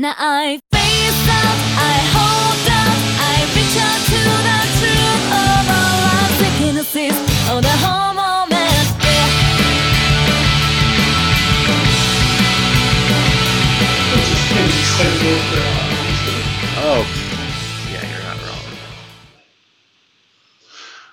Now 0.00 0.14
I 0.16 0.60
face 0.70 1.26
up, 1.26 1.58
I 1.74 1.98
hold 2.14 2.70
up, 2.70 2.98
I 3.18 3.42
reach 3.50 3.74
out 3.82 3.98
to 4.06 4.20
the 4.46 4.62
truth 4.78 5.26
of 5.34 5.66
all 5.74 5.98
our 6.06 6.30
sicknesses, 6.38 7.18
oh 7.50 7.58
the 7.60 7.76
whole 7.82 8.14
moment, 8.14 8.86
yeah. 9.02 9.26
Let's 14.14 14.30
just 14.30 14.46
finish 14.54 14.70
this 14.70 14.94
thing 15.02 15.18
real 15.26 15.42
quick. 15.50 15.66
Oh, 16.78 17.02
yeah, 17.90 18.06
you're 18.06 18.22
not 18.22 18.38
wrong. 18.46 18.70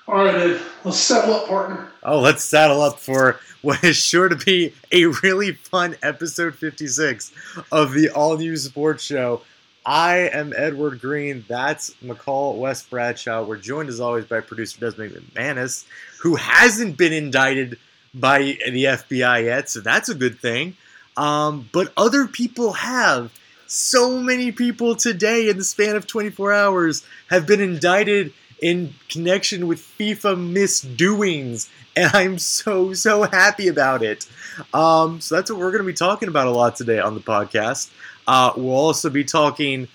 All 0.07 0.21
right, 0.25 0.36
Ed, 0.36 0.61
let's 0.86 0.99
settle 0.99 1.33
up, 1.33 1.47
partner. 1.47 1.91
Oh, 2.04 2.20
let's 2.20 2.43
saddle 2.43 2.81
up 2.81 2.99
for 2.99 3.39
what 3.61 3.84
is 3.84 3.97
sure 3.97 4.29
to 4.29 4.35
be 4.35 4.73
a 4.91 5.05
really 5.23 5.54
fun 5.54 5.95
episode 6.04 6.55
56 6.55 7.31
of 7.71 7.93
the 7.93 8.09
All 8.11 8.38
New 8.38 8.55
Sports 8.55 9.03
Show. 9.03 9.41
I 9.85 10.29
am 10.31 10.53
Edward 10.55 11.02
Greene. 11.02 11.43
That's 11.48 11.93
McCall 12.03 12.57
Wes 12.57 12.84
Bradshaw. 12.84 13.43
We're 13.43 13.57
joined 13.57 13.90
as 13.90 13.99
always 13.99 14.26
by 14.26 14.40
producer 14.41 14.79
Desmond 14.79 15.13
McManus, 15.13 15.85
who 16.21 16.35
hasn't 16.35 16.98
been 16.98 17.13
indicted 17.13 17.77
by 18.13 18.40
the 18.40 18.85
FBI 18.85 19.45
yet, 19.45 19.70
so 19.70 19.81
that's 19.81 20.09
a 20.09 20.15
good 20.15 20.40
thing. 20.40 20.77
Um, 21.17 21.67
but 21.71 21.91
other 21.98 22.27
people 22.27 22.73
have. 22.73 23.34
So 23.67 24.20
many 24.20 24.52
people 24.52 24.95
today, 24.95 25.49
in 25.49 25.57
the 25.57 25.63
span 25.63 25.95
of 25.95 26.05
24 26.05 26.54
hours, 26.54 27.04
have 27.31 27.48
been 27.48 27.59
indicted 27.59 28.31
in 28.62 28.94
connection 29.09 29.68
with 29.68 29.82
FIFA 29.82 30.52
misdoings, 30.52 31.70
and 31.96 32.12
I'm 32.13 32.38
so 32.38 32.94
so 32.94 33.23
happy 33.23 33.68
about 33.68 34.04
it. 34.04 34.27
Um, 34.73 35.22
so 35.22 35.36
that's 35.36 35.52
what 35.52 35.59
we're 35.59 35.72
going 35.72 35.84
to 35.84 35.88
be 35.88 35.94
talking 35.94 36.30
about 36.30 36.48
a 36.48 36.52
lot 36.52 36.76
today 36.76 36.99
on 36.99 37.13
the 37.13 37.22
podcast. 37.22 37.91
Uh, 38.27 38.52
we'll 38.55 38.73
also 38.73 39.10
be 39.10 39.23
talking, 39.23 39.88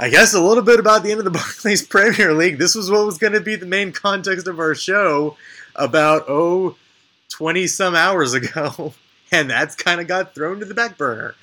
I 0.00 0.08
guess, 0.08 0.34
a 0.34 0.40
little 0.40 0.62
bit 0.62 0.80
about 0.80 1.02
the 1.02 1.10
end 1.10 1.20
of 1.20 1.24
the 1.24 1.30
Barclays 1.38 1.86
Premier 1.86 2.34
League. 2.34 2.58
This 2.58 2.74
was 2.74 2.90
what 2.90 3.04
was 3.04 3.18
going 3.18 3.34
to 3.34 3.40
be 3.40 3.56
the 3.56 3.66
main 3.66 3.92
context 3.92 4.46
of 4.48 4.58
our 4.58 4.74
show 4.74 5.36
about 5.76 6.24
oh 6.28 6.76
20 7.30 7.66
some 7.66 7.94
hours 7.94 8.34
ago, 8.34 8.94
and 9.32 9.48
that's 9.48 9.74
kind 9.74 10.00
of 10.00 10.08
got 10.08 10.34
thrown 10.34 10.60
to 10.60 10.66
the 10.66 10.74
back 10.74 10.98
burner. 10.98 11.34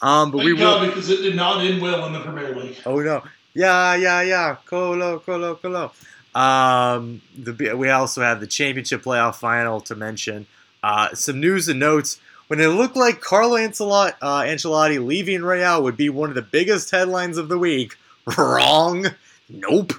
Um, 0.00 0.32
but 0.32 0.38
Thank 0.38 0.46
we 0.46 0.52
will. 0.54 0.84
Because 0.84 1.10
it 1.10 1.22
did 1.22 1.36
not 1.36 1.64
end 1.64 1.80
well 1.80 2.06
in 2.06 2.12
the 2.12 2.20
Premier 2.20 2.54
League. 2.54 2.76
Oh 2.84 2.98
no. 2.98 3.22
Yeah, 3.54 3.94
yeah, 3.96 4.22
yeah. 4.22 4.56
Colo, 4.66 5.18
colo, 5.18 5.54
colo. 5.56 5.92
Um, 6.34 7.20
the 7.36 7.74
we 7.76 7.90
also 7.90 8.22
have 8.22 8.40
the 8.40 8.46
championship 8.46 9.02
playoff 9.02 9.36
final 9.36 9.80
to 9.82 9.94
mention. 9.94 10.46
Uh, 10.82 11.14
some 11.14 11.40
news 11.40 11.68
and 11.68 11.78
notes. 11.78 12.20
When 12.48 12.60
it 12.60 12.68
looked 12.68 12.96
like 12.96 13.20
Carlo 13.20 13.56
Ancelotti, 13.56 14.14
uh, 14.20 14.42
Ancelotti 14.42 15.04
leaving 15.04 15.42
Real 15.42 15.82
would 15.82 15.96
be 15.96 16.10
one 16.10 16.28
of 16.28 16.34
the 16.34 16.42
biggest 16.42 16.90
headlines 16.90 17.38
of 17.38 17.48
the 17.48 17.58
week, 17.58 17.96
wrong. 18.38 19.06
Nope. 19.48 19.92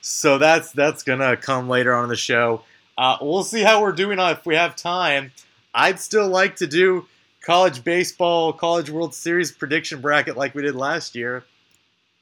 So 0.00 0.38
that's 0.38 0.72
that's 0.72 1.02
gonna 1.02 1.36
come 1.36 1.68
later 1.68 1.94
on 1.94 2.04
in 2.04 2.10
the 2.10 2.16
show. 2.16 2.62
Uh, 2.98 3.18
we'll 3.20 3.44
see 3.44 3.62
how 3.62 3.82
we're 3.82 3.92
doing 3.92 4.18
if 4.18 4.46
we 4.46 4.54
have 4.54 4.74
time. 4.76 5.32
I'd 5.74 6.00
still 6.00 6.28
like 6.28 6.56
to 6.56 6.66
do 6.66 7.06
college 7.44 7.84
baseball, 7.84 8.52
college 8.52 8.88
World 8.90 9.14
Series 9.14 9.52
prediction 9.52 10.00
bracket 10.00 10.36
like 10.36 10.54
we 10.54 10.62
did 10.62 10.74
last 10.74 11.14
year. 11.14 11.44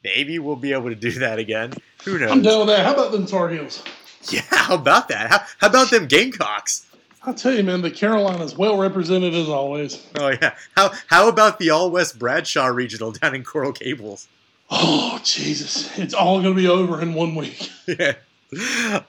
Maybe 0.05 0.37
we'll 0.37 0.55
be 0.55 0.71
able 0.71 0.89
to 0.89 0.95
do 0.95 1.09
that 1.13 1.39
again. 1.39 1.73
Who 2.03 2.19
knows? 2.19 2.29
I'm 2.29 2.43
down 2.43 2.59
with 2.59 2.67
that. 2.67 2.85
How 2.85 2.93
about 2.93 3.11
them 3.11 3.25
Tar 3.25 3.49
Heels? 3.49 3.83
Yeah, 4.29 4.43
how 4.51 4.75
about 4.75 5.07
that? 5.07 5.31
How, 5.31 5.39
how 5.57 5.67
about 5.67 5.89
them 5.89 6.05
Gamecocks? 6.05 6.85
I'll 7.23 7.33
tell 7.33 7.51
you, 7.51 7.63
man, 7.63 7.81
the 7.81 7.89
Carolinas 7.89 8.55
well 8.55 8.77
represented 8.77 9.33
as 9.33 9.49
always. 9.49 10.05
Oh 10.19 10.27
yeah. 10.29 10.53
How 10.77 10.91
how 11.07 11.27
about 11.27 11.57
the 11.57 11.71
All 11.71 11.89
Wes 11.89 12.13
Bradshaw 12.13 12.67
Regional 12.67 13.13
down 13.13 13.33
in 13.33 13.43
Coral 13.43 13.71
Gables? 13.71 14.27
Oh, 14.69 15.19
Jesus. 15.23 15.97
It's 15.97 16.13
all 16.13 16.39
going 16.39 16.55
to 16.55 16.61
be 16.61 16.67
over 16.67 17.01
in 17.01 17.15
one 17.15 17.33
week. 17.33 17.71
yeah. 17.87 18.13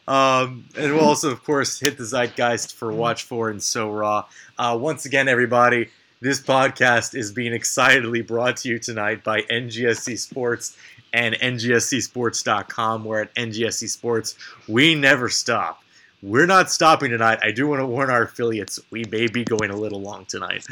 Um, 0.09 0.65
and 0.77 0.95
we'll 0.95 1.05
also, 1.05 1.31
of 1.31 1.45
course, 1.45 1.79
hit 1.79 1.99
the 1.99 2.05
zeitgeist 2.05 2.75
for 2.75 2.93
Watch 2.93 3.25
4 3.25 3.51
and 3.51 3.63
So 3.63 3.91
Raw. 3.91 4.25
Uh, 4.59 4.77
once 4.81 5.05
again, 5.05 5.29
everybody, 5.29 5.89
this 6.21 6.41
podcast 6.41 7.15
is 7.15 7.33
being 7.33 7.53
excitedly 7.53 8.23
brought 8.23 8.57
to 8.59 8.69
you 8.69 8.79
tonight 8.79 9.23
by 9.23 9.43
NGSC 9.43 10.19
Sports 10.19 10.77
and 11.13 11.35
NGSCSports.com, 11.35 13.05
where 13.05 13.23
at 13.23 13.35
NGSC 13.35 13.89
Sports, 13.89 14.35
we 14.69 14.95
never 14.95 15.29
stop. 15.29 15.83
We're 16.23 16.47
not 16.47 16.71
stopping 16.71 17.11
tonight. 17.11 17.39
I 17.43 17.53
do 17.53 17.69
want 17.69 17.81
to 17.81 17.87
warn 17.87 18.11
our 18.11 18.23
affiliates, 18.23 18.81
we 18.91 19.05
may 19.11 19.27
be 19.27 19.45
going 19.45 19.71
a 19.71 19.77
little 19.77 20.01
long 20.01 20.25
tonight. 20.25 20.67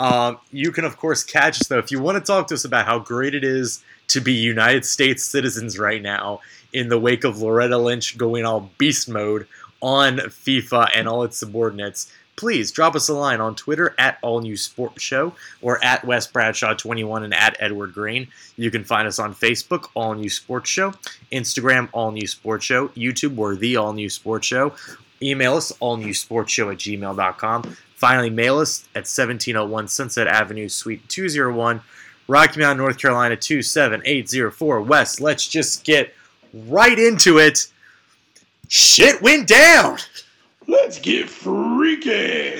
Um, 0.00 0.38
you 0.50 0.72
can, 0.72 0.84
of 0.84 0.96
course, 0.96 1.22
catch 1.22 1.60
us, 1.60 1.68
though, 1.68 1.78
if 1.78 1.92
you 1.92 2.00
want 2.00 2.16
to 2.16 2.26
talk 2.26 2.48
to 2.48 2.54
us 2.54 2.64
about 2.64 2.86
how 2.86 2.98
great 2.98 3.34
it 3.34 3.44
is 3.44 3.84
to 4.08 4.20
be 4.20 4.32
United 4.32 4.84
States 4.84 5.24
citizens 5.24 5.78
right 5.78 6.00
now 6.00 6.40
in 6.72 6.88
the 6.88 6.98
wake 6.98 7.24
of 7.24 7.38
Loretta 7.38 7.78
Lynch 7.78 8.16
going 8.16 8.44
all 8.44 8.70
beast 8.78 9.08
mode 9.08 9.46
on 9.80 10.16
FIFA 10.16 10.88
and 10.94 11.06
all 11.06 11.22
its 11.22 11.38
subordinates, 11.38 12.10
please 12.36 12.70
drop 12.70 12.94
us 12.94 13.08
a 13.08 13.14
line 13.14 13.40
on 13.40 13.54
Twitter 13.54 13.94
at 13.98 14.18
All 14.22 14.40
New 14.40 14.56
Sports 14.56 15.02
Show 15.02 15.34
or 15.62 15.82
at 15.82 16.04
Wes 16.04 16.26
Bradshaw 16.26 16.74
21 16.74 17.24
and 17.24 17.34
at 17.34 17.56
Edward 17.58 17.94
Greene. 17.94 18.28
You 18.56 18.70
can 18.70 18.84
find 18.84 19.08
us 19.08 19.18
on 19.18 19.34
Facebook, 19.34 19.88
All 19.94 20.14
New 20.14 20.30
Sports 20.30 20.70
Show, 20.70 20.92
Instagram, 21.32 21.88
All 21.92 22.12
New 22.12 22.26
Sports 22.26 22.64
Show, 22.64 22.88
YouTube, 22.88 23.34
we're 23.34 23.56
the 23.56 23.76
All 23.76 23.92
New 23.92 24.10
Sports 24.10 24.46
Show. 24.46 24.74
Email 25.22 25.56
us, 25.56 25.72
allnewsportshow 25.80 26.72
at 26.72 26.78
gmail.com. 26.78 27.76
Finally, 27.94 28.28
mail 28.28 28.58
us 28.58 28.84
at 28.94 29.08
1701 29.08 29.88
Sunset 29.88 30.26
Avenue, 30.26 30.68
Suite 30.68 31.08
201, 31.08 31.80
Rocky 32.28 32.60
Mount, 32.60 32.78
North 32.78 32.98
Carolina 32.98 33.36
27804 33.36 34.82
Wes. 34.82 35.20
Let's 35.20 35.48
just 35.48 35.84
get 35.84 36.12
right 36.52 36.98
into 36.98 37.38
it. 37.38 37.66
Shit 38.68 39.22
went 39.22 39.48
down. 39.48 39.98
Let's 40.68 40.98
get 40.98 41.28
freaky. 41.28 42.54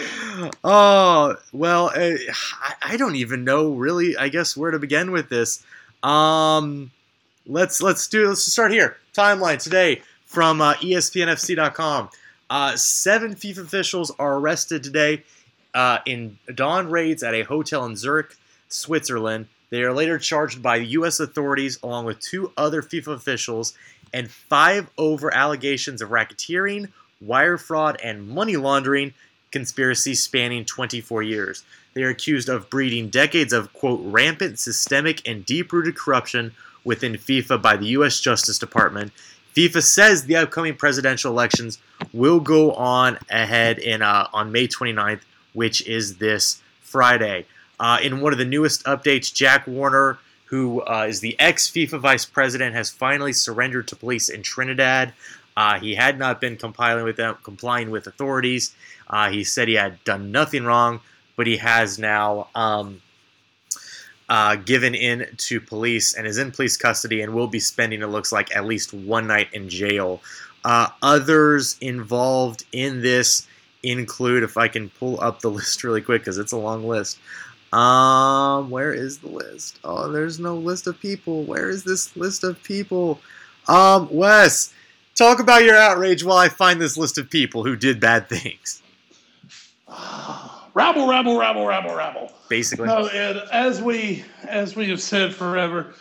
Oh 0.62 1.36
well, 1.52 1.86
uh, 1.86 2.16
I, 2.62 2.74
I 2.82 2.96
don't 2.96 3.16
even 3.16 3.44
know 3.44 3.72
really. 3.72 4.16
I 4.16 4.28
guess 4.28 4.56
where 4.56 4.70
to 4.70 4.78
begin 4.78 5.10
with 5.10 5.28
this. 5.28 5.64
Um, 6.02 6.92
let's 7.46 7.82
let's 7.82 8.06
do 8.06 8.28
let's 8.28 8.50
start 8.50 8.70
here. 8.70 8.96
Timeline 9.14 9.62
today 9.62 10.02
from 10.24 10.60
uh, 10.60 10.74
ESPNFC.com. 10.74 12.10
Uh, 12.48 12.76
seven 12.76 13.34
FIFA 13.34 13.58
officials 13.58 14.12
are 14.18 14.38
arrested 14.38 14.84
today 14.84 15.24
uh, 15.74 15.98
in 16.06 16.38
dawn 16.54 16.90
raids 16.90 17.22
at 17.22 17.34
a 17.34 17.42
hotel 17.42 17.84
in 17.86 17.96
Zurich, 17.96 18.36
Switzerland. 18.68 19.48
They 19.70 19.82
are 19.82 19.92
later 19.92 20.18
charged 20.18 20.62
by 20.62 20.76
U.S. 20.76 21.18
authorities 21.18 21.78
along 21.82 22.04
with 22.04 22.20
two 22.20 22.52
other 22.56 22.82
FIFA 22.82 23.14
officials 23.14 23.74
and 24.14 24.30
five 24.30 24.88
over 24.96 25.34
allegations 25.34 26.00
of 26.00 26.10
racketeering, 26.10 26.92
wire 27.20 27.58
fraud, 27.58 27.98
and 28.02 28.28
money 28.28 28.56
laundering 28.56 29.14
conspiracy 29.50 30.14
spanning 30.14 30.64
24 30.64 31.22
years. 31.22 31.64
They 31.94 32.02
are 32.02 32.10
accused 32.10 32.48
of 32.48 32.68
breeding 32.68 33.08
decades 33.08 33.52
of, 33.52 33.72
quote, 33.72 34.00
rampant, 34.02 34.58
systemic, 34.58 35.26
and 35.26 35.46
deep 35.46 35.72
rooted 35.72 35.96
corruption 35.96 36.52
within 36.84 37.14
FIFA 37.14 37.62
by 37.62 37.76
the 37.76 37.86
U.S. 37.88 38.20
Justice 38.20 38.58
Department. 38.58 39.12
FIFA 39.54 39.82
says 39.82 40.24
the 40.24 40.36
upcoming 40.36 40.76
presidential 40.76 41.32
elections 41.32 41.78
will 42.12 42.40
go 42.40 42.72
on 42.72 43.18
ahead 43.30 43.78
in 43.78 44.02
uh, 44.02 44.28
on 44.32 44.52
May 44.52 44.68
29th, 44.68 45.22
which 45.54 45.86
is 45.86 46.18
this 46.18 46.60
Friday. 46.82 47.46
Uh, 47.80 47.98
in 48.02 48.20
one 48.20 48.32
of 48.32 48.38
the 48.38 48.44
newest 48.44 48.84
updates, 48.84 49.32
Jack 49.32 49.66
Warner, 49.66 50.18
who 50.46 50.82
uh, 50.82 51.06
is 51.08 51.20
the 51.20 51.34
ex 51.40 51.70
FIFA 51.70 52.00
vice 52.00 52.26
president, 52.26 52.74
has 52.74 52.90
finally 52.90 53.32
surrendered 53.32 53.88
to 53.88 53.96
police 53.96 54.28
in 54.28 54.42
Trinidad. 54.42 55.14
Uh, 55.56 55.78
he 55.78 55.94
had 55.94 56.18
not 56.18 56.40
been 56.40 56.56
compiling 56.56 57.04
with 57.04 57.16
them, 57.16 57.36
complying 57.42 57.90
with 57.90 58.06
authorities. 58.06 58.74
Uh, 59.08 59.30
he 59.30 59.42
said 59.42 59.68
he 59.68 59.74
had 59.74 60.02
done 60.04 60.30
nothing 60.30 60.64
wrong, 60.64 61.00
but 61.36 61.46
he 61.46 61.56
has 61.56 61.98
now 61.98 62.48
um, 62.54 63.00
uh, 64.28 64.56
given 64.56 64.94
in 64.94 65.26
to 65.36 65.60
police 65.60 66.14
and 66.14 66.26
is 66.26 66.38
in 66.38 66.50
police 66.50 66.76
custody 66.76 67.22
and 67.22 67.32
will 67.32 67.46
be 67.46 67.60
spending, 67.60 68.02
it 68.02 68.08
looks 68.08 68.32
like, 68.32 68.54
at 68.54 68.66
least 68.66 68.92
one 68.92 69.26
night 69.26 69.48
in 69.52 69.68
jail. 69.68 70.20
Uh, 70.64 70.88
others 71.00 71.76
involved 71.80 72.64
in 72.72 73.00
this 73.00 73.46
include, 73.82 74.42
if 74.42 74.56
I 74.56 74.68
can 74.68 74.90
pull 74.90 75.20
up 75.20 75.40
the 75.40 75.50
list 75.50 75.84
really 75.84 76.02
quick 76.02 76.22
because 76.22 76.38
it's 76.38 76.52
a 76.52 76.58
long 76.58 76.86
list. 76.86 77.18
Um, 77.72 78.70
where 78.70 78.92
is 78.92 79.18
the 79.18 79.28
list? 79.28 79.80
Oh, 79.84 80.10
there's 80.10 80.38
no 80.38 80.56
list 80.56 80.86
of 80.86 80.98
people. 81.00 81.44
Where 81.44 81.68
is 81.68 81.84
this 81.84 82.16
list 82.16 82.44
of 82.44 82.62
people? 82.62 83.20
Um, 83.68 84.08
Wes, 84.10 84.72
talk 85.16 85.40
about 85.40 85.64
your 85.64 85.76
outrage 85.76 86.22
while 86.22 86.36
I 86.36 86.48
find 86.48 86.80
this 86.80 86.96
list 86.96 87.18
of 87.18 87.28
people 87.28 87.64
who 87.64 87.74
did 87.74 87.98
bad 87.98 88.28
things. 88.28 88.82
Rabble, 90.74 91.08
rabble, 91.08 91.38
rabble, 91.38 91.66
rabble, 91.66 91.94
rabble. 91.94 92.30
Basically, 92.50 92.86
No, 92.86 93.06
Ed, 93.06 93.48
as 93.50 93.80
we 93.80 94.26
as 94.46 94.76
we 94.76 94.90
have 94.90 95.00
said 95.00 95.34
forever, 95.34 95.94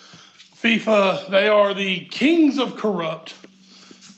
FIFA 0.62 1.30
they 1.30 1.48
are 1.48 1.74
the 1.74 2.02
kings 2.08 2.60
of 2.60 2.76
corrupt, 2.76 3.36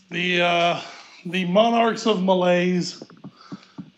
the 0.10 0.42
uh, 0.42 0.82
the 1.28 1.46
monarchs 1.46 2.08
of 2.08 2.24
malaise, 2.24 3.04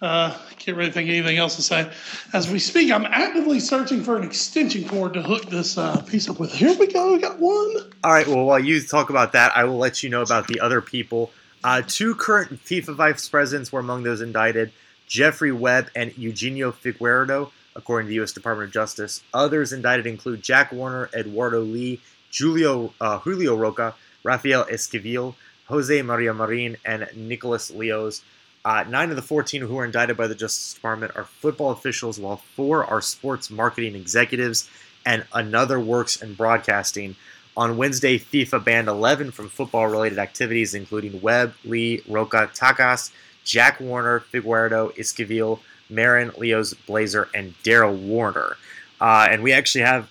Uh, 0.02 0.34
can't 0.58 0.78
really 0.78 0.92
think 0.92 1.10
of 1.10 1.16
anything 1.16 1.38
else 1.38 1.58
to 1.58 1.62
say. 1.62 1.92
As 2.32 2.50
we 2.50 2.60
speak, 2.60 2.92
I'm 2.92 3.06
actively 3.06 3.60
searching 3.60 4.02
for 4.02 4.16
an 4.16 4.24
extension 4.24 4.88
cord 4.88 5.14
to 5.14 5.22
hook 5.22 5.46
this 5.48 5.78
uh, 5.78 6.00
piece 6.02 6.30
up 6.30 6.40
with. 6.40 6.54
Here 6.54 6.74
we 6.78 6.88
go. 6.88 7.14
We 7.14 7.20
got 7.20 7.40
one. 7.40 7.92
All 8.04 8.12
right. 8.12 8.28
Well, 8.28 8.46
while 8.46 8.60
you 8.60 8.82
talk 8.82 9.10
about 9.10 9.34
that, 9.34 9.52
I 9.58 9.66
will 9.66 9.78
let 9.78 10.02
you 10.02 10.10
know 10.10 10.22
about 10.22 10.48
the 10.48 10.62
other 10.62 10.80
people. 10.82 11.32
Uh, 11.64 11.82
two 11.86 12.16
current 12.16 12.64
FIFA 12.64 12.96
vice 12.96 13.28
presidents 13.28 13.72
were 13.72 13.82
among 13.82 14.04
those 14.04 14.22
indicted: 14.22 14.72
Jeffrey 15.08 15.52
Webb 15.52 15.90
and 15.96 16.18
Eugenio 16.18 16.72
Figueredo, 16.72 17.52
according 17.76 18.08
to 18.08 18.10
the 18.10 18.16
U.S. 18.16 18.32
Department 18.32 18.68
of 18.68 18.74
Justice. 18.74 19.22
Others 19.34 19.74
indicted 19.74 20.08
include 20.08 20.42
Jack 20.42 20.72
Warner, 20.72 21.10
Eduardo 21.14 21.60
Li, 21.60 22.00
Julio 22.32 22.94
uh, 23.02 23.20
Julio 23.20 23.58
Rocha, 23.58 23.96
Rafael 24.24 24.64
Esquivel, 24.66 25.36
Jose 25.66 26.02
Maria 26.04 26.34
Marin, 26.34 26.78
and 26.86 27.06
Nicolas 27.16 27.70
Leoz. 27.70 28.22
Uh, 28.66 28.84
nine 28.90 29.10
of 29.10 29.16
the 29.16 29.22
14 29.22 29.62
who 29.62 29.76
were 29.76 29.86
indicted 29.86 30.18
by 30.18 30.28
the 30.28 30.36
Justice 30.36 30.74
Department 30.74 31.14
are 31.16 31.24
football 31.24 31.72
officials, 31.72 32.20
while 32.20 32.38
four 32.38 32.86
are 32.86 33.02
sports 33.02 33.50
marketing 33.50 33.96
executives, 33.96 34.70
and 35.06 35.26
another 35.34 35.80
works 35.80 36.22
in 36.22 36.34
broadcasting. 36.34 37.16
On 37.56 37.78
Wednesday, 37.78 38.20
FIFA 38.20 38.64
banned 38.64 38.88
11 38.88 39.32
from 39.32 39.50
football 39.50 39.88
related 39.88 40.20
activities, 40.20 40.74
including 40.74 41.22
Webb, 41.22 41.54
Li, 41.64 42.02
Rocha, 42.08 42.50
Takkas, 42.54 43.12
Jack 43.44 43.80
Warner, 43.80 44.20
Figueredo, 44.32 44.96
Esquivel, 44.98 45.60
Marin, 45.90 46.30
Leoz, 46.32 46.76
Blazer, 46.86 47.30
and 47.34 47.54
Daryll 47.64 47.98
Warner. 47.98 48.58
Uh, 49.02 49.28
and 49.30 49.42
we 49.42 49.54
actually 49.54 49.84
have, 49.84 50.10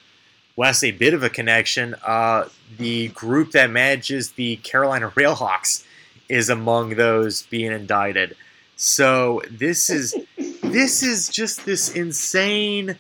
Wes, 0.57 0.83
a 0.83 0.91
bit 0.91 1.15
of 1.15 1.23
a 1.23 1.31
connection. 1.31 1.95
Uh, 2.05 2.49
the 2.79 3.09
group 3.09 3.53
that 3.53 3.71
manages 3.71 4.33
the 4.33 4.57
Carolina 4.57 5.11
Railhawks 5.17 5.85
is 6.29 6.49
among 6.49 6.91
those 6.91 7.43
being 7.43 7.73
indicted. 7.73 8.37
So 8.77 9.43
this 9.51 9.91
is 9.91 10.15
this 10.63 11.03
is 11.03 11.29
just 11.29 11.65
this 11.67 11.95
insane 11.95 12.99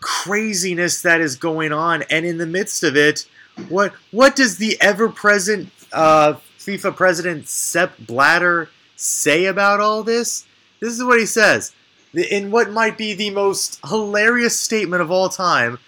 craziness 0.00 1.02
that 1.02 1.20
is 1.20 1.36
going 1.36 1.72
on, 1.72 2.02
and 2.10 2.26
in 2.26 2.38
the 2.38 2.46
midst 2.46 2.82
of 2.82 2.96
it, 2.96 3.26
what 3.68 3.94
what 4.10 4.36
does 4.36 4.58
the 4.58 4.76
ever-present 4.80 5.70
uh, 5.92 6.34
FIFA 6.58 6.96
president 6.96 7.48
Sepp 7.48 7.96
Blatter 7.98 8.68
say 8.96 9.46
about 9.46 9.80
all 9.80 10.02
this? 10.02 10.44
This 10.80 10.92
is 10.92 11.04
what 11.04 11.18
he 11.18 11.26
says 11.26 11.72
in 12.12 12.50
what 12.50 12.70
might 12.70 12.98
be 12.98 13.14
the 13.14 13.30
most 13.30 13.78
hilarious 13.88 14.58
statement 14.58 15.00
of 15.00 15.10
all 15.10 15.28
time. 15.28 15.78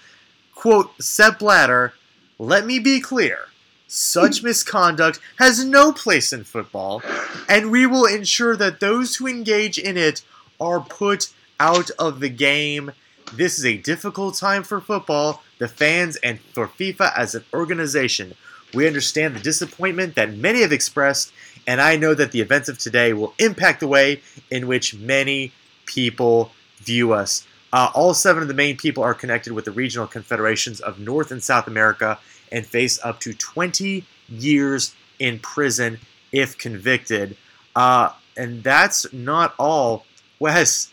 Quote: 0.55 0.91
Sepp 1.03 1.39
Blatter, 1.39 1.93
let 2.39 2.65
me 2.65 2.79
be 2.79 3.01
clear. 3.01 3.47
Such 3.89 4.43
misconduct 4.43 5.21
has 5.37 5.65
no 5.65 5.93
place 5.93 6.33
in 6.33 6.43
football, 6.43 7.03
and 7.49 7.71
we 7.71 7.87
will 7.87 8.05
ensure 8.05 8.57
that 8.57 8.81
those 8.81 9.17
who 9.17 9.29
engage 9.29 9.79
in 9.79 9.97
it 9.97 10.23
are 10.61 10.81
put 10.81 11.33
out 11.61 11.91
of 11.93 12.19
the 12.19 12.29
game. 12.29 12.91
This 13.33 13.59
is 13.59 13.65
a 13.65 13.77
difficult 13.77 14.35
time 14.35 14.65
for 14.65 14.81
football, 14.81 15.43
the 15.59 15.69
fans, 15.69 16.17
and 16.17 16.41
for 16.53 16.67
FIFA 16.67 17.17
as 17.17 17.37
an 17.37 17.45
organization. 17.55 18.35
We 18.75 18.89
understand 18.89 19.37
the 19.37 19.41
disappointment 19.41 20.17
that 20.17 20.35
many 20.35 20.63
have 20.63 20.73
expressed, 20.73 21.33
and 21.65 21.81
I 21.81 21.97
know 21.97 22.13
that 22.15 22.33
the 22.33 22.41
events 22.41 22.69
of 22.69 22.79
today 22.79 23.13
will 23.13 23.35
impact 23.39 23.79
the 23.81 23.89
way 23.89 24.21
in 24.51 24.67
which 24.67 24.95
many 24.95 25.53
people 25.87 26.51
view 26.79 27.13
us. 27.13 27.47
Uh, 27.73 27.91
all 27.95 28.15
seven 28.15 28.43
of 28.43 28.49
the 28.49 28.55
main 28.55 28.77
people 28.77 29.03
are 29.03 29.15
connected 29.15 29.53
with 29.53 29.65
the 29.65 29.71
regional 29.71 30.07
confederations 30.07 30.81
of 30.81 30.99
North 30.99 31.31
and 31.31 31.43
South 31.43 31.69
America 31.69 32.19
and 32.51 32.67
face 32.67 32.99
up 33.05 33.21
to 33.21 33.33
20 33.33 34.05
years 34.29 34.95
in 35.19 35.39
prison 35.39 35.99
if 36.33 36.57
convicted. 36.59 37.37
Uh, 37.75 38.11
and 38.37 38.63
that's 38.63 39.13
not 39.13 39.55
all. 39.59 40.05
Wes, 40.39 40.93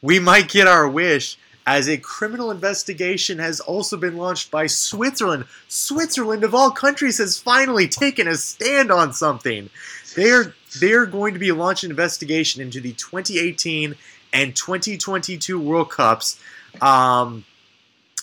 we 0.00 0.18
might 0.18 0.48
get 0.48 0.66
our 0.66 0.88
wish 0.88 1.38
as 1.68 1.86
a 1.86 1.98
criminal 1.98 2.50
investigation 2.50 3.38
has 3.38 3.60
also 3.60 3.98
been 3.98 4.16
launched 4.16 4.50
by 4.50 4.66
Switzerland. 4.66 5.44
Switzerland, 5.68 6.42
of 6.42 6.54
all 6.54 6.70
countries, 6.70 7.18
has 7.18 7.38
finally 7.38 7.86
taken 7.86 8.26
a 8.26 8.36
stand 8.36 8.90
on 8.90 9.12
something. 9.12 9.68
They 10.16 10.30
are 10.30 10.54
they 10.80 10.92
are 10.92 11.04
going 11.04 11.34
to 11.34 11.38
be 11.38 11.52
launching 11.52 11.88
an 11.88 11.92
investigation 11.92 12.62
into 12.62 12.80
the 12.80 12.94
2018 12.94 13.96
and 14.32 14.56
2022 14.56 15.60
World 15.60 15.90
Cups. 15.90 16.40
Um, 16.80 17.44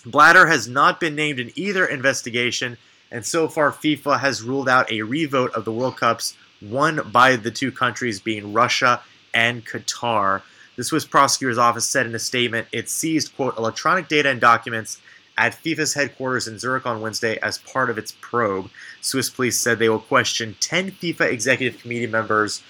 Blatter 0.06 0.48
has 0.48 0.68
not 0.68 1.00
been 1.00 1.16
named 1.16 1.40
in 1.40 1.52
either 1.56 1.86
investigation, 1.86 2.78
and 3.12 3.26
so 3.26 3.48
far 3.48 3.72
FIFA 3.72 4.20
has 4.20 4.44
ruled 4.44 4.70
out 4.70 4.92
a 4.92 5.02
revote 5.02 5.54
of 5.54 5.66
the 5.66 5.72
World 5.72 5.98
Cups 5.98 6.36
won 6.62 7.10
by 7.12 7.36
the 7.36 7.52
two 7.52 7.72
countries 7.72 8.20
being 8.20 8.54
Russia 8.54 9.02
and 9.34 9.66
Qatar. 9.66 10.42
The 10.76 10.84
Swiss 10.84 11.06
prosecutor's 11.06 11.58
office 11.58 11.88
said 11.88 12.06
in 12.06 12.16
a 12.16 12.20
statement 12.20 12.68
it 12.72 12.90
seized, 12.90 13.36
quote, 13.36 13.58
electronic 13.58 14.08
data 14.08 14.30
and 14.30 14.42
documents 14.42 15.00
at 15.38 15.54
FIFA's 15.54 15.94
headquarters 15.94 16.48
in 16.48 16.60
Zurich 16.60 16.86
on 16.86 17.02
Wednesday 17.02 17.38
as 17.42 17.58
part 17.58 17.90
of 17.90 17.98
its 17.98 18.14
probe. 18.22 18.70
Swiss 19.02 19.30
police 19.30 19.60
said 19.60 19.80
they 19.80 19.90
will 19.90 20.00
question 20.00 20.56
10 20.60 20.92
FIFA 20.92 21.32
executive 21.32 21.82
committee 21.82 22.08
members 22.08 22.62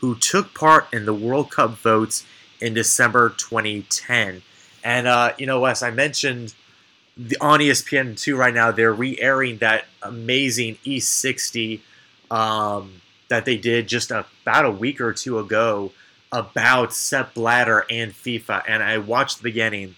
who 0.00 0.14
took 0.14 0.54
part 0.54 0.86
in 0.92 1.06
the 1.06 1.14
World 1.14 1.50
Cup 1.50 1.78
votes 1.78 2.24
in 2.60 2.74
December 2.74 3.30
2010. 3.30 4.42
And, 4.82 5.06
uh, 5.06 5.32
you 5.38 5.46
know, 5.46 5.60
Wes, 5.60 5.82
I 5.82 5.90
mentioned 5.90 6.54
the, 7.16 7.36
on 7.40 7.60
ESPN2 7.60 8.36
right 8.36 8.54
now, 8.54 8.70
they're 8.70 8.92
re 8.92 9.18
airing 9.20 9.58
that 9.58 9.84
amazing 10.02 10.76
E60 10.84 11.80
um, 12.30 13.00
that 13.28 13.44
they 13.44 13.56
did 13.56 13.86
just 13.88 14.10
about 14.10 14.64
a 14.64 14.70
week 14.70 15.00
or 15.00 15.12
two 15.12 15.38
ago 15.38 15.92
about 16.32 16.92
Sepp 16.92 17.34
Blatter 17.34 17.84
and 17.88 18.12
FIFA. 18.12 18.62
And 18.66 18.82
I 18.82 18.98
watched 18.98 19.38
the 19.38 19.44
beginning, 19.44 19.94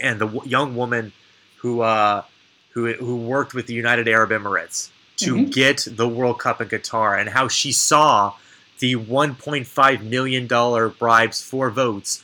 and 0.00 0.18
the 0.18 0.26
w- 0.26 0.48
young 0.48 0.74
woman 0.74 1.12
who, 1.58 1.82
uh, 1.82 2.22
who, 2.70 2.92
who 2.94 3.16
worked 3.16 3.52
with 3.52 3.66
the 3.66 3.74
United 3.74 4.08
Arab 4.08 4.30
Emirates 4.30 4.88
to 5.16 5.34
Mhm. 5.34 5.52
get 5.52 5.86
the 5.90 6.08
World 6.08 6.38
Cup 6.38 6.60
in 6.60 6.68
Qatar 6.68 7.18
and 7.18 7.30
how 7.30 7.48
she 7.48 7.72
saw 7.72 8.34
the 8.78 8.94
$1.5 8.96 10.02
million 10.02 10.46
bribes 10.98 11.42
for 11.42 11.70
votes 11.70 12.22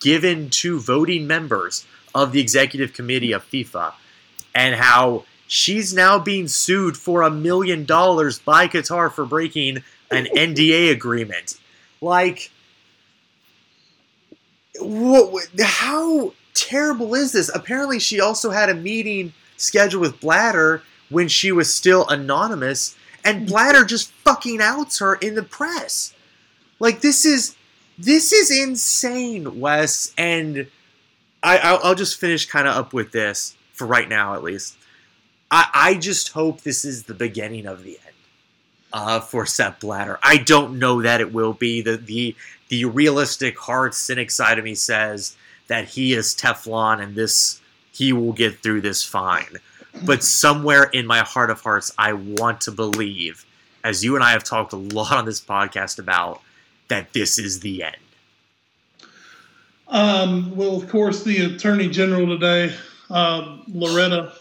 given 0.00 0.48
to 0.50 0.78
voting 0.80 1.26
members 1.26 1.84
of 2.14 2.32
the 2.32 2.40
executive 2.40 2.92
committee 2.92 3.32
of 3.32 3.44
FIFA, 3.44 3.92
and 4.54 4.74
how 4.74 5.24
she's 5.46 5.92
now 5.92 6.18
being 6.18 6.48
sued 6.48 6.96
for 6.96 7.22
a 7.22 7.30
million 7.30 7.84
dollars 7.84 8.38
by 8.38 8.68
Qatar 8.68 9.12
for 9.12 9.24
breaking 9.24 9.78
an 10.10 10.24
NDA 10.36 10.90
agreement. 10.90 11.56
Like, 12.00 12.50
what? 14.78 15.46
How 15.60 16.32
terrible 16.54 17.14
is 17.14 17.32
this? 17.32 17.50
Apparently, 17.54 17.98
she 17.98 18.20
also 18.20 18.50
had 18.50 18.68
a 18.68 18.74
meeting 18.74 19.32
scheduled 19.56 20.00
with 20.00 20.20
Blatter 20.20 20.82
when 21.10 21.28
she 21.28 21.52
was 21.52 21.74
still 21.74 22.08
anonymous, 22.08 22.96
and 23.24 23.38
mm-hmm. 23.38 23.46
Blatter 23.46 23.84
just 23.84 24.10
fucking 24.24 24.60
outs 24.60 24.98
her 25.00 25.16
in 25.16 25.34
the 25.34 25.42
press. 25.42 26.14
Like 26.78 27.02
this 27.02 27.24
is 27.24 27.56
this 27.98 28.32
is 28.32 28.50
insane, 28.50 29.60
Wes. 29.60 30.14
And 30.16 30.68
I 31.42 31.58
I'll, 31.58 31.80
I'll 31.82 31.94
just 31.94 32.20
finish 32.20 32.46
kind 32.46 32.68
of 32.68 32.76
up 32.76 32.92
with 32.92 33.12
this 33.12 33.56
for 33.72 33.86
right 33.86 34.08
now, 34.08 34.34
at 34.34 34.42
least. 34.42 34.76
I 35.50 35.68
I 35.72 35.94
just 35.94 36.30
hope 36.30 36.62
this 36.62 36.84
is 36.84 37.04
the 37.04 37.14
beginning 37.14 37.66
of 37.66 37.82
the 37.82 37.98
end 38.04 38.14
uh, 38.92 39.20
for 39.20 39.46
Sepp 39.46 39.80
Blatter. 39.80 40.18
I 40.22 40.38
don't 40.38 40.78
know 40.78 41.02
that 41.02 41.20
it 41.20 41.32
will 41.32 41.52
be. 41.52 41.82
The 41.82 41.96
the 41.96 42.36
the 42.68 42.84
realistic, 42.84 43.58
hard 43.58 43.94
cynic 43.94 44.30
side 44.30 44.58
of 44.58 44.64
me 44.64 44.74
says 44.74 45.36
that 45.68 45.88
he 45.88 46.12
is 46.12 46.34
Teflon 46.34 47.02
and 47.02 47.14
this 47.14 47.60
he 47.92 48.12
will 48.12 48.32
get 48.32 48.62
through 48.62 48.80
this 48.80 49.04
fine. 49.04 49.56
But 50.04 50.22
somewhere 50.22 50.84
in 50.84 51.06
my 51.06 51.18
heart 51.20 51.50
of 51.50 51.60
hearts, 51.60 51.92
I 51.98 52.12
want 52.12 52.60
to 52.62 52.70
believe, 52.70 53.44
as 53.82 54.04
you 54.04 54.14
and 54.14 54.24
I 54.24 54.30
have 54.30 54.44
talked 54.44 54.72
a 54.72 54.76
lot 54.76 55.12
on 55.12 55.24
this 55.24 55.40
podcast 55.40 55.98
about, 55.98 56.40
that 56.88 57.12
this 57.12 57.38
is 57.38 57.60
the 57.60 57.82
end. 57.82 57.96
Um, 59.90 60.54
well, 60.56 60.76
of 60.76 60.88
course, 60.88 61.24
the 61.24 61.54
Attorney 61.54 61.88
General 61.88 62.26
today, 62.26 62.74
um, 63.10 63.64
Loretta 63.68 64.32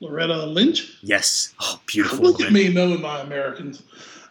Loretta 0.00 0.46
Lynch. 0.46 0.98
Yes. 1.02 1.54
Oh, 1.60 1.80
beautiful 1.86 2.18
Look 2.18 2.40
at 2.40 2.52
me 2.52 2.72
knowing 2.72 3.00
my 3.00 3.20
Americans. 3.20 3.82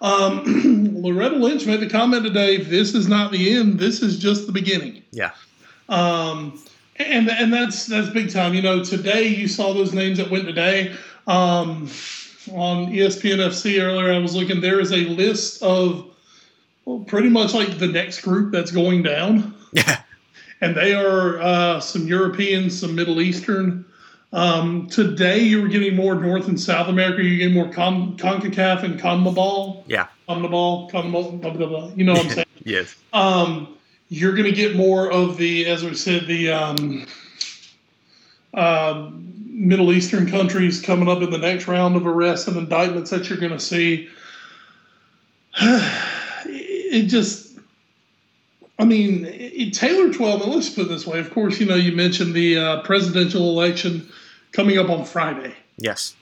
Um, 0.01 0.93
Loretta 1.01 1.35
Lynch 1.35 1.65
made 1.65 1.79
the 1.79 1.89
comment 1.89 2.23
today. 2.23 2.57
This 2.57 2.93
is 2.93 3.07
not 3.07 3.31
the 3.31 3.57
end. 3.57 3.79
This 3.79 4.01
is 4.01 4.17
just 4.17 4.45
the 4.45 4.53
beginning. 4.53 5.03
Yeah. 5.11 5.31
Um, 5.89 6.61
and 6.97 7.29
and 7.29 7.51
that's 7.53 7.85
that's 7.85 8.09
big 8.09 8.31
time. 8.31 8.53
You 8.53 8.61
know, 8.61 8.83
today 8.83 9.27
you 9.27 9.47
saw 9.47 9.73
those 9.73 9.93
names 9.93 10.17
that 10.17 10.29
went 10.29 10.45
today. 10.45 10.95
Um, 11.27 11.89
on 12.53 12.87
ESPN 12.93 13.39
FC 13.39 13.81
earlier, 13.81 14.13
I 14.13 14.19
was 14.19 14.35
looking. 14.35 14.61
There 14.61 14.79
is 14.79 14.91
a 14.91 14.97
list 15.07 15.61
of 15.61 16.09
well, 16.85 16.99
pretty 16.99 17.29
much 17.29 17.53
like 17.53 17.77
the 17.77 17.87
next 17.87 18.21
group 18.21 18.53
that's 18.53 18.71
going 18.71 19.03
down, 19.03 19.53
Yeah. 19.73 20.01
And 20.61 20.75
they 20.75 20.93
are 20.93 21.39
uh, 21.39 21.79
some 21.79 22.07
Europeans, 22.07 22.79
some 22.79 22.95
Middle 22.95 23.21
Eastern. 23.21 23.85
Um, 24.33 24.87
today 24.87 25.39
you 25.39 25.61
were 25.61 25.67
getting 25.67 25.95
more 25.95 26.15
North 26.15 26.47
and 26.47 26.59
South 26.59 26.89
America. 26.89 27.23
You're 27.23 27.37
getting 27.37 27.53
more 27.53 27.71
Con- 27.71 28.17
Concacaf 28.17 28.83
and 28.83 28.99
CONMEBOL. 28.99 29.83
Yeah. 29.87 30.07
CONMEBOL, 30.27 30.91
CONMEBOL, 30.91 31.41
blah, 31.41 31.51
blah, 31.51 31.67
blah. 31.67 31.91
You 31.95 32.03
know 32.03 32.13
what 32.13 32.25
I'm 32.25 32.29
saying? 32.31 32.47
Yes. 32.63 32.95
Um, 33.13 33.77
you're 34.09 34.33
going 34.33 34.45
to 34.45 34.51
get 34.51 34.75
more 34.75 35.11
of 35.11 35.37
the, 35.37 35.65
as 35.67 35.83
we 35.83 35.93
said, 35.95 36.27
the 36.27 36.51
um, 36.51 37.05
um, 38.53 39.33
Middle 39.45 39.91
Eastern 39.93 40.29
countries 40.29 40.81
coming 40.81 41.07
up 41.07 41.21
in 41.21 41.29
the 41.29 41.37
next 41.37 41.67
round 41.67 41.95
of 41.95 42.05
arrests 42.05 42.47
and 42.47 42.57
indictments 42.57 43.09
that 43.11 43.29
you're 43.29 43.39
going 43.39 43.51
to 43.51 43.59
see. 43.59 44.09
it 45.59 47.07
just, 47.07 47.46
I 48.79 48.85
mean, 48.85 49.25
it, 49.25 49.73
Taylor 49.73 50.09
Twellman, 50.13 50.47
let's 50.47 50.69
put 50.69 50.85
it 50.85 50.89
this 50.89 51.07
way. 51.07 51.19
Of 51.19 51.31
course, 51.31 51.59
you 51.59 51.65
know, 51.65 51.75
you 51.75 51.93
mentioned 51.93 52.33
the 52.33 52.57
uh, 52.57 52.81
presidential 52.81 53.49
election 53.49 54.07
coming 54.51 54.77
up 54.77 54.89
on 54.89 55.03
Friday. 55.03 55.53
Yes. 55.77 56.15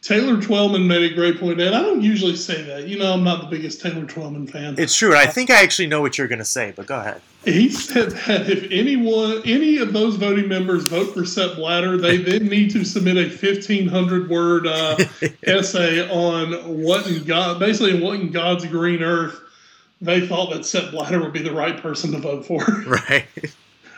Taylor 0.00 0.36
Twellman 0.36 0.86
made 0.86 1.10
a 1.10 1.14
great 1.14 1.40
point, 1.40 1.58
and 1.62 1.74
I 1.74 1.80
don't 1.80 2.02
usually 2.02 2.36
say 2.36 2.60
that. 2.62 2.86
You 2.86 2.98
know, 2.98 3.14
I'm 3.14 3.24
not 3.24 3.40
the 3.40 3.56
biggest 3.56 3.80
Taylor 3.80 4.04
Twellman 4.04 4.50
fan. 4.50 4.74
It's 4.76 4.94
true. 4.94 5.16
I 5.16 5.26
think 5.26 5.50
I 5.50 5.62
actually 5.62 5.86
know 5.86 6.02
what 6.02 6.18
you're 6.18 6.28
going 6.28 6.40
to 6.40 6.44
say, 6.44 6.74
but 6.76 6.86
go 6.86 7.00
ahead. 7.00 7.22
He 7.46 7.70
said 7.70 8.10
that 8.10 8.48
if 8.50 8.70
anyone, 8.70 9.40
any 9.46 9.78
of 9.78 9.94
those 9.94 10.16
voting 10.16 10.46
members 10.46 10.84
vote 10.84 11.14
for 11.14 11.24
Sepp 11.24 11.56
Blatter, 11.56 11.96
they 11.96 12.18
then 12.18 12.48
need 12.48 12.70
to 12.72 12.84
submit 12.84 13.16
a 13.16 13.28
1,500 13.28 14.28
word 14.28 14.66
uh, 14.66 14.96
essay 15.42 16.06
on 16.10 16.82
what 16.82 17.06
in 17.06 17.24
God, 17.24 17.58
basically 17.58 18.02
what 18.02 18.20
in 18.20 18.30
God's 18.30 18.66
green 18.66 19.02
earth 19.02 19.40
they 20.00 20.26
thought 20.26 20.52
that 20.52 20.64
Sepp 20.64 20.90
Blatter 20.90 21.20
would 21.20 21.32
be 21.32 21.42
the 21.42 21.52
right 21.52 21.80
person 21.80 22.12
to 22.12 22.18
vote 22.18 22.46
for. 22.46 22.64
Right. 22.86 23.26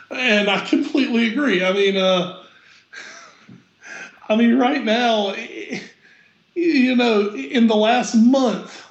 And 0.09 0.49
I 0.49 0.65
completely 0.65 1.27
agree. 1.27 1.65
I 1.65 1.73
mean, 1.73 1.97
uh, 1.97 2.41
I 4.29 4.37
mean, 4.37 4.57
right 4.57 4.81
now, 4.81 5.35
you 6.55 6.95
know, 6.95 7.35
in 7.35 7.67
the 7.67 7.75
last 7.75 8.15
month, 8.15 8.85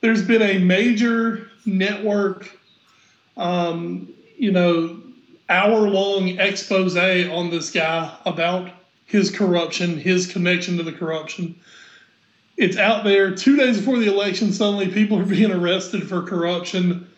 there's 0.00 0.24
been 0.24 0.42
a 0.42 0.58
major 0.58 1.50
network, 1.66 2.56
um, 3.36 4.12
you 4.36 4.52
know, 4.52 5.00
hour 5.48 5.88
long 5.88 6.38
expose 6.38 6.96
on 6.96 7.50
this 7.50 7.70
guy 7.70 8.16
about 8.24 8.70
his 9.06 9.30
corruption, 9.30 9.98
his 9.98 10.30
connection 10.30 10.76
to 10.76 10.82
the 10.82 10.92
corruption. 10.92 11.58
It's 12.58 12.76
out 12.76 13.04
there 13.04 13.34
two 13.34 13.56
days 13.56 13.78
before 13.78 13.98
the 13.98 14.12
election. 14.12 14.52
Suddenly, 14.52 14.88
people 14.88 15.18
are 15.18 15.24
being 15.24 15.52
arrested 15.52 16.08
for 16.08 16.22
corruption. 16.22 17.08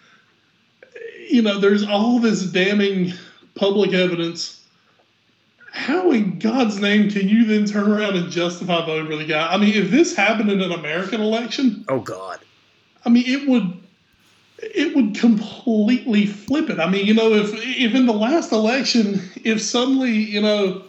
You 1.29 1.43
know, 1.43 1.59
there's 1.59 1.85
all 1.85 2.19
this 2.21 2.43
damning 2.45 3.15
public 3.55 3.95
evidence. 3.95 4.63
How 5.73 6.11
in 6.13 6.39
God's 6.39 6.79
name 6.81 7.11
can 7.11 7.29
you 7.29 7.47
then 7.47 7.65
turn 7.65 7.91
around 7.91 8.17
and 8.17 8.31
justify 8.31 8.85
voting 8.85 9.07
for 9.07 9.17
the 9.17 9.25
guy? 9.25 9.53
I 9.53 9.57
mean, 9.57 9.75
if 9.75 9.91
this 9.91 10.15
happened 10.15 10.51
in 10.51 10.61
an 10.61 10.73
American 10.73 11.21
election, 11.21 11.85
Oh 11.89 12.01
God. 12.01 12.41
I 13.05 13.09
mean, 13.09 13.25
it 13.27 13.49
would 13.49 13.73
it 14.59 14.95
would 14.95 15.15
completely 15.15 16.27
flip 16.27 16.69
it. 16.71 16.79
I 16.81 16.91
mean, 16.91 17.07
you 17.07 17.15
know, 17.15 17.33
if 17.33 17.51
if 17.55 17.95
in 17.95 18.07
the 18.07 18.13
last 18.13 18.53
election, 18.53 19.23
if 19.43 19.63
suddenly, 19.63 20.13
you 20.13 20.43
know, 20.43 20.85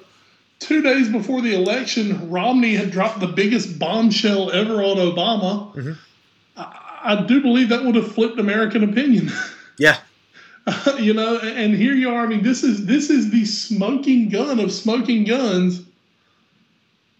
two 0.61 0.81
days 0.81 1.09
before 1.09 1.41
the 1.41 1.53
election, 1.53 2.29
Romney 2.29 2.75
had 2.75 2.91
dropped 2.91 3.19
the 3.19 3.27
biggest 3.27 3.77
bombshell 3.77 4.51
ever 4.51 4.75
on 4.81 4.97
Obama, 4.97 5.73
Mhm. 5.75 5.97
I, 6.55 6.99
I 7.03 7.25
do 7.25 7.41
believe 7.41 7.69
that 7.69 7.83
would 7.83 7.95
have 7.95 8.13
flipped 8.13 8.39
American 8.39 8.83
opinion. 8.83 9.31
Yeah. 9.77 9.97
you 10.99 11.15
know, 11.15 11.39
and 11.39 11.73
here 11.73 11.93
you 11.93 12.09
are. 12.11 12.23
I 12.23 12.27
mean, 12.27 12.43
this 12.43 12.63
is 12.63 12.85
this 12.85 13.09
is 13.09 13.31
the 13.31 13.45
smoking 13.45 14.29
gun 14.29 14.59
of 14.59 14.71
smoking 14.71 15.23
guns, 15.23 15.81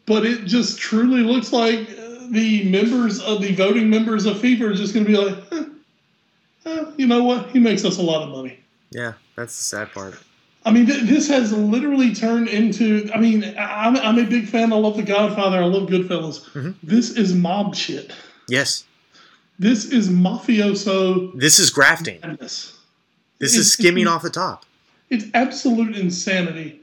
but 0.05 0.27
it 0.27 0.45
just 0.45 0.77
truly 0.77 1.21
looks 1.21 1.51
like 1.51 1.79
uh, 1.89 2.27
the 2.29 2.69
members 2.69 3.19
of 3.19 3.41
the 3.41 3.55
voting 3.55 3.89
members 3.89 4.27
of 4.27 4.37
FIFA 4.37 4.61
are 4.61 4.73
just 4.75 4.93
going 4.93 5.07
to 5.07 5.11
be 5.11 5.17
like, 5.17 5.37
eh, 5.53 5.63
eh, 6.67 6.85
you 6.97 7.07
know 7.07 7.23
what? 7.23 7.49
He 7.49 7.57
makes 7.57 7.83
us 7.83 7.97
a 7.97 8.03
lot 8.03 8.21
of 8.21 8.29
money. 8.29 8.59
Yeah. 8.91 9.13
That's 9.35 9.57
the 9.57 9.63
sad 9.63 9.91
part. 9.91 10.19
I 10.63 10.71
mean, 10.71 10.85
th- 10.85 11.03
this 11.03 11.27
has 11.29 11.51
literally 11.51 12.13
turned 12.13 12.47
into. 12.47 13.09
I 13.13 13.19
mean, 13.19 13.43
I- 13.57 13.87
I'm, 13.87 13.97
I'm 13.97 14.19
a 14.19 14.25
big 14.25 14.47
fan. 14.47 14.71
I 14.71 14.75
love 14.75 14.95
The 14.95 15.03
Godfather. 15.03 15.57
I 15.57 15.65
love 15.65 15.89
Goodfellas. 15.89 16.47
Mhm. 16.51 16.75
This 16.83 17.11
is 17.11 17.33
mob 17.33 17.75
shit. 17.75 18.11
Yes. 18.47 18.83
This 19.57 19.85
is 19.85 20.09
mafioso 20.09 21.37
This 21.39 21.59
is 21.59 21.69
grafting. 21.69 22.19
madness. 22.21 22.73
This 23.39 23.53
It's- 23.53 23.67
is 23.67 23.73
skimming 23.73 24.07
off 24.07 24.21
the 24.21 24.29
top. 24.29 24.65
It's 25.09 25.25
absolute 25.33 25.95
insanity. 25.97 26.79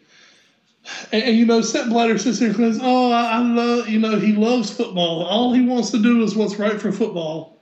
And, 1.12 1.22
and, 1.22 1.36
you 1.36 1.44
know, 1.46 1.60
Sepp 1.60 1.88
Blatter 1.88 2.18
sits 2.18 2.38
there 2.38 2.48
and 2.48 2.56
goes, 2.56 2.78
"Oh, 2.82 3.10
I, 3.12 3.24
I 3.32 3.38
love." 3.40 3.88
You 3.88 3.98
know, 3.98 4.18
he 4.18 4.32
loves 4.32 4.70
football. 4.70 5.22
All 5.24 5.52
he 5.52 5.60
wants 5.64 5.90
to 5.90 5.98
do 6.02 6.22
is 6.22 6.34
what's 6.34 6.56
right 6.58 6.80
for 6.80 6.90
football. 6.92 7.58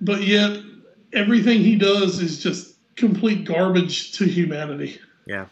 But 0.00 0.22
yet, 0.22 0.58
everything 1.12 1.60
he 1.60 1.76
does 1.76 2.20
is 2.20 2.42
just 2.42 2.74
complete 2.96 3.44
garbage 3.44 4.12
to 4.12 4.24
humanity. 4.24 5.00
Yeah. 5.26 5.46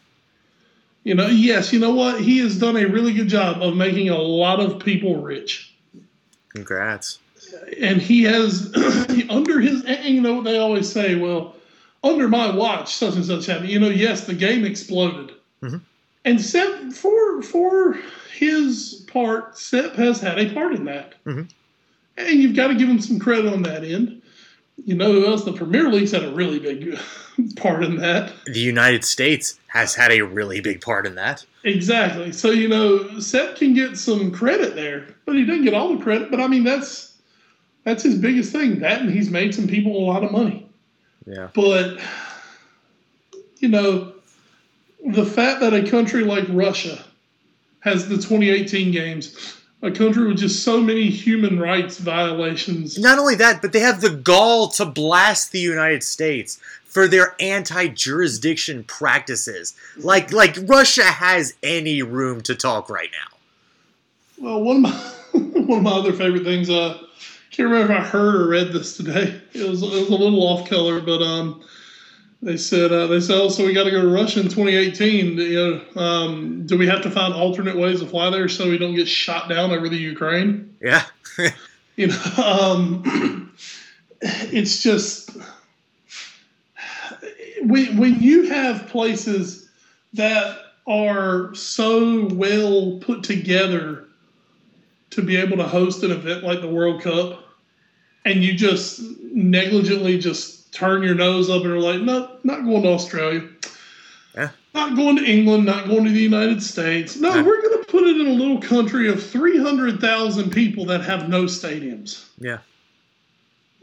You 1.03 1.15
know, 1.15 1.27
yes, 1.27 1.73
you 1.73 1.79
know 1.79 1.93
what? 1.93 2.21
He 2.21 2.39
has 2.39 2.57
done 2.57 2.77
a 2.77 2.85
really 2.85 3.13
good 3.13 3.27
job 3.27 3.61
of 3.61 3.75
making 3.75 4.09
a 4.09 4.17
lot 4.17 4.59
of 4.59 4.79
people 4.79 5.21
rich. 5.21 5.73
Congrats. 6.49 7.19
And 7.81 8.01
he 8.01 8.23
has, 8.23 8.73
under 9.29 9.59
his, 9.59 9.83
you 10.05 10.21
know 10.21 10.35
what 10.35 10.45
they 10.45 10.57
always 10.57 10.89
say, 10.89 11.15
well, 11.15 11.55
under 12.03 12.27
my 12.27 12.53
watch, 12.53 12.95
such 12.95 13.15
and 13.15 13.25
such 13.25 13.45
happened. 13.45 13.69
You 13.69 13.79
know, 13.79 13.89
yes, 13.89 14.25
the 14.25 14.33
game 14.33 14.63
exploded. 14.65 15.31
Mhm. 15.61 15.81
And 16.25 16.95
for, 16.95 17.41
for 17.41 17.97
his 18.33 19.05
part, 19.07 19.57
Sepp 19.57 19.95
has 19.95 20.21
had 20.21 20.39
a 20.39 20.53
part 20.53 20.73
in 20.73 20.85
that. 20.85 21.15
Mhm. 21.25 21.49
And 22.17 22.39
you've 22.39 22.55
got 22.55 22.67
to 22.67 22.75
give 22.75 22.87
him 22.87 23.01
some 23.01 23.19
credit 23.19 23.51
on 23.51 23.63
that 23.63 23.83
end. 23.83 24.21
You 24.77 24.95
know 24.95 25.11
who 25.11 25.25
else? 25.25 25.43
The 25.43 25.53
Premier 25.53 25.89
League's 25.89 26.11
had 26.11 26.23
a 26.23 26.31
really 26.31 26.59
big 26.59 26.97
part 27.55 27.83
in 27.83 27.97
that. 27.97 28.33
The 28.45 28.59
United 28.59 29.05
States 29.05 29.59
has 29.67 29.95
had 29.95 30.11
a 30.11 30.21
really 30.21 30.61
big 30.61 30.81
part 30.81 31.05
in 31.05 31.15
that. 31.15 31.45
Exactly. 31.63 32.31
So 32.31 32.51
you 32.51 32.67
know, 32.67 33.19
Sepp 33.19 33.55
can 33.55 33.73
get 33.73 33.97
some 33.97 34.31
credit 34.31 34.75
there, 34.75 35.07
but 35.25 35.35
he 35.35 35.45
doesn't 35.45 35.63
get 35.63 35.73
all 35.73 35.95
the 35.95 36.03
credit. 36.03 36.31
But 36.31 36.41
I 36.41 36.47
mean, 36.47 36.63
that's 36.63 37.15
that's 37.83 38.03
his 38.03 38.17
biggest 38.17 38.51
thing. 38.51 38.79
That 38.79 39.01
and 39.01 39.11
he's 39.11 39.29
made 39.29 39.53
some 39.53 39.67
people 39.67 39.97
a 39.97 40.05
lot 40.05 40.23
of 40.23 40.31
money. 40.31 40.67
Yeah. 41.25 41.49
But 41.53 41.99
you 43.59 43.69
know, 43.69 44.13
the 45.05 45.25
fact 45.25 45.61
that 45.61 45.73
a 45.73 45.89
country 45.89 46.23
like 46.23 46.45
Russia 46.49 47.03
has 47.79 48.07
the 48.07 48.15
2018 48.15 48.91
games, 48.91 49.57
a 49.83 49.91
country 49.91 50.25
with 50.25 50.37
just 50.37 50.63
so 50.63 50.79
many 50.79 51.09
human 51.09 51.59
rights 51.59 51.97
violations. 51.97 52.97
Not 52.97 53.19
only 53.19 53.35
that, 53.35 53.61
but 53.61 53.73
they 53.73 53.81
have 53.81 53.99
the 53.99 54.09
gall 54.09 54.69
to 54.69 54.85
blast 54.85 55.51
the 55.51 55.59
United 55.59 56.03
States 56.03 56.57
for 56.85 57.07
their 57.07 57.35
anti-jurisdiction 57.39 58.85
practices. 58.85 59.75
Like 59.97 60.31
like 60.31 60.57
Russia 60.63 61.03
has 61.03 61.53
any 61.61 62.01
room 62.01 62.41
to 62.41 62.55
talk 62.55 62.89
right 62.89 63.09
now. 63.11 63.37
Well, 64.41 64.63
one 64.63 64.77
of 64.77 64.81
my 64.83 64.91
one 65.33 65.79
of 65.79 65.83
my 65.83 65.91
other 65.91 66.13
favorite 66.13 66.45
things. 66.45 66.69
Uh, 66.69 66.97
can't 67.51 67.69
remember 67.69 67.93
if 67.93 67.99
I 67.99 68.03
heard 68.03 68.35
or 68.35 68.47
read 68.47 68.71
this 68.71 68.95
today. 68.95 69.39
It 69.53 69.69
was 69.69 69.83
it 69.83 69.91
was 69.91 70.09
a 70.09 70.15
little 70.15 70.41
off 70.43 70.67
color, 70.67 71.01
but 71.01 71.21
um, 71.21 71.61
they 72.43 72.57
said 72.57 72.91
uh, 72.91 73.07
they 73.07 73.19
said, 73.19 73.35
oh, 73.35 73.49
so 73.49 73.65
we 73.65 73.73
got 73.73 73.85
to 73.85 73.91
go 73.91 74.01
to 74.01 74.07
Russia 74.07 74.41
in 74.41 74.47
2018. 74.47 75.37
You 75.37 75.81
know, 75.95 76.01
um, 76.01 76.65
do 76.65 76.77
we 76.77 76.87
have 76.87 77.01
to 77.03 77.09
find 77.09 77.33
alternate 77.33 77.77
ways 77.77 78.01
to 78.01 78.07
fly 78.07 78.29
there 78.29 78.49
so 78.49 78.69
we 78.69 78.77
don't 78.77 78.95
get 78.95 79.07
shot 79.07 79.49
down 79.49 79.71
over 79.71 79.87
the 79.89 79.97
Ukraine? 79.97 80.75
Yeah. 80.81 81.03
You 81.95 82.07
know, 82.07 82.23
um, 82.43 83.53
it's 84.21 84.81
just 84.81 85.29
when 87.61 87.97
when 87.97 88.19
you 88.19 88.49
have 88.49 88.87
places 88.87 89.69
that 90.13 90.57
are 90.87 91.53
so 91.53 92.25
well 92.33 92.97
put 92.99 93.21
together 93.23 94.05
to 95.11 95.21
be 95.21 95.37
able 95.37 95.57
to 95.57 95.67
host 95.67 96.03
an 96.03 96.09
event 96.09 96.43
like 96.43 96.61
the 96.61 96.67
World 96.67 97.03
Cup, 97.03 97.43
and 98.25 98.43
you 98.43 98.55
just 98.55 99.01
negligently 99.21 100.17
just 100.17 100.62
turn 100.73 101.03
your 101.03 101.15
nose 101.15 101.49
up 101.49 101.63
and 101.63 101.71
are 101.71 101.79
like, 101.79 102.01
no, 102.01 102.37
not 102.43 102.63
going 102.65 102.83
to 102.83 102.89
Australia. 102.89 103.47
Yeah. 104.35 104.49
Not 104.73 104.95
going 104.95 105.17
to 105.17 105.23
England, 105.23 105.65
not 105.65 105.87
going 105.87 106.03
to 106.05 106.09
the 106.11 106.19
United 106.19 106.61
States. 106.63 107.15
No, 107.17 107.29
Yeah. 107.35 107.43
we're 107.43 107.61
going 107.61 107.77
to 107.83 107.85
put 107.89 108.03
it 108.03 108.19
in 108.19 108.27
a 108.27 108.31
little 108.33 108.59
country 108.59 109.07
of 109.07 109.23
300,000 109.23 110.51
people 110.51 110.85
that 110.85 111.01
have 111.01 111.29
no 111.29 111.43
stadiums. 111.43 112.25
Yeah. 112.39 112.57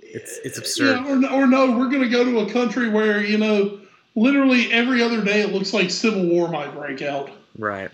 It's 0.02 0.38
it's 0.44 0.58
absurd. 0.58 1.04
Yeah, 1.06 1.32
or, 1.32 1.42
or 1.42 1.46
no, 1.46 1.78
we're 1.78 1.88
going 1.88 2.02
to 2.02 2.08
go 2.08 2.24
to 2.24 2.40
a 2.40 2.50
country 2.52 2.88
where, 2.88 3.22
you 3.24 3.38
know, 3.38 3.78
literally 4.16 4.72
every 4.72 5.00
other 5.02 5.22
day 5.22 5.40
it 5.40 5.52
looks 5.52 5.72
like 5.72 5.90
civil 5.90 6.26
war 6.26 6.48
might 6.48 6.74
break 6.74 7.00
out. 7.02 7.30
Right. 7.56 7.90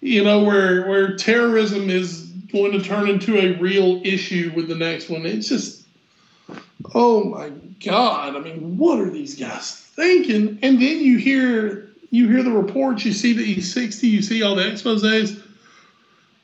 You 0.00 0.24
know, 0.24 0.42
where 0.42 0.86
where 0.88 1.16
terrorism 1.16 1.90
is 1.90 2.22
going 2.50 2.72
to 2.72 2.82
turn 2.82 3.08
into 3.10 3.38
a 3.38 3.58
real 3.58 4.00
issue 4.04 4.52
with 4.56 4.68
the 4.68 4.74
next 4.74 5.10
one. 5.10 5.26
It's 5.26 5.48
just, 5.48 5.83
oh 6.94 7.24
my 7.24 7.50
God! 7.84 8.36
I 8.36 8.38
mean, 8.40 8.76
what 8.76 8.98
are 8.98 9.10
these 9.10 9.38
guys 9.38 9.70
thinking? 9.72 10.58
And 10.62 10.80
then 10.80 11.00
you 11.00 11.18
hear 11.18 11.90
you 12.10 12.28
hear 12.28 12.42
the 12.42 12.52
reports, 12.52 13.04
you 13.04 13.12
see 13.12 13.32
the 13.32 13.56
E60, 13.56 14.02
you 14.04 14.22
see 14.22 14.42
all 14.42 14.54
the 14.54 14.62
exposés. 14.62 15.42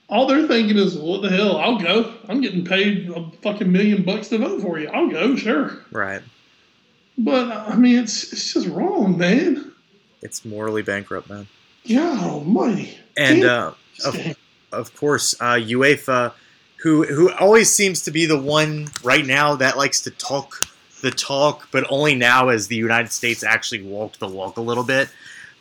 All 0.08 0.26
they're 0.26 0.48
thinking 0.48 0.76
is, 0.76 0.98
what 0.98 1.22
the 1.22 1.30
hell? 1.30 1.56
I'll 1.58 1.78
go. 1.78 2.12
I'm 2.28 2.40
getting 2.40 2.64
paid 2.64 3.08
a 3.08 3.30
fucking 3.42 3.70
million 3.70 4.02
bucks 4.02 4.28
to 4.30 4.38
vote 4.38 4.60
for 4.60 4.80
you. 4.80 4.88
I'll 4.88 5.08
go, 5.08 5.36
sure. 5.36 5.84
Right. 5.92 6.22
But 7.16 7.52
I 7.52 7.76
mean, 7.76 7.98
it's 7.98 8.32
it's 8.32 8.54
just 8.54 8.66
wrong, 8.66 9.16
man. 9.16 9.72
It's 10.22 10.44
morally 10.44 10.82
bankrupt, 10.82 11.28
man. 11.28 11.46
yeah 11.84 12.18
Almighty. 12.20 12.98
And 13.16 13.44
uh, 13.44 13.72
of, 14.04 14.36
of 14.72 14.96
course, 14.96 15.34
uh, 15.40 15.54
UEFA, 15.54 16.32
who 16.82 17.04
who 17.04 17.32
always 17.32 17.72
seems 17.72 18.02
to 18.02 18.10
be 18.10 18.26
the 18.26 18.40
one 18.40 18.88
right 19.02 19.24
now 19.24 19.56
that 19.56 19.76
likes 19.76 20.00
to 20.02 20.10
talk 20.10 20.66
the 21.02 21.10
talk, 21.10 21.68
but 21.70 21.84
only 21.90 22.14
now 22.14 22.48
as 22.48 22.68
the 22.68 22.76
United 22.76 23.12
States 23.12 23.42
actually 23.42 23.82
walked 23.82 24.18
the 24.18 24.28
walk 24.28 24.56
a 24.56 24.60
little 24.60 24.84
bit. 24.84 25.08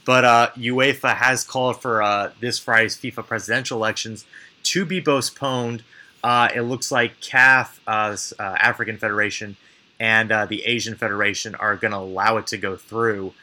But 0.05 0.25
uh, 0.25 0.49
UEFA 0.57 1.15
has 1.15 1.43
called 1.43 1.81
for 1.81 2.01
uh, 2.01 2.31
this 2.39 2.57
Friday's 2.57 2.97
FIFA 2.97 3.27
presidential 3.27 3.77
elections 3.77 4.25
to 4.63 4.85
be 4.85 5.01
postponed. 5.01 5.83
Uh, 6.23 6.49
it 6.53 6.61
looks 6.61 6.91
like 6.91 7.19
CAF, 7.21 7.79
uh, 7.87 8.17
uh, 8.37 8.43
African 8.59 8.97
Federation, 8.97 9.55
and 9.99 10.31
uh, 10.31 10.45
the 10.45 10.63
Asian 10.65 10.95
Federation 10.95 11.55
are 11.55 11.75
going 11.75 11.91
to 11.91 11.97
allow 11.97 12.37
it 12.37 12.47
to 12.47 12.57
go 12.57 12.75
through. 12.75 13.33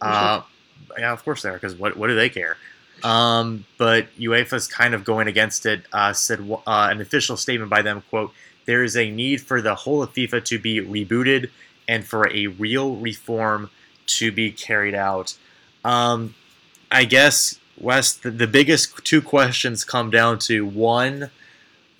Uh, 0.00 0.42
yeah, 0.98 1.12
of 1.12 1.24
course 1.24 1.42
they 1.42 1.48
are, 1.48 1.54
because 1.54 1.74
what, 1.74 1.96
what 1.96 2.08
do 2.08 2.14
they 2.14 2.28
care? 2.28 2.56
Um, 3.02 3.66
but 3.78 4.08
UEFA's 4.18 4.66
kind 4.66 4.94
of 4.94 5.04
going 5.04 5.28
against 5.28 5.66
it. 5.66 5.82
Uh, 5.92 6.12
said 6.12 6.40
uh, 6.50 6.88
an 6.90 7.00
official 7.00 7.36
statement 7.36 7.70
by 7.70 7.82
them, 7.82 8.02
quote, 8.08 8.32
there 8.64 8.82
is 8.82 8.96
a 8.96 9.10
need 9.10 9.40
for 9.40 9.62
the 9.62 9.74
whole 9.74 10.02
of 10.02 10.12
FIFA 10.12 10.44
to 10.44 10.58
be 10.58 10.80
rebooted 10.80 11.50
and 11.88 12.04
for 12.04 12.28
a 12.30 12.48
real 12.48 12.96
reform 12.96 13.70
to 14.06 14.32
be 14.32 14.50
carried 14.50 14.94
out. 14.94 15.36
Um, 15.84 16.34
I 16.90 17.04
guess, 17.04 17.58
Wes, 17.78 18.12
the, 18.12 18.30
the 18.30 18.46
biggest 18.46 19.04
two 19.04 19.22
questions 19.22 19.84
come 19.84 20.10
down 20.10 20.38
to 20.40 20.66
one, 20.66 21.30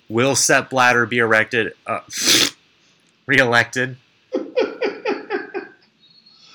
will 0.09 0.35
Sepp 0.35 0.69
Blatter 0.69 1.05
be 1.05 1.19
erected, 1.19 1.73
uh, 1.85 2.01
reelected? 3.25 3.97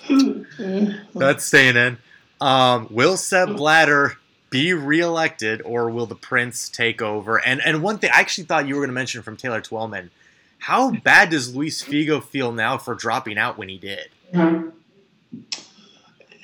That's 1.14 1.44
staying 1.44 1.76
in. 1.76 1.98
Um, 2.40 2.88
will 2.90 3.16
Sepp 3.16 3.50
Blatter 3.50 4.18
be 4.52 4.72
reelected, 4.72 5.62
or 5.62 5.90
will 5.90 6.06
the 6.06 6.14
Prince 6.14 6.68
take 6.68 7.02
over? 7.02 7.44
And 7.44 7.60
and 7.60 7.82
one 7.82 7.98
thing 7.98 8.10
I 8.14 8.20
actually 8.20 8.44
thought 8.44 8.68
you 8.68 8.76
were 8.76 8.82
going 8.82 8.90
to 8.90 8.94
mention 8.94 9.22
from 9.22 9.36
Taylor 9.36 9.60
Twellman, 9.60 10.10
how 10.58 10.92
bad 10.92 11.30
does 11.30 11.56
Luis 11.56 11.82
Figo 11.82 12.22
feel 12.22 12.52
now 12.52 12.78
for 12.78 12.94
dropping 12.94 13.38
out 13.38 13.58
when 13.58 13.68
he 13.68 13.78
did? 13.78 14.08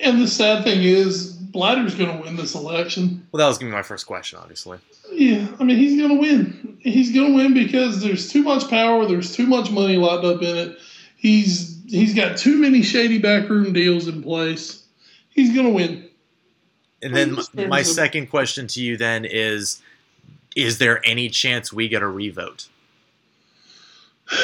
And 0.01 0.21
the 0.21 0.27
sad 0.27 0.63
thing 0.63 0.83
is, 0.83 1.33
Blatter's 1.33 1.95
going 1.95 2.17
to 2.17 2.23
win 2.23 2.35
this 2.35 2.55
election. 2.55 3.27
Well, 3.31 3.39
that 3.39 3.47
was 3.47 3.57
going 3.57 3.71
to 3.71 3.75
be 3.75 3.77
my 3.77 3.83
first 3.83 4.07
question, 4.07 4.39
obviously. 4.39 4.79
Yeah, 5.11 5.47
I 5.59 5.63
mean, 5.63 5.77
he's 5.77 5.97
going 5.97 6.09
to 6.09 6.19
win. 6.19 6.77
He's 6.79 7.13
going 7.13 7.31
to 7.31 7.35
win 7.35 7.53
because 7.53 8.01
there's 8.01 8.31
too 8.31 8.43
much 8.43 8.69
power. 8.69 9.05
There's 9.05 9.35
too 9.35 9.47
much 9.47 9.71
money 9.71 9.97
locked 9.97 10.25
up 10.25 10.41
in 10.41 10.55
it. 10.55 10.77
He's 11.15 11.81
he's 11.85 12.13
got 12.13 12.37
too 12.37 12.57
many 12.57 12.81
shady 12.81 13.19
backroom 13.19 13.73
deals 13.73 14.07
in 14.07 14.23
place. 14.23 14.83
He's 15.29 15.53
going 15.53 15.67
to 15.67 15.73
win. 15.73 16.08
And 17.01 17.15
then 17.15 17.37
my, 17.53 17.67
my 17.67 17.81
second 17.81 18.27
question 18.27 18.67
to 18.67 18.81
you 18.81 18.97
then 18.97 19.25
is: 19.25 19.81
Is 20.55 20.77
there 20.77 21.05
any 21.05 21.29
chance 21.29 21.71
we 21.71 21.87
get 21.87 22.01
a 22.01 22.07
revote? 22.07 22.67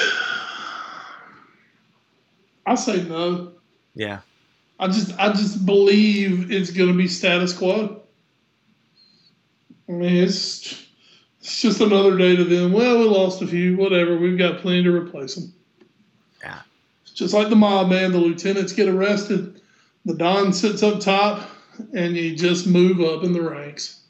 I 2.66 2.76
say 2.76 3.04
no. 3.04 3.52
Yeah, 3.94 4.22
I 4.80 4.88
just 4.88 5.18
I 5.20 5.32
just 5.32 5.66
believe 5.66 6.52
it's 6.52 6.72
going 6.72 6.90
to 6.90 6.98
be 6.98 7.08
status 7.08 7.54
quo. 7.54 8.02
I 9.88 9.92
mean, 9.92 10.16
it's 10.16 10.86
it's 11.40 11.62
just 11.62 11.80
another 11.80 12.18
day 12.18 12.36
to 12.36 12.44
them. 12.44 12.74
Well, 12.74 12.98
we 13.00 13.06
lost 13.06 13.42
a 13.42 13.48
few, 13.48 13.78
whatever. 13.78 14.18
We've 14.18 14.38
got 14.38 14.62
plenty 14.62 14.84
to 14.84 14.92
replace 14.92 15.36
them. 15.36 15.54
Yeah. 16.42 16.62
It's 17.04 17.14
just 17.14 17.34
like 17.34 17.50
the 17.50 17.56
mob, 17.56 17.90
man. 17.90 18.12
The 18.12 18.18
lieutenants 18.18 18.74
get 18.74 18.88
arrested, 18.88 19.62
the 20.06 20.16
don 20.16 20.52
sits 20.54 20.82
up 20.82 21.00
top, 21.00 21.48
and 21.94 22.16
you 22.16 22.36
just 22.36 22.68
move 22.68 23.02
up 23.02 23.24
in 23.24 23.34
the 23.34 23.42
ranks. 23.42 24.02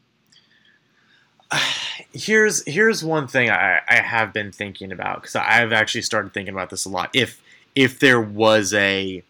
here's 2.14 2.66
here's 2.66 3.04
one 3.04 3.28
thing 3.28 3.50
I, 3.50 3.82
I 3.88 3.96
have 3.96 4.34
been 4.34 4.52
thinking 4.52 4.92
about 4.92 5.22
because 5.22 5.36
I've 5.36 5.74
actually 5.74 6.02
started 6.02 6.34
thinking 6.34 6.54
about 6.54 6.70
this 6.70 6.86
a 6.86 6.90
lot. 6.90 7.10
If 7.14 7.42
if 7.76 8.00
there 8.00 8.22
was 8.22 8.74
a 8.74 9.24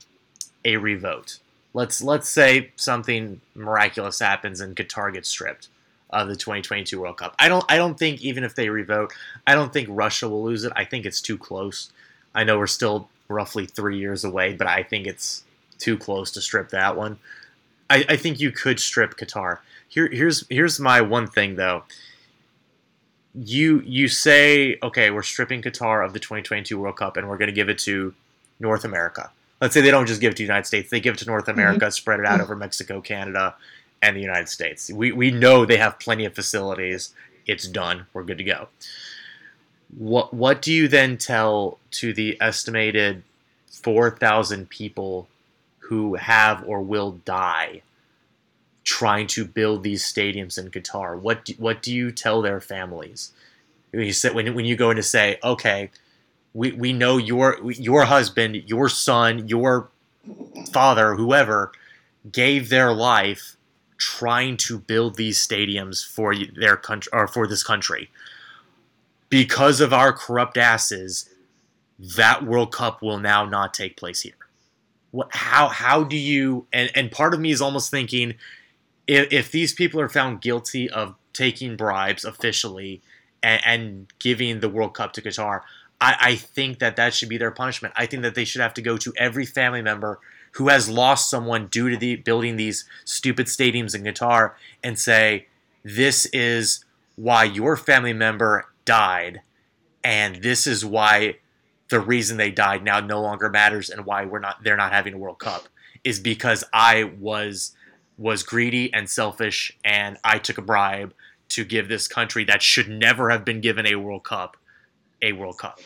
a 0.64 0.78
revote, 0.78 1.40
let's 1.74 2.02
let's 2.02 2.30
say 2.30 2.72
something 2.76 3.42
miraculous 3.56 4.20
happens 4.20 4.62
and 4.62 4.76
Qatar 4.76 5.14
gets 5.14 5.30
stripped 5.30 5.68
of 6.12 6.28
the 6.28 6.36
2022 6.36 7.00
World 7.00 7.18
Cup. 7.18 7.36
I 7.40 7.48
don't 7.50 7.66
I 7.70 7.78
don't 7.78 7.98
think 7.98 8.22
even 8.22 8.44
if 8.44 8.56
they 8.56 8.70
revote, 8.70 9.14
I 9.46 9.56
don't 9.56 9.74
think 9.74 9.88
Russia 9.92 10.30
will 10.30 10.44
lose 10.44 10.64
it. 10.64 10.72
I 10.76 10.86
think 10.86 11.06
it's 11.06 11.22
too 11.22 11.38
close. 11.38 11.92
I 12.34 12.44
know 12.44 12.58
we're 12.58 12.68
still 12.68 13.10
roughly 13.28 13.66
three 13.66 13.98
years 13.98 14.24
away, 14.24 14.54
but 14.54 14.68
I 14.68 14.84
think 14.84 15.08
it's 15.08 15.44
too 15.78 15.98
close 15.98 16.32
to 16.32 16.42
strip 16.42 16.70
that 16.70 16.96
one. 16.96 17.18
I, 17.90 18.06
I 18.10 18.18
think 18.18 18.40
you 18.40 18.52
could 18.52 18.80
strip 18.80 19.18
Qatar. 19.18 19.60
Here, 19.88 20.10
here's 20.12 20.46
here's 20.50 20.80
my 20.80 21.02
one 21.02 21.28
thing 21.28 21.56
though. 21.56 21.84
You 23.34 23.82
you 23.86 24.08
say 24.08 24.78
okay 24.82 25.10
we're 25.10 25.24
stripping 25.24 25.62
qatar 25.62 26.06
of 26.06 26.14
the 26.14 26.20
2022 26.20 26.80
world 26.80 26.98
cup 26.98 27.18
and 27.18 27.28
we're 27.28 27.38
going 27.38 27.48
to 27.48 27.54
give 27.54 27.70
it 27.70 27.78
to 27.80 28.14
north 28.60 28.84
america. 28.84 29.32
Let's 29.62 29.74
say 29.74 29.82
they 29.82 29.92
don't 29.92 30.06
just 30.06 30.22
give 30.22 30.32
it 30.32 30.36
to 30.36 30.44
the 30.44 30.48
united 30.48 30.66
states. 30.66 30.90
They 30.90 31.00
give 31.00 31.16
it 31.16 31.20
to 31.20 31.26
north 31.26 31.46
mm-hmm. 31.46 31.60
america 31.60 31.92
spread 31.92 32.20
it 32.20 32.26
out 32.26 32.42
over 32.42 32.56
mexico 32.56 33.02
canada 33.02 33.56
and 34.02 34.16
the 34.16 34.22
united 34.22 34.50
states. 34.50 34.92
We, 34.92 35.12
we 35.12 35.32
know 35.32 35.66
they 35.66 35.78
have 35.78 36.00
plenty 36.00 36.26
of 36.26 36.36
facilities. 36.36 37.14
It's 37.46 37.68
done. 37.68 38.08
We're 38.14 38.24
good 38.24 38.38
to 38.40 38.44
go. 38.44 38.68
What 39.98 40.34
what 40.34 40.62
do 40.62 40.74
you 40.74 40.88
then 40.88 41.18
tell 41.18 41.78
to 41.92 42.14
the 42.14 42.38
estimated 42.42 43.24
4000 43.68 44.70
people 44.70 45.28
who 45.88 46.16
have 46.16 46.64
or 46.68 46.82
will 46.82 47.12
die 47.26 47.82
trying 48.84 49.28
to 49.28 49.46
build 49.46 49.84
these 49.84 50.04
stadiums 50.04 50.58
in 50.58 50.70
Qatar? 50.70 51.20
What 51.20 51.46
do, 51.46 51.54
what 51.58 51.82
do 51.82 51.94
you 51.94 52.12
tell 52.12 52.42
their 52.42 52.62
families? 52.62 53.32
You 53.92 54.14
said 54.14 54.34
when 54.34 54.54
when 54.54 54.66
you 54.66 54.76
go 54.76 54.90
in 54.90 54.98
to 54.98 55.04
say, 55.04 55.38
okay, 55.44 55.90
we, 56.54 56.72
we 56.72 56.94
know 56.94 57.18
your 57.18 57.60
your 57.72 58.06
husband, 58.06 58.56
your 58.68 58.90
son, 58.90 59.48
your 59.48 59.90
father, 60.72 61.16
whoever 61.16 61.72
gave 62.32 62.70
their 62.70 62.94
life 62.94 63.56
trying 63.98 64.58
to 64.58 64.78
build 64.78 65.16
these 65.16 65.46
stadiums 65.46 66.06
for 66.06 66.34
their 66.36 66.76
country 66.76 67.10
or 67.14 67.28
for 67.28 67.48
this 67.48 67.64
country. 67.64 68.10
Because 69.30 69.82
of 69.82 69.94
our 69.94 70.12
corrupt 70.14 70.58
asses, 70.58 71.30
that 71.98 72.46
World 72.46 72.72
Cup 72.72 73.02
will 73.02 73.20
now 73.20 73.46
not 73.46 73.74
take 73.74 73.96
place 73.98 74.22
here. 74.22 74.45
How 75.30 75.68
how 75.70 76.04
do 76.04 76.18
you 76.18 76.68
and, 76.74 76.90
and 76.96 77.12
part 77.12 77.34
of 77.34 77.40
me 77.40 77.52
is 77.52 77.62
almost 77.62 77.92
thinking 77.92 78.36
if, 79.08 79.32
if 79.32 79.52
these 79.52 79.74
people 79.74 80.02
are 80.02 80.10
found 80.10 80.42
guilty 80.42 80.90
of 80.90 81.16
taking 81.34 81.76
bribes 81.76 82.26
officially 82.26 83.02
and, 83.44 83.62
and 83.66 84.14
giving 84.20 84.60
the 84.60 84.70
World 84.70 84.94
Cup 84.94 85.14
to 85.14 85.22
Qatar, 85.22 85.62
I, 86.02 86.16
I 86.20 86.36
think 86.36 86.80
that 86.80 86.96
that 86.96 87.14
should 87.14 87.30
be 87.30 87.38
their 87.38 87.52
punishment. 87.52 87.94
I 87.98 88.06
think 88.06 88.24
that 88.24 88.36
they 88.36 88.46
should 88.46 88.62
have 88.62 88.74
to 88.76 88.82
go 88.82 88.98
to 88.98 89.14
every 89.18 89.46
family 89.46 89.82
member 89.82 90.20
who 90.54 90.70
has 90.70 90.90
lost 90.90 91.30
someone 91.30 91.68
due 91.68 91.90
to 91.90 91.98
the 91.98 92.16
building 92.16 92.56
these 92.56 92.86
stupid 93.04 93.48
stadiums 93.48 93.94
in 93.94 94.04
Qatar 94.04 94.54
and 94.84 94.98
say, 94.98 95.48
"This 95.84 96.26
is 96.28 96.86
why 97.16 97.44
your 97.44 97.78
family 97.78 98.14
member 98.14 98.66
died, 98.86 99.42
and 100.04 100.38
this 100.38 100.66
is 100.66 100.86
why 100.86 101.38
the 101.90 102.00
reason 102.00 102.38
they 102.38 102.52
died 102.52 102.84
now 102.84 103.00
no 103.00 103.22
longer 103.22 103.50
matters, 103.50 103.90
and 103.90 104.06
why 104.06 104.26
we're 104.26 104.40
not 104.40 104.64
they're 104.64 104.78
not 104.78 104.92
having 104.92 105.14
a 105.14 105.18
World 105.18 105.40
Cup 105.40 105.68
is 106.04 106.20
because 106.20 106.64
I 106.74 107.04
was." 107.04 107.76
was 108.18 108.44
greedy 108.44 108.94
and 108.94 109.10
selfish, 109.10 109.78
and 109.84 110.18
I 110.24 110.38
took 110.38 110.58
a 110.58 110.62
bribe 110.62 111.14
to 111.50 111.64
give 111.64 111.88
this 111.88 112.08
country 112.08 112.44
that 112.46 112.62
should 112.62 112.90
never 112.90 113.30
have 113.30 113.46
been 113.46 113.62
given 113.62 113.86
a 113.86 113.96
World 113.96 114.24
Cup 114.24 114.58
a 115.22 115.32
World 115.34 115.58
Cup, 115.58 115.80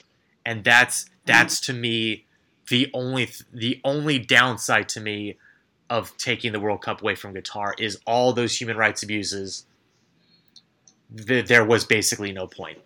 and 0.45 0.63
that's 0.63 1.09
that's 1.25 1.59
to 1.61 1.73
me 1.73 2.25
the 2.69 2.89
only 2.93 3.29
the 3.53 3.79
only 3.83 4.19
downside 4.19 4.89
to 4.89 4.99
me 4.99 5.37
of 5.89 6.15
taking 6.17 6.51
the 6.51 6.59
World 6.59 6.81
Cup 6.81 7.01
away 7.01 7.15
from 7.15 7.33
Qatar 7.33 7.73
is 7.79 7.99
all 8.05 8.33
those 8.33 8.59
human 8.59 8.77
rights 8.77 9.01
abuses. 9.01 9.65
Th- 11.15 11.45
there 11.47 11.65
was 11.65 11.83
basically 11.85 12.31
no 12.31 12.47
point, 12.47 12.79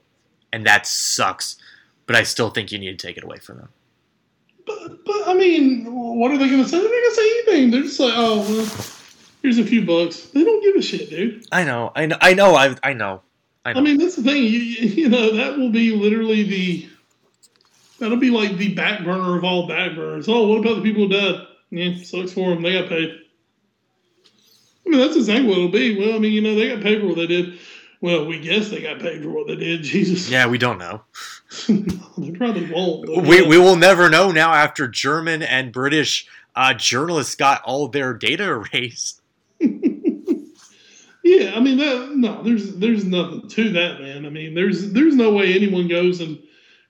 and 0.52 0.66
that 0.66 0.88
sucks. 0.88 1.58
But 2.06 2.16
I 2.16 2.24
still 2.24 2.50
think 2.50 2.72
you 2.72 2.80
need 2.80 2.98
to 3.00 3.08
take 3.08 3.18
it 3.18 3.24
away 3.24 3.38
from 3.38 3.58
them. 3.58 3.70
But, 4.66 5.06
but 5.06 5.28
I 5.28 5.34
mean, 5.34 5.86
what 5.86 6.32
are 6.32 6.38
they 6.38 6.50
going 6.50 6.64
to 6.64 6.68
say? 6.68 6.80
They're 6.80 6.88
not 6.88 6.92
going 6.92 7.04
to 7.04 7.16
say 7.16 7.30
anything. 7.30 7.72
They're 7.72 7.82
just 7.84 8.00
like, 8.00 8.14
oh, 8.16 8.40
well, 8.40 8.86
here's 9.42 9.58
a 9.58 9.66
few 9.66 9.86
bucks. 9.86 10.28
They 10.28 10.44
don't 10.44 10.62
give 10.64 10.76
a 10.76 10.82
shit, 10.82 11.10
dude. 11.10 11.46
I 11.52 11.64
know, 11.64 11.92
I 11.96 12.06
know, 12.06 12.18
I 12.22 12.34
know, 12.34 12.56
I, 12.56 12.76
I 12.84 12.94
know, 12.94 13.22
I 13.66 13.74
know. 13.74 13.80
I 13.80 13.84
mean, 13.84 13.98
that's 13.98 14.16
the 14.16 14.24
thing. 14.24 14.44
You, 14.44 14.50
you 14.50 15.10
know, 15.10 15.36
that 15.36 15.58
will 15.58 15.72
be 15.72 15.92
literally 15.92 16.44
the. 16.44 16.90
That'll 18.00 18.18
be 18.18 18.32
like 18.32 18.58
the 18.58 18.74
back 18.74 19.04
burner 19.06 19.38
of 19.38 19.44
all 19.46 19.68
back 19.68 19.96
burners. 19.96 20.28
Oh, 20.28 20.48
what 20.48 20.60
about 20.60 20.76
the 20.76 20.82
people 20.82 21.08
who 21.08 21.10
died? 21.10 21.48
Yeah, 21.70 21.96
sucks 22.04 22.34
for 22.34 22.50
them. 22.50 22.62
They 22.62 22.74
got 22.74 22.90
paid. 22.90 23.18
I 24.86 24.90
mean, 24.90 25.00
that's 25.00 25.16
exactly 25.16 25.48
what 25.48 25.58
it'll 25.58 25.70
be. 25.70 25.98
Well, 25.98 26.16
I 26.16 26.20
mean, 26.20 26.34
you 26.34 26.42
know, 26.42 26.56
they 26.56 26.70
got 26.70 26.84
paid 26.84 27.00
for 27.00 27.08
what 27.08 27.16
they 27.16 27.28
did. 27.28 27.60
Well, 28.04 28.26
we 28.26 28.38
guess 28.38 28.68
they 28.68 28.82
got 28.82 29.00
paid 29.00 29.24
for 29.24 29.30
what 29.30 29.48
they 29.48 29.56
did. 29.56 29.82
Jesus. 29.82 30.30
Yeah, 30.30 30.48
we 30.48 30.58
don't 30.58 30.78
know. 30.78 31.04
they 32.18 32.32
probably 32.32 32.70
won't. 32.70 33.08
We, 33.26 33.42
we 33.44 33.58
will 33.58 33.78
never 33.78 34.10
know 34.10 34.30
now 34.30 34.54
after 34.54 34.90
German 34.90 35.42
and 35.42 35.72
British 35.72 36.28
uh, 36.54 36.74
journalists 36.74 37.36
got 37.36 37.64
all 37.64 37.88
their 37.88 38.14
data 38.14 38.44
erased. 38.74 39.22
Yeah, 41.26 41.54
I 41.56 41.62
mean 41.62 41.78
that. 41.78 42.18
No, 42.18 42.44
there's 42.44 42.76
there's 42.76 43.06
nothing 43.06 43.48
to 43.48 43.70
that, 43.72 44.02
man. 44.02 44.26
I 44.26 44.30
mean, 44.30 44.54
there's 44.54 44.92
there's 44.92 45.16
no 45.16 45.32
way 45.32 45.54
anyone 45.54 45.88
goes 45.88 46.20
and 46.20 46.38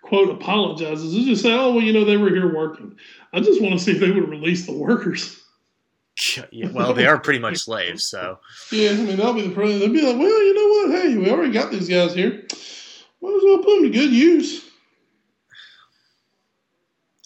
quote 0.02 0.32
apologizes. 0.32 1.14
They 1.14 1.24
just 1.24 1.44
say, 1.44 1.54
oh 1.54 1.74
well, 1.74 1.84
you 1.84 1.94
know, 1.94 2.04
they 2.04 2.18
were 2.18 2.32
here 2.32 2.52
working. 2.52 2.98
I 3.32 3.42
just 3.42 3.62
want 3.62 3.78
to 3.78 3.80
see 3.80 3.92
if 3.92 4.00
they 4.00 4.10
would 4.10 4.28
release 4.28 4.66
the 4.66 4.74
workers. 4.74 5.40
Yeah, 6.52 6.70
well, 6.72 6.94
they 6.94 7.08
are 7.08 7.20
pretty 7.20 7.40
much 7.40 7.58
slaves, 7.58 8.04
so 8.04 8.40
Yeah, 8.72 8.92
I 8.92 8.96
mean 8.96 9.18
that'll 9.18 9.34
be 9.34 9.48
the 9.48 9.54
problem. 9.54 9.80
They'd 9.80 9.92
be 9.92 10.02
like, 10.02 10.18
well, 10.18 10.44
you 10.44 10.54
know 10.54 10.94
what? 10.94 11.02
Hey, 11.02 11.18
we 11.18 11.30
already 11.32 11.52
got 11.52 11.72
these 11.72 11.90
guys 11.90 12.14
here. 12.14 12.44
Might 13.22 13.36
as 13.36 13.44
well 13.44 13.58
put 13.58 13.76
them 13.76 13.84
to 13.84 13.90
good 13.90 14.12
use. 14.12 14.64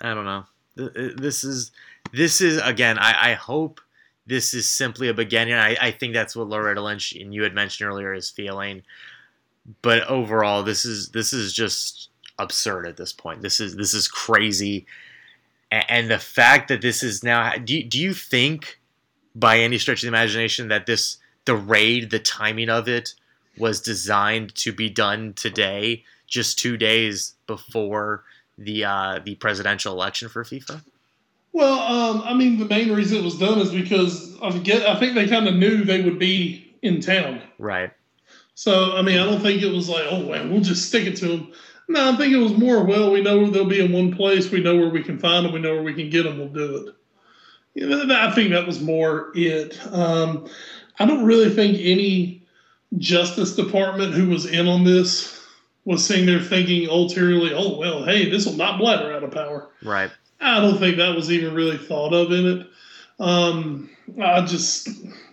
I 0.02 0.14
don't 0.14 0.26
know. 0.26 0.44
Th- 0.78 0.90
uh, 0.96 1.16
This 1.18 1.44
is 1.44 1.72
this 2.14 2.42
is 2.42 2.62
again. 2.62 2.98
I, 3.00 3.32
I 3.32 3.34
hope 3.34 3.82
this 4.26 4.54
is 4.54 4.70
simply 4.70 5.08
a 5.08 5.14
beginning. 5.14 5.56
I, 5.56 5.76
I 5.82 5.92
think 5.92 6.14
that's 6.14 6.36
what 6.36 6.48
Loretta 6.48 6.82
Lynch 6.82 7.14
and 7.14 7.34
you 7.34 7.44
had 7.44 7.54
mentioned 7.56 7.90
earlier 7.90 8.14
is 8.14 8.30
feeling. 8.30 8.84
But 9.82 10.04
overall, 10.08 10.64
this 10.64 10.86
is 10.86 11.10
this 11.10 11.34
is 11.34 11.54
just 11.54 12.10
absurd 12.40 12.86
at 12.88 12.98
this 12.98 13.12
point. 13.12 13.42
This 13.42 13.60
is 13.60 13.76
this 13.76 13.94
is 13.94 14.08
crazy, 14.08 14.86
and 15.72 16.10
the 16.10 16.20
fact 16.20 16.70
that 16.70 16.82
this 16.82 17.04
is 17.04 17.24
now. 17.24 17.54
Do 17.56 17.76
you, 17.76 17.84
do 17.84 18.00
you 18.00 18.14
think, 18.14 18.80
by 19.36 19.60
any 19.60 19.78
stretch 19.78 20.00
of 20.00 20.02
the 20.04 20.08
imagination, 20.08 20.68
that 20.70 20.86
this 20.86 21.18
the 21.46 21.56
raid, 21.56 22.10
the 22.10 22.20
timing 22.20 22.70
of 22.70 22.88
it, 22.88 23.14
was 23.58 23.82
designed 23.82 24.56
to 24.56 24.72
be 24.72 24.90
done 24.90 25.34
today, 25.34 26.04
just 26.28 26.60
two 26.60 26.78
days 26.78 27.34
before 27.48 28.24
the 28.58 28.86
uh, 28.86 29.20
the 29.24 29.36
presidential 29.36 29.94
election 29.94 30.30
for 30.30 30.44
FIFA? 30.44 30.82
Well, 31.54 31.80
um, 31.80 32.22
I 32.24 32.34
mean, 32.34 32.60
the 32.60 32.66
main 32.66 32.92
reason 32.92 33.18
it 33.18 33.24
was 33.24 33.38
done 33.38 33.60
is 33.60 33.72
because 33.72 34.38
I 34.42 34.52
get. 34.60 34.88
I 34.88 35.00
think 35.00 35.16
they 35.16 35.28
kind 35.28 35.48
of 35.48 35.56
knew 35.56 35.84
they 35.84 36.02
would 36.02 36.20
be 36.20 36.76
in 36.82 37.02
town. 37.02 37.42
Right. 37.58 37.92
So, 38.54 38.96
I 38.96 39.04
mean, 39.04 39.20
I 39.20 39.26
don't 39.26 39.42
think 39.42 39.62
it 39.62 39.72
was 39.72 39.88
like, 39.88 40.06
oh, 40.10 40.24
man, 40.24 40.52
we'll 40.52 40.62
just 40.62 40.88
stick 40.88 41.06
it 41.06 41.16
to 41.18 41.28
them. 41.28 41.54
No, 41.88 42.12
I 42.12 42.16
think 42.18 42.34
it 42.34 42.38
was 42.38 42.58
more, 42.58 42.84
well, 42.84 43.12
we 43.12 43.22
know 43.22 43.50
they'll 43.50 43.66
be 43.66 43.84
in 43.84 43.94
one 43.94 44.14
place. 44.14 44.52
We 44.52 44.62
know 44.62 44.76
where 44.76 44.90
we 44.90 45.04
can 45.04 45.18
find 45.18 45.46
them. 45.46 45.54
We 45.54 45.60
know 45.60 45.76
where 45.76 45.84
we 45.84 45.94
can 45.94 46.10
get 46.10 46.24
them. 46.24 46.38
We'll 46.38 46.50
do 46.50 46.76
it. 46.78 46.96
You 47.76 47.88
know, 47.88 48.16
I 48.16 48.32
think 48.32 48.50
that 48.50 48.68
was 48.68 48.82
more 48.82 49.32
it. 49.36 49.80
Um, 49.94 50.48
I 51.00 51.06
don't 51.06 51.24
really 51.24 51.50
think 51.50 51.78
any 51.80 52.44
Justice 52.98 53.56
Department 53.56 54.14
who 54.14 54.30
was 54.30 54.46
in 54.46 54.68
on 54.68 54.84
this 54.84 55.46
was 55.86 56.06
sitting 56.06 56.26
there 56.26 56.42
thinking 56.42 56.90
ulteriorly, 56.90 57.54
oh, 57.54 57.78
well, 57.78 58.04
hey, 58.04 58.30
this 58.30 58.46
will 58.46 58.54
not 58.54 58.80
Blatter 58.80 59.14
out 59.14 59.24
of 59.24 59.32
power. 59.32 59.70
Right. 59.84 60.12
I 60.42 60.60
don't 60.60 60.78
think 60.78 60.98
that 60.98 61.16
was 61.16 61.32
even 61.32 61.54
really 61.54 61.78
thought 61.78 62.14
of 62.14 62.32
in 62.32 62.46
it. 62.46 62.68
Um, 63.20 63.90
I 64.22 64.42
just, 64.42 64.88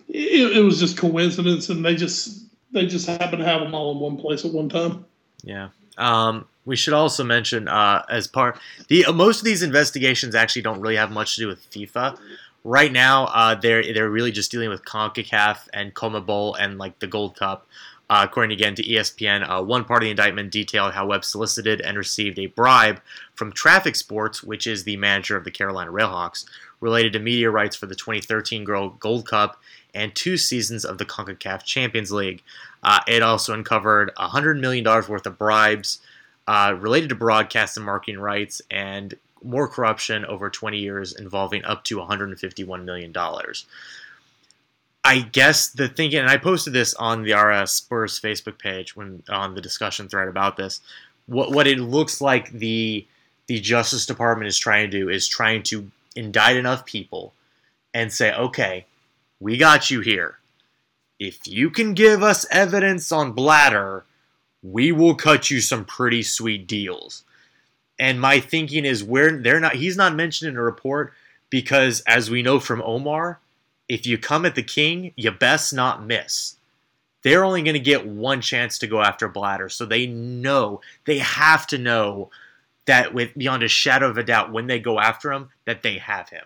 it, 0.07 0.57
it 0.57 0.63
was 0.63 0.79
just 0.79 0.97
coincidence, 0.97 1.69
and 1.69 1.83
they 1.83 1.95
just 1.95 2.45
they 2.71 2.85
just 2.85 3.07
happened 3.07 3.39
to 3.39 3.45
have 3.45 3.61
them 3.61 3.75
all 3.75 3.91
in 3.91 3.99
one 3.99 4.17
place 4.17 4.45
at 4.45 4.51
one 4.51 4.69
time. 4.69 5.05
Yeah. 5.43 5.69
Um, 5.97 6.45
we 6.65 6.75
should 6.75 6.93
also 6.93 7.23
mention 7.23 7.67
uh, 7.67 8.03
as 8.09 8.27
part 8.27 8.59
the 8.87 9.05
most 9.13 9.39
of 9.39 9.45
these 9.45 9.63
investigations 9.63 10.35
actually 10.35 10.63
don't 10.63 10.81
really 10.81 10.95
have 10.95 11.11
much 11.11 11.35
to 11.35 11.41
do 11.41 11.47
with 11.47 11.69
FIFA. 11.69 12.17
Right 12.63 12.91
now, 12.91 13.25
uh, 13.25 13.55
they're 13.55 13.93
they're 13.93 14.09
really 14.09 14.31
just 14.31 14.51
dealing 14.51 14.69
with 14.69 14.83
Concacaf 14.83 15.67
and 15.73 15.93
CONMEBOL 15.93 16.55
and 16.59 16.77
like 16.77 16.99
the 16.99 17.07
Gold 17.07 17.37
Cup. 17.37 17.67
Uh, 18.07 18.21
according 18.23 18.51
again 18.51 18.75
to 18.75 18.83
ESPN, 18.83 19.49
uh, 19.49 19.63
one 19.63 19.83
part 19.83 20.03
of 20.03 20.05
the 20.05 20.11
indictment 20.11 20.51
detailed 20.51 20.93
how 20.93 21.07
Webb 21.07 21.25
solicited 21.25 21.81
and 21.81 21.97
received 21.97 22.37
a 22.37 22.45
bribe 22.45 23.01
from 23.33 23.51
Traffic 23.51 23.95
Sports, 23.95 24.43
which 24.43 24.67
is 24.67 24.83
the 24.83 24.95
manager 24.97 25.35
of 25.35 25.43
the 25.43 25.49
Carolina 25.49 25.91
Railhawks, 25.91 26.45
related 26.81 27.13
to 27.13 27.19
media 27.19 27.49
rights 27.49 27.75
for 27.75 27.87
the 27.87 27.95
2013 27.95 28.63
Girl 28.63 28.89
Gold 28.89 29.27
Cup 29.27 29.59
and 29.95 30.13
two 30.13 30.37
seasons 30.37 30.85
of 30.85 30.97
the 30.99 31.05
CONCACAF 31.05 31.63
Champions 31.63 32.11
League. 32.11 32.43
Uh, 32.85 32.99
it 33.07 33.23
also 33.23 33.51
uncovered 33.51 34.11
$100 34.15 34.59
million 34.59 34.83
worth 34.85 35.25
of 35.25 35.39
bribes 35.39 36.01
uh, 36.45 36.75
related 36.79 37.09
to 37.09 37.15
broadcast 37.15 37.77
and 37.77 37.85
marketing 37.85 38.19
rights 38.19 38.61
and 38.69 39.15
more 39.43 39.67
corruption 39.67 40.23
over 40.25 40.51
20 40.51 40.77
years 40.77 41.11
involving 41.13 41.65
up 41.65 41.83
to 41.83 41.97
$151 41.97 42.83
million. 42.83 43.11
I 45.03 45.19
guess 45.19 45.69
the 45.69 45.87
thinking, 45.87 46.19
and 46.19 46.29
I 46.29 46.37
posted 46.37 46.73
this 46.73 46.93
on 46.93 47.23
the 47.23 47.33
RS 47.33 47.71
Spurs 47.71 48.21
Facebook 48.21 48.59
page 48.59 48.95
when 48.95 49.23
on 49.29 49.55
the 49.55 49.61
discussion 49.61 50.07
thread 50.07 50.27
about 50.27 50.55
this. 50.55 50.81
What 51.25 51.51
what 51.51 51.65
it 51.65 51.79
looks 51.79 52.21
like 52.21 52.51
the 52.51 53.05
the 53.47 53.59
Justice 53.59 54.05
Department 54.05 54.47
is 54.47 54.59
trying 54.59 54.91
to 54.91 54.97
do 54.97 55.09
is 55.09 55.27
trying 55.27 55.63
to 55.63 55.91
indict 56.15 56.55
enough 56.55 56.85
people 56.85 57.33
and 57.95 58.13
say, 58.13 58.33
okay, 58.33 58.85
we 59.39 59.57
got 59.57 59.89
you 59.89 60.01
here. 60.01 60.37
If 61.19 61.47
you 61.47 61.69
can 61.69 61.93
give 61.93 62.21
us 62.21 62.45
evidence 62.51 63.11
on 63.11 63.31
Blatter, 63.31 64.05
we 64.61 64.91
will 64.91 65.15
cut 65.15 65.49
you 65.49 65.61
some 65.61 65.85
pretty 65.85 66.23
sweet 66.23 66.67
deals. 66.67 67.23
And 67.97 68.19
my 68.19 68.39
thinking 68.39 68.83
is 68.83 69.03
where 69.03 69.37
they're 69.37 69.59
not 69.59 69.75
he's 69.75 69.95
not 69.95 70.15
mentioned 70.15 70.49
in 70.49 70.57
a 70.57 70.61
report 70.61 71.13
because 71.49 72.01
as 72.01 72.29
we 72.29 72.41
know 72.41 72.59
from 72.59 72.81
Omar, 72.81 73.39
if 73.87 74.05
you 74.05 74.17
come 74.17 74.45
at 74.45 74.55
the 74.55 74.63
king, 74.63 75.13
you 75.15 75.31
best 75.31 75.73
not 75.73 76.05
miss. 76.05 76.57
They're 77.21 77.45
only 77.45 77.63
going 77.63 77.75
to 77.75 77.79
get 77.79 78.05
one 78.05 78.41
chance 78.41 78.77
to 78.79 78.87
go 78.87 79.01
after 79.01 79.27
Blatter, 79.27 79.69
so 79.69 79.85
they 79.85 80.05
know 80.05 80.81
they 81.05 81.19
have 81.19 81.65
to 81.67 81.77
know 81.77 82.29
that 82.85 83.13
with 83.13 83.33
beyond 83.35 83.63
a 83.63 83.67
shadow 83.67 84.09
of 84.09 84.17
a 84.17 84.23
doubt 84.23 84.51
when 84.51 84.67
they 84.67 84.79
go 84.79 84.99
after 84.99 85.31
him 85.31 85.49
that 85.65 85.81
they 85.81 85.97
have 85.97 86.29
him. 86.29 86.45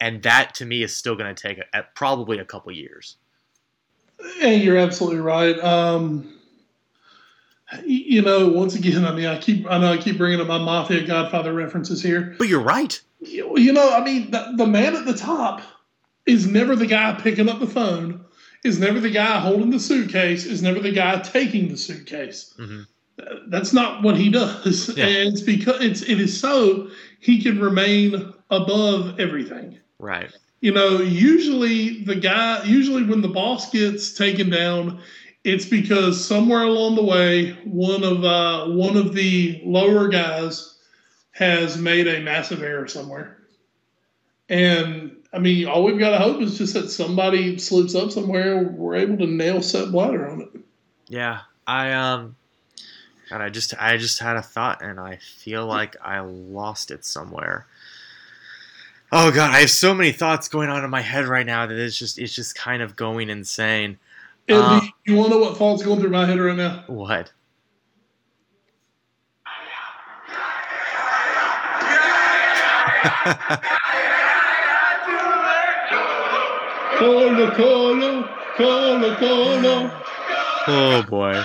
And 0.00 0.22
that 0.22 0.54
to 0.54 0.64
me 0.64 0.82
is 0.82 0.96
still 0.96 1.14
going 1.14 1.34
to 1.34 1.48
take 1.48 1.58
a, 1.72 1.82
probably 1.94 2.38
a 2.38 2.44
couple 2.44 2.72
years. 2.72 3.16
And 4.40 4.62
you're 4.62 4.78
absolutely 4.78 5.20
right. 5.20 5.58
Um, 5.62 6.30
you 7.84 8.22
know, 8.22 8.48
once 8.48 8.74
again, 8.74 9.04
I 9.04 9.12
mean, 9.12 9.26
I 9.26 9.38
keep 9.38 9.66
I 9.68 9.78
know 9.78 9.92
I 9.92 9.96
keep 9.96 10.18
bringing 10.18 10.40
up 10.40 10.46
my 10.46 10.58
Mafia 10.58 11.06
Godfather 11.06 11.52
references 11.52 12.02
here. 12.02 12.34
But 12.38 12.48
you're 12.48 12.60
right. 12.60 13.00
You 13.20 13.56
you 13.58 13.72
know, 13.72 13.90
I 13.90 14.04
mean, 14.04 14.30
the, 14.30 14.52
the 14.56 14.66
man 14.66 14.94
at 14.96 15.06
the 15.06 15.14
top 15.14 15.62
is 16.26 16.46
never 16.46 16.76
the 16.76 16.86
guy 16.86 17.12
picking 17.20 17.48
up 17.48 17.60
the 17.60 17.66
phone, 17.66 18.24
is 18.64 18.78
never 18.78 19.00
the 19.00 19.10
guy 19.10 19.38
holding 19.40 19.70
the 19.70 19.80
suitcase, 19.80 20.44
is 20.46 20.62
never 20.62 20.80
the 20.80 20.92
guy 20.92 21.20
taking 21.20 21.68
the 21.68 21.76
suitcase. 21.76 22.54
Mhm. 22.58 22.86
Uh, 23.20 23.34
That's 23.48 23.72
not 23.72 24.02
what 24.02 24.16
he 24.16 24.28
does, 24.30 24.90
Yeah. 24.96 25.06
and 25.06 25.28
it's 25.32 25.40
because 25.42 25.82
it's 25.82 26.02
it 26.02 26.20
is 26.20 26.38
so 26.38 26.90
he 27.20 27.42
can 27.42 27.60
remain 27.60 28.32
above 28.50 29.18
everything. 29.18 29.78
Right. 29.98 30.30
You 30.64 30.72
know, 30.72 31.02
usually 31.02 32.04
the 32.04 32.14
guy, 32.14 32.64
usually 32.64 33.04
when 33.04 33.20
the 33.20 33.28
boss 33.28 33.70
gets 33.70 34.14
taken 34.14 34.48
down, 34.48 35.02
it's 35.44 35.66
because 35.66 36.24
somewhere 36.24 36.62
along 36.62 36.94
the 36.94 37.04
way, 37.04 37.50
one 37.64 38.02
of 38.02 38.24
uh, 38.24 38.68
one 38.68 38.96
of 38.96 39.12
the 39.12 39.60
lower 39.62 40.08
guys 40.08 40.78
has 41.32 41.76
made 41.76 42.08
a 42.08 42.22
massive 42.22 42.62
error 42.62 42.88
somewhere. 42.88 43.42
And 44.48 45.14
I 45.34 45.38
mean, 45.38 45.68
all 45.68 45.84
we've 45.84 45.98
got 45.98 46.12
to 46.12 46.18
hope 46.18 46.40
is 46.40 46.56
just 46.56 46.72
that 46.72 46.88
somebody 46.88 47.58
slips 47.58 47.94
up 47.94 48.10
somewhere. 48.10 48.62
We're 48.62 48.94
able 48.94 49.18
to 49.18 49.26
nail 49.26 49.60
Sepp 49.60 49.90
Blatter 49.90 50.26
on 50.30 50.40
it. 50.40 50.60
Yeah. 51.08 51.40
I 51.66 51.92
um 51.92 52.36
God, 53.28 53.42
I 53.42 53.50
just 53.50 53.74
I 53.78 53.98
just 53.98 54.18
had 54.18 54.36
a 54.38 54.42
thought 54.42 54.80
and 54.80 54.98
I 54.98 55.16
feel 55.16 55.66
like 55.66 55.94
I 56.00 56.20
lost 56.20 56.90
it 56.90 57.04
somewhere. 57.04 57.66
Oh 59.16 59.30
god, 59.30 59.52
I 59.54 59.60
have 59.60 59.70
so 59.70 59.94
many 59.94 60.10
thoughts 60.10 60.48
going 60.48 60.68
on 60.70 60.82
in 60.82 60.90
my 60.90 61.00
head 61.00 61.26
right 61.26 61.46
now 61.46 61.66
that 61.66 61.78
it's 61.78 61.96
just 61.96 62.18
it's 62.18 62.34
just 62.34 62.56
kind 62.56 62.82
of 62.82 62.96
going 62.96 63.30
insane. 63.30 63.96
And 64.48 64.58
Uh, 64.58 64.80
you 65.04 65.14
want 65.14 65.30
to 65.30 65.38
know 65.38 65.44
what 65.44 65.56
thoughts 65.56 65.84
going 65.84 66.00
through 66.00 66.10
my 66.10 66.26
head 66.26 66.40
right 66.40 66.56
now? 66.56 66.82
What? 66.88 67.32
Colo, 76.98 77.50
colo, 77.52 78.28
colo, 78.56 79.16
colo. 79.16 80.02
Oh 80.66 81.04
boy. 81.08 81.40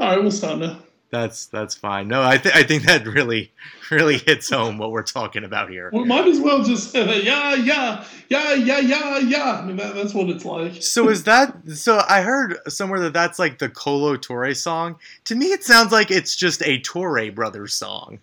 All 0.00 0.08
right, 0.08 0.22
we'll 0.22 0.30
stop 0.30 0.58
now. 0.58 0.78
That's 1.14 1.46
that's 1.46 1.76
fine. 1.76 2.08
No, 2.08 2.22
I 2.24 2.38
think 2.38 2.56
I 2.56 2.64
think 2.64 2.82
that 2.86 3.06
really 3.06 3.52
really 3.88 4.18
hits 4.18 4.50
home 4.50 4.78
what 4.78 4.90
we're 4.90 5.04
talking 5.04 5.44
about 5.44 5.70
here. 5.70 5.88
We 5.92 6.02
might 6.02 6.26
as 6.26 6.40
well 6.40 6.64
just 6.64 6.90
say 6.90 7.06
that, 7.06 7.22
yeah, 7.22 7.54
yeah, 7.54 8.04
yeah, 8.28 8.54
yeah, 8.54 8.78
yeah, 8.80 9.18
yeah. 9.18 9.60
I 9.62 9.64
mean, 9.64 9.76
that, 9.76 9.94
that's 9.94 10.12
what 10.12 10.28
it's 10.28 10.44
like. 10.44 10.82
So 10.82 11.08
is 11.08 11.22
that 11.22 11.54
so 11.76 12.02
I 12.08 12.22
heard 12.22 12.58
somewhere 12.66 12.98
that 12.98 13.12
that's 13.12 13.38
like 13.38 13.60
the 13.60 13.68
Kolo 13.68 14.16
Touré 14.16 14.56
song. 14.56 14.96
To 15.26 15.36
me 15.36 15.52
it 15.52 15.62
sounds 15.62 15.92
like 15.92 16.10
it's 16.10 16.34
just 16.34 16.62
a 16.62 16.80
Touré 16.80 17.32
brothers 17.32 17.74
song. 17.74 18.18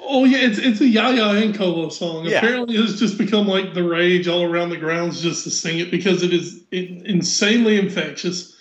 Oh 0.00 0.24
yeah, 0.24 0.38
it's 0.38 0.58
it's 0.58 0.80
a 0.80 0.88
Yaya 0.88 1.40
and 1.44 1.54
Kolo 1.54 1.90
song. 1.90 2.24
Yeah. 2.24 2.38
Apparently, 2.38 2.74
it's 2.74 2.98
just 2.98 3.18
become 3.18 3.46
like 3.46 3.72
the 3.72 3.84
rage 3.84 4.26
all 4.26 4.42
around 4.42 4.70
the 4.70 4.78
grounds 4.78 5.22
just 5.22 5.44
to 5.44 5.50
sing 5.50 5.78
it 5.78 5.92
because 5.92 6.24
it 6.24 6.32
is 6.32 6.60
insanely 6.72 7.78
infectious. 7.78 8.56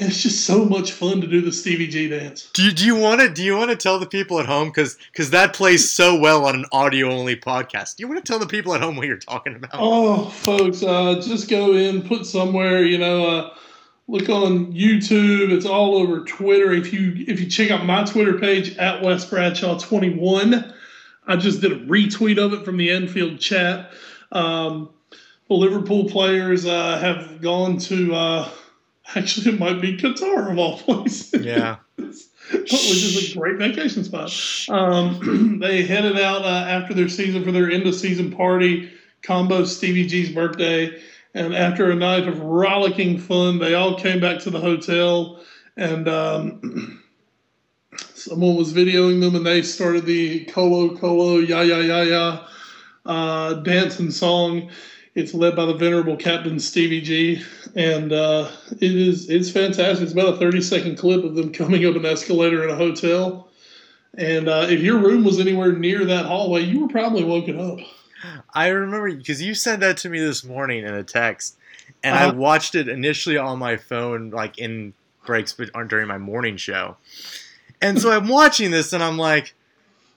It's 0.00 0.22
just 0.22 0.46
so 0.46 0.64
much 0.64 0.92
fun 0.92 1.20
to 1.22 1.26
do 1.26 1.40
the 1.40 1.50
Stevie 1.50 1.88
G 1.88 2.08
dance. 2.08 2.50
Do 2.52 2.62
you, 2.62 2.70
do 2.70 2.86
you 2.86 2.94
want 2.94 3.20
to 3.20 3.28
do 3.28 3.42
you 3.42 3.56
want 3.56 3.70
to 3.70 3.76
tell 3.76 3.98
the 3.98 4.06
people 4.06 4.38
at 4.38 4.46
home 4.46 4.68
because 4.68 4.96
because 5.10 5.30
that 5.30 5.54
plays 5.54 5.90
so 5.90 6.16
well 6.16 6.46
on 6.46 6.54
an 6.54 6.66
audio 6.70 7.10
only 7.10 7.34
podcast? 7.34 7.96
Do 7.96 8.02
you 8.02 8.08
want 8.08 8.24
to 8.24 8.32
tell 8.32 8.38
the 8.38 8.46
people 8.46 8.72
at 8.74 8.80
home 8.80 8.94
what 8.94 9.08
you're 9.08 9.16
talking 9.16 9.56
about? 9.56 9.70
Oh, 9.74 10.26
folks, 10.26 10.84
uh, 10.84 11.20
just 11.20 11.50
go 11.50 11.72
in, 11.74 12.02
put 12.02 12.26
somewhere, 12.26 12.84
you 12.84 12.96
know, 12.96 13.26
uh, 13.26 13.54
look 14.06 14.28
on 14.28 14.72
YouTube. 14.72 15.50
It's 15.50 15.66
all 15.66 15.96
over 15.96 16.20
Twitter. 16.20 16.72
If 16.72 16.92
you 16.92 17.24
if 17.26 17.40
you 17.40 17.50
check 17.50 17.72
out 17.72 17.84
my 17.84 18.04
Twitter 18.04 18.38
page 18.38 18.76
at 18.76 19.02
Wes 19.02 19.24
Bradshaw 19.24 19.80
twenty 19.80 20.14
one, 20.14 20.72
I 21.26 21.34
just 21.34 21.60
did 21.60 21.72
a 21.72 21.80
retweet 21.86 22.38
of 22.38 22.52
it 22.52 22.64
from 22.64 22.76
the 22.76 22.92
Anfield 22.92 23.40
chat. 23.40 23.90
Um, 24.30 24.90
the 25.48 25.54
Liverpool 25.54 26.08
players 26.08 26.66
uh, 26.66 27.00
have 27.00 27.40
gone 27.40 27.78
to. 27.78 28.14
Actually, 29.14 29.54
it 29.54 29.60
might 29.60 29.80
be 29.80 29.96
Qatar 29.96 30.50
of 30.50 30.58
all 30.58 30.78
places. 30.78 31.44
Yeah. 31.44 31.76
which 32.52 32.72
is 32.72 33.32
a 33.32 33.38
great 33.38 33.58
vacation 33.58 34.04
spot. 34.04 34.32
Um, 34.68 35.58
they 35.62 35.82
headed 35.84 36.18
out 36.18 36.42
uh, 36.42 36.66
after 36.68 36.94
their 36.94 37.08
season 37.08 37.44
for 37.44 37.52
their 37.52 37.70
end 37.70 37.86
of 37.86 37.94
season 37.94 38.30
party, 38.30 38.90
combo 39.22 39.64
Stevie 39.64 40.06
G's 40.06 40.30
birthday. 40.30 41.00
And 41.34 41.54
after 41.54 41.90
a 41.90 41.94
night 41.94 42.26
of 42.26 42.40
rollicking 42.40 43.18
fun, 43.18 43.58
they 43.58 43.74
all 43.74 43.98
came 43.98 44.20
back 44.20 44.40
to 44.40 44.50
the 44.50 44.60
hotel 44.60 45.40
and 45.76 46.08
um, 46.08 47.02
someone 48.14 48.56
was 48.56 48.72
videoing 48.72 49.20
them 49.20 49.36
and 49.36 49.46
they 49.46 49.62
started 49.62 50.06
the 50.06 50.44
Colo 50.46 50.96
Colo 50.96 51.38
Ya 51.38 51.60
Ya 51.60 51.78
Ya 51.78 52.00
Ya 52.02 52.46
uh, 53.06 53.54
dance 53.54 53.98
and 53.98 54.12
song. 54.12 54.70
It's 55.14 55.34
led 55.34 55.56
by 55.56 55.66
the 55.66 55.74
venerable 55.74 56.16
Captain 56.16 56.58
Stevie 56.60 57.00
G, 57.00 57.42
and 57.74 58.12
uh, 58.12 58.50
it 58.80 58.94
is 58.94 59.28
it's 59.30 59.50
fantastic. 59.50 60.02
It's 60.04 60.12
about 60.12 60.34
a 60.34 60.36
thirty 60.36 60.60
second 60.60 60.96
clip 60.96 61.24
of 61.24 61.34
them 61.34 61.52
coming 61.52 61.84
up 61.86 61.94
an 61.96 62.06
escalator 62.06 62.64
in 62.64 62.70
a 62.70 62.76
hotel. 62.76 63.48
And 64.16 64.48
uh, 64.48 64.66
if 64.68 64.80
your 64.80 64.98
room 64.98 65.22
was 65.24 65.38
anywhere 65.38 65.72
near 65.72 66.04
that 66.06 66.26
hallway, 66.26 66.62
you 66.62 66.80
were 66.80 66.88
probably 66.88 67.24
woken 67.24 67.60
up. 67.60 67.78
I 68.52 68.68
remember 68.68 69.14
because 69.14 69.40
you 69.40 69.54
sent 69.54 69.80
that 69.80 69.96
to 69.98 70.08
me 70.08 70.18
this 70.18 70.42
morning 70.44 70.84
in 70.84 70.92
a 70.94 71.04
text, 71.04 71.56
and 72.02 72.16
I 72.16 72.24
Uh-huh. 72.26 72.34
watched 72.34 72.74
it 72.74 72.88
initially 72.88 73.36
on 73.36 73.58
my 73.58 73.76
phone, 73.76 74.30
like 74.30 74.58
in 74.58 74.94
breaks 75.24 75.52
but 75.52 75.70
during 75.88 76.08
my 76.08 76.18
morning 76.18 76.56
show. 76.56 76.96
And 77.80 78.00
so 78.00 78.10
I'm 78.10 78.26
watching 78.28 78.70
this, 78.72 78.92
and 78.92 79.04
I'm 79.04 79.18
like, 79.18 79.54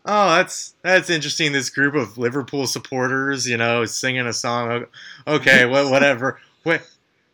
"Oh, 0.06 0.30
that's 0.36 0.74
that's 0.82 1.12
interesting." 1.12 1.52
This 1.52 1.70
group 1.70 1.94
of 1.94 2.18
Liverpool 2.18 2.66
supporters, 2.66 3.48
you 3.48 3.58
know, 3.58 3.86
singing 3.86 4.26
a 4.26 4.34
song. 4.34 4.86
Okay, 5.28 5.66
wha- 5.66 5.90
whatever. 5.92 6.40
Wait, 6.64 6.82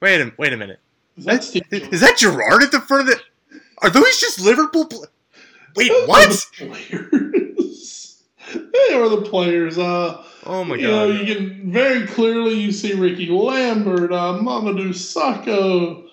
wait 0.02 0.22
a 0.22 0.32
wait 0.38 0.54
a 0.54 0.58
minute. 0.58 0.80
Is 1.18 1.26
that 1.26 1.44
Is 1.92 2.02
that 2.02 2.18
Gerrard 2.18 2.64
at 2.64 2.72
the 2.72 2.80
front 2.82 3.10
of 3.10 3.16
the? 3.16 3.60
Are 3.82 3.90
those 3.90 4.20
just 4.20 4.40
Liverpool? 4.42 4.86
Pl- 4.86 5.06
Wait, 5.76 5.90
Those 5.90 6.04
are 6.04 6.08
what? 6.08 6.30
the 6.58 6.66
players. 6.68 8.24
they 8.54 8.94
are 8.94 9.10
the 9.10 9.22
players. 9.30 9.78
Uh, 9.78 10.24
Oh 10.50 10.64
my 10.64 10.76
you 10.76 10.88
know, 10.88 11.12
god! 11.12 11.28
you 11.28 11.36
can 11.36 11.72
very 11.72 12.08
clearly 12.08 12.54
you 12.56 12.72
see 12.72 12.94
Rickie 12.94 13.28
Lambert, 13.28 14.12
uh, 14.14 14.40
Mamadou 14.42 14.90
Sakho. 14.90 16.04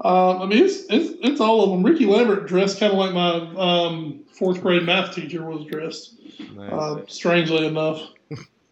Um, 0.00 0.42
I 0.42 0.46
mean, 0.46 0.64
it's, 0.64 0.82
it's 0.90 1.14
it's 1.22 1.40
all 1.40 1.62
of 1.62 1.70
them. 1.70 1.84
Rickie 1.84 2.06
Lambert 2.06 2.46
dressed 2.48 2.80
kind 2.80 2.92
of 2.92 2.98
like 2.98 3.12
my 3.14 3.36
um, 3.56 4.24
fourth 4.32 4.60
grade 4.60 4.82
math 4.82 5.14
teacher 5.14 5.48
was 5.48 5.64
dressed. 5.66 6.16
Uh, 6.58 7.02
strangely 7.06 7.66
enough, 7.66 8.00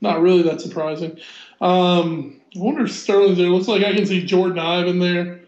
not 0.00 0.20
really 0.20 0.42
that 0.42 0.61
surprising. 0.61 1.18
Um, 1.61 2.40
I 2.54 2.58
wonder 2.58 2.84
if 2.84 2.92
Sterling's 2.92 3.38
there. 3.38 3.48
Looks 3.48 3.68
like 3.68 3.84
I 3.84 3.94
can 3.94 4.06
see 4.06 4.24
Jordan 4.24 4.58
Ibe 4.58 5.00
there. 5.00 5.40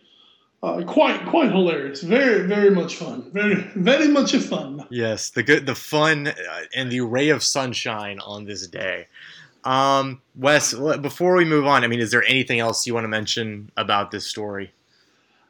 Uh, 0.63 0.83
quite 0.85 1.27
quite 1.27 1.53
hilarious. 1.53 2.03
Very 2.03 2.47
very 2.47 2.71
much 2.71 2.97
fun. 2.97 3.31
Very 3.33 3.57
very 3.75 4.09
much 4.09 4.33
a 4.33 4.41
fun. 4.41 4.87
Yes, 4.89 5.29
the 5.31 5.43
good, 5.43 5.67
the 5.67 5.75
fun, 5.75 6.29
uh, 6.29 6.33
and 6.75 6.91
the 6.91 7.03
ray 7.03 7.29
of 7.29 7.43
sunshine 7.43 8.19
on 8.21 8.47
this 8.47 8.67
day. 8.67 9.07
Um, 9.65 10.21
Wes, 10.37 10.75
before 10.75 11.37
we 11.37 11.45
move 11.45 11.67
on, 11.67 11.85
I 11.85 11.87
mean, 11.87 12.01
is 12.01 12.11
there 12.11 12.25
anything 12.25 12.61
else 12.61 12.87
you 12.87 12.95
want 12.95 13.05
to 13.05 13.09
mention 13.09 13.71
about 13.77 14.11
this 14.11 14.27
story? 14.27 14.73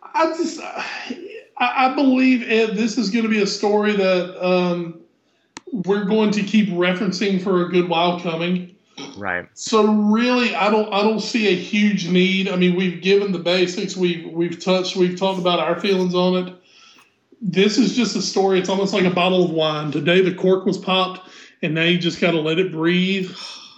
I 0.03 0.27
just, 0.37 0.61
I, 0.61 1.17
I 1.59 1.95
believe 1.95 2.49
Ed, 2.49 2.77
this 2.77 2.97
is 2.97 3.11
going 3.11 3.25
to 3.25 3.29
be 3.29 3.43
a 3.43 3.47
story 3.47 3.97
that 3.97 4.47
um, 4.47 5.01
we're 5.73 6.05
going 6.05 6.31
to 6.33 6.43
keep 6.43 6.69
referencing 6.69 7.43
for 7.43 7.67
a 7.67 7.69
good 7.69 7.89
while 7.89 8.21
coming. 8.21 8.74
Right. 9.17 9.49
So 9.55 9.85
really, 9.87 10.55
I 10.55 10.71
don't, 10.71 10.93
I 10.93 11.03
don't 11.03 11.21
see 11.21 11.49
a 11.49 11.57
huge 11.57 12.09
need. 12.09 12.49
I 12.49 12.57
mean, 12.57 12.77
we've 12.77 13.03
given 13.03 13.33
the 13.33 13.39
basics, 13.39 13.97
we've, 13.97 14.31
we've 14.31 14.63
touched, 14.63 14.97
we've 14.97 15.19
talked 15.19 15.41
about 15.41 15.59
our 15.59 15.81
feelings 15.81 16.15
on 16.15 16.47
it. 16.47 16.55
This 17.41 17.77
is 17.77 17.95
just 17.95 18.17
a 18.17 18.23
story. 18.23 18.59
It's 18.59 18.69
almost 18.69 18.95
like 18.95 19.05
a 19.05 19.11
bottle 19.11 19.45
of 19.45 19.51
wine. 19.51 19.91
Today 19.91 20.21
the 20.23 20.35
cork 20.35 20.65
was 20.65 20.79
popped, 20.79 21.29
and 21.63 21.75
now 21.75 21.83
you 21.83 21.99
just 21.99 22.21
got 22.21 22.31
to 22.31 22.41
let 22.41 22.59
it 22.59 22.73
breathe 22.73 23.31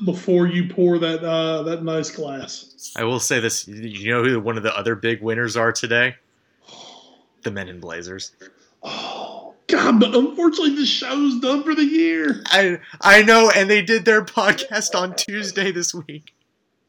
before 0.05 0.47
you 0.47 0.69
pour 0.69 0.99
that, 0.99 1.25
uh, 1.25 1.63
that 1.63 1.83
nice 1.83 2.11
glass. 2.11 2.93
I 2.97 3.05
will 3.05 3.21
say 3.21 3.41
this. 3.41 3.67
You 3.67 4.11
know 4.13 4.23
who 4.23 4.39
one 4.39 4.57
of 4.57 4.63
the 4.63 4.77
other 4.77 4.95
big 4.95 5.23
winners 5.23 5.57
are 5.57 5.73
today? 5.73 6.15
The 7.43 7.51
Men 7.51 7.69
in 7.69 7.81
Blazers. 7.81 8.33
God! 9.77 10.01
But 10.01 10.15
unfortunately, 10.15 10.75
the 10.75 10.87
show's 10.87 11.41
done 11.41 11.63
for 11.63 11.75
the 11.75 11.85
year. 11.85 12.43
I 12.47 12.79
I 13.01 13.23
know, 13.23 13.51
and 13.55 13.69
they 13.69 13.83
did 13.83 14.05
their 14.05 14.25
podcast 14.25 14.95
on 14.95 15.15
Tuesday 15.15 15.71
this 15.71 15.95
week. 15.95 16.35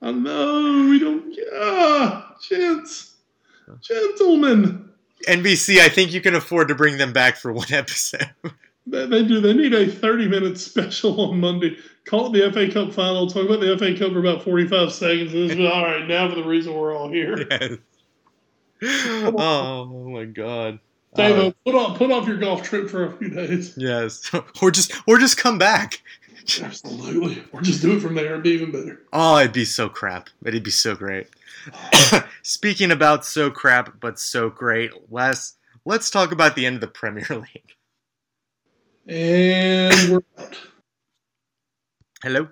I 0.02 0.12
know 0.12 0.88
we 0.89 1.00
don't. 1.00 1.36
Ah, 1.54 2.36
gents, 2.47 3.15
gentlemen, 3.82 4.89
NBC, 5.28 5.80
I 5.80 5.89
think 5.89 6.13
you 6.13 6.21
can 6.21 6.36
afford 6.36 6.69
to 6.69 6.76
bring 6.76 6.97
them 6.97 7.12
back 7.12 7.36
for 7.36 7.52
one 7.52 7.71
episode. 7.73 8.30
they, 8.88 9.06
they 9.06 9.23
do. 9.23 9.41
They 9.41 9.54
need 9.54 9.73
a 9.73 9.88
thirty-minute 9.88 10.58
special 10.58 11.19
on 11.30 11.39
Monday. 11.39 11.78
Call 12.06 12.34
it 12.34 12.39
the 12.39 12.52
FA 12.54 12.71
Cup 12.71 12.93
final. 12.93 13.28
Talk 13.28 13.45
about 13.45 13.60
the 13.60 13.78
FA 13.78 13.97
Cup 13.97 14.13
for 14.13 14.19
about 14.19 14.43
forty-five 14.43 14.93
seconds. 14.93 15.34
And 15.34 15.52
it's, 15.52 15.60
all 15.60 15.84
right, 15.84 16.08
now 16.08 16.30
for 16.30 16.36
the 16.36 16.43
reason 16.43 16.73
we're 16.73 16.95
all 16.95 17.12
here. 17.12 17.47
yes. 17.52 17.78
Oh 19.36 19.86
my 19.86 20.26
god. 20.26 20.80
Dave, 21.17 21.36
Uh, 21.38 21.51
put 21.65 21.75
off 21.75 21.97
put 21.97 22.12
off 22.12 22.27
your 22.27 22.38
golf 22.38 22.63
trip 22.63 22.89
for 22.89 23.06
a 23.06 23.17
few 23.17 23.30
days. 23.30 23.73
yes. 23.77 24.32
Or 24.62 24.71
just 24.71 24.93
or 25.08 25.17
just 25.17 25.38
come 25.38 25.58
back. 25.58 26.01
Absolutely, 26.62 27.43
or 27.51 27.62
just 27.62 27.82
do 27.82 27.97
it 27.97 27.99
from 27.99 28.15
there. 28.15 28.27
It'd 28.32 28.43
be 28.43 28.51
even 28.51 28.71
better. 28.71 29.01
Oh, 29.12 29.38
it'd 29.38 29.51
be 29.51 29.65
so 29.65 29.89
crap. 29.89 30.30
but 30.41 30.49
It'd 30.49 30.63
be 30.63 30.71
so 30.71 30.95
great. 30.95 31.27
Speaking 32.41 32.91
about 32.91 33.25
so 33.25 33.49
crap, 33.51 33.99
but 33.99 34.17
so 34.17 34.49
great, 34.49 34.91
Wes, 35.10 35.56
let's 35.84 36.10
talk 36.10 36.32
about 36.32 36.56
the 36.56 36.65
end 36.65 36.75
of 36.75 36.82
the 36.82 36.88
Premier 36.88 37.25
League. 37.30 37.73
And 39.08 40.10
we're 40.12 40.21
out. 40.38 40.58
Hello? 42.23 42.47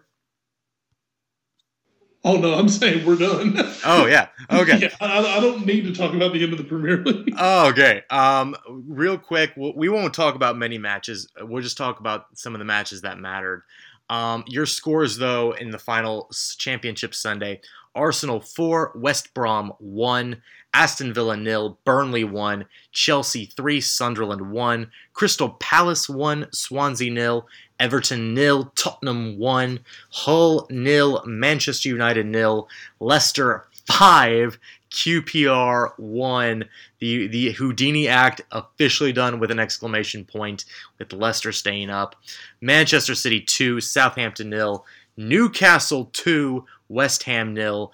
Oh 2.26 2.38
no, 2.38 2.56
I'm 2.56 2.68
saying 2.68 3.06
we're 3.06 3.18
done. 3.18 3.54
Oh, 3.86 4.08
yeah. 4.08 4.30
Okay. 4.52 4.80
yeah, 4.82 4.90
I, 5.00 5.38
I 5.38 5.40
don't 5.40 5.64
need 5.64 5.84
to 5.84 5.94
talk 5.94 6.16
about 6.16 6.34
the 6.34 6.42
end 6.42 6.54
of 6.54 6.58
the 6.58 6.64
Premier 6.64 6.98
League. 6.98 7.36
Oh, 7.38 7.70
okay. 7.70 8.02
Um, 8.10 8.56
real 8.68 9.18
quick, 9.18 9.54
we 9.56 9.90
won't 9.90 10.14
talk 10.14 10.34
about 10.34 10.58
many 10.58 10.80
matches. 10.80 11.28
We'll 11.40 11.62
just 11.62 11.78
talk 11.78 12.00
about 12.00 12.26
some 12.34 12.56
of 12.56 12.60
the 12.60 12.66
matches 12.66 13.02
that 13.02 13.20
mattered. 13.20 13.64
Um, 14.10 14.44
your 14.48 14.66
scores, 14.66 15.18
though, 15.18 15.52
in 15.52 15.70
the 15.70 15.78
final 15.78 16.32
championship 16.58 17.14
Sunday: 17.14 17.62
Arsenal 17.94 18.40
four, 18.40 18.92
West 18.96 19.34
Brom 19.34 19.74
one, 19.80 20.42
Aston 20.74 21.14
Villa 21.14 21.38
nil, 21.38 21.80
Burnley 21.86 22.24
one, 22.24 22.66
Chelsea 22.92 23.46
three, 23.46 23.82
Sunderland 23.82 24.52
one, 24.52 24.92
Crystal 25.14 25.50
Palace 25.50 26.10
one, 26.10 26.48
Swansea 26.52 27.12
nil, 27.12 27.48
Everton 27.80 28.34
nil, 28.34 28.72
Tottenham 28.76 29.38
one, 29.38 29.80
Hull 30.10 30.68
nil, 30.70 31.24
Manchester 31.26 31.90
United 31.90 32.26
nil, 32.26 32.68
Leicester 33.00 33.68
five, 33.86 34.58
QPR 34.92 35.92
one. 35.98 36.66
The 37.00 37.28
the 37.28 37.52
Houdini 37.52 38.08
Act 38.08 38.42
officially 38.52 39.12
done 39.12 39.40
with 39.40 39.52
an 39.52 39.60
exclamation 39.60 40.26
point, 40.26 40.66
with 40.98 41.14
Leicester 41.14 41.52
staying 41.52 41.90
up. 41.90 42.16
Manchester 42.62 43.16
City 43.16 43.42
two, 43.42 43.82
Southampton 43.82 44.50
nil, 44.50 44.86
Newcastle 45.18 46.10
two, 46.14 46.66
West 46.88 47.24
Ham 47.24 47.54
nil, 47.54 47.92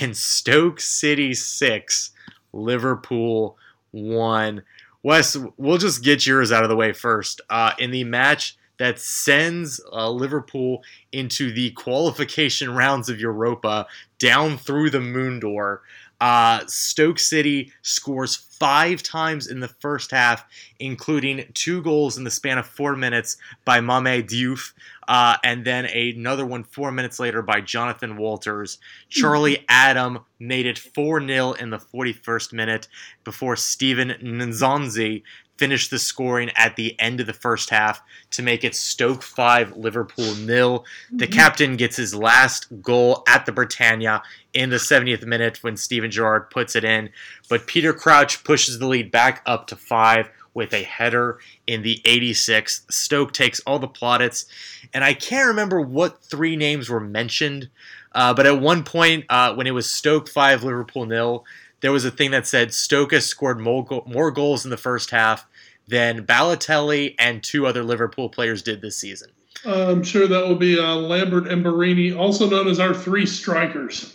and 0.00 0.16
Stoke 0.16 0.80
City 0.80 1.34
six, 1.34 2.10
Liverpool 2.52 3.56
one. 3.90 4.62
Wes, 5.02 5.36
we'll 5.56 5.78
just 5.78 6.02
get 6.02 6.26
yours 6.26 6.50
out 6.50 6.64
of 6.64 6.68
the 6.68 6.76
way 6.76 6.92
first. 6.92 7.40
Uh, 7.48 7.72
in 7.78 7.90
the 7.92 8.04
match 8.04 8.57
that 8.78 8.98
sends 8.98 9.80
uh, 9.92 10.10
Liverpool 10.10 10.82
into 11.12 11.52
the 11.52 11.70
qualification 11.72 12.74
rounds 12.74 13.08
of 13.08 13.20
Europa 13.20 13.86
down 14.18 14.56
through 14.56 14.90
the 14.90 15.00
moon 15.00 15.40
door. 15.40 15.82
Uh, 16.20 16.60
Stoke 16.66 17.18
City 17.20 17.72
scores 17.82 18.34
five 18.34 19.04
times 19.04 19.46
in 19.46 19.60
the 19.60 19.68
first 19.68 20.10
half, 20.10 20.44
including 20.80 21.48
two 21.54 21.80
goals 21.80 22.18
in 22.18 22.24
the 22.24 22.30
span 22.30 22.58
of 22.58 22.66
four 22.66 22.96
minutes 22.96 23.36
by 23.64 23.80
Mame 23.80 24.26
Diouf, 24.26 24.72
uh, 25.06 25.36
and 25.44 25.64
then 25.64 25.86
another 25.86 26.44
one 26.44 26.64
four 26.64 26.90
minutes 26.90 27.20
later 27.20 27.40
by 27.40 27.60
Jonathan 27.60 28.16
Walters. 28.16 28.78
Charlie 29.08 29.64
Adam 29.68 30.18
made 30.40 30.66
it 30.66 30.78
4 30.78 31.24
0 31.26 31.52
in 31.52 31.70
the 31.70 31.78
41st 31.78 32.52
minute 32.52 32.88
before 33.24 33.56
Steven 33.56 34.10
Nzonzi 34.20 35.22
finished 35.58 35.90
the 35.90 35.98
scoring 35.98 36.50
at 36.54 36.76
the 36.76 36.98
end 37.00 37.20
of 37.20 37.26
the 37.26 37.32
first 37.32 37.70
half 37.70 38.00
to 38.30 38.42
make 38.42 38.64
it 38.64 38.74
Stoke 38.74 39.22
5, 39.22 39.76
Liverpool 39.76 40.34
nil. 40.36 40.84
The 41.12 41.26
captain 41.26 41.76
gets 41.76 41.96
his 41.96 42.14
last 42.14 42.68
goal 42.80 43.24
at 43.26 43.44
the 43.44 43.52
Britannia 43.52 44.22
in 44.54 44.70
the 44.70 44.76
70th 44.76 45.26
minute 45.26 45.62
when 45.62 45.76
Steven 45.76 46.10
Gerrard 46.10 46.50
puts 46.50 46.74
it 46.74 46.84
in, 46.84 47.10
but 47.48 47.66
Peter 47.66 47.92
Crouch 47.92 48.42
pushes 48.44 48.78
the 48.78 48.86
lead 48.86 49.10
back 49.10 49.42
up 49.44 49.66
to 49.66 49.76
5 49.76 50.30
with 50.54 50.72
a 50.72 50.82
header 50.82 51.38
in 51.66 51.82
the 51.82 52.00
86th. 52.04 52.90
Stoke 52.90 53.32
takes 53.32 53.60
all 53.60 53.78
the 53.78 53.86
plaudits, 53.86 54.46
and 54.94 55.04
I 55.04 55.14
can't 55.14 55.48
remember 55.48 55.80
what 55.80 56.22
three 56.22 56.56
names 56.56 56.88
were 56.88 57.00
mentioned, 57.00 57.68
uh, 58.12 58.34
but 58.34 58.46
at 58.46 58.60
one 58.60 58.84
point 58.84 59.24
uh, 59.28 59.54
when 59.54 59.66
it 59.66 59.72
was 59.72 59.90
Stoke 59.90 60.28
5, 60.28 60.64
Liverpool 60.64 61.06
nil, 61.06 61.44
there 61.80 61.92
was 61.92 62.04
a 62.04 62.10
thing 62.10 62.30
that 62.32 62.46
said 62.46 62.72
Stoke 62.72 63.12
has 63.12 63.26
scored 63.26 63.60
more, 63.60 63.84
go- 63.84 64.04
more 64.06 64.30
goals 64.30 64.64
in 64.64 64.70
the 64.70 64.76
first 64.76 65.10
half 65.10 65.46
than 65.86 66.26
Balotelli 66.26 67.14
and 67.18 67.42
two 67.42 67.66
other 67.66 67.82
Liverpool 67.82 68.28
players 68.28 68.62
did 68.62 68.80
this 68.80 68.96
season. 68.96 69.30
I'm 69.64 70.02
sure 70.02 70.28
that 70.28 70.46
will 70.46 70.56
be 70.56 70.78
uh, 70.78 70.94
Lambert 70.94 71.48
and 71.48 71.64
Borini, 71.64 72.16
also 72.16 72.48
known 72.48 72.68
as 72.68 72.78
our 72.78 72.94
three 72.94 73.26
strikers. 73.26 74.14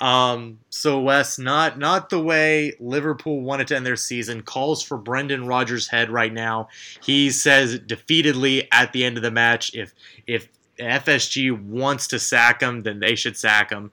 Um, 0.00 0.58
so 0.70 1.00
Wes, 1.00 1.38
not 1.38 1.78
not 1.78 2.10
the 2.10 2.20
way 2.20 2.72
Liverpool 2.80 3.40
wanted 3.40 3.68
to 3.68 3.76
end 3.76 3.86
their 3.86 3.96
season. 3.96 4.42
Calls 4.42 4.82
for 4.82 4.98
Brendan 4.98 5.46
Rodgers' 5.46 5.88
head 5.88 6.10
right 6.10 6.32
now. 6.32 6.68
He 7.00 7.30
says 7.30 7.78
defeatedly 7.78 8.66
at 8.72 8.92
the 8.92 9.04
end 9.04 9.16
of 9.16 9.22
the 9.22 9.30
match, 9.30 9.74
if 9.74 9.94
if 10.26 10.48
FSG 10.78 11.58
wants 11.62 12.08
to 12.08 12.18
sack 12.18 12.60
him, 12.60 12.82
then 12.82 12.98
they 12.98 13.14
should 13.14 13.36
sack 13.36 13.70
him. 13.70 13.92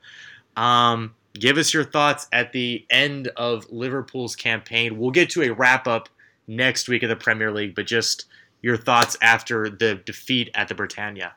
Um, 0.57 1.13
give 1.33 1.57
us 1.57 1.73
your 1.73 1.83
thoughts 1.83 2.27
at 2.31 2.51
the 2.51 2.85
end 2.89 3.27
of 3.29 3.69
Liverpool's 3.71 4.35
campaign. 4.35 4.97
We'll 4.97 5.11
get 5.11 5.29
to 5.31 5.43
a 5.43 5.49
wrap 5.49 5.87
up 5.87 6.09
next 6.47 6.87
week 6.87 7.03
of 7.03 7.09
the 7.09 7.15
Premier 7.15 7.51
League, 7.51 7.75
but 7.75 7.87
just 7.87 8.25
your 8.61 8.77
thoughts 8.77 9.17
after 9.21 9.69
the 9.69 9.95
defeat 9.95 10.49
at 10.53 10.67
the 10.67 10.75
Britannia. 10.75 11.33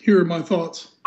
Here 0.00 0.20
are 0.20 0.24
my 0.24 0.42
thoughts. 0.42 0.88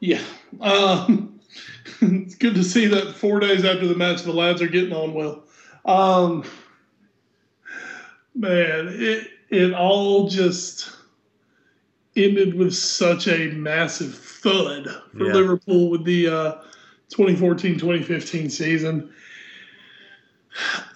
Yeah. 0.00 0.22
Um, 0.60 1.40
it's 2.00 2.34
good 2.34 2.54
to 2.54 2.64
see 2.64 2.86
that 2.86 3.14
four 3.14 3.38
days 3.38 3.64
after 3.64 3.86
the 3.86 3.94
match, 3.94 4.22
the 4.22 4.32
lads 4.32 4.60
are 4.62 4.68
getting 4.68 4.92
on 4.92 5.14
well. 5.14 5.44
Um, 5.84 6.44
man, 8.34 8.88
it, 8.90 9.28
it 9.50 9.72
all 9.74 10.28
just 10.28 10.90
ended 12.16 12.54
with 12.54 12.74
such 12.74 13.28
a 13.28 13.48
massive 13.52 14.14
thud 14.14 14.88
for 15.16 15.26
Yeah. 15.26 15.32
Liverpool 15.32 15.90
with 15.90 16.04
the 16.04 16.28
uh, 16.28 16.54
2014-2015 17.12 18.50
season. 18.50 19.12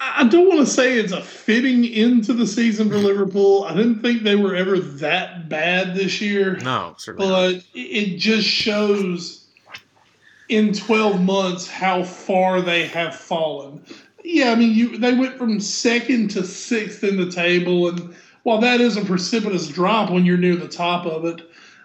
I 0.00 0.24
don't 0.28 0.48
want 0.48 0.60
to 0.60 0.66
say 0.66 0.98
it's 0.98 1.12
a 1.12 1.22
fitting 1.22 1.84
into 1.84 2.32
the 2.32 2.46
season 2.46 2.88
for 2.90 2.96
Liverpool. 2.96 3.64
I 3.64 3.74
didn't 3.74 4.02
think 4.02 4.22
they 4.22 4.34
were 4.34 4.54
ever 4.56 4.78
that 4.80 5.48
bad 5.48 5.94
this 5.94 6.20
year 6.20 6.56
No, 6.58 6.94
certainly. 6.98 7.28
not. 7.28 7.52
but 7.54 7.64
it 7.74 8.18
just 8.18 8.46
shows 8.48 9.46
in 10.48 10.72
12 10.74 11.22
months 11.22 11.68
how 11.68 12.02
far 12.02 12.60
they 12.62 12.86
have 12.88 13.14
fallen. 13.14 13.84
Yeah, 14.24 14.50
I 14.50 14.54
mean, 14.56 14.74
you 14.74 14.98
they 14.98 15.14
went 15.14 15.36
from 15.36 15.60
second 15.60 16.30
to 16.32 16.44
sixth 16.44 17.04
in 17.04 17.16
the 17.16 17.30
table, 17.30 17.88
and 17.88 18.14
while 18.44 18.60
that 18.60 18.80
is 18.80 18.96
a 18.96 19.04
precipitous 19.04 19.66
drop 19.68 20.10
when 20.10 20.24
you're 20.24 20.38
near 20.38 20.54
the 20.54 20.68
top 20.68 21.06
of 21.06 21.24
it, 21.24 21.42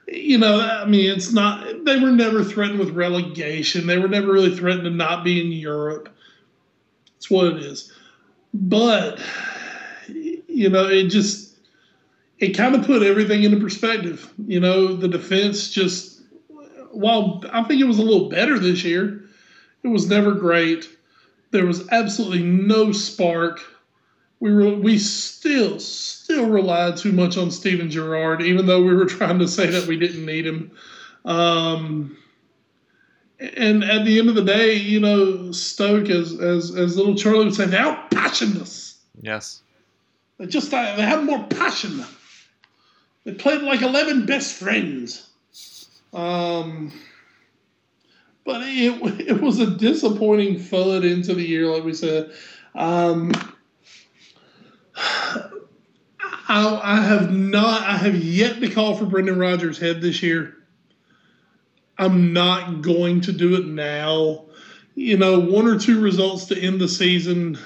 you 0.07 0.37
know, 0.37 0.59
I 0.59 0.85
mean, 0.85 1.09
it's 1.09 1.31
not. 1.31 1.85
They 1.85 1.99
were 1.99 2.11
never 2.11 2.43
threatened 2.43 2.79
with 2.79 2.91
relegation. 2.91 3.87
They 3.87 3.97
were 3.97 4.07
never 4.07 4.31
really 4.31 4.55
threatened 4.55 4.83
to 4.83 4.89
not 4.89 5.23
be 5.23 5.39
in 5.39 5.51
Europe. 5.51 6.09
It's 7.17 7.29
what 7.29 7.47
it 7.47 7.57
is. 7.57 7.91
But 8.53 9.19
you 10.07 10.69
know, 10.69 10.87
it 10.87 11.07
just 11.07 11.55
it 12.39 12.57
kind 12.57 12.75
of 12.75 12.85
put 12.85 13.03
everything 13.03 13.43
into 13.43 13.59
perspective. 13.59 14.31
You 14.47 14.59
know, 14.59 14.95
the 14.95 15.07
defense 15.07 15.69
just 15.69 16.21
while 16.91 17.43
I 17.51 17.63
think 17.63 17.81
it 17.81 17.85
was 17.85 17.99
a 17.99 18.03
little 18.03 18.29
better 18.29 18.57
this 18.57 18.83
year, 18.83 19.23
it 19.83 19.87
was 19.89 20.09
never 20.09 20.31
great. 20.31 20.89
There 21.51 21.65
was 21.65 21.87
absolutely 21.89 22.43
no 22.43 22.91
spark. 22.91 23.61
We 24.39 24.53
were 24.53 24.75
we 24.75 24.97
still 24.97 25.79
still 25.79 26.49
relied 26.49 26.95
too 26.97 27.11
much 27.11 27.37
on 27.37 27.51
Steven 27.51 27.89
Gerrard, 27.89 28.41
even 28.41 28.65
though 28.65 28.81
we 28.81 28.93
were 28.93 29.05
trying 29.05 29.39
to 29.39 29.47
say 29.47 29.67
that 29.67 29.87
we 29.87 29.97
didn't 29.97 30.25
need 30.25 30.45
him. 30.47 30.71
Um, 31.25 32.17
and 33.39 33.83
at 33.83 34.05
the 34.05 34.19
end 34.19 34.29
of 34.29 34.35
the 34.35 34.43
day, 34.43 34.75
you 34.75 34.99
know, 34.99 35.51
Stoke, 35.51 36.09
as 36.09 36.39
as 36.39 36.75
as 36.75 36.97
little 36.97 37.15
Charlie 37.15 37.45
would 37.45 37.55
say, 37.55 37.65
they're 37.65 37.81
out 37.81 38.11
passionless. 38.11 38.99
yes. 39.21 39.61
They 40.37 40.45
just 40.45 40.73
uh, 40.73 40.95
they 40.95 41.01
have 41.01 41.23
more 41.25 41.43
passion. 41.47 42.05
They 43.25 43.33
played 43.33 43.61
like 43.61 43.81
eleven 43.81 44.25
best 44.25 44.55
friends. 44.55 45.25
Um, 46.13 46.93
but 48.45 48.61
it 48.63 49.19
it 49.29 49.41
was 49.41 49.59
a 49.59 49.69
disappointing 49.69 50.59
thud 50.59 51.03
into 51.03 51.33
the 51.33 51.45
year, 51.45 51.67
like 51.67 51.83
we 51.83 51.93
said. 51.93 52.31
Um, 52.73 53.31
I, 54.99 56.79
I 56.83 57.01
have 57.01 57.31
not. 57.31 57.81
I 57.83 57.97
have 57.97 58.15
yet 58.15 58.59
to 58.61 58.69
call 58.69 58.95
for 58.95 59.05
Brendan 59.05 59.39
Rodgers' 59.39 59.77
head 59.77 60.01
this 60.01 60.21
year. 60.21 60.55
I'm 61.97 62.33
not 62.33 62.81
going 62.81 63.21
to 63.21 63.31
do 63.31 63.55
it 63.55 63.65
now. 63.65 64.45
You 64.95 65.17
know, 65.17 65.39
one 65.39 65.67
or 65.67 65.77
two 65.77 66.01
results 66.01 66.45
to 66.45 66.59
end 66.59 66.81
the 66.81 66.87
season 66.87 67.57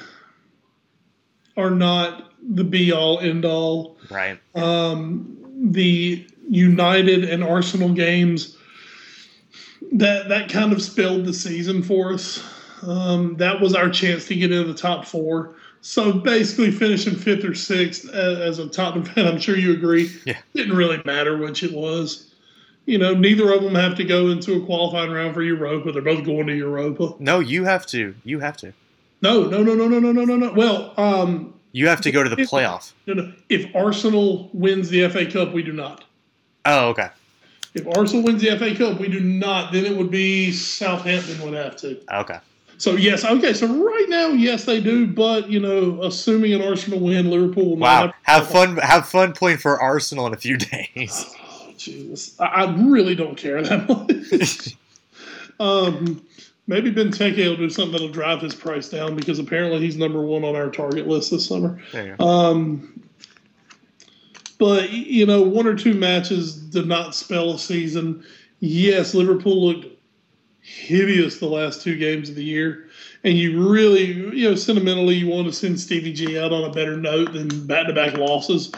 are 1.56 1.70
not 1.70 2.32
the 2.42 2.64
be 2.64 2.92
all 2.92 3.20
end 3.20 3.46
all. 3.46 3.98
Right. 4.10 4.40
Um, 4.56 5.38
the 5.72 6.28
United 6.50 7.24
and 7.24 7.44
Arsenal 7.44 7.90
games 7.90 8.58
that 9.94 10.30
that 10.30 10.50
kind 10.50 10.74
of 10.74 10.82
spelled 10.82 11.26
the 11.26 11.34
season 11.34 11.84
for 11.84 12.14
us. 12.14 12.44
Um, 12.82 13.38
that 13.38 13.62
was 13.62 13.76
our 13.76 13.90
chance 13.90 14.26
to 14.26 14.36
get 14.36 14.52
into 14.52 14.72
the 14.72 14.78
top 14.78 15.06
four. 15.06 15.56
So 15.86 16.14
basically, 16.14 16.72
finishing 16.72 17.14
fifth 17.14 17.44
or 17.44 17.54
sixth 17.54 18.08
as, 18.10 18.58
a 18.58 18.70
Tottenham 18.70 19.04
fan, 19.04 19.28
I'm 19.28 19.38
sure 19.38 19.58
you 19.58 19.74
agree. 19.74 20.10
Yeah. 20.26 20.38
Didn't 20.56 20.78
really 20.78 21.02
matter 21.04 21.38
which 21.38 21.62
it 21.62 21.74
was. 21.74 22.34
You 22.86 22.98
know, 22.98 23.14
neither 23.14 23.52
of 23.52 23.64
them 23.64 23.76
have 23.76 23.96
to 23.96 24.06
go 24.06 24.30
into 24.30 24.56
a 24.56 24.66
qualifying 24.66 25.12
round 25.12 25.34
for 25.34 25.44
Europa. 25.44 25.92
They're 25.92 26.02
both 26.02 26.24
going 26.24 26.48
to 26.48 26.56
Europa. 26.56 27.16
No, 27.20 27.40
you 27.40 27.66
have 27.66 27.86
to. 27.88 28.16
You 28.24 28.40
have 28.40 28.56
to. 28.58 28.72
No, 29.22 29.44
no, 29.44 29.62
no, 29.62 29.76
no, 29.76 29.88
no, 29.90 30.00
no, 30.00 30.12
no, 30.14 30.24
no, 30.24 30.36
no. 30.38 30.54
Well, 30.54 30.94
um, 30.96 31.54
You 31.74 31.90
have 31.90 32.00
to 32.02 32.12
go 32.14 32.24
to 32.24 32.30
the 32.30 32.38
playoff. 32.38 32.94
no, 33.06 33.16
no. 33.16 33.34
If 33.50 33.76
Arsenal 33.76 34.50
wins 34.54 34.90
the 34.90 35.10
FA 35.10 35.30
Cup, 35.30 35.52
we 35.52 35.64
do 35.64 35.74
not. 35.74 36.06
Oh, 36.66 36.90
okay. 36.90 37.10
If 37.74 37.86
Arsenal 37.88 38.24
wins 38.24 38.42
the 38.42 38.58
FA 38.58 38.74
Cup, 38.74 39.02
we 39.02 39.10
do 39.10 39.20
not. 39.20 39.74
Then 39.74 39.86
it 39.86 39.98
would 39.98 40.12
be 40.12 40.54
Southampton 40.54 41.42
would 41.42 41.56
have 41.56 41.76
to. 41.78 42.00
Okay. 42.20 42.40
So 42.84 42.98
yes, 42.98 43.24
okay. 43.24 43.54
So 43.54 43.66
right 43.66 44.08
now, 44.10 44.28
yes, 44.28 44.66
they 44.66 44.82
do. 44.82 45.08
But 45.08 45.50
you 45.50 45.62
know, 45.62 46.04
assuming 46.04 46.52
an 46.54 46.62
Arsenal 46.62 47.00
win, 47.00 47.30
Liverpool 47.32 47.70
will 47.70 47.78
Wow. 47.78 48.08
not. 48.08 48.16
Have 48.24 48.50
fun. 48.50 48.76
Have 48.76 49.08
fun 49.08 49.32
playing 49.32 49.60
for 49.60 49.80
Arsenal 49.80 50.28
in 50.28 50.34
a 50.34 50.38
few 50.38 50.58
days. 50.98 51.34
Oh, 51.42 51.70
Jesus, 51.78 52.38
I, 52.42 52.46
I 52.46 52.76
really 52.76 53.16
don't 53.16 53.38
care 53.38 53.64
that 53.64 53.88
much. 54.68 54.76
um, 55.62 56.26
maybe 56.68 56.92
Benteke 56.92 57.48
will 57.48 57.56
do 57.56 57.70
something 57.70 57.94
that'll 57.94 58.10
drive 58.10 58.42
his 58.42 58.54
price 58.54 58.90
down 58.90 59.16
because 59.16 59.40
apparently 59.40 59.80
he's 59.80 59.96
number 59.96 60.22
one 60.22 60.44
on 60.44 60.58
our 60.58 60.70
target 60.70 61.08
list 61.08 61.32
this 61.32 61.46
summer. 61.48 61.82
Um, 62.20 63.02
but 64.60 64.90
you 64.90 65.26
know, 65.26 65.42
one 65.42 65.68
or 65.68 65.76
two 65.76 65.94
matches 65.94 66.54
did 66.58 66.88
not 66.88 67.16
spell 67.16 67.52
a 67.52 67.60
season. 67.60 68.26
Yes, 68.60 69.14
Liverpool 69.14 69.68
looked 69.68 69.93
hideous 70.64 71.40
the 71.40 71.46
last 71.46 71.82
two 71.82 71.98
games 71.98 72.30
of 72.30 72.36
the 72.36 72.44
year, 72.44 72.88
and 73.24 73.38
you 73.38 73.70
really, 73.70 74.06
you 74.06 74.50
know, 74.50 74.56
sentimentally, 74.56 75.16
you 75.16 75.28
want 75.28 75.46
to 75.46 75.54
send 75.54 75.80
Stevie 75.80 76.14
G 76.14 76.40
out 76.40 76.54
on 76.54 76.64
a 76.64 76.74
better 76.74 76.98
note 76.98 77.34
than 77.34 77.68
back-to-back 77.68 78.18
losses, 78.18 78.72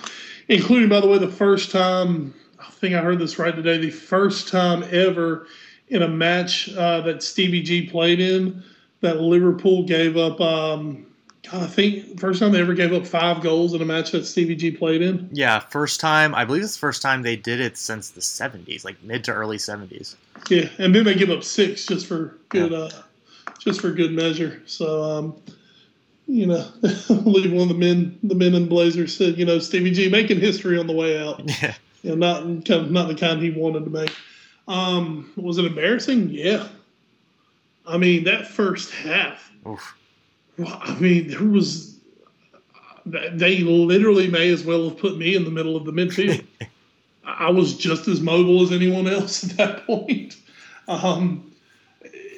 including, 0.49 0.89
by 0.89 0.99
the 0.99 1.07
way, 1.07 1.17
the 1.17 1.27
first 1.27 1.71
time. 1.71 2.33
I 2.59 2.69
think 2.71 2.95
I 2.95 3.01
heard 3.01 3.19
this 3.19 3.37
right 3.37 3.55
today. 3.55 3.77
The 3.77 3.91
first 3.91 4.47
time 4.47 4.83
ever 4.91 5.47
in 5.89 6.01
a 6.01 6.07
match 6.07 6.73
uh, 6.75 7.01
that 7.01 7.21
Stevie 7.21 7.61
G 7.61 7.87
played 7.87 8.19
in 8.19 8.63
that 9.01 9.21
Liverpool 9.21 9.83
gave 9.83 10.17
up 10.17 10.41
um, 10.41 11.05
God, 11.51 11.63
I 11.63 11.67
think 11.67 12.19
first 12.19 12.39
time 12.39 12.51
they 12.51 12.59
ever 12.59 12.73
gave 12.73 12.93
up 12.93 13.05
five 13.05 13.41
goals 13.41 13.73
in 13.73 13.81
a 13.81 13.85
match 13.85 14.11
that 14.11 14.25
Stevie 14.25 14.55
G 14.55 14.71
played 14.71 15.01
in. 15.01 15.29
Yeah, 15.31 15.59
first 15.59 15.99
time. 15.99 16.33
I 16.33 16.45
believe 16.45 16.63
it's 16.63 16.73
the 16.73 16.79
first 16.79 17.01
time 17.01 17.21
they 17.21 17.35
did 17.35 17.59
it 17.59 17.77
since 17.77 18.09
the 18.09 18.21
'70s, 18.21 18.83
like 18.85 19.01
mid 19.03 19.23
to 19.25 19.33
early 19.33 19.57
'70s. 19.57 20.15
Yeah, 20.49 20.69
and 20.77 20.93
then 20.93 21.03
they 21.03 21.15
give 21.15 21.29
up 21.29 21.43
six 21.43 21.85
just 21.85 22.07
for 22.07 22.37
good, 22.49 22.73
uh, 22.73 22.89
just 23.59 23.81
for 23.81 23.91
good 23.91 24.11
measure. 24.11 24.61
So, 24.65 25.03
um, 25.03 25.35
you 26.27 26.45
know, 26.47 26.67
I 26.83 27.13
believe 27.13 27.51
one 27.51 27.63
of 27.63 27.69
the 27.69 27.75
men, 27.75 28.17
the 28.23 28.35
men 28.35 28.55
in 28.55 28.67
Blazers 28.67 29.15
said, 29.15 29.37
you 29.37 29.45
know, 29.45 29.59
Stevie 29.59 29.91
G 29.91 30.09
making 30.09 30.39
history 30.39 30.77
on 30.77 30.87
the 30.87 30.93
way 30.93 31.21
out. 31.21 31.41
Yeah, 31.61 31.73
You 32.03 32.15
know, 32.15 32.15
not 32.15 32.65
kind 32.65 32.85
of, 32.85 32.91
not 32.91 33.07
the 33.07 33.15
kind 33.15 33.41
he 33.41 33.51
wanted 33.51 33.85
to 33.85 33.89
make. 33.89 34.13
Um, 34.67 35.31
was 35.35 35.57
it 35.57 35.65
embarrassing? 35.65 36.29
Yeah. 36.29 36.67
I 37.87 37.97
mean, 37.97 38.23
that 38.23 38.47
first 38.47 38.91
half. 38.91 39.51
Oof. 39.67 39.95
Well, 40.57 40.79
I 40.81 40.97
mean, 40.99 41.29
there 41.29 41.43
was. 41.43 41.93
They 43.05 43.59
literally 43.59 44.27
may 44.27 44.51
as 44.51 44.63
well 44.63 44.89
have 44.89 44.97
put 44.97 45.17
me 45.17 45.35
in 45.35 45.43
the 45.43 45.51
middle 45.51 45.75
of 45.75 45.85
the 45.85 45.91
midfield. 45.91 46.43
I 47.23 47.49
was 47.49 47.75
just 47.75 48.07
as 48.07 48.21
mobile 48.21 48.63
as 48.63 48.71
anyone 48.71 49.07
else 49.07 49.43
at 49.43 49.57
that 49.57 49.85
point. 49.85 50.37
Um, 50.87 51.51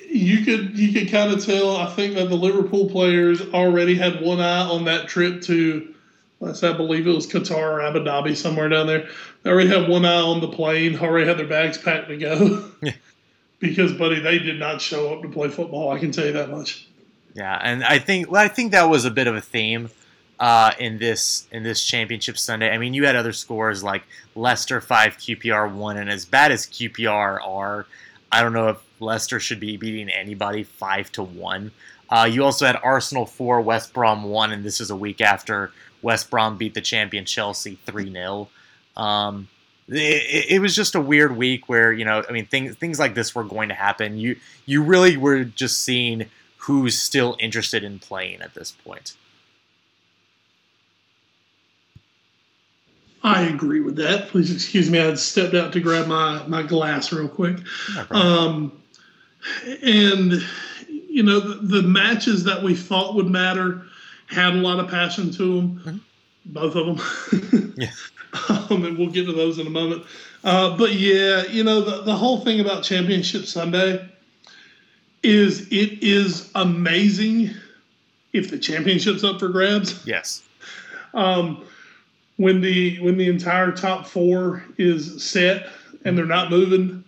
you 0.09 0.43
could 0.43 0.77
you 0.77 0.93
could 0.93 1.11
kind 1.11 1.31
of 1.31 1.45
tell. 1.45 1.77
I 1.77 1.89
think 1.93 2.15
that 2.15 2.29
the 2.29 2.35
Liverpool 2.35 2.89
players 2.89 3.41
already 3.53 3.95
had 3.95 4.21
one 4.21 4.39
eye 4.39 4.67
on 4.67 4.85
that 4.85 5.07
trip 5.07 5.41
to. 5.43 5.93
Let's 6.39 6.63
I 6.63 6.73
believe 6.73 7.07
it 7.07 7.15
was 7.15 7.27
Qatar 7.27 7.57
or 7.57 7.81
Abu 7.81 7.99
Dhabi 7.99 8.35
somewhere 8.35 8.69
down 8.69 8.87
there. 8.87 9.09
They 9.43 9.49
already 9.49 9.69
had 9.69 9.89
one 9.89 10.05
eye 10.05 10.21
on 10.21 10.39
the 10.39 10.47
plane. 10.47 10.97
Already 10.99 11.27
had 11.27 11.37
their 11.37 11.47
bags 11.47 11.77
packed 11.77 12.09
to 12.09 12.17
go. 12.17 12.71
Yeah. 12.81 12.91
because, 13.59 13.93
buddy, 13.93 14.19
they 14.19 14.39
did 14.39 14.59
not 14.59 14.81
show 14.81 15.13
up 15.13 15.23
to 15.23 15.29
play 15.29 15.49
football. 15.49 15.91
I 15.91 15.99
can 15.99 16.11
tell 16.11 16.25
you 16.25 16.33
that 16.33 16.49
much. 16.49 16.86
Yeah, 17.37 17.59
and 17.61 17.83
I 17.83 17.99
think 17.99 18.33
I 18.33 18.47
think 18.47 18.71
that 18.71 18.89
was 18.89 19.05
a 19.05 19.11
bit 19.11 19.27
of 19.27 19.35
a 19.35 19.41
theme 19.41 19.91
uh, 20.39 20.71
in 20.79 20.97
this 20.97 21.47
in 21.51 21.61
this 21.61 21.83
championship 21.83 22.35
Sunday. 22.35 22.71
I 22.71 22.79
mean, 22.79 22.95
you 22.95 23.05
had 23.05 23.15
other 23.15 23.31
scores 23.31 23.83
like 23.83 24.01
Leicester 24.35 24.81
five, 24.81 25.17
QPR 25.17 25.71
one, 25.71 25.97
and 25.97 26.09
as 26.09 26.25
bad 26.25 26.51
as 26.51 26.65
QPR 26.65 27.39
are, 27.47 27.85
I 28.31 28.41
don't 28.41 28.53
know 28.53 28.69
if 28.69 28.77
Leicester 28.99 29.39
should 29.39 29.59
be 29.59 29.77
beating 29.77 30.09
anybody 30.09 30.63
five 30.63 31.11
to 31.11 31.21
one. 31.21 31.71
Uh, 32.09 32.27
you 32.31 32.43
also 32.43 32.65
had 32.65 32.79
Arsenal 32.81 33.27
four, 33.27 33.61
West 33.61 33.93
Brom 33.93 34.23
one, 34.23 34.51
and 34.51 34.63
this 34.63 34.81
is 34.81 34.89
a 34.89 34.95
week 34.95 35.21
after 35.21 35.71
West 36.01 36.31
Brom 36.31 36.57
beat 36.57 36.73
the 36.73 36.81
champion 36.81 37.23
Chelsea 37.23 37.77
three 37.85 38.11
0 38.11 38.49
um, 38.95 39.47
it, 39.89 40.53
it 40.53 40.59
was 40.59 40.75
just 40.75 40.95
a 40.95 40.99
weird 40.99 41.37
week 41.37 41.69
where 41.69 41.93
you 41.93 42.03
know, 42.03 42.23
I 42.27 42.31
mean, 42.31 42.47
things 42.47 42.75
things 42.77 42.97
like 42.97 43.13
this 43.13 43.35
were 43.35 43.43
going 43.43 43.69
to 43.69 43.75
happen. 43.75 44.17
You 44.17 44.37
you 44.65 44.81
really 44.81 45.17
were 45.17 45.43
just 45.43 45.83
seeing 45.83 46.25
who's 46.57 46.99
still 47.01 47.37
interested 47.39 47.83
in 47.83 47.99
playing 47.99 48.41
at 48.41 48.53
this 48.53 48.71
point. 48.71 49.15
I 53.23 53.41
agree 53.43 53.81
with 53.81 53.95
that. 53.97 54.29
Please 54.29 54.53
excuse 54.53 54.89
me. 54.89 54.99
I 54.99 55.05
had 55.05 55.19
stepped 55.19 55.53
out 55.53 55.73
to 55.73 55.79
grab 55.79 56.07
my, 56.07 56.45
my 56.47 56.63
glass 56.63 57.11
real 57.11 57.27
quick. 57.27 57.57
No. 58.11 58.17
Um, 58.19 58.83
and, 59.83 60.43
you 60.89 61.23
know, 61.23 61.39
the, 61.39 61.81
the 61.81 61.87
matches 61.87 62.43
that 62.45 62.61
we 62.61 62.75
thought 62.75 63.15
would 63.15 63.27
matter 63.27 63.83
had 64.27 64.53
a 64.53 64.57
lot 64.57 64.79
of 64.79 64.89
passion 64.89 65.31
to 65.31 65.55
them, 65.61 65.81
Mhm. 65.85 65.99
both 66.45 66.75
of 66.75 66.85
them. 66.85 67.73
Yeah. 67.77 67.91
um, 68.69 68.83
and 68.85 68.97
we'll 68.97 69.09
get 69.09 69.25
to 69.25 69.31
those 69.33 69.57
in 69.59 69.67
a 69.67 69.69
moment. 69.69 70.03
Uh, 70.43 70.75
but 70.77 70.93
yeah, 70.93 71.43
you 71.43 71.63
know, 71.63 71.81
the, 71.81 72.01
the 72.03 72.15
whole 72.15 72.39
thing 72.41 72.59
about 72.59 72.83
Championship 72.83 73.45
Sunday 73.45 74.07
is 75.23 75.67
it 75.71 76.03
is 76.03 76.51
amazing 76.55 77.51
if 78.33 78.49
the 78.49 78.57
championship's 78.57 79.23
up 79.23 79.39
for 79.39 79.47
grabs 79.47 80.05
yes. 80.05 80.43
um, 81.13 81.65
when 82.37 82.61
the 82.61 82.99
when 82.99 83.17
the 83.17 83.27
entire 83.27 83.71
top 83.71 84.05
four 84.05 84.63
is 84.77 85.23
set 85.23 85.67
and 86.05 86.17
they're 86.17 86.25
not 86.25 86.49
moving. 86.49 87.03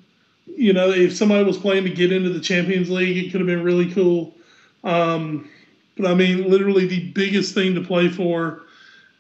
You 0.46 0.74
know, 0.74 0.90
if 0.90 1.16
somebody 1.16 1.44
was 1.44 1.58
playing 1.58 1.86
to 1.86 1.90
get 1.90 2.12
into 2.12 2.30
the 2.30 2.40
Champions 2.40 2.90
League, 2.90 3.18
it 3.18 3.32
could 3.32 3.40
have 3.40 3.48
been 3.48 3.64
really 3.64 3.92
cool. 3.92 4.36
Um, 4.84 5.50
but 5.96 6.10
I 6.10 6.16
mean, 6.16 6.50
literally, 6.50 6.88
the 6.88 7.12
biggest 7.12 7.54
thing 7.54 7.76
to 7.76 7.82
play 7.82 8.10
for 8.10 8.64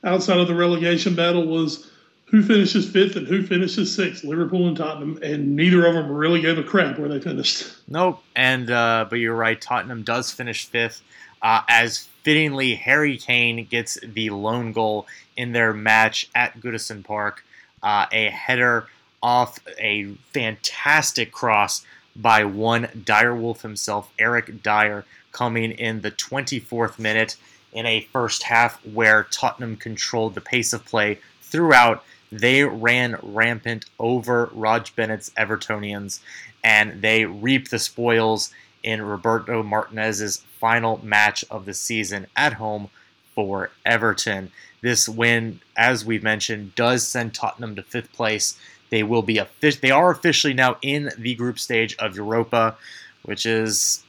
outside 0.03 0.39
of 0.39 0.47
the 0.47 0.55
relegation 0.55 1.15
battle 1.15 1.45
was 1.45 1.91
who 2.30 2.43
finishes 2.43 2.89
fifth 2.89 3.15
and 3.15 3.27
who 3.27 3.43
finishes 3.45 3.93
sixth, 3.93 4.23
Liverpool 4.23 4.67
and 4.67 4.77
Tottenham, 4.77 5.19
and 5.21 5.55
neither 5.55 5.86
of 5.86 5.95
them 5.95 6.11
really 6.11 6.41
gave 6.41 6.57
a 6.57 6.63
crap 6.63 6.99
where 6.99 7.09
they 7.09 7.19
finished. 7.19 7.73
Nope. 7.88 8.23
And 8.36 8.69
uh, 8.69 9.07
but 9.09 9.17
you're 9.17 9.36
right. 9.36 9.59
Tottenham 9.59 10.03
does 10.03 10.32
finish 10.32 10.65
fifth, 10.65 11.01
uh, 11.41 11.61
as 11.67 12.07
fittingly 12.23 12.75
Harry 12.75 13.17
Kane 13.17 13.65
gets 13.65 13.97
the 14.01 14.30
lone 14.30 14.71
goal 14.71 15.07
in 15.36 15.53
their 15.53 15.73
match 15.73 16.30
at 16.36 16.59
Goodison 16.59 17.03
Park, 17.03 17.43
uh, 17.82 18.05
a 18.11 18.30
header 18.30 18.88
off 19.23 19.59
a 19.80 20.13
fantastic 20.34 21.32
cross 21.32 21.86
by 22.15 22.43
one 22.43 22.86
Direwolf 22.88 23.61
himself, 23.61 24.11
Eric 24.19 24.61
Dier, 24.61 25.05
coming 25.32 25.71
in 25.71 26.01
the 26.01 26.11
24th 26.11 26.99
minute 26.99 27.36
in 27.71 27.86
a 27.86 28.01
first 28.11 28.43
half 28.43 28.86
where 28.86 29.23
Tottenham 29.32 29.77
controlled 29.77 30.36
the 30.36 30.41
pace 30.41 30.73
of 30.73 30.86
play 30.86 31.19
throughout. 31.41 32.03
They 32.32 32.63
ran 32.63 33.17
rampant 33.23 33.86
over 33.97 34.49
Raj 34.53 34.95
Bennett's 34.95 35.32
Evertonians 35.32 36.19
and 36.63 37.01
they 37.01 37.25
reap 37.25 37.69
the 37.69 37.80
spoils 37.80 38.51
in 38.84 39.01
Roberto 39.01 39.63
Martinez's 39.63 40.38
final 40.59 40.99
match 41.03 41.43
of 41.49 41.65
the 41.65 41.73
season 41.73 42.27
at 42.36 42.53
home 42.53 42.89
for 43.34 43.71
Everton. 43.86 44.51
This 44.82 45.09
win, 45.09 45.59
as 45.75 46.05
we've 46.05 46.23
mentioned, 46.23 46.75
does 46.75 47.07
send 47.07 47.34
Tottenham 47.34 47.75
to 47.75 47.84
fifth 47.84 48.11
place. 48.13 48.57
They 48.89 49.03
will 49.03 49.21
be 49.21 49.41
they 49.61 49.91
are 49.91 50.11
officially 50.11 50.53
now 50.53 50.77
in 50.82 51.11
the 51.17 51.36
group 51.36 51.59
stage 51.59 51.95
of 51.97 52.15
Europa, 52.15 52.75
which 53.23 53.45
is 53.45 54.03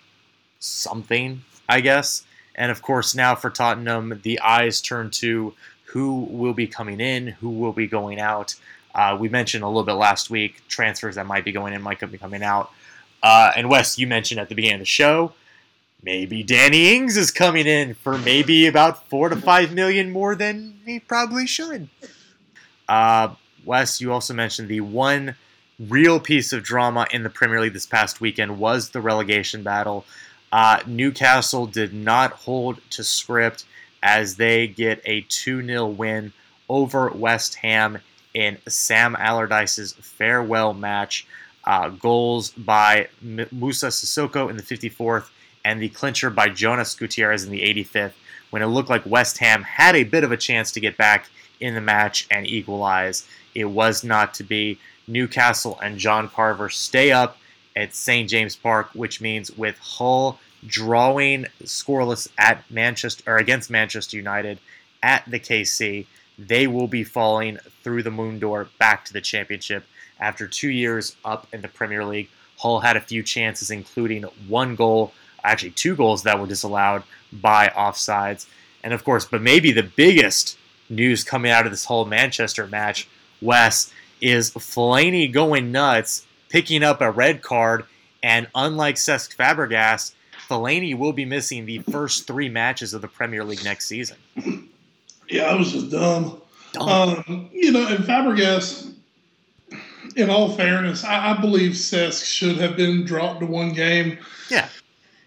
something, 0.58 1.42
I 1.68 1.80
guess. 1.80 2.24
And 2.54 2.70
of 2.70 2.82
course, 2.82 3.14
now 3.14 3.34
for 3.34 3.50
Tottenham, 3.50 4.20
the 4.22 4.40
eyes 4.40 4.80
turn 4.80 5.10
to 5.12 5.54
who 5.92 6.20
will 6.30 6.54
be 6.54 6.66
coming 6.66 7.00
in, 7.00 7.26
who 7.26 7.50
will 7.50 7.72
be 7.72 7.86
going 7.86 8.20
out. 8.20 8.54
Uh, 8.94 9.16
we 9.18 9.28
mentioned 9.28 9.64
a 9.64 9.66
little 9.66 9.82
bit 9.82 9.94
last 9.94 10.30
week 10.30 10.62
transfers 10.68 11.16
that 11.16 11.26
might 11.26 11.44
be 11.44 11.52
going 11.52 11.72
in, 11.72 11.82
might 11.82 12.00
be 12.10 12.18
coming 12.18 12.42
out. 12.42 12.70
Uh, 13.22 13.52
and 13.56 13.68
Wes, 13.68 13.98
you 13.98 14.06
mentioned 14.06 14.40
at 14.40 14.48
the 14.48 14.54
beginning 14.54 14.76
of 14.76 14.80
the 14.80 14.86
show, 14.86 15.32
maybe 16.02 16.42
Danny 16.42 16.94
Ings 16.94 17.16
is 17.16 17.30
coming 17.30 17.66
in 17.66 17.94
for 17.94 18.16
maybe 18.18 18.66
about 18.66 19.08
four 19.08 19.28
to 19.28 19.36
five 19.36 19.72
million 19.72 20.10
more 20.10 20.34
than 20.34 20.78
he 20.86 21.00
probably 21.00 21.46
should. 21.46 21.88
Uh, 22.88 23.34
Wes, 23.64 24.00
you 24.00 24.12
also 24.12 24.32
mentioned 24.32 24.68
the 24.68 24.80
one 24.80 25.34
real 25.78 26.20
piece 26.20 26.52
of 26.52 26.62
drama 26.62 27.06
in 27.10 27.22
the 27.22 27.30
Premier 27.30 27.60
League 27.60 27.72
this 27.72 27.86
past 27.86 28.20
weekend 28.20 28.58
was 28.58 28.90
the 28.90 29.00
relegation 29.00 29.62
battle. 29.62 30.04
Uh, 30.52 30.80
Newcastle 30.86 31.66
did 31.66 31.92
not 31.92 32.32
hold 32.32 32.80
to 32.90 33.04
script 33.04 33.64
as 34.02 34.36
they 34.36 34.66
get 34.66 35.00
a 35.04 35.22
2 35.22 35.64
0 35.64 35.86
win 35.86 36.32
over 36.68 37.10
West 37.10 37.56
Ham 37.56 37.98
in 38.34 38.58
Sam 38.68 39.16
Allardyce's 39.16 39.92
farewell 39.92 40.72
match. 40.74 41.26
Uh, 41.64 41.90
goals 41.90 42.50
by 42.50 43.08
M- 43.22 43.46
Musa 43.52 43.88
Sissoko 43.88 44.48
in 44.48 44.56
the 44.56 44.62
54th 44.62 45.28
and 45.62 45.80
the 45.80 45.90
clincher 45.90 46.30
by 46.30 46.48
Jonas 46.48 46.94
Gutierrez 46.94 47.44
in 47.44 47.50
the 47.50 47.60
85th 47.60 48.14
when 48.48 48.62
it 48.62 48.66
looked 48.66 48.88
like 48.88 49.04
West 49.04 49.38
Ham 49.38 49.62
had 49.62 49.94
a 49.94 50.04
bit 50.04 50.24
of 50.24 50.32
a 50.32 50.36
chance 50.36 50.72
to 50.72 50.80
get 50.80 50.96
back 50.96 51.28
in 51.60 51.74
the 51.74 51.80
match 51.80 52.26
and 52.30 52.46
equalize. 52.46 53.26
It 53.54 53.66
was 53.66 54.02
not 54.02 54.34
to 54.34 54.44
be. 54.44 54.78
Newcastle 55.06 55.78
and 55.82 55.98
John 55.98 56.28
Carver 56.28 56.68
stay 56.68 57.10
up 57.10 57.36
at 57.74 57.94
St. 57.94 58.28
James 58.28 58.54
Park, 58.54 58.90
which 58.94 59.20
means 59.20 59.50
with 59.50 59.76
Hull 59.78 60.38
drawing 60.66 61.46
scoreless 61.64 62.28
at 62.38 62.68
Manchester 62.70 63.22
or 63.26 63.36
against 63.38 63.70
Manchester 63.70 64.16
United 64.16 64.58
at 65.02 65.24
the 65.26 65.40
KC, 65.40 66.06
they 66.38 66.66
will 66.66 66.88
be 66.88 67.04
falling 67.04 67.58
through 67.82 68.02
the 68.02 68.10
moon 68.10 68.38
door 68.38 68.68
back 68.78 69.04
to 69.06 69.12
the 69.12 69.20
championship 69.20 69.84
after 70.18 70.46
two 70.46 70.70
years 70.70 71.16
up 71.24 71.46
in 71.52 71.62
the 71.62 71.68
Premier 71.68 72.04
League. 72.04 72.28
Hull 72.58 72.80
had 72.80 72.96
a 72.96 73.00
few 73.00 73.22
chances, 73.22 73.70
including 73.70 74.24
one 74.48 74.74
goal, 74.76 75.12
actually 75.42 75.70
two 75.70 75.96
goals 75.96 76.22
that 76.24 76.38
were 76.38 76.46
disallowed 76.46 77.02
by 77.32 77.68
offsides. 77.68 78.46
And 78.82 78.92
of 78.92 79.04
course, 79.04 79.24
but 79.24 79.42
maybe 79.42 79.72
the 79.72 79.82
biggest 79.82 80.58
news 80.88 81.24
coming 81.24 81.50
out 81.50 81.64
of 81.64 81.72
this 81.72 81.86
whole 81.86 82.04
Manchester 82.04 82.66
match, 82.66 83.08
Wes, 83.40 83.92
is 84.20 84.50
Fellaini 84.50 85.32
going 85.32 85.72
nuts, 85.72 86.26
picking 86.48 86.82
up 86.82 87.00
a 87.00 87.10
red 87.10 87.42
card, 87.42 87.84
and 88.22 88.48
unlike 88.54 88.96
Cesc 88.96 89.34
Fabregas, 89.36 90.12
Fellaini 90.50 90.98
will 90.98 91.12
be 91.12 91.24
missing 91.24 91.64
the 91.64 91.78
first 91.78 92.26
three 92.26 92.48
matches 92.48 92.92
of 92.92 93.02
the 93.02 93.08
Premier 93.08 93.44
League 93.44 93.62
next 93.62 93.86
season. 93.86 94.16
Yeah, 95.28 95.44
I 95.44 95.54
was 95.54 95.70
just 95.72 95.90
dumb. 95.90 96.42
Dumb. 96.72 96.88
Um, 96.88 97.50
you 97.52 97.70
know, 97.70 97.86
and 97.86 98.04
Fabregas, 98.04 98.92
in 100.16 100.28
all 100.28 100.50
fairness, 100.50 101.04
I, 101.04 101.30
I 101.30 101.40
believe 101.40 101.72
Cesc 101.72 102.24
should 102.24 102.56
have 102.56 102.76
been 102.76 103.04
dropped 103.04 103.40
to 103.40 103.46
one 103.46 103.72
game. 103.72 104.18
Yeah. 104.50 104.68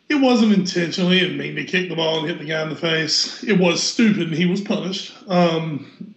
it 0.10 0.16
wasn't 0.16 0.52
intentionally. 0.52 1.20
It 1.20 1.38
mean 1.38 1.56
to 1.56 1.64
kick 1.64 1.88
the 1.88 1.96
ball 1.96 2.20
and 2.20 2.28
hit 2.28 2.40
the 2.40 2.46
guy 2.46 2.62
in 2.62 2.70
the 2.70 2.76
face. 2.76 3.42
It 3.46 3.58
was 3.58 3.82
stupid, 3.82 4.28
and 4.28 4.36
he 4.36 4.46
was 4.46 4.60
punished. 4.60 5.16
Um, 5.28 6.16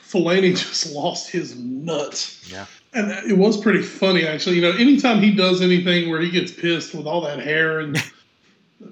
Fellaini 0.00 0.50
just 0.56 0.92
lost 0.92 1.28
his 1.28 1.56
nuts. 1.56 2.48
Yeah. 2.48 2.66
And 2.94 3.10
it 3.28 3.36
was 3.36 3.56
pretty 3.56 3.82
funny, 3.82 4.26
actually. 4.26 4.56
You 4.56 4.62
know, 4.62 4.72
anytime 4.72 5.20
he 5.20 5.34
does 5.34 5.60
anything 5.60 6.08
where 6.08 6.20
he 6.20 6.30
gets 6.30 6.52
pissed 6.52 6.94
with 6.94 7.06
all 7.06 7.22
that 7.22 7.40
hair 7.40 7.80
and 7.80 7.96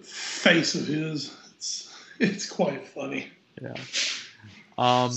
face 0.03 0.75
of 0.75 0.87
his, 0.87 1.37
it's 1.57 1.95
it's 2.19 2.49
quite 2.49 2.87
funny. 2.87 3.29
Yeah. 3.61 3.75
Um, 4.79 5.13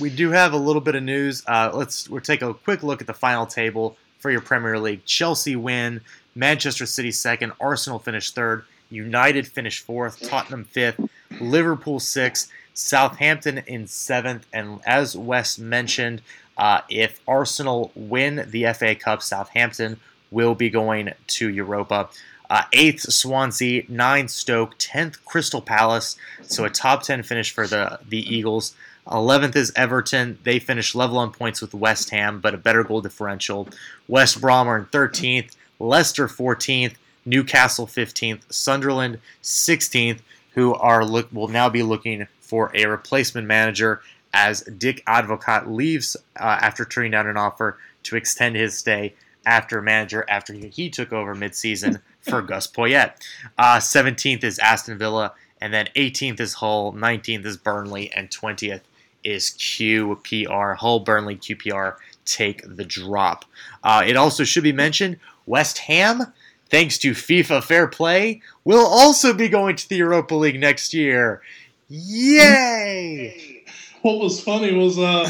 we 0.00 0.10
do 0.10 0.30
have 0.30 0.52
a 0.52 0.56
little 0.56 0.80
bit 0.80 0.94
of 0.94 1.02
news. 1.02 1.42
Uh, 1.46 1.70
let's 1.72 2.08
we'll 2.08 2.20
take 2.20 2.42
a 2.42 2.54
quick 2.54 2.82
look 2.82 3.00
at 3.00 3.06
the 3.06 3.14
final 3.14 3.46
table 3.46 3.96
for 4.18 4.30
your 4.30 4.40
Premier 4.40 4.78
League. 4.78 5.04
Chelsea 5.04 5.56
win, 5.56 6.00
Manchester 6.34 6.86
City 6.86 7.10
second, 7.10 7.52
Arsenal 7.60 7.98
finished 7.98 8.34
third, 8.34 8.64
United 8.90 9.46
finished 9.46 9.84
fourth, 9.84 10.20
Tottenham 10.20 10.64
fifth, 10.64 11.00
Liverpool 11.40 12.00
sixth, 12.00 12.50
Southampton 12.74 13.58
in 13.66 13.86
seventh, 13.86 14.46
and 14.52 14.80
as 14.86 15.16
Wes 15.16 15.58
mentioned, 15.58 16.22
uh, 16.56 16.82
if 16.88 17.20
Arsenal 17.26 17.90
win 17.94 18.46
the 18.48 18.72
FA 18.74 18.94
Cup, 18.94 19.22
Southampton 19.22 19.98
will 20.30 20.54
be 20.54 20.70
going 20.70 21.12
to 21.26 21.48
Europa. 21.48 22.08
Uh, 22.50 22.64
eighth 22.72 23.02
Swansea, 23.12 23.84
ninth 23.88 24.30
Stoke, 24.30 24.74
tenth 24.76 25.24
Crystal 25.24 25.62
Palace. 25.62 26.16
So 26.42 26.64
a 26.64 26.70
top 26.70 27.04
ten 27.04 27.22
finish 27.22 27.52
for 27.52 27.68
the 27.68 28.00
the 28.06 28.18
Eagles. 28.18 28.74
Eleventh 29.10 29.54
is 29.54 29.72
Everton. 29.76 30.38
They 30.42 30.58
finished 30.58 30.96
level 30.96 31.18
on 31.18 31.30
points 31.30 31.60
with 31.60 31.72
West 31.72 32.10
Ham, 32.10 32.40
but 32.40 32.52
a 32.52 32.58
better 32.58 32.82
goal 32.82 33.00
differential. 33.00 33.68
West 34.08 34.40
Brom 34.40 34.66
are 34.66 34.78
in 34.78 34.86
thirteenth. 34.86 35.56
Leicester 35.78 36.26
fourteenth. 36.26 36.98
Newcastle 37.24 37.86
fifteenth. 37.86 38.44
Sunderland 38.52 39.20
sixteenth. 39.42 40.20
Who 40.54 40.74
are 40.74 41.04
look 41.04 41.28
will 41.32 41.46
now 41.46 41.68
be 41.68 41.84
looking 41.84 42.26
for 42.40 42.72
a 42.74 42.86
replacement 42.86 43.46
manager 43.46 44.02
as 44.34 44.62
Dick 44.62 45.04
Advocaat 45.06 45.68
leaves 45.68 46.16
uh, 46.38 46.58
after 46.60 46.84
turning 46.84 47.12
down 47.12 47.28
an 47.28 47.36
offer 47.36 47.78
to 48.02 48.16
extend 48.16 48.56
his 48.56 48.76
stay 48.76 49.14
after 49.46 49.80
manager 49.80 50.24
after 50.28 50.52
he, 50.52 50.66
he 50.66 50.90
took 50.90 51.12
over 51.12 51.36
midseason 51.36 52.00
for 52.22 52.42
Gus 52.42 52.66
Poyet. 52.66 53.12
Uh, 53.58 53.76
17th 53.78 54.44
is 54.44 54.58
Aston 54.58 54.98
Villa, 54.98 55.32
and 55.60 55.72
then 55.72 55.88
18th 55.96 56.40
is 56.40 56.54
Hull, 56.54 56.92
19th 56.92 57.44
is 57.44 57.56
Burnley, 57.56 58.12
and 58.12 58.30
20th 58.30 58.82
is 59.24 59.50
QPR. 59.50 60.76
Hull, 60.76 61.00
Burnley, 61.00 61.36
QPR 61.36 61.96
take 62.24 62.62
the 62.64 62.84
drop. 62.84 63.44
Uh, 63.82 64.02
it 64.06 64.16
also 64.16 64.44
should 64.44 64.62
be 64.62 64.72
mentioned 64.72 65.18
West 65.46 65.78
Ham, 65.78 66.32
thanks 66.68 66.98
to 66.98 67.12
FIFA 67.12 67.62
Fair 67.62 67.86
Play, 67.88 68.42
will 68.64 68.86
also 68.86 69.34
be 69.34 69.48
going 69.48 69.76
to 69.76 69.88
the 69.88 69.96
Europa 69.96 70.34
League 70.34 70.60
next 70.60 70.94
year. 70.94 71.42
Yay! 71.88 73.64
What 74.02 74.18
was 74.18 74.40
funny 74.40 74.72
was 74.72 74.98
uh, 74.98 75.28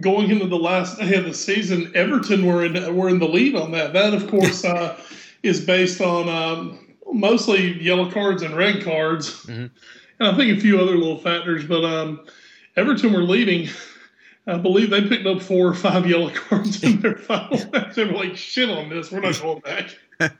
going 0.00 0.30
into 0.30 0.46
the 0.46 0.58
last 0.58 0.98
day 0.98 1.14
of 1.14 1.24
the 1.24 1.34
season, 1.34 1.90
Everton 1.94 2.46
were 2.46 2.64
in 2.64 2.94
were 2.94 3.08
in 3.08 3.18
the 3.18 3.28
lead 3.28 3.56
on 3.56 3.72
that. 3.72 3.92
That, 3.92 4.14
of 4.14 4.28
course, 4.28 4.64
uh, 4.64 5.00
is 5.42 5.60
based 5.60 6.00
on 6.00 6.28
um, 6.28 6.78
mostly 7.12 7.80
yellow 7.82 8.10
cards 8.10 8.42
and 8.42 8.56
red 8.56 8.82
cards, 8.82 9.44
Mhm. 9.46 9.70
and 10.20 10.28
I 10.28 10.34
think 10.36 10.56
a 10.56 10.60
few 10.60 10.80
other 10.80 10.96
little 10.96 11.18
factors. 11.18 11.64
But 11.64 11.84
um, 11.84 12.26
Everton 12.76 13.12
were 13.12 13.22
leading. 13.22 13.68
I 14.48 14.58
believe 14.58 14.90
they 14.90 15.02
picked 15.08 15.26
up 15.26 15.42
four 15.42 15.66
or 15.68 15.74
five 15.74 16.06
yellow 16.10 16.30
cards 16.30 16.82
in 16.82 17.00
their 17.00 17.16
final 17.16 17.58
match. 17.72 17.94
They 17.94 18.04
were 18.04 18.12
like, 18.12 18.36
"Shit 18.36 18.70
on 18.70 18.88
this. 18.88 19.10
We're 19.10 19.20
not 19.20 19.40
going 19.40 19.60
back." 19.60 19.96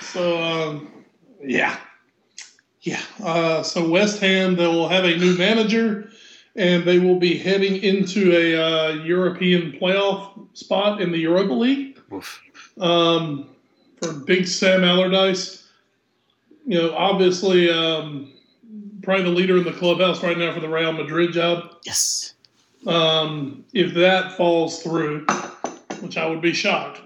so 0.00 0.42
um, 0.42 1.04
yeah, 1.42 1.76
yeah. 2.82 3.00
Uh, 3.22 3.62
so 3.62 3.88
West 3.88 4.20
Ham 4.20 4.56
they 4.56 4.66
will 4.66 4.88
have 4.88 5.04
a 5.04 5.16
new 5.16 5.36
manager, 5.36 6.10
and 6.56 6.84
they 6.84 6.98
will 6.98 7.18
be 7.18 7.36
heading 7.38 7.76
into 7.82 8.32
a 8.36 8.56
uh, 8.56 8.88
European 9.04 9.72
playoff 9.72 10.56
spot 10.56 11.00
in 11.00 11.10
the 11.12 11.18
Europa 11.18 11.52
League 11.52 11.98
um, 12.80 13.48
for 14.00 14.12
Big 14.12 14.46
Sam 14.46 14.84
Allardyce. 14.84 15.66
You 16.66 16.78
know, 16.78 16.94
obviously, 16.94 17.70
um, 17.70 18.32
probably 19.02 19.24
the 19.24 19.30
leader 19.30 19.56
in 19.56 19.64
the 19.64 19.72
clubhouse 19.72 20.22
right 20.22 20.36
now 20.36 20.52
for 20.52 20.60
the 20.60 20.68
Real 20.68 20.92
Madrid 20.92 21.32
job. 21.32 21.76
Yes. 21.84 22.34
Um, 22.86 23.64
if 23.74 23.94
that 23.94 24.36
falls 24.36 24.82
through, 24.82 25.26
which 26.00 26.16
I 26.16 26.26
would 26.26 26.40
be 26.40 26.52
shocked, 26.52 27.00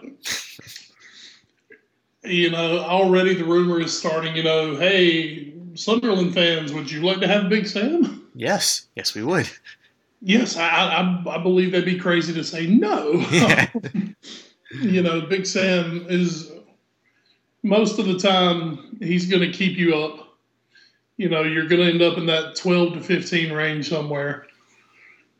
you 2.23 2.51
know, 2.51 2.79
already 2.81 3.35
the 3.35 3.45
rumor 3.45 3.81
is 3.81 3.97
starting. 3.97 4.37
You 4.37 4.43
know, 4.43 4.77
hey, 4.77 5.55
Sunderland 5.75 6.35
fans, 6.35 6.73
would 6.73 6.91
you 6.91 7.03
like 7.03 7.21
to 7.21 7.29
have 7.29 7.49
Big 7.49 7.67
Sam? 7.67 8.29
Yes. 8.35 8.87
Yes, 8.97 9.15
we 9.15 9.23
would. 9.23 9.49
Yes, 10.21 10.57
I, 10.57 10.69
I, 10.69 11.25
I 11.29 11.43
believe 11.43 11.73
they'd 11.73 11.85
be 11.85 11.99
crazy 11.99 12.33
to 12.33 12.43
say 12.43 12.67
no. 12.67 13.13
Yeah. 13.31 13.69
you 14.81 15.03
know, 15.03 15.21
Big 15.23 15.47
Sam 15.47 16.07
is 16.09 16.51
most 17.65 17.99
of 17.99 18.05
the 18.05 18.19
time 18.19 18.97
he's 19.01 19.27
going 19.27 19.43
to 19.43 19.51
keep 19.51 19.77
you 19.77 19.97
up. 19.97 20.29
You 21.17 21.29
know, 21.29 21.43
you're 21.43 21.67
going 21.67 21.81
to 21.81 21.89
end 21.89 22.03
up 22.03 22.19
in 22.19 22.27
that 22.27 22.57
12 22.57 22.95
to 22.95 23.01
15 23.01 23.53
range 23.53 23.89
somewhere. 23.89 24.47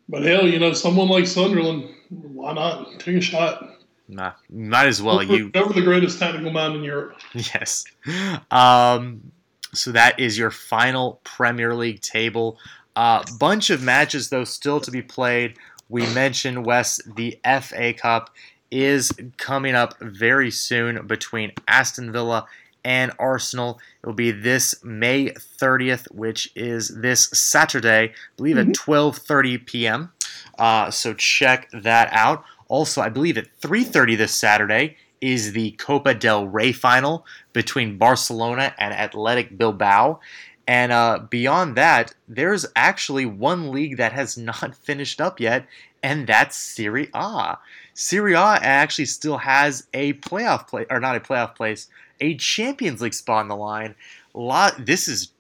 But 0.09 0.23
hell, 0.23 0.49
you 0.49 0.59
know, 0.59 0.73
someone 0.73 1.09
like 1.09 1.27
Sunderland, 1.27 1.89
why 2.09 2.55
not 2.55 2.99
take 2.99 3.17
a 3.17 3.21
shot? 3.21 3.69
Nah, 4.09 4.33
might 4.51 4.87
as 4.87 5.03
well. 5.03 5.23
You 5.23 5.51
Over 5.55 5.73
the 5.73 5.83
greatest 5.83 6.19
tactical 6.19 6.51
mind 6.51 6.77
in 6.77 6.83
Europe. 6.83 7.19
Yes. 7.35 7.85
Um, 8.51 9.33
so 9.73 9.93
that 9.93 10.21
is 10.21 10.39
your 10.39 10.51
final 10.51 11.21
Premier 11.25 11.75
League 11.75 12.01
table. 12.01 12.59
Uh, 12.97 13.25
bunch 13.39 13.71
of 13.71 13.83
matches 13.83 14.29
though 14.29 14.45
still 14.45 14.81
to 14.81 14.91
be 14.91 15.03
played. 15.03 15.57
We 15.89 16.07
mentioned 16.15 16.65
Wes 16.65 17.01
the 17.17 17.39
FA 17.61 17.93
Cup 17.93 18.31
is 18.71 19.13
coming 19.37 19.75
up 19.75 19.95
very 20.01 20.51
soon 20.51 21.07
between 21.07 21.53
Aston 21.69 22.13
Villa 22.13 22.47
and 22.85 23.13
Arsenal. 23.19 23.81
It 24.03 24.07
will 24.07 24.15
be 24.15 24.31
this 24.31 24.83
May 24.85 25.31
30th, 25.31 26.11
which 26.13 26.51
is 26.55 26.89
this 26.89 27.29
Saturday, 27.29 28.11
I 28.11 28.13
believe 28.37 28.59
at 28.59 28.67
12:30 28.69 29.67
p.m. 29.67 30.13
Uh, 30.59 30.91
so 30.91 31.15
check 31.15 31.71
that 31.73 32.09
out. 32.13 32.45
Also, 32.69 33.01
I 33.01 33.09
believe 33.09 33.39
at 33.39 33.49
3:30 33.61 34.17
this 34.17 34.35
Saturday 34.35 34.97
is 35.21 35.53
the 35.53 35.71
Copa 35.73 36.15
del 36.15 36.47
Rey 36.47 36.73
final 36.73 37.25
between 37.53 37.97
Barcelona 37.97 38.75
and 38.79 38.93
Athletic 38.93 39.57
Bilbao. 39.57 40.21
And 40.67 40.93
uh, 40.93 41.21
beyond 41.29 41.77
that, 41.77 42.15
there's 42.29 42.67
actually 42.75 43.27
one 43.27 43.71
league 43.71 43.97
that 43.97 44.13
has 44.13 44.37
not 44.51 44.75
finished 44.75 45.21
up 45.21 45.41
yet, 45.41 45.67
and 46.05 46.27
that's 46.27 46.55
Serie 46.55 47.09
A. 47.15 47.57
Serie 47.95 48.35
A 48.35 48.59
actually 48.61 49.07
still 49.07 49.39
has 49.39 49.87
a 49.95 50.13
playoff 50.13 50.69
play, 50.69 50.85
or 50.91 51.01
not 51.01 51.17
a 51.17 51.21
playoff 51.21 51.57
place, 51.57 51.89
a 52.21 52.37
Champions 52.37 53.01
League 53.01 53.15
spot 53.15 53.41
on 53.41 53.49
the 53.49 53.57
line. 53.57 53.95
Lot, 54.35 54.85
this 54.85 55.09
is 55.09 55.31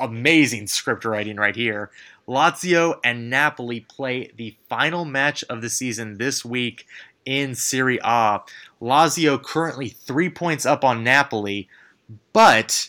amazing 0.00 0.68
script 0.68 1.04
writing 1.04 1.36
right 1.36 1.56
here. 1.56 1.90
Lazio 2.28 3.00
and 3.02 3.28
Napoli 3.28 3.80
play 3.80 4.30
the 4.36 4.56
final 4.68 5.04
match 5.04 5.42
of 5.50 5.60
the 5.60 5.68
season 5.68 6.16
this 6.16 6.44
week 6.44 6.86
in 7.26 7.56
Serie 7.56 7.98
A. 8.04 8.40
Lazio 8.80 9.42
currently 9.42 9.88
three 9.88 10.30
points 10.30 10.64
up 10.64 10.84
on 10.84 11.02
Napoli, 11.02 11.68
but 12.32 12.88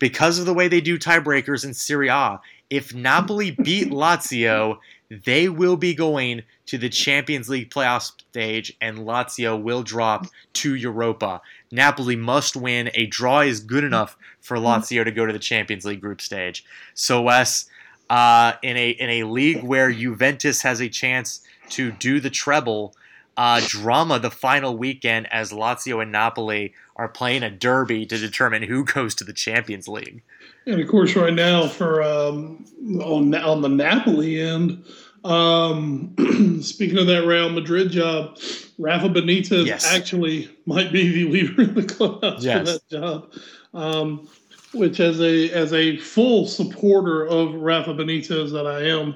because 0.00 0.40
of 0.40 0.46
the 0.46 0.54
way 0.54 0.66
they 0.66 0.80
do 0.80 0.98
tiebreakers 0.98 1.64
in 1.64 1.74
Serie 1.74 2.08
A, 2.08 2.40
if 2.70 2.92
Napoli 2.92 3.52
beat 3.52 3.90
Lazio, 3.90 4.78
they 5.10 5.48
will 5.48 5.76
be 5.76 5.94
going 5.94 6.42
to 6.66 6.78
the 6.78 6.88
Champions 6.88 7.48
League 7.48 7.70
playoff 7.70 8.02
stage, 8.02 8.76
and 8.80 8.98
Lazio 8.98 9.60
will 9.60 9.82
drop 9.82 10.26
to 10.54 10.74
Europa. 10.74 11.40
Napoli 11.70 12.16
must 12.16 12.56
win. 12.56 12.90
A 12.94 13.06
draw 13.06 13.40
is 13.40 13.60
good 13.60 13.84
enough 13.84 14.16
for 14.40 14.56
Lazio 14.56 15.04
to 15.04 15.10
go 15.10 15.26
to 15.26 15.32
the 15.32 15.38
Champions 15.38 15.84
League 15.84 16.00
group 16.00 16.20
stage. 16.20 16.64
So, 16.94 17.22
Wes, 17.22 17.68
uh, 18.10 18.54
in 18.62 18.76
a 18.76 18.90
in 18.90 19.10
a 19.10 19.24
league 19.24 19.62
where 19.62 19.92
Juventus 19.92 20.62
has 20.62 20.80
a 20.80 20.88
chance 20.88 21.40
to 21.70 21.90
do 21.92 22.20
the 22.20 22.30
treble, 22.30 22.94
uh, 23.36 23.60
drama 23.66 24.18
the 24.18 24.30
final 24.30 24.76
weekend 24.76 25.32
as 25.32 25.52
Lazio 25.52 26.02
and 26.02 26.12
Napoli 26.12 26.74
are 26.96 27.08
playing 27.08 27.42
a 27.42 27.50
derby 27.50 28.06
to 28.06 28.18
determine 28.18 28.62
who 28.62 28.84
goes 28.84 29.14
to 29.16 29.24
the 29.24 29.32
Champions 29.32 29.88
League. 29.88 30.22
And 30.66 30.80
of 30.80 30.88
course, 30.88 31.14
right 31.14 31.32
now 31.32 31.68
for 31.68 32.02
um, 32.02 32.64
on 33.00 33.32
on 33.34 33.62
the 33.62 33.68
Napoli 33.68 34.40
end, 34.40 34.84
um, 35.24 36.14
speaking 36.62 36.98
of 36.98 37.06
that 37.06 37.24
Real 37.24 37.48
Madrid 37.50 37.90
job, 37.92 38.38
Rafa 38.78 39.08
Benitez 39.08 39.66
Yes. 39.66 39.86
actually 39.94 40.50
might 40.66 40.92
be 40.92 41.08
the 41.12 41.30
leader 41.30 41.62
in 41.62 41.74
the 41.74 41.84
clubhouse 41.84 42.42
Yes. 42.44 42.58
for 42.58 42.72
that 42.72 42.88
job. 42.90 43.32
Um, 43.74 44.28
which, 44.74 44.98
as 45.00 45.20
a 45.20 45.50
as 45.52 45.72
a 45.72 45.96
full 45.98 46.46
supporter 46.48 47.24
of 47.26 47.54
Rafa 47.54 47.94
Benitez 47.94 48.50
that 48.52 48.66
I 48.66 48.82
am, 48.88 49.14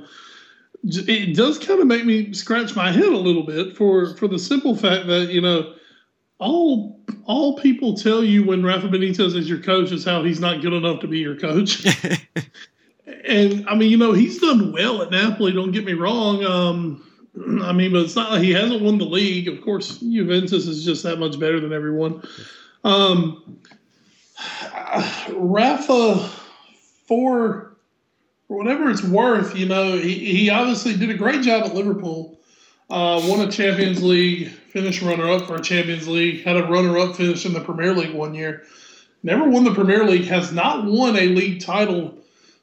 it 0.85 1.37
does 1.37 1.59
kind 1.59 1.81
of 1.81 1.87
make 1.89 2.05
me 2.05 2.33
scratch 2.33 2.77
my 2.77 2.93
head 2.93 3.05
a 3.13 3.17
little 3.19 3.43
bit 3.43 3.77
for 3.77 4.15
for 4.15 4.29
the 4.29 4.39
simple 4.39 4.77
fact 4.77 5.09
that 5.09 5.31
you 5.33 5.41
know 5.41 5.75
all 6.41 6.99
all 7.27 7.57
people 7.59 7.95
tell 7.95 8.25
you 8.25 8.45
when 8.45 8.65
Rafa 8.65 8.89
Benitez 8.89 9.37
is 9.37 9.49
your 9.49 9.61
coach 9.61 9.93
is 9.93 10.05
how 10.05 10.25
he's 10.25 10.41
not 10.41 10.63
good 10.63 10.73
enough 10.73 11.01
to 11.01 11.07
be 11.07 11.19
your 11.19 11.37
coach. 11.37 11.87
and 13.29 13.69
I 13.69 13.77
mean, 13.77 13.91
you 13.91 13.97
know, 13.97 14.13
he's 14.13 14.41
done 14.41 14.73
well 14.73 15.03
at 15.03 15.11
Napoli. 15.11 15.53
Don't 15.53 15.71
get 15.71 15.85
me 15.85 15.93
wrong. 15.93 16.43
Um, 16.45 17.05
I 17.63 17.73
mean, 17.73 17.93
but 17.93 18.03
it's 18.03 18.17
not 18.17 18.33
like 18.33 18.43
he 18.43 18.53
hasn't 18.53 18.83
won 18.83 18.99
the 18.99 19.05
league. 19.05 19.49
Of 19.49 19.61
course, 19.63 19.99
Juventus 19.99 20.67
is 20.67 20.85
just 20.85 21.03
that 21.05 21.19
much 21.19 21.39
better 21.39 21.61
than 21.61 21.73
everyone. 21.73 22.23
Um, 22.83 23.61
Rafa, 25.33 26.19
for 27.07 27.77
for 28.49 28.57
whatever 28.57 28.91
it's 28.91 29.05
worth, 29.05 29.55
you 29.55 29.67
know, 29.67 29.97
he, 29.97 30.15
he 30.15 30.51
obviously 30.51 30.97
did 30.97 31.11
a 31.11 31.15
great 31.15 31.43
job 31.43 31.67
at 31.67 31.75
Liverpool. 31.75 32.41
Uh, 32.89 33.23
won 33.29 33.47
a 33.47 33.53
Champions 33.53 34.03
League, 34.03 34.51
finished 34.71 35.03
runner 35.03 35.31
up 35.31 35.47
for 35.47 35.57
a 35.57 35.61
Champions 35.61 36.07
League, 36.09 36.45
had 36.45 36.57
a 36.57 36.65
runner 36.67 36.99
up 36.99 37.17
finish 37.17 37.45
in 37.45 37.53
the 37.53 37.61
Premier 37.61 37.95
League 37.95 38.15
one 38.15 38.35
year. 38.35 38.65
Never 39.23 39.49
won 39.49 39.65
the 39.65 39.75
Premier 39.75 40.05
League, 40.05 40.25
has 40.25 40.53
not 40.53 40.85
won 40.85 41.17
a 41.17 41.27
league 41.27 41.61
title 41.61 42.15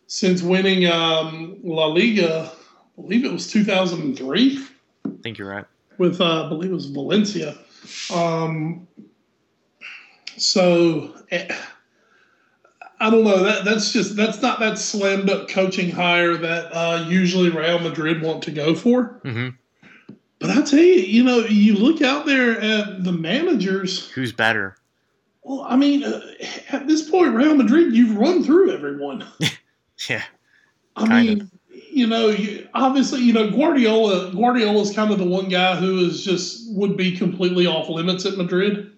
since 0.07 0.41
winning 0.41 0.87
um, 0.87 1.57
La 1.63 1.85
Liga. 1.85 2.51
I 2.97 3.01
believe 3.01 3.25
it 3.25 3.31
was 3.31 3.47
2003 3.51 4.65
I 5.05 5.09
think 5.21 5.37
you're 5.37 5.49
right. 5.49 5.65
with 5.97 6.19
uh, 6.19 6.45
I 6.45 6.49
believe 6.49 6.71
it 6.71 6.73
was 6.73 6.87
Valencia. 6.87 7.55
Um, 8.13 8.87
so 10.37 11.15
eh, 11.31 11.55
I 12.99 13.09
don't 13.09 13.23
know. 13.23 13.43
That 13.43 13.65
that's 13.65 13.91
just 13.91 14.15
that's 14.15 14.41
not 14.41 14.59
that 14.59 14.77
slammed 14.79 15.29
up 15.29 15.49
coaching 15.49 15.91
hire 15.91 16.35
that 16.37 16.71
uh, 16.73 17.05
usually 17.07 17.49
Real 17.49 17.79
Madrid 17.79 18.21
want 18.21 18.43
to 18.43 18.51
go 18.51 18.73
for. 18.73 19.19
hmm 19.23 19.49
But 20.39 20.51
I 20.51 20.61
tell 20.61 20.79
you, 20.79 20.93
you 20.93 21.23
know, 21.23 21.39
you 21.39 21.75
look 21.75 22.01
out 22.01 22.25
there 22.25 22.59
at 22.59 23.03
the 23.03 23.11
managers. 23.11 24.09
Who's 24.11 24.31
better? 24.31 24.77
Well, 25.41 25.61
I 25.61 25.75
mean, 25.75 26.03
uh, 26.03 26.21
at 26.69 26.87
this 26.87 27.09
point, 27.09 27.33
Real 27.33 27.55
Madrid, 27.55 27.95
you've 27.95 28.17
run 28.17 28.43
through 28.43 28.71
everyone. 28.71 29.25
Yeah. 30.09 30.23
I 30.95 31.23
mean, 31.23 31.49
you 31.89 32.07
know, 32.07 32.29
you, 32.29 32.67
obviously, 32.73 33.21
you 33.21 33.33
know, 33.33 33.49
Guardiola. 33.49 34.31
Guardiola's 34.33 34.93
kind 34.93 35.11
of 35.11 35.19
the 35.19 35.25
one 35.25 35.49
guy 35.49 35.75
who 35.75 35.99
is 35.99 36.23
just 36.23 36.71
would 36.75 36.97
be 36.97 37.15
completely 37.15 37.67
off 37.67 37.89
limits 37.89 38.25
at 38.25 38.37
Madrid. 38.37 38.91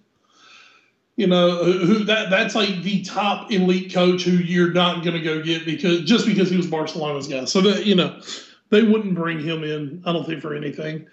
You 1.16 1.28
know, 1.28 1.64
who, 1.64 1.86
who 1.86 2.04
that 2.06 2.30
that's 2.30 2.56
like 2.56 2.82
the 2.84 3.04
top 3.04 3.52
elite 3.52 3.94
coach 3.94 4.24
who 4.24 4.32
you're 4.32 4.72
not 4.72 5.04
going 5.04 5.16
to 5.16 5.22
go 5.22 5.42
get 5.42 5.66
because 5.66 6.04
just 6.04 6.26
because 6.26 6.50
he 6.50 6.58
was 6.58 6.68
Barcelona's 6.68 7.28
guy. 7.28 7.46
So 7.46 7.60
that 7.62 7.86
you 7.86 7.96
know, 7.96 8.22
they 8.70 8.84
wouldn't 8.84 9.16
bring 9.16 9.40
him 9.40 9.64
in. 9.64 10.02
I 10.06 10.14
don't 10.14 10.26
think 10.26 10.42
for 10.42 10.56
anything. 10.56 11.08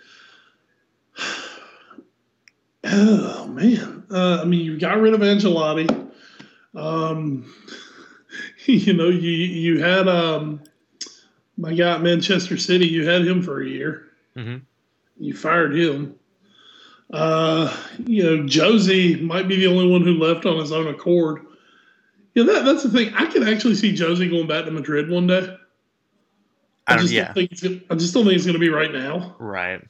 Oh 2.89 3.47
man, 3.49 4.05
uh, 4.11 4.41
I 4.43 4.45
mean, 4.45 4.61
you 4.65 4.79
got 4.79 4.99
rid 5.01 5.15
of 5.15 5.21
Ancelotti. 5.21 6.11
Um, 6.75 7.53
you 8.67 8.93
know, 8.93 9.09
you 9.09 9.31
you 9.31 9.83
had 9.83 10.09
um, 10.09 10.63
my 11.57 11.75
guy 11.75 11.99
Manchester 11.99 12.57
City. 12.57 12.87
You 12.87 13.09
had 13.09 13.27
him 13.27 13.43
for 13.43 13.61
a 13.63 13.69
year. 13.69 14.09
Mhm. 14.37 14.63
You 15.19 15.35
fired 15.35 15.75
him. 15.75 16.15
Uh, 17.11 17.75
you 18.05 18.23
know, 18.23 18.47
Josie 18.47 19.17
might 19.23 19.49
be 19.49 19.57
the 19.57 19.69
only 19.69 19.89
one 19.89 20.03
who 20.03 20.15
left 20.19 20.45
on 20.45 20.59
his 20.59 20.73
own 20.73 20.89
accord. 20.89 21.47
Yeah, 22.35 22.43
that, 22.45 22.65
that's 22.65 22.83
the 22.83 22.91
thing. 22.91 23.15
I 23.15 23.27
can 23.27 23.47
actually 23.49 23.77
see 23.77 23.93
Josie 23.93 24.29
going 24.29 24.47
back 24.49 24.65
to 24.67 24.71
Madrid 24.71 25.09
one 25.09 25.27
day. 25.27 25.57
I 26.87 26.93
don't. 26.95 27.03
just 27.03 27.15
Yeah. 27.15 27.33
think 27.33 27.53
it's, 27.53 27.65
I 27.65 27.95
just 27.95 28.13
don't 28.13 28.25
think 28.25 28.35
it's 28.37 28.45
going 28.45 28.55
to 28.55 28.61
be 28.61 28.69
right 28.69 28.93
now. 28.93 29.37
Right. 29.39 29.83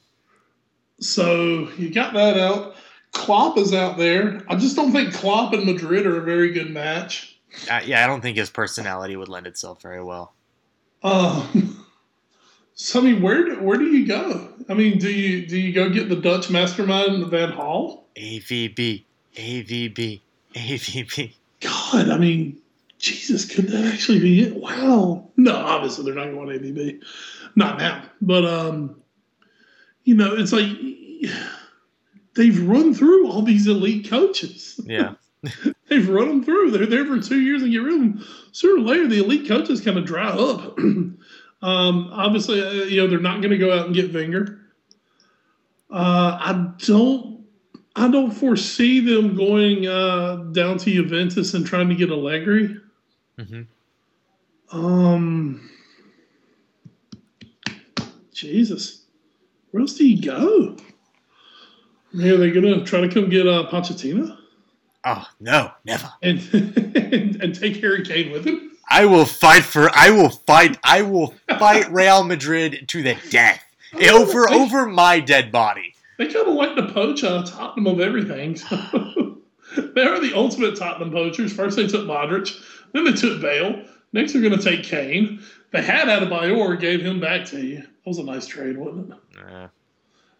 So 0.99 1.69
you 1.77 1.91
got 1.93 2.13
that 2.13 2.37
out. 2.39 2.75
Klopp 3.13 3.57
is 3.57 3.73
out 3.73 3.97
there. 3.97 4.43
I 4.47 4.55
just 4.55 4.75
don't 4.75 4.91
think 4.91 5.13
Klopp 5.13 5.53
and 5.53 5.65
Madrid 5.65 6.05
are 6.05 6.17
a 6.17 6.21
very 6.21 6.51
good 6.51 6.71
match. 6.71 7.39
Uh, 7.69 7.81
yeah. 7.85 8.03
I 8.03 8.07
don't 8.07 8.21
think 8.21 8.37
his 8.37 8.49
personality 8.49 9.15
would 9.15 9.29
lend 9.29 9.47
itself 9.47 9.81
very 9.81 10.03
well. 10.03 10.33
Um, 11.03 11.85
so 12.75 12.99
I 12.99 13.03
mean, 13.03 13.21
where 13.21 13.45
do, 13.45 13.61
where 13.61 13.77
do 13.77 13.85
you 13.85 14.07
go? 14.07 14.53
I 14.69 14.73
mean, 14.73 14.97
do 14.99 15.09
you 15.09 15.45
do 15.47 15.57
you 15.57 15.73
go 15.73 15.89
get 15.89 16.09
the 16.09 16.15
Dutch 16.15 16.49
mastermind 16.49 17.13
in 17.13 17.21
the 17.21 17.27
Van 17.27 17.51
Gaal? 17.53 18.03
AVB. 18.15 19.03
AVB. 19.35 20.21
AVB. 20.55 21.33
God, 21.61 22.09
I 22.09 22.17
mean, 22.17 22.59
Jesus, 22.99 23.45
could 23.45 23.67
that 23.67 23.85
actually 23.85 24.19
be 24.19 24.41
it? 24.41 24.55
Wow. 24.55 25.29
No, 25.37 25.55
obviously 25.55 26.05
they're 26.05 26.13
not 26.15 26.33
going 26.33 26.49
to 26.49 26.59
AVB, 26.59 27.03
not 27.55 27.77
now. 27.77 28.03
But 28.21 28.45
um, 28.45 29.01
you 30.03 30.15
know, 30.15 30.35
it's 30.35 30.51
like 30.51 30.67
they've 32.37 32.67
run 32.67 32.93
through 32.93 33.29
all 33.29 33.41
these 33.41 33.67
elite 33.67 34.09
coaches. 34.09 34.79
Yeah. 34.85 35.15
They've 35.87 36.07
run 36.09 36.27
them 36.27 36.43
through. 36.43 36.71
They're 36.71 36.85
there 36.85 37.05
for 37.05 37.19
two 37.21 37.39
years 37.39 37.61
and 37.61 37.71
get 37.71 37.77
rid 37.77 37.93
of 37.93 37.99
them. 37.99 38.27
Sooner 38.51 38.81
or 38.81 38.85
later, 38.85 39.07
the 39.07 39.19
elite 39.19 39.47
coaches 39.47 39.81
kind 39.81 39.97
of 39.97 40.05
dry 40.05 40.29
up. 40.29 40.77
um, 40.79 41.19
obviously, 41.61 42.61
uh, 42.61 42.85
you 42.85 43.01
know 43.01 43.07
they're 43.07 43.19
not 43.19 43.41
going 43.41 43.51
to 43.51 43.57
go 43.57 43.71
out 43.77 43.85
and 43.85 43.95
get 43.95 44.13
Wenger. 44.13 44.59
Uh, 45.91 46.37
I 46.41 46.73
don't. 46.79 47.45
I 47.95 48.09
don't 48.11 48.31
foresee 48.31 48.99
them 48.99 49.35
going 49.35 49.87
uh, 49.87 50.35
down 50.51 50.77
to 50.79 50.91
Juventus 50.91 51.53
and 51.53 51.65
trying 51.65 51.89
to 51.89 51.95
get 51.95 52.11
Allegri. 52.11 52.77
hmm 53.39 53.61
Um, 54.71 55.69
Jesus, 58.33 59.05
where 59.71 59.81
else 59.81 59.93
do 59.93 60.07
you 60.07 60.21
go? 60.21 60.77
Are 62.17 62.37
they 62.37 62.51
gonna 62.51 62.83
try 62.83 63.01
to 63.01 63.09
come 63.09 63.29
get 63.29 63.47
uh, 63.47 63.67
Pochettino 63.69 64.37
Oh 65.05 65.25
no, 65.39 65.71
never. 65.85 66.11
and, 66.21 66.39
and 66.53 67.41
and 67.41 67.55
take 67.55 67.77
Harry 67.77 68.03
Kane 68.03 68.31
with 68.31 68.45
him? 68.45 68.71
I 68.89 69.05
will 69.05 69.25
fight 69.25 69.63
for. 69.63 69.89
I 69.93 70.09
will 70.11 70.29
fight. 70.29 70.77
I 70.83 71.01
will 71.01 71.33
fight 71.59 71.91
Real 71.91 72.23
Madrid 72.23 72.85
to 72.87 73.03
the 73.03 73.15
death 73.29 73.63
over 74.11 74.49
over 74.49 74.85
my 74.85 75.19
dead 75.19 75.51
body. 75.51 75.93
They 76.17 76.25
kind 76.25 76.47
of 76.47 76.55
like 76.55 76.75
to 76.75 76.91
poach 76.91 77.23
uh, 77.23 77.43
Tottenham 77.43 77.87
of 77.87 77.99
everything. 77.99 78.55
So 78.55 79.37
they 79.77 80.01
are 80.03 80.19
the 80.19 80.33
ultimate 80.35 80.75
Tottenham 80.77 81.11
poachers. 81.11 81.53
First 81.53 81.77
they 81.77 81.87
took 81.87 82.05
Modric, 82.07 82.59
then 82.93 83.03
they 83.03 83.13
took 83.13 83.39
Bale. 83.41 83.83
Next 84.13 84.33
they're 84.33 84.41
going 84.41 84.57
to 84.57 84.63
take 84.63 84.83
Kane. 84.83 85.41
They 85.71 85.81
had 85.83 86.07
Adebayor, 86.07 86.79
gave 86.79 87.01
him 87.01 87.19
back 87.19 87.45
to 87.47 87.59
you. 87.59 87.81
That 87.81 87.89
was 88.05 88.17
a 88.17 88.23
nice 88.23 88.47
trade, 88.47 88.77
wasn't 88.77 89.11
it? 89.11 89.17
Uh, 89.37 89.67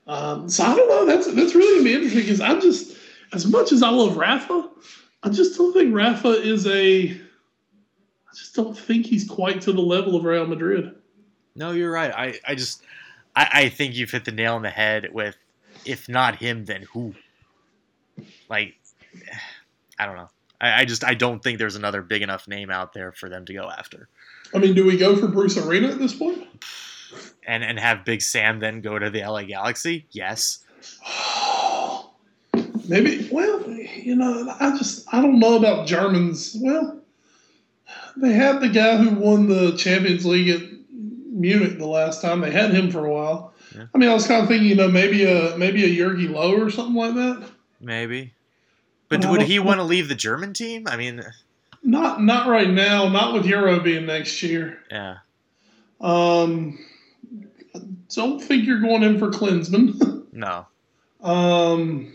Um, 0.08 0.50
so 0.50 0.64
I 0.64 0.76
don't 0.76 0.88
know. 0.88 1.06
That's 1.06 1.28
that's 1.34 1.54
really 1.54 1.78
gonna 1.78 1.84
be 1.84 1.94
interesting 1.94 2.22
because 2.22 2.42
I'm 2.42 2.62
just 2.62 2.98
as 3.34 3.46
much 3.46 3.72
as 3.72 3.84
I 3.84 3.90
love 3.90 4.18
Rafa, 4.18 4.70
I 5.24 5.30
just 5.30 5.58
don't 5.58 5.74
think 5.74 5.94
Rafa 5.94 6.30
is 6.30 6.66
a. 6.68 7.12
I 7.12 8.36
just 8.36 8.56
don't 8.56 8.78
think 8.78 9.06
he's 9.06 9.28
quite 9.28 9.62
to 9.62 9.74
the 9.74 9.82
level 9.82 10.16
of 10.16 10.24
Real 10.24 10.46
Madrid. 10.46 10.96
no, 11.56 11.72
you're 11.72 11.92
right. 11.92 12.12
I, 12.12 12.40
I 12.48 12.56
just 12.56 12.84
I, 13.36 13.50
I 13.52 13.70
think 13.70 13.96
you've 13.96 14.12
hit 14.12 14.26
the 14.26 14.32
nail 14.32 14.56
on 14.56 14.62
the 14.62 14.70
head 14.70 15.10
with 15.14 15.36
if 15.86 16.08
not 16.08 16.36
him, 16.36 16.66
then 16.66 16.84
who? 16.94 17.14
Like 18.50 18.76
I 20.00 20.06
don't 20.06 20.16
know. 20.16 20.30
I, 20.62 20.82
I 20.82 20.86
just 20.86 21.04
I 21.04 21.14
don't 21.14 21.44
think 21.44 21.60
there's 21.60 21.76
another 21.76 22.02
big 22.02 22.22
enough 22.22 22.48
name 22.48 22.70
out 22.70 22.94
there 22.94 23.12
for 23.12 23.30
them 23.30 23.46
to 23.46 23.54
go 23.54 23.70
after. 23.70 24.08
I 24.54 24.60
mean, 24.60 24.74
do 24.74 24.86
we 24.86 24.98
go 24.98 25.18
for 25.18 25.28
Bruce 25.28 25.58
Arena 25.58 25.90
at 25.90 26.00
this 26.00 26.16
point? 26.16 26.48
And 27.46 27.64
and 27.64 27.80
have 27.80 28.04
Big 28.06 28.22
Sam 28.22 28.60
then 28.60 28.82
go 28.82 28.98
to 29.00 29.10
the 29.10 29.22
LA 29.22 29.44
Galaxy? 29.44 30.06
Yes. 30.12 30.60
Maybe. 32.90 33.28
Well, 33.32 33.70
you 33.70 34.16
know, 34.16 34.56
I 34.60 34.78
just 34.78 35.12
I 35.14 35.22
don't 35.22 35.40
know 35.40 35.58
about 35.58 35.88
Germans. 35.88 36.56
Well, 36.60 37.02
they 38.16 38.32
had 38.34 38.62
the 38.62 38.70
guy 38.70 38.98
who 38.98 39.16
won 39.16 39.48
the 39.48 39.76
Champions 39.78 40.26
League 40.26 40.50
at 40.50 40.62
Munich 41.32 41.78
the 41.78 41.86
last 41.86 42.22
time. 42.22 42.42
They 42.42 42.52
had 42.52 42.72
him 42.74 42.90
for 42.90 43.06
a 43.06 43.14
while. 43.14 43.54
Yeah. 43.76 43.86
I 43.94 43.98
mean, 43.98 44.10
I 44.10 44.14
was 44.14 44.26
kind 44.28 44.42
of 44.42 44.48
thinking, 44.48 44.70
you 44.70 44.76
know, 44.76 44.88
maybe 44.88 45.26
a 45.26 45.58
maybe 45.58 45.84
a 45.84 45.90
Jogi 46.06 46.28
Löw 46.30 46.66
or 46.66 46.70
something 46.72 46.96
like 46.96 47.16
that. 47.16 47.50
Maybe. 47.82 48.34
But 49.10 49.22
Well, 49.22 49.34
would 49.34 49.42
he 49.44 49.60
want 49.60 49.80
to 49.80 49.84
leave 49.84 50.08
the 50.10 50.16
German 50.16 50.54
team? 50.54 50.88
I 50.88 50.98
mean, 50.98 51.22
Not 51.84 52.22
not 52.24 52.48
right 52.48 52.70
now. 52.70 53.08
Not 53.10 53.34
with 53.34 53.46
Euro 53.46 53.80
being 53.80 54.06
next 54.06 54.42
year. 54.44 54.80
yeah. 54.90 55.18
Um, 56.00 56.78
don't 58.14 58.40
think 58.40 58.66
you're 58.66 58.80
going 58.82 59.04
in 59.04 59.20
for 59.20 59.30
Klinsmann. 59.30 60.24
No. 60.34 60.68
um, 61.24 62.14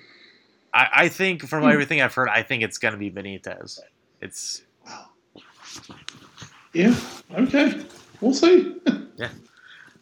I, 0.72 0.88
I 0.92 1.08
think 1.08 1.42
from 1.48 1.64
Hmm. 1.64 1.70
everything 1.70 2.00
I've 2.00 2.14
heard, 2.14 2.28
I 2.28 2.42
think 2.44 2.62
it's 2.62 2.78
going 2.78 2.92
to 2.92 2.98
be 2.98 3.10
Benitez. 3.10 3.80
It's 4.20 4.62
yeah. 6.72 6.94
Okay. 7.34 7.84
We'll 8.20 8.34
see. 8.34 8.76
Yeah. 9.16 9.28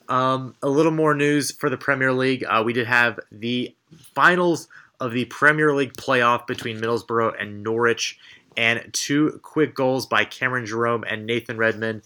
Um, 0.08 0.54
a 0.62 0.68
little 0.68 0.92
more 0.92 1.14
news 1.14 1.50
for 1.50 1.68
the 1.68 1.76
Premier 1.76 2.12
League. 2.12 2.44
Uh, 2.48 2.62
we 2.64 2.72
did 2.72 2.86
have 2.86 3.18
the 3.32 3.74
finals 4.14 4.68
of 5.00 5.12
the 5.12 5.24
Premier 5.26 5.74
League 5.74 5.94
playoff 5.94 6.46
between 6.46 6.78
Middlesbrough 6.80 7.34
and 7.40 7.62
Norwich, 7.62 8.18
and 8.56 8.86
two 8.92 9.40
quick 9.42 9.74
goals 9.74 10.06
by 10.06 10.24
Cameron 10.24 10.64
Jerome 10.64 11.04
and 11.08 11.26
Nathan 11.26 11.56
Redmond 11.58 12.02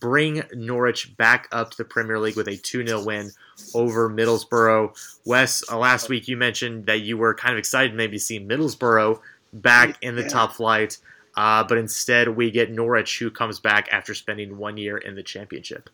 bring 0.00 0.42
Norwich 0.54 1.16
back 1.16 1.48
up 1.52 1.70
to 1.70 1.76
the 1.76 1.84
Premier 1.84 2.18
League 2.18 2.36
with 2.36 2.48
a 2.48 2.56
2 2.56 2.86
0 2.86 3.04
win 3.04 3.30
over 3.74 4.08
Middlesbrough. 4.10 4.96
Wes, 5.24 5.62
uh, 5.70 5.78
last 5.78 6.08
week 6.08 6.28
you 6.28 6.36
mentioned 6.36 6.86
that 6.86 7.00
you 7.00 7.16
were 7.16 7.34
kind 7.34 7.52
of 7.52 7.58
excited 7.58 7.90
to 7.90 7.96
maybe 7.96 8.18
see 8.18 8.38
Middlesbrough 8.40 9.18
back 9.52 9.96
in 10.02 10.16
the 10.16 10.22
Yeah. 10.22 10.28
top 10.28 10.52
flight, 10.52 10.98
uh, 11.36 11.64
but 11.64 11.78
instead 11.78 12.28
we 12.28 12.50
get 12.50 12.70
Norwich, 12.70 13.18
who 13.18 13.30
comes 13.30 13.60
back 13.60 13.88
after 13.92 14.14
spending 14.14 14.58
one 14.58 14.76
year 14.76 14.98
in 14.98 15.14
the 15.14 15.22
Championship. 15.22 15.88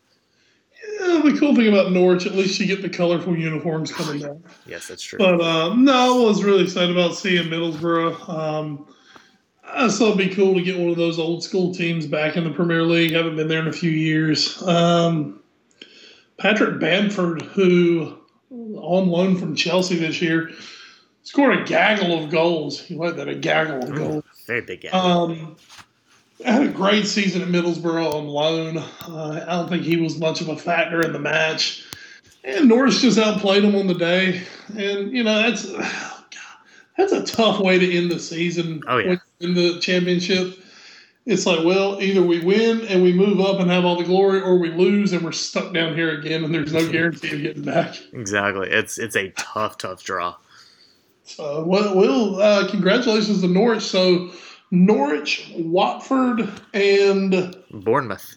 Yeah, 0.99 1.21
the 1.23 1.37
cool 1.39 1.55
thing 1.55 1.69
about 1.69 1.93
Norwich, 1.93 2.25
at 2.25 2.33
least 2.35 2.59
you 2.59 2.65
get 2.67 2.81
the 2.81 2.89
colorful 2.89 3.37
uniforms 3.37 3.91
coming 3.91 4.19
down. 4.23 4.43
Yes, 4.65 4.87
that's 4.87 5.01
true. 5.01 5.17
But 5.17 5.39
um, 5.41 5.85
no, 5.85 6.23
I 6.23 6.27
was 6.27 6.43
really 6.43 6.63
excited 6.63 6.91
about 6.91 7.15
seeing 7.15 7.45
Middlesbrough. 7.47 8.27
Um, 8.29 8.85
I 9.75 9.89
thought 9.89 10.19
it'd 10.19 10.29
be 10.29 10.35
cool 10.35 10.55
to 10.55 10.61
get 10.61 10.79
one 10.79 10.89
of 10.89 10.97
those 10.97 11.19
old 11.19 11.43
school 11.43 11.73
teams 11.73 12.05
back 12.05 12.37
in 12.37 12.43
the 12.43 12.51
Premier 12.51 12.83
League. 12.83 13.11
Haven't 13.11 13.35
been 13.35 13.47
there 13.47 13.61
in 13.61 13.67
a 13.67 13.73
few 13.73 13.91
years. 13.91 14.61
Um, 14.63 15.41
Patrick 16.37 16.79
Bamford, 16.79 17.41
who 17.41 18.17
on 18.51 19.07
loan 19.07 19.37
from 19.37 19.55
Chelsea 19.55 19.95
this 19.95 20.21
year, 20.21 20.51
scored 21.23 21.59
a 21.59 21.63
gaggle 21.63 22.23
of 22.23 22.29
goals. 22.29 22.89
You 22.89 22.97
like 22.97 23.15
that? 23.15 23.27
A 23.27 23.35
gaggle 23.35 23.83
of 23.83 23.95
goals. 23.95 24.23
Very 24.45 24.61
big 24.61 24.81
gap. 24.81 24.93
Um, 24.93 25.55
had 26.43 26.63
a 26.63 26.67
great 26.67 27.07
season 27.07 27.41
at 27.41 27.47
Middlesbrough 27.47 28.13
on 28.13 28.27
loan. 28.27 28.77
Uh, 28.77 29.45
I 29.47 29.51
don't 29.53 29.69
think 29.69 29.83
he 29.83 29.97
was 29.97 30.19
much 30.19 30.41
of 30.41 30.49
a 30.49 30.57
factor 30.57 31.01
in 31.01 31.13
the 31.13 31.19
match. 31.19 31.85
And 32.43 32.67
Norwich 32.67 32.99
just 32.99 33.17
outplayed 33.17 33.63
him 33.63 33.75
on 33.75 33.87
the 33.87 33.93
day. 33.93 34.43
And, 34.77 35.11
you 35.11 35.23
know, 35.23 35.35
that's 35.35 35.63
that's 36.97 37.13
a 37.13 37.23
tough 37.23 37.59
way 37.59 37.79
to 37.79 37.97
end 37.97 38.11
the 38.11 38.19
season 38.19 38.83
Oh, 38.87 38.97
yeah. 38.97 39.15
In 39.39 39.53
the 39.53 39.79
championship. 39.79 40.59
It's 41.25 41.45
like, 41.45 41.63
well, 41.63 42.01
either 42.01 42.21
we 42.21 42.41
win 42.41 42.81
and 42.87 43.01
we 43.01 43.13
move 43.13 43.39
up 43.39 43.59
and 43.61 43.71
have 43.71 43.85
all 43.85 43.97
the 43.97 44.03
glory, 44.03 44.41
or 44.41 44.57
we 44.57 44.71
lose 44.71 45.13
and 45.13 45.23
we're 45.23 45.31
stuck 45.31 45.73
down 45.73 45.95
here 45.95 46.19
again, 46.19 46.43
and 46.43 46.53
there's 46.53 46.73
no 46.73 46.85
guarantee 46.91 47.31
of 47.35 47.41
getting 47.41 47.63
back. 47.63 47.95
exactly. 48.11 48.69
It's 48.69 48.97
it's 48.97 49.15
a 49.15 49.29
tough, 49.31 49.77
tough 49.77 50.03
draw. 50.03 50.35
So, 51.23 51.63
well, 51.63 51.95
well 51.95 52.41
uh, 52.41 52.69
congratulations 52.69 53.41
to 53.41 53.47
Norwich. 53.47 53.83
So, 53.83 54.31
Norwich, 54.71 55.49
Watford, 55.55 56.49
and 56.73 57.55
Bournemouth. 57.71 58.35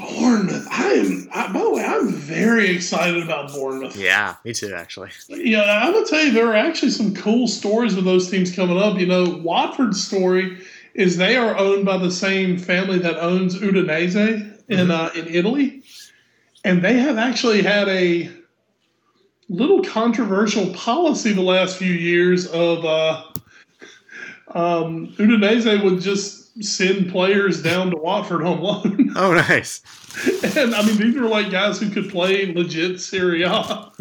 Bournemouth. 0.00 0.66
I 0.70 0.92
am. 0.92 1.28
I, 1.32 1.52
by 1.52 1.60
the 1.60 1.70
way, 1.70 1.84
I'm 1.84 2.08
very 2.08 2.70
excited 2.70 3.22
about 3.22 3.52
Bournemouth. 3.52 3.96
Yeah, 3.96 4.36
me 4.44 4.52
too, 4.52 4.74
actually. 4.74 5.10
Yeah, 5.28 5.82
I'm 5.84 5.92
gonna 5.92 6.06
tell 6.06 6.24
you, 6.24 6.32
there 6.32 6.48
are 6.48 6.56
actually 6.56 6.90
some 6.90 7.14
cool 7.14 7.46
stories 7.46 7.94
with 7.94 8.04
those 8.04 8.30
teams 8.30 8.54
coming 8.54 8.78
up. 8.78 8.98
You 8.98 9.06
know, 9.06 9.40
Watford's 9.42 10.04
story 10.04 10.58
is 10.94 11.16
they 11.16 11.36
are 11.36 11.56
owned 11.56 11.84
by 11.84 11.98
the 11.98 12.10
same 12.10 12.58
family 12.58 12.98
that 12.98 13.18
owns 13.18 13.58
Udinese 13.58 14.58
in 14.68 14.90
uh, 14.90 15.10
in 15.14 15.28
Italy, 15.28 15.82
and 16.64 16.82
they 16.82 16.98
have 16.98 17.18
actually 17.18 17.62
had 17.62 17.88
a 17.88 18.30
little 19.48 19.82
controversial 19.82 20.72
policy 20.74 21.32
the 21.32 21.40
last 21.42 21.76
few 21.76 21.92
years 21.92 22.46
of 22.46 22.84
uh, 22.84 23.24
um, 24.54 25.08
Udinese 25.18 25.82
would 25.82 26.00
just 26.00 26.39
send 26.60 27.10
players 27.10 27.62
down 27.62 27.90
to 27.90 27.96
Watford 27.96 28.44
on 28.44 28.60
loan. 28.60 29.12
Oh, 29.16 29.34
nice. 29.34 29.82
And 30.56 30.74
I 30.74 30.84
mean, 30.84 30.96
these 30.96 31.16
were 31.16 31.28
like 31.28 31.50
guys 31.50 31.78
who 31.80 31.90
could 31.90 32.10
play 32.10 32.52
legit 32.52 33.00
Serie 33.00 33.42
A. 33.42 33.50
And 33.50 33.92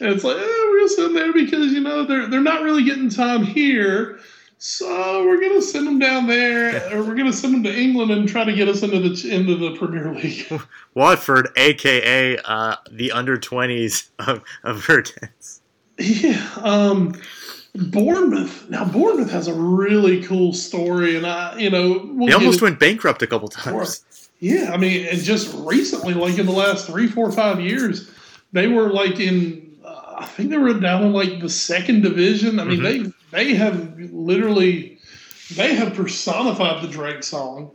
it's 0.00 0.24
like, 0.24 0.36
eh, 0.36 0.40
we're 0.40 0.78
gonna 0.78 0.88
send 0.88 1.06
them 1.08 1.14
there 1.14 1.32
because 1.32 1.72
you 1.72 1.80
know 1.80 2.04
they're 2.04 2.26
they're 2.28 2.40
not 2.40 2.62
really 2.62 2.82
getting 2.84 3.08
time 3.08 3.44
here, 3.44 4.18
so 4.58 5.24
we're 5.24 5.40
gonna 5.40 5.62
send 5.62 5.86
them 5.86 5.98
down 5.98 6.26
there, 6.26 6.92
or 6.92 7.02
we're 7.04 7.14
gonna 7.14 7.32
send 7.32 7.54
them 7.54 7.62
to 7.64 7.76
England 7.76 8.10
and 8.10 8.28
try 8.28 8.44
to 8.44 8.52
get 8.52 8.68
us 8.68 8.82
into 8.82 9.00
the 9.00 9.30
into 9.30 9.56
the 9.56 9.76
Premier 9.76 10.12
League. 10.14 10.46
Watford, 10.94 11.48
aka 11.56 12.38
uh, 12.44 12.76
the 12.90 13.12
under 13.12 13.36
twenties 13.38 14.10
of 14.20 14.42
of 14.64 14.78
Vertens. 14.84 15.60
yeah. 15.98 16.48
Um, 16.56 17.14
Bournemouth. 17.74 18.68
Now 18.68 18.84
Bournemouth 18.84 19.30
has 19.30 19.48
a 19.48 19.54
really 19.54 20.22
cool 20.24 20.52
story, 20.52 21.16
and 21.16 21.26
I, 21.26 21.56
you 21.58 21.70
know, 21.70 22.10
we'll 22.12 22.26
They 22.26 22.34
almost 22.34 22.60
went 22.60 22.78
bankrupt 22.78 23.22
a 23.22 23.26
couple 23.26 23.48
times. 23.48 24.04
Yeah, 24.40 24.72
I 24.72 24.76
mean, 24.76 25.06
and 25.06 25.18
just 25.20 25.54
recently, 25.58 26.14
like 26.14 26.38
in 26.38 26.46
the 26.46 26.52
last 26.52 26.86
three, 26.86 27.06
four, 27.06 27.30
five 27.32 27.60
years, 27.60 28.10
they 28.52 28.66
were 28.66 28.92
like 28.92 29.20
in. 29.20 29.78
Uh, 29.84 30.16
I 30.18 30.26
think 30.26 30.50
they 30.50 30.58
were 30.58 30.74
down 30.74 31.04
in 31.04 31.12
like 31.12 31.40
the 31.40 31.48
second 31.48 32.02
division. 32.02 32.60
I 32.60 32.64
mean, 32.64 32.82
they 32.82 33.04
they 33.30 33.54
have 33.54 33.98
literally 33.98 34.98
they 35.54 35.74
have 35.74 35.94
personified 35.94 36.82
the 36.82 36.88
Drake 36.88 37.22
song. 37.22 37.70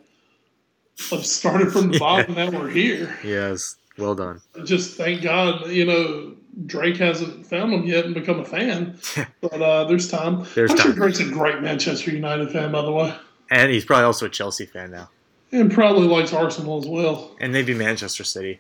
Of 1.12 1.26
started 1.26 1.72
from 1.72 1.92
the 1.92 2.00
bottom, 2.00 2.36
now 2.36 2.50
we're 2.50 2.70
here. 2.70 3.18
Yes, 3.24 3.78
well 3.98 4.16
done. 4.16 4.42
Just 4.64 4.98
thank 4.98 5.22
God, 5.22 5.70
you 5.70 5.86
know, 5.86 6.36
Drake 6.66 6.98
hasn't 6.98 7.46
found 7.46 7.72
them 7.72 7.84
yet 7.86 8.06
and 8.06 8.14
become 8.14 8.40
a 8.40 8.46
fan. 8.46 8.98
but 9.42 9.62
uh, 9.62 9.84
there's 9.86 10.10
time. 10.10 10.46
There's 10.56 10.72
I'm 10.72 10.78
sure. 10.78 10.94
Drake's 10.94 11.20
a 11.20 11.26
great 11.30 11.62
Manchester 11.62 12.12
United 12.12 12.52
fan, 12.52 12.72
by 12.72 12.82
the 12.82 12.92
way, 12.92 13.14
And 13.52 13.72
he's 13.72 13.86
probably 13.86 14.06
also 14.06 14.26
a 14.26 14.30
Chelsea 14.30 14.66
fan 14.66 14.92
now, 14.92 15.10
and 15.52 15.72
probably 15.72 16.08
likes 16.08 16.34
Arsenal 16.34 16.80
as 16.80 16.88
well. 16.88 17.36
and 17.40 17.54
maybe 17.54 17.74
Manchester 17.74 18.24
City. 18.24 18.60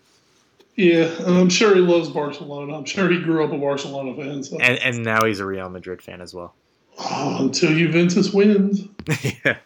Yeah, 0.75 1.05
and 1.25 1.35
I'm 1.37 1.49
sure 1.49 1.73
he 1.73 1.81
loves 1.81 2.07
Barcelona. 2.09 2.77
I'm 2.77 2.85
sure 2.85 3.09
he 3.09 3.19
grew 3.19 3.43
up 3.43 3.51
a 3.51 3.57
Barcelona 3.57 4.15
fan. 4.15 4.43
So. 4.43 4.57
And 4.59 4.77
and 4.79 5.03
now 5.03 5.25
he's 5.25 5.39
a 5.39 5.45
Real 5.45 5.69
Madrid 5.69 6.03
fan 6.03 6.21
as 6.21 6.35
well. 6.35 6.53
Oh, 6.99 7.37
until 7.45 7.73
Juventus 7.73 8.31
wins. 8.31 8.81
yeah. 9.45 9.57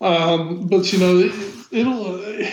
Um, 0.00 0.66
but 0.68 0.90
you 0.92 0.98
know, 0.98 1.18
it, 1.18 1.32
it'll. 1.70 2.16
Uh, 2.44 2.50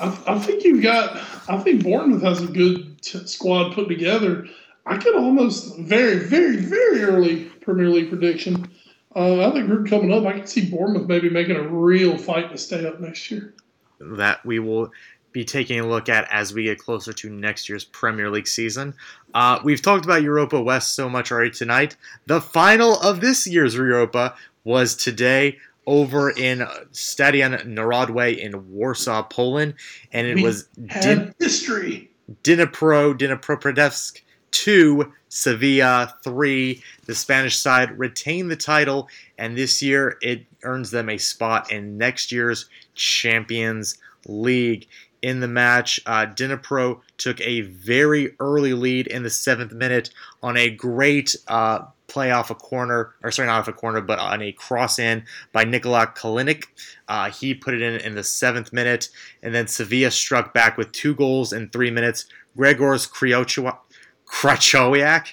I, 0.00 0.18
I 0.26 0.38
think 0.38 0.64
you've 0.64 0.82
got. 0.82 1.16
I 1.48 1.58
think 1.58 1.82
Bournemouth 1.84 2.22
has 2.22 2.42
a 2.42 2.46
good 2.46 3.00
t- 3.02 3.26
squad 3.26 3.74
put 3.74 3.88
together. 3.88 4.46
I 4.84 4.96
could 4.98 5.16
almost 5.16 5.78
very, 5.78 6.18
very, 6.18 6.56
very 6.56 7.02
early 7.02 7.44
Premier 7.60 7.88
League 7.88 8.08
prediction. 8.08 8.68
Uh, 9.14 9.48
I 9.48 9.52
think 9.52 9.68
we're 9.68 9.84
coming 9.84 10.12
up. 10.12 10.24
I 10.26 10.32
can 10.32 10.46
see 10.46 10.70
Bournemouth 10.70 11.08
maybe 11.08 11.30
making 11.30 11.56
a 11.56 11.62
real 11.62 12.16
fight 12.18 12.50
to 12.52 12.58
stay 12.58 12.86
up 12.86 13.00
next 13.00 13.30
year. 13.30 13.54
that 13.98 14.44
we 14.44 14.58
will 14.58 14.92
be 15.32 15.44
taking 15.44 15.80
a 15.80 15.86
look 15.86 16.08
at 16.08 16.26
as 16.32 16.54
we 16.54 16.64
get 16.64 16.78
closer 16.78 17.12
to 17.12 17.30
next 17.30 17.68
year's 17.68 17.84
Premier 17.84 18.30
League 18.30 18.46
season. 18.46 18.94
Uh, 19.34 19.58
we've 19.64 19.82
talked 19.82 20.04
about 20.04 20.22
Europa 20.22 20.60
West 20.60 20.94
so 20.94 21.08
much 21.08 21.32
already 21.32 21.50
tonight. 21.50 21.96
The 22.26 22.40
final 22.40 22.98
of 23.00 23.20
this 23.20 23.46
year's 23.46 23.74
Europa 23.74 24.34
was 24.64 24.94
today 24.94 25.58
over 25.86 26.30
in 26.30 26.66
Stadion 26.92 27.52
Narodowy 27.52 28.38
in 28.38 28.70
Warsaw, 28.70 29.22
Poland, 29.24 29.74
and 30.12 30.26
it 30.26 30.34
We 30.36 30.42
was 30.42 30.64
Din- 31.00 31.34
history. 31.38 32.10
Dnipro 32.42 33.14
Dnipropetrovsk 33.16 34.20
2, 34.50 35.12
Sevilla 35.28 36.14
3. 36.24 36.82
The 37.04 37.14
Spanish 37.14 37.56
side 37.56 37.96
retained 37.98 38.50
the 38.50 38.56
title, 38.56 39.08
and 39.38 39.56
this 39.56 39.80
year 39.82 40.18
it 40.22 40.44
earns 40.62 40.90
them 40.90 41.08
a 41.08 41.18
spot 41.18 41.70
in 41.70 41.96
next 41.98 42.32
year's 42.32 42.68
Champions 42.94 43.98
League. 44.26 44.88
In 45.22 45.40
the 45.40 45.48
match, 45.48 45.98
uh, 46.06 46.26
Dnipro 46.26 47.00
took 47.18 47.40
a 47.40 47.62
very 47.62 48.34
early 48.38 48.74
lead 48.74 49.06
in 49.06 49.22
the 49.22 49.30
seventh 49.30 49.72
minute 49.72 50.10
on 50.42 50.56
a 50.56 50.70
great 50.70 51.34
uh, 51.48 51.80
play 52.08 52.30
off 52.30 52.50
a 52.50 52.54
corner, 52.54 53.14
or 53.22 53.30
sorry, 53.30 53.46
not 53.46 53.60
off 53.60 53.68
a 53.68 53.72
corner, 53.72 54.00
but 54.00 54.18
on 54.18 54.42
a 54.42 54.52
cross 54.52 54.98
in 54.98 55.24
by 55.52 55.64
Nikola 55.64 56.06
Kalinic. 56.16 56.64
Uh, 57.08 57.30
he 57.30 57.54
put 57.54 57.74
it 57.74 57.82
in 57.82 57.94
in 58.00 58.14
the 58.14 58.22
seventh 58.24 58.72
minute, 58.72 59.08
and 59.42 59.54
then 59.54 59.66
Sevilla 59.66 60.10
struck 60.10 60.54
back 60.54 60.76
with 60.76 60.92
two 60.92 61.14
goals 61.14 61.52
in 61.52 61.68
three 61.70 61.90
minutes. 61.90 62.26
Gregors 62.56 63.06
Krychowiak, 64.26 65.26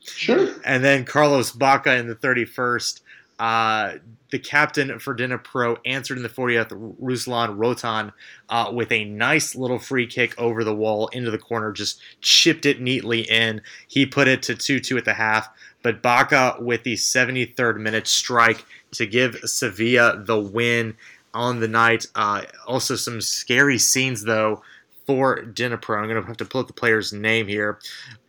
Sure. 0.00 0.48
and 0.64 0.82
then 0.84 1.04
Carlos 1.04 1.52
Bacca 1.52 1.98
in 1.98 2.08
the 2.08 2.16
31st. 2.16 3.00
Uh, 3.38 3.94
the 4.30 4.38
captain 4.38 4.98
for 4.98 5.14
Dnipro 5.14 5.76
answered 5.84 6.16
in 6.16 6.22
the 6.22 6.28
40th, 6.28 6.68
Ruslan 7.00 7.56
Rotan, 7.58 8.12
uh, 8.48 8.70
with 8.72 8.90
a 8.92 9.04
nice 9.04 9.54
little 9.54 9.78
free 9.78 10.06
kick 10.06 10.38
over 10.38 10.64
the 10.64 10.74
wall 10.74 11.08
into 11.08 11.30
the 11.30 11.38
corner, 11.38 11.70
just 11.72 12.00
chipped 12.20 12.64
it 12.64 12.80
neatly 12.80 13.20
in. 13.22 13.60
He 13.88 14.06
put 14.06 14.28
it 14.28 14.42
to 14.44 14.54
2 14.54 14.80
2 14.80 14.96
at 14.96 15.04
the 15.04 15.14
half, 15.14 15.48
but 15.82 16.02
Bacca 16.02 16.60
with 16.60 16.84
the 16.84 16.94
73rd 16.94 17.78
minute 17.78 18.06
strike 18.06 18.64
to 18.92 19.06
give 19.06 19.36
Sevilla 19.44 20.22
the 20.24 20.38
win 20.38 20.96
on 21.34 21.60
the 21.60 21.68
night. 21.68 22.06
Uh, 22.14 22.42
also, 22.66 22.96
some 22.96 23.20
scary 23.20 23.78
scenes, 23.78 24.24
though, 24.24 24.62
for 25.06 25.42
Dnipro. 25.42 25.98
I'm 25.98 26.08
going 26.08 26.20
to 26.20 26.26
have 26.26 26.36
to 26.38 26.44
pull 26.44 26.60
up 26.60 26.66
the 26.66 26.72
player's 26.72 27.12
name 27.12 27.48
here. 27.48 27.78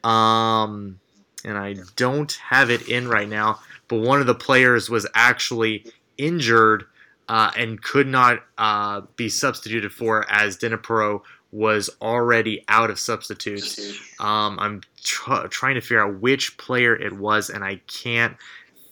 Um, 0.03 0.99
and 1.45 1.57
I 1.57 1.75
don't 1.95 2.31
have 2.49 2.69
it 2.69 2.87
in 2.89 3.07
right 3.07 3.27
now, 3.27 3.59
but 3.87 3.99
one 3.99 4.21
of 4.21 4.27
the 4.27 4.35
players 4.35 4.89
was 4.89 5.05
actually 5.13 5.85
injured 6.17 6.85
uh, 7.27 7.51
and 7.57 7.81
could 7.81 8.07
not 8.07 8.43
uh, 8.57 9.01
be 9.15 9.29
substituted 9.29 9.91
for 9.91 10.29
as 10.31 10.57
Dnipro 10.57 11.21
was 11.53 11.87
already 12.01 12.65
out 12.67 12.89
of 12.89 12.99
substitutes. 12.99 13.79
Um, 14.19 14.57
I'm 14.59 14.81
tr- 15.03 15.47
trying 15.47 15.75
to 15.75 15.81
figure 15.81 16.03
out 16.03 16.19
which 16.19 16.57
player 16.57 16.95
it 16.95 17.13
was, 17.13 17.51
and 17.51 17.63
I 17.63 17.79
can't 17.87 18.35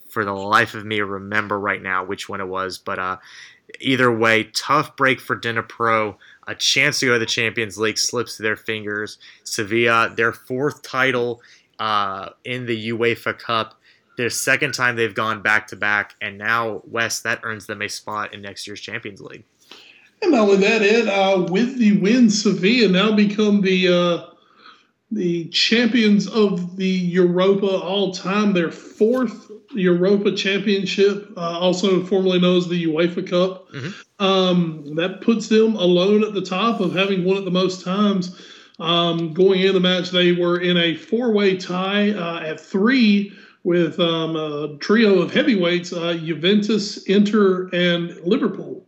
for 0.09 0.24
the 0.24 0.34
life 0.34 0.76
of 0.76 0.86
me 0.86 1.01
remember 1.01 1.59
right 1.59 1.82
now 1.82 2.05
which 2.05 2.30
one 2.30 2.39
it 2.39 2.47
was. 2.47 2.78
But 2.78 2.99
uh, 2.99 3.18
either 3.80 4.16
way, 4.16 4.43
tough 4.53 4.95
break 4.95 5.20
for 5.20 5.36
Dnipro. 5.36 6.16
a 6.47 6.53
chance 6.53 6.99
to 6.99 7.07
go 7.07 7.14
to 7.14 7.20
the 7.20 7.26
Champions 7.26 7.80
League 7.80 7.97
slips 7.97 8.38
through 8.38 8.43
their 8.43 8.55
fingers. 8.55 9.18
Sevilla, 9.43 10.14
their 10.16 10.32
fourth 10.32 10.84
title 10.84 11.41
uh, 11.80 12.30
in 12.45 12.68
the 12.68 12.91
UEFA 12.91 13.39
Cup, 13.39 13.74
their 14.18 14.30
second 14.30 14.74
time 14.74 14.95
they've 14.95 15.16
gone 15.16 15.41
back 15.41 15.66
to 15.68 15.76
back, 15.76 16.14
and 16.22 16.38
now 16.38 16.84
West 16.86 17.24
that 17.24 17.39
earns 17.41 17.66
them 17.66 17.82
a 17.82 17.88
spot 17.88 18.36
in 18.36 18.41
next 18.43 18.68
year's 18.68 18.82
Champions 18.82 19.20
League. 19.20 19.45
And 20.22 20.32
not 20.32 20.41
only 20.41 20.57
that, 20.57 20.82
Ed, 20.82 21.07
uh, 21.07 21.47
with 21.49 21.78
the 21.78 21.99
win, 21.99 22.30
Sevilla 22.30 22.89
now 22.89 23.15
become 23.15 23.61
the 23.61 23.88
uh, 23.88 24.26
the 25.11 25.45
champions 25.49 26.28
of 26.28 26.78
the 26.78 26.88
Europa 26.88 27.67
all 27.67 28.13
time. 28.13 28.53
Their 28.53 28.72
fourth 28.72 29.51
Europa 29.74 30.32
Championship, 30.34 31.32
uh, 31.38 31.59
also 31.59 32.03
formerly 32.03 32.39
known 32.39 32.57
as 32.57 32.67
the 32.67 32.86
UEFA 32.86 33.28
Cup. 33.28 33.69
Mhm. 33.72 33.93
Um, 34.19 34.95
that 34.95 35.22
puts 35.22 35.47
them 35.47 35.76
alone 35.76 36.24
at 36.24 36.34
the 36.34 36.41
top 36.41 36.80
of 36.80 36.93
having 36.93 37.24
won 37.24 37.38
it 37.38 37.45
the 37.45 37.51
most 37.51 37.84
times. 37.84 38.36
Um, 38.80 39.34
going 39.34 39.61
in 39.61 39.74
the 39.74 39.80
match, 39.80 40.11
they 40.11 40.32
were 40.32 40.59
in 40.59 40.78
a 40.78 40.95
four-way 40.95 41.57
tie 41.57 42.11
uh, 42.11 42.39
at 42.41 42.59
three 42.59 43.34
with 43.63 43.99
um, 43.99 44.36
a 44.36 44.78
trio 44.80 45.19
of 45.19 45.34
heavyweights: 45.34 45.93
uh, 45.93 46.13
Juventus, 46.13 47.03
Inter, 47.03 47.69
and 47.74 48.19
Liverpool. 48.24 48.86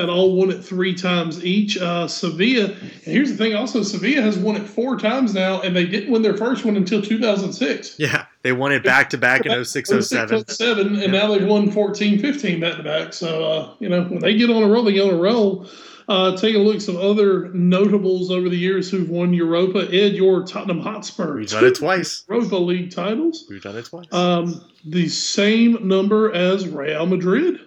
Had 0.00 0.08
all 0.08 0.34
won 0.34 0.50
it 0.50 0.64
three 0.64 0.94
times 0.94 1.44
each. 1.44 1.76
Uh, 1.76 2.08
Sevilla, 2.08 2.70
and 2.70 2.90
here's 3.04 3.30
the 3.30 3.36
thing: 3.36 3.54
also 3.54 3.82
Sevilla 3.82 4.22
has 4.22 4.38
won 4.38 4.56
it 4.56 4.66
four 4.66 4.98
times 4.98 5.34
now, 5.34 5.60
and 5.60 5.76
they 5.76 5.84
didn't 5.84 6.10
win 6.10 6.22
their 6.22 6.36
first 6.36 6.64
one 6.64 6.76
until 6.76 7.02
2006. 7.02 7.96
Yeah, 7.98 8.24
they 8.42 8.52
won 8.52 8.72
it 8.72 8.82
back 8.82 9.10
to 9.10 9.18
back 9.18 9.44
in 9.44 9.64
06 9.64 9.90
07. 10.08 10.48
07, 10.48 11.02
and 11.02 11.12
now 11.12 11.30
they've 11.30 11.46
won 11.46 11.70
14 11.70 12.18
15 12.18 12.60
back 12.60 12.76
to 12.76 12.82
back. 12.82 13.12
So, 13.12 13.44
uh, 13.44 13.74
you 13.78 13.90
know, 13.90 14.04
when 14.04 14.20
they 14.20 14.36
get 14.36 14.48
on 14.48 14.62
a 14.62 14.68
roll, 14.68 14.84
they 14.84 14.94
get 14.94 15.06
on 15.06 15.14
a 15.14 15.20
roll. 15.20 15.66
Uh, 16.08 16.36
take 16.36 16.56
a 16.56 16.58
look 16.58 16.76
at 16.76 16.82
some 16.82 16.96
other 16.96 17.50
notables 17.50 18.32
over 18.32 18.48
the 18.48 18.56
years 18.56 18.90
who've 18.90 19.08
won 19.08 19.32
Europa. 19.32 19.86
Ed, 19.92 20.14
your 20.14 20.44
Tottenham 20.44 20.80
Hotspur. 20.80 21.36
We've 21.36 21.48
done 21.48 21.66
it 21.66 21.76
twice. 21.76 22.24
Europa 22.28 22.56
League 22.56 22.90
titles. 22.90 23.44
We've 23.48 23.62
done 23.62 23.76
it 23.76 23.84
twice. 23.84 24.06
Um, 24.10 24.64
the 24.84 25.08
same 25.08 25.86
number 25.86 26.32
as 26.32 26.66
Real 26.66 27.06
Madrid. 27.06 27.60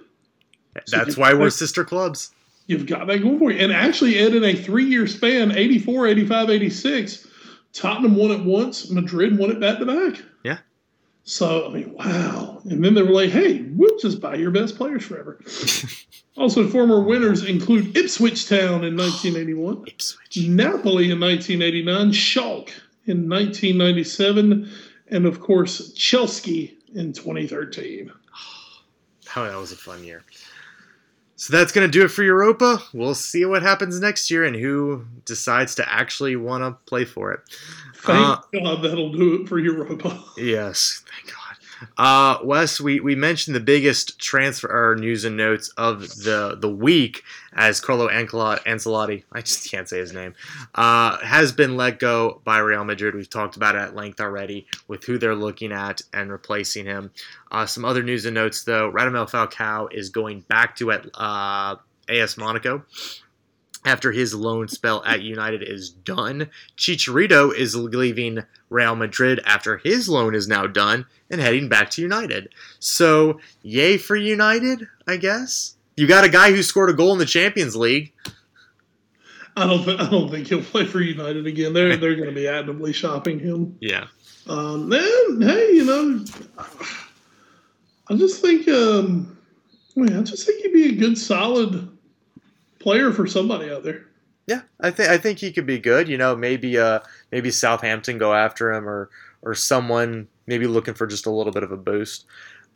That's 0.92 1.18
why 1.18 1.34
we're 1.34 1.50
sister 1.50 1.84
clubs. 1.84 2.32
You've 2.68 2.86
got 2.86 3.08
that 3.08 3.20
going 3.20 3.40
for 3.40 3.52
you. 3.52 3.60
And 3.60 3.74
actually, 3.74 4.18
Ed, 4.18 4.36
in 4.36 4.44
a 4.44 4.54
three 4.54 4.86
year 4.86 5.08
span 5.08 5.52
84, 5.52 6.08
85, 6.08 6.50
86, 6.50 7.28
Tottenham 7.74 8.16
won 8.16 8.32
it 8.32 8.44
once, 8.44 8.90
Madrid 8.90 9.38
won 9.38 9.52
it 9.52 9.60
back 9.60 9.80
to 9.80 9.86
back. 9.86 10.24
Yeah. 10.44 10.60
So, 11.24 11.68
I 11.68 11.74
mean, 11.74 11.94
wow. 11.94 12.62
And 12.66 12.84
then 12.84 12.94
they 12.94 13.02
were 13.02 13.12
like, 13.12 13.32
hey, 13.32 13.64
we'll 13.72 13.98
just 13.98 14.22
buy 14.22 14.36
your 14.36 14.52
best 14.52 14.78
players 14.78 15.06
forever. 15.06 15.40
also, 16.38 16.68
former 16.68 17.02
winners 17.02 17.44
include 17.44 17.98
Ipswich 17.98 18.48
Town 18.48 18.84
in 18.84 18.96
1981, 18.96 19.84
Ipswich. 19.88 20.48
Napoli 20.48 21.12
in 21.12 21.20
1989, 21.20 22.12
Schalke 22.12 22.72
in 23.06 23.30
1997, 23.30 24.70
and 25.08 25.26
of 25.26 25.40
course, 25.40 25.92
Chelsea 25.94 26.78
in 26.96 27.14
2013. 27.14 28.12
Oh, 29.36 29.46
that 29.46 29.58
was 29.58 29.72
a 29.72 29.76
fun 29.76 30.04
year. 30.04 30.22
So 31.44 31.52
that's 31.52 31.74
going 31.74 31.86
to 31.86 31.92
do 31.92 32.06
it 32.06 32.08
for 32.08 32.24
Europa. 32.24 32.82
We'll 32.94 33.14
see 33.14 33.44
what 33.44 33.64
happens 33.64 34.00
next 34.00 34.32
year 34.32 34.46
and 34.46 34.56
who 34.56 35.06
decides 35.26 35.76
to 35.76 35.94
actually 35.94 36.38
want 36.38 36.64
to 36.64 36.72
play 36.86 37.04
for 37.04 37.34
it. 37.34 37.42
Thank 37.98 38.26
uh, 38.26 38.42
God 38.54 38.82
that'll 38.82 39.12
do 39.12 39.42
it 39.42 39.50
for 39.50 39.60
Europa. 39.60 40.24
Yes, 40.38 41.04
thank 41.06 41.36
God. 41.36 41.43
Uh, 41.98 42.38
Wes, 42.44 42.80
we, 42.80 43.00
we 43.00 43.16
mentioned 43.16 43.56
the 43.56 43.60
biggest 43.60 44.20
transfer 44.20 44.96
news 45.00 45.26
and 45.26 45.38
notes 45.38 45.70
of 45.78 46.02
the 46.18 46.58
the 46.60 46.70
week 46.70 47.24
as 47.54 47.80
Carlo 47.80 48.10
Ancelotti, 48.10 49.24
I 49.32 49.42
just 49.42 49.70
can't 49.70 49.88
say 49.88 50.00
his 50.00 50.14
name, 50.14 50.34
uh, 50.76 51.18
has 51.20 51.52
been 51.52 51.78
let 51.78 52.00
go 52.00 52.42
by 52.44 52.60
Real 52.60 52.84
Madrid. 52.84 53.16
We've 53.16 53.30
talked 53.30 53.56
about 53.56 53.76
it 53.76 53.80
at 53.80 53.96
length 53.96 54.20
already 54.20 54.68
with 54.88 55.04
who 55.06 55.18
they're 55.18 55.36
looking 55.36 55.72
at 55.72 56.02
and 56.14 56.32
replacing 56.32 56.86
him. 56.86 57.12
Uh, 57.52 57.66
some 57.66 57.86
other 57.86 58.04
news 58.04 58.26
and 58.26 58.36
notes 58.36 58.64
though: 58.64 58.92
Radamel 58.92 59.30
Falcao 59.30 59.92
is 59.94 60.10
going 60.10 60.42
back 60.42 60.76
to 60.78 60.92
at 60.92 61.06
uh, 61.16 61.76
AS 62.10 62.38
Monaco 62.38 62.84
after 63.86 64.12
his 64.12 64.34
loan 64.34 64.68
spell 64.68 65.04
at 65.06 65.22
United 65.22 65.62
is 65.62 65.90
done. 65.90 66.50
Chicharito 66.78 67.54
is 67.54 67.76
leaving 67.76 68.44
Real 68.74 68.96
Madrid 68.96 69.40
after 69.46 69.78
his 69.78 70.10
loan 70.10 70.36
is 70.36 70.48
now 70.48 70.68
done 70.68 71.06
and 71.30 71.40
heading 71.40 71.70
back 71.70 71.92
to 71.92 72.02
United. 72.02 72.50
So, 72.80 73.40
yay 73.62 73.98
for 73.98 74.16
United, 74.16 74.88
I 75.08 75.18
guess. 75.18 75.78
You 75.96 76.08
got 76.08 76.26
a 76.26 76.30
guy 76.30 76.52
who 76.52 76.64
scored 76.64 76.90
a 76.90 76.94
goal 76.94 77.14
in 77.14 77.20
the 77.20 77.26
Champions 77.26 77.76
League. 77.76 78.14
I 79.56 79.68
don't. 79.68 79.84
Th- 79.84 80.00
I 80.00 80.10
don't 80.10 80.32
think 80.32 80.48
he'll 80.48 80.64
play 80.64 80.86
for 80.86 81.00
United 81.00 81.46
again. 81.46 81.74
They're 81.74 81.96
they're 81.96 82.16
going 82.16 82.30
to 82.30 82.36
be 82.36 82.48
actively 82.48 82.92
shopping 82.92 83.40
him. 83.40 83.78
Yeah. 83.80 84.08
Um, 84.48 84.90
then 84.90 85.42
hey, 85.42 85.74
you 85.74 85.86
know, 85.86 86.26
I 88.10 88.16
just 88.16 88.42
think. 88.42 88.68
Um, 88.68 89.38
I, 89.96 90.00
mean, 90.00 90.18
I 90.18 90.24
just 90.24 90.48
think 90.48 90.64
he'd 90.64 90.74
be 90.74 90.90
a 90.90 90.96
good, 90.96 91.20
solid 91.20 91.96
player 92.80 93.12
for 93.12 93.28
somebody 93.28 93.70
out 93.70 93.84
there. 93.84 94.08
Yeah, 94.48 94.62
I 94.82 94.90
think 94.92 95.10
I 95.10 95.18
think 95.18 95.40
he 95.40 95.52
could 95.54 95.66
be 95.66 95.80
good. 95.80 96.10
You 96.10 96.18
know, 96.18 96.36
maybe 96.36 96.78
uh 96.78 97.00
maybe 97.34 97.50
Southampton 97.50 98.20
go 98.20 98.34
after 98.34 98.72
him 98.72 98.88
or 98.88 99.10
or 99.42 99.56
someone 99.56 100.28
maybe 100.46 100.68
looking 100.68 100.94
for 100.94 101.08
just 101.08 101.26
a 101.26 101.32
little 101.32 101.52
bit 101.52 101.64
of 101.64 101.72
a 101.72 101.78
boost. 101.78 102.26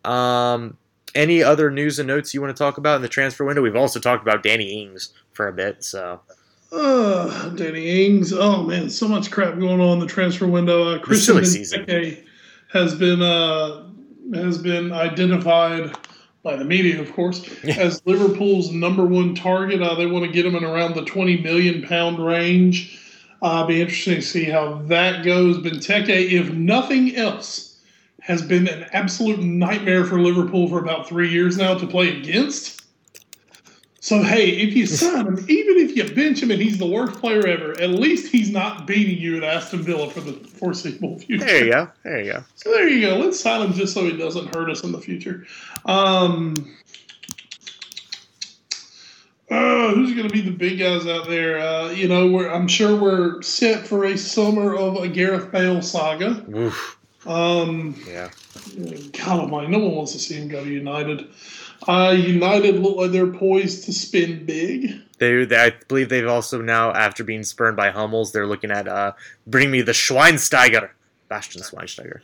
Um, 0.04 0.78
any 1.14 1.44
other 1.44 1.70
news 1.70 2.00
and 2.00 2.08
notes 2.08 2.34
you 2.34 2.42
want 2.42 2.56
to 2.56 2.62
talk 2.62 2.78
about 2.78 2.96
in 2.96 3.02
the 3.04 3.08
transfer 3.08 3.46
window? 3.46 3.62
We've 3.62 3.76
also 3.76 4.00
talked 4.00 4.24
about 4.24 4.44
Danny 4.44 4.82
Ings 4.82 5.14
for 5.32 5.48
a 5.48 5.54
bit, 5.54 5.84
so 5.84 6.22
Uh, 6.72 7.50
Danny 7.50 8.06
Ings. 8.06 8.34
Oh 8.34 8.64
man, 8.64 8.90
so 8.90 9.08
much 9.08 9.30
crap 9.30 9.60
going 9.60 9.80
on 9.80 9.94
in 9.94 10.00
the 10.00 10.08
transfer 10.08 10.48
window. 10.48 10.96
Uh, 10.96 11.00
Christian. 11.00 11.38
Benteke 11.38 12.24
has 12.74 12.96
been 12.96 13.22
uh, 13.22 13.86
has 14.34 14.58
been 14.58 14.92
identified 14.92 15.96
by 16.44 16.56
the 16.56 16.66
media, 16.66 17.00
of 17.00 17.14
course, 17.14 17.48
as 17.64 18.02
Liverpool's 18.06 18.72
number 18.72 19.06
one 19.06 19.36
target. 19.36 19.82
Uh, 19.82 19.96
they 19.96 20.08
want 20.08 20.26
to 20.26 20.32
get 20.32 20.46
him 20.46 20.56
in 20.56 20.64
around 20.64 20.96
the 20.96 21.06
twenty 21.06 21.38
million 21.42 21.84
pound 21.84 22.26
range. 22.26 23.04
Uh, 23.42 23.66
be 23.66 23.82
interesting 23.82 24.16
to 24.16 24.22
see 24.22 24.46
how 24.46 24.82
that 24.84 25.24
goes. 25.24 25.58
Benteke, 25.58 26.32
if 26.32 26.52
nothing 26.52 27.16
else, 27.16 27.80
has 28.22 28.42
been 28.42 28.68
an 28.68 28.88
absolute 28.94 29.40
nightmare 29.40 30.04
for 30.06 30.20
Liverpool 30.20 30.68
for 30.68 30.80
about 30.80 31.08
three 31.08 31.30
years 31.30 31.58
now 31.58 31.78
to 31.78 31.88
play 31.88 32.18
against. 32.18 32.78
So 34.08 34.24
hey, 34.24 34.52
if 34.52 34.74
you 34.74 34.86
sign 34.86 35.28
him, 35.28 35.38
even 35.50 35.78
if 35.78 35.96
you 35.98 36.16
bench 36.16 36.42
him 36.42 36.50
and 36.50 36.62
he's 36.62 36.78
the 36.78 36.88
worst 36.88 37.20
player 37.20 37.46
ever, 37.46 37.72
at 37.72 37.90
least 37.90 38.32
he's 38.32 38.50
not 38.50 38.88
beating 38.88 39.18
you 39.18 39.36
at 39.36 39.44
Aston 39.44 39.82
Villa 39.82 40.10
for 40.10 40.22
the 40.22 40.32
foreseeable 40.32 41.20
future. 41.20 41.44
there 41.44 41.66
you 41.66 41.72
go. 41.74 41.90
There 42.04 42.22
you 42.22 42.32
go. 42.32 42.44
So 42.56 42.72
there 42.72 42.88
you 42.88 43.02
go. 43.02 43.18
Let's 43.18 43.38
sign 43.38 43.68
him 43.68 43.74
just 43.74 43.94
so 43.94 44.06
he 44.06 44.16
doesn't 44.16 44.56
hurt 44.56 44.70
us 44.70 44.84
in 44.84 44.94
the 44.94 45.02
future. 45.02 45.46
Um, 45.86 46.74
uh, 49.50 49.94
who's 49.94 50.14
going 50.14 50.28
to 50.28 50.34
be 50.34 50.42
the 50.42 50.52
big 50.52 50.80
guys 50.80 51.08
out 51.08 51.28
there? 51.28 51.60
Uh, 51.60 51.90
you 51.92 52.08
know, 52.08 52.28
we're, 52.28 52.50
I'm 52.50 52.68
sure 52.68 52.96
we're 52.96 53.42
set 53.42 53.88
for 53.88 54.06
a 54.06 54.18
summer 54.18 54.76
of 54.76 54.98
a 54.98 55.08
Gareth 55.08 55.52
Bale 55.52 55.82
saga. 55.82 56.44
Oof. 56.56 56.98
Um, 57.26 57.96
Yeah. 58.08 58.30
God 58.78 59.40
almighty, 59.42 59.68
no 59.68 59.80
one 59.80 59.96
wants 59.96 60.14
to 60.14 60.20
see 60.20 60.36
him 60.36 60.48
go 60.48 60.64
to 60.64 60.70
United. 60.70 61.28
Uh, 61.88 62.16
United 62.18 62.80
look 62.80 62.98
like 62.98 63.12
they're 63.12 63.32
poised 63.32 63.86
to 63.86 63.94
spin 63.94 64.46
big. 64.46 64.94
They, 65.20 65.46
they, 65.46 65.58
I 65.58 65.74
believe 65.88 66.10
they've 66.10 66.28
also 66.28 66.62
now, 66.62 66.92
after 66.92 67.24
being 67.24 67.44
spurned 67.44 67.78
by 67.78 67.92
Hummels, 67.92 68.32
they're 68.32 68.48
looking 68.48 68.72
at 68.72 68.88
uh, 68.88 69.14
bring 69.46 69.72
me 69.72 69.82
the 69.82 69.92
Schweinsteiger, 69.94 70.90
Bastian 71.30 71.62
Schweinsteiger. 71.62 72.22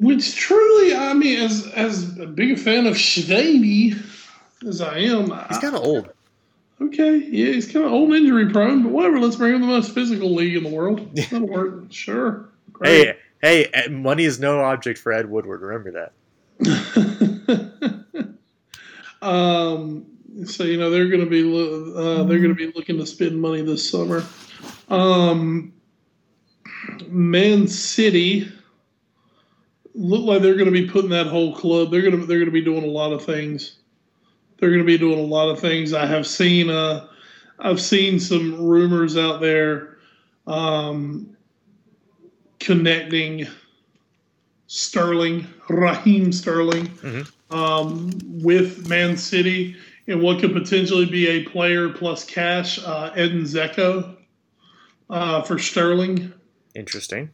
Which 0.00 0.36
truly, 0.36 0.94
I 0.94 1.14
mean, 1.14 1.40
as 1.40 1.66
as 1.68 2.18
a 2.18 2.26
big 2.26 2.52
a 2.52 2.56
fan 2.56 2.86
of 2.86 2.94
Schweini 2.94 3.94
as 4.66 4.80
I 4.80 4.98
am, 4.98 5.30
He's 5.48 5.58
kind 5.58 5.74
of 5.74 5.82
old. 5.82 6.10
okay, 6.80 7.16
yeah, 7.16 7.52
he's 7.52 7.70
kind 7.70 7.84
of 7.84 7.92
old, 7.92 8.12
injury 8.14 8.50
prone, 8.50 8.82
but 8.82 8.92
whatever. 8.92 9.18
Let's 9.18 9.36
bring 9.36 9.54
him 9.54 9.60
the 9.60 9.66
most 9.66 9.92
physical 9.92 10.34
league 10.34 10.56
in 10.56 10.64
the 10.64 10.70
world. 10.70 11.14
That'll 11.16 11.46
work, 11.46 11.84
sure. 11.90 12.48
Great. 12.72 13.06
Hey, 13.06 13.16
hey, 13.42 13.70
eh, 13.72 13.88
money 13.88 14.24
is 14.24 14.40
no 14.40 14.60
object 14.60 14.98
for 14.98 15.12
Ed 15.12 15.28
Woodward. 15.30 15.60
Remember 15.62 16.10
that. 16.60 18.06
um, 19.22 20.06
so 20.46 20.64
you 20.64 20.78
know 20.78 20.90
they're 20.90 21.08
going 21.08 21.24
to 21.24 21.30
be 21.30 21.42
uh, 21.42 22.24
they're 22.24 22.38
going 22.38 22.48
to 22.48 22.54
be 22.54 22.72
looking 22.74 22.98
to 22.98 23.06
spend 23.06 23.40
money 23.40 23.62
this 23.62 23.88
summer. 23.88 24.24
Um, 24.88 25.72
Man 27.08 27.68
City 27.68 28.50
look 29.94 30.24
like 30.24 30.42
they're 30.42 30.54
going 30.56 30.66
to 30.66 30.72
be 30.72 30.88
putting 30.88 31.10
that 31.10 31.26
whole 31.26 31.54
club. 31.54 31.90
They're 31.90 32.02
going 32.02 32.18
to 32.18 32.26
they're 32.26 32.38
going 32.38 32.46
to 32.46 32.52
be 32.52 32.64
doing 32.64 32.84
a 32.84 32.88
lot 32.88 33.12
of 33.12 33.24
things. 33.24 33.76
They're 34.64 34.70
going 34.72 34.80
to 34.80 34.86
be 34.86 34.96
doing 34.96 35.18
a 35.18 35.22
lot 35.22 35.50
of 35.50 35.60
things. 35.60 35.92
I 35.92 36.06
have 36.06 36.26
seen 36.26 36.70
uh, 36.70 37.06
I've 37.58 37.82
seen 37.82 38.18
some 38.18 38.66
rumors 38.66 39.14
out 39.14 39.42
there 39.42 39.98
um, 40.46 41.36
connecting 42.60 43.46
Sterling, 44.66 45.46
Raheem 45.68 46.32
Sterling, 46.32 46.86
Mhm. 46.86 47.30
um, 47.54 48.10
with 48.42 48.88
Man 48.88 49.18
City. 49.18 49.76
and 50.06 50.20
what 50.22 50.38
could 50.38 50.52
potentially 50.54 51.04
be 51.06 51.26
a 51.28 51.44
player 51.44 51.88
plus 51.90 52.24
cash, 52.24 52.78
uh, 52.78 53.10
Edin 53.14 53.42
Dzeko 53.42 54.16
uh, 55.10 55.42
for 55.42 55.58
Sterling. 55.58 56.32
Interesting. 56.74 57.28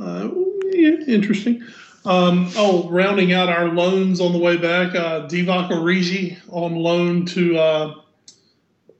Uh, 0.00 0.28
yeah, 0.72 0.96
interesting. 1.08 1.64
Um, 2.06 2.50
oh, 2.56 2.88
rounding 2.88 3.32
out 3.32 3.48
our 3.48 3.68
loans 3.68 4.20
on 4.20 4.32
the 4.32 4.38
way 4.38 4.56
back, 4.56 4.94
uh, 4.94 5.26
Divock 5.26 5.70
Origi 5.70 6.36
on 6.48 6.76
loan 6.76 7.26
to 7.26 7.58
uh, 7.58 7.94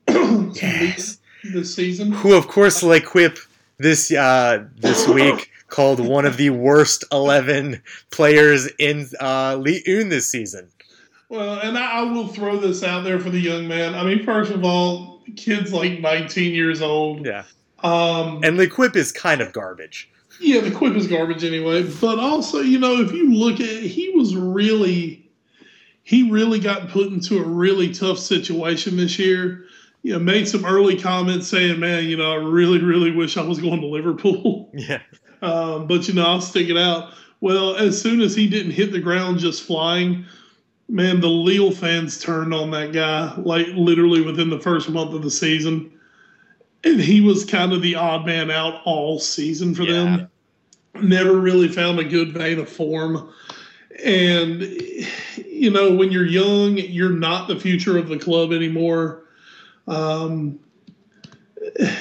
Yes. 0.54 1.18
this 1.44 1.74
season. 1.74 2.12
Who, 2.12 2.34
of 2.34 2.48
course, 2.48 2.82
L'Equipe 2.82 3.38
this 3.78 4.10
uh, 4.12 4.64
this 4.76 5.06
week 5.18 5.50
called 5.68 6.00
one 6.00 6.24
of 6.24 6.36
the 6.36 6.50
worst 6.50 7.04
eleven 7.12 7.82
players 8.10 8.68
in 8.78 9.06
uh, 9.20 9.56
Ligue 9.56 9.82
1 9.86 10.08
this 10.08 10.30
season. 10.30 10.68
Well, 11.28 11.58
and 11.60 11.76
I, 11.76 11.98
I 11.98 12.02
will 12.02 12.28
throw 12.28 12.56
this 12.58 12.82
out 12.84 13.02
there 13.04 13.18
for 13.18 13.30
the 13.30 13.40
young 13.40 13.66
man. 13.66 13.94
I 13.94 14.04
mean, 14.04 14.24
first 14.24 14.52
of 14.52 14.64
all, 14.64 15.22
kid's 15.34 15.72
like 15.72 16.00
19 16.00 16.54
years 16.54 16.80
old. 16.80 17.26
Yeah, 17.26 17.42
Um, 17.82 18.40
and 18.44 18.56
L'Equipe 18.56 18.94
is 18.94 19.10
kind 19.10 19.40
of 19.40 19.52
garbage. 19.52 20.08
Yeah, 20.40 20.60
the 20.60 20.70
quip 20.70 20.94
is 20.94 21.06
garbage 21.06 21.44
anyway. 21.44 21.82
But 22.00 22.18
also, 22.18 22.60
you 22.60 22.78
know, 22.78 23.00
if 23.00 23.12
you 23.12 23.32
look 23.32 23.54
at 23.54 23.68
it, 23.68 23.82
he 23.82 24.10
was 24.10 24.36
really 24.36 25.26
he 26.02 26.30
really 26.30 26.60
got 26.60 26.88
put 26.88 27.08
into 27.08 27.38
a 27.38 27.42
really 27.42 27.92
tough 27.92 28.18
situation 28.18 28.96
this 28.96 29.18
year. 29.18 29.64
You 30.02 30.12
know, 30.12 30.18
made 30.20 30.48
some 30.48 30.64
early 30.64 30.96
comments 30.96 31.48
saying, 31.48 31.80
Man, 31.80 32.04
you 32.04 32.16
know, 32.16 32.32
I 32.32 32.36
really, 32.36 32.80
really 32.80 33.10
wish 33.10 33.36
I 33.36 33.42
was 33.42 33.58
going 33.58 33.80
to 33.80 33.86
Liverpool. 33.86 34.70
Yeah, 34.74 35.00
Um, 35.42 35.86
but 35.86 36.06
you 36.06 36.14
know, 36.14 36.24
I'll 36.24 36.40
stick 36.40 36.68
it 36.68 36.76
out. 36.76 37.14
Well, 37.40 37.76
as 37.76 38.00
soon 38.00 38.20
as 38.20 38.36
he 38.36 38.46
didn't 38.46 38.72
hit 38.72 38.92
the 38.92 39.00
ground 39.00 39.40
just 39.40 39.64
flying, 39.64 40.24
man, 40.88 41.20
the 41.20 41.28
Lille 41.28 41.72
fans 41.72 42.20
turned 42.20 42.54
on 42.54 42.70
that 42.70 42.92
guy 42.92 43.34
like 43.38 43.66
literally 43.74 44.20
within 44.20 44.48
the 44.48 44.60
first 44.60 44.88
month 44.88 45.12
of 45.12 45.22
the 45.22 45.30
season. 45.30 45.95
And 46.86 47.00
he 47.00 47.20
was 47.20 47.44
kind 47.44 47.72
of 47.72 47.82
the 47.82 47.96
odd 47.96 48.24
man 48.24 48.48
out 48.48 48.80
all 48.84 49.18
season 49.18 49.74
for 49.74 49.84
them. 49.84 50.30
Never 50.94 51.36
really 51.36 51.66
found 51.66 51.98
a 51.98 52.04
good 52.04 52.32
vein 52.32 52.60
of 52.60 52.68
form. 52.68 53.32
And, 54.04 54.62
you 55.44 55.70
know, 55.70 55.92
when 55.92 56.12
you're 56.12 56.26
young, 56.26 56.78
you're 56.78 57.10
not 57.10 57.48
the 57.48 57.58
future 57.58 57.98
of 57.98 58.08
the 58.08 58.18
club 58.18 58.52
anymore. 58.52 59.24
Um, 59.88 60.60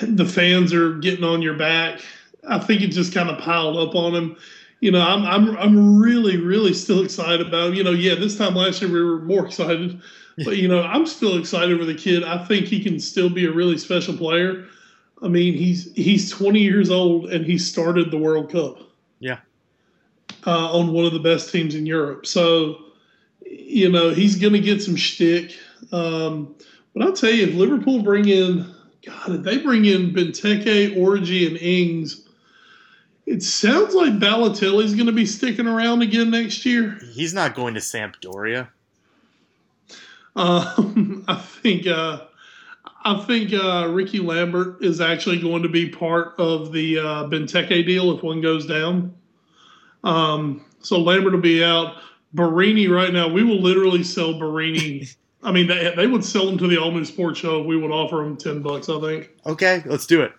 the 0.04 0.30
fans 0.32 0.72
are 0.72 0.94
getting 1.00 1.24
on 1.24 1.42
your 1.42 1.56
back. 1.56 2.02
I 2.48 2.60
think 2.60 2.82
it 2.82 2.90
just 2.90 3.12
kind 3.12 3.32
of 3.32 3.40
piled 3.40 3.78
up 3.78 3.96
on 3.96 4.14
him. 4.14 4.38
You 4.82 4.92
know, 4.92 5.02
I'm 5.02 5.26
I'm 5.26 5.58
I'm 5.58 6.00
really 6.00 6.38
really 6.38 6.74
still 6.74 7.04
excited 7.04 7.48
about 7.48 7.70
him. 7.70 7.74
You 7.74 7.84
know, 7.84 7.92
yeah, 7.92 8.14
this 8.14 8.38
time 8.38 8.54
last 8.54 8.84
year 8.84 8.92
we 8.92 9.02
were 9.02 9.22
more 9.22 9.48
excited, 9.48 10.00
but 10.44 10.58
you 10.58 10.68
know, 10.68 10.84
I'm 10.84 11.08
still 11.08 11.40
excited 11.40 11.80
for 11.80 11.86
the 11.86 11.96
kid. 11.96 12.24
I 12.24 12.46
think 12.46 12.68
he 12.68 12.84
can 12.84 13.00
still 13.00 13.30
be 13.30 13.46
a 13.46 13.52
really 13.52 13.80
special 13.80 14.16
player. 14.16 14.68
I 15.22 15.28
mean, 15.28 15.54
he's 15.54 15.94
he's 15.94 16.30
20 16.30 16.60
years 16.60 16.90
old 16.90 17.32
and 17.32 17.46
he 17.46 17.58
started 17.58 18.12
the 18.12 18.18
World 18.18 18.52
Cup. 18.52 18.80
Yeah. 19.20 19.40
Uh, 20.46 20.72
on 20.72 20.94
one 20.94 21.06
of 21.06 21.14
the 21.14 21.20
best 21.20 21.52
teams 21.52 21.74
in 21.76 21.86
Europe. 21.86 22.26
So, 22.26 22.78
you 23.46 23.90
know, 23.90 24.12
he's 24.12 24.36
going 24.36 24.54
to 24.54 24.60
get 24.60 24.82
some 24.82 24.96
shtick. 24.96 25.56
Um, 25.92 26.56
but 26.94 27.04
I'll 27.04 27.14
tell 27.14 27.32
you, 27.32 27.48
if 27.48 27.56
Liverpool 27.56 28.04
bring 28.04 28.28
in, 28.28 28.72
God, 29.06 29.36
if 29.36 29.42
they 29.44 29.58
bring 29.58 29.86
in 29.86 30.14
Benteke, 30.14 30.96
Origi, 30.96 31.48
and 31.48 31.58
Ings, 31.58 32.28
it 33.26 33.42
sounds 33.42 33.96
like 33.96 34.14
Balotelli's 34.14 34.94
going 34.94 35.08
to 35.08 35.12
be 35.12 35.26
sticking 35.26 35.68
around 35.68 36.02
again 36.02 36.30
next 36.30 36.66
year. 36.66 37.00
he's 37.14 37.34
not 37.34 37.56
going 37.56 37.74
to 37.74 37.80
Sampdoria. 37.80 38.68
Um, 40.36 41.24
I 41.28 41.36
think 41.36 41.88
uh, 41.88 42.22
I 43.06 43.24
think 43.24 43.54
uh, 43.54 43.88
Rickie 43.92 44.20
Lambert 44.20 44.84
is 44.84 45.00
actually 45.00 45.40
going 45.40 45.62
to 45.62 45.70
be 45.70 45.88
part 45.88 46.34
of 46.40 46.72
the 46.72 46.98
uh, 46.98 47.04
Benteke 47.26 47.86
deal 47.86 48.12
if 48.18 48.24
one 48.24 48.42
goes 48.42 48.66
down. 48.66 49.14
Um, 50.04 50.66
so 50.82 51.00
Lambert 51.00 51.34
will 51.34 51.40
be 51.40 51.64
out. 51.64 51.98
Borini 52.34 52.90
right 52.90 53.14
now, 53.14 53.30
we 53.30 53.44
will 53.44 53.62
literally 53.62 54.04
sell 54.04 54.34
Borini. 54.34 55.16
I 55.44 55.52
mean, 55.52 55.68
they, 55.68 55.94
they 55.96 56.08
would 56.08 56.26
sell 56.26 56.50
him 56.50 56.58
to 56.58 56.68
the 56.68 56.82
All 56.82 56.90
New 56.90 57.06
Sports 57.06 57.40
Show 57.40 57.62
if 57.62 57.68
we 57.68 57.78
would 57.78 57.92
offer 57.92 58.24
him 58.24 58.36
ten 58.36 58.64
bucks. 58.64 58.90
I 58.90 59.00
think. 59.00 59.30
Okay, 59.46 59.84
let's 59.86 60.08
do 60.08 60.22
it. 60.24 60.34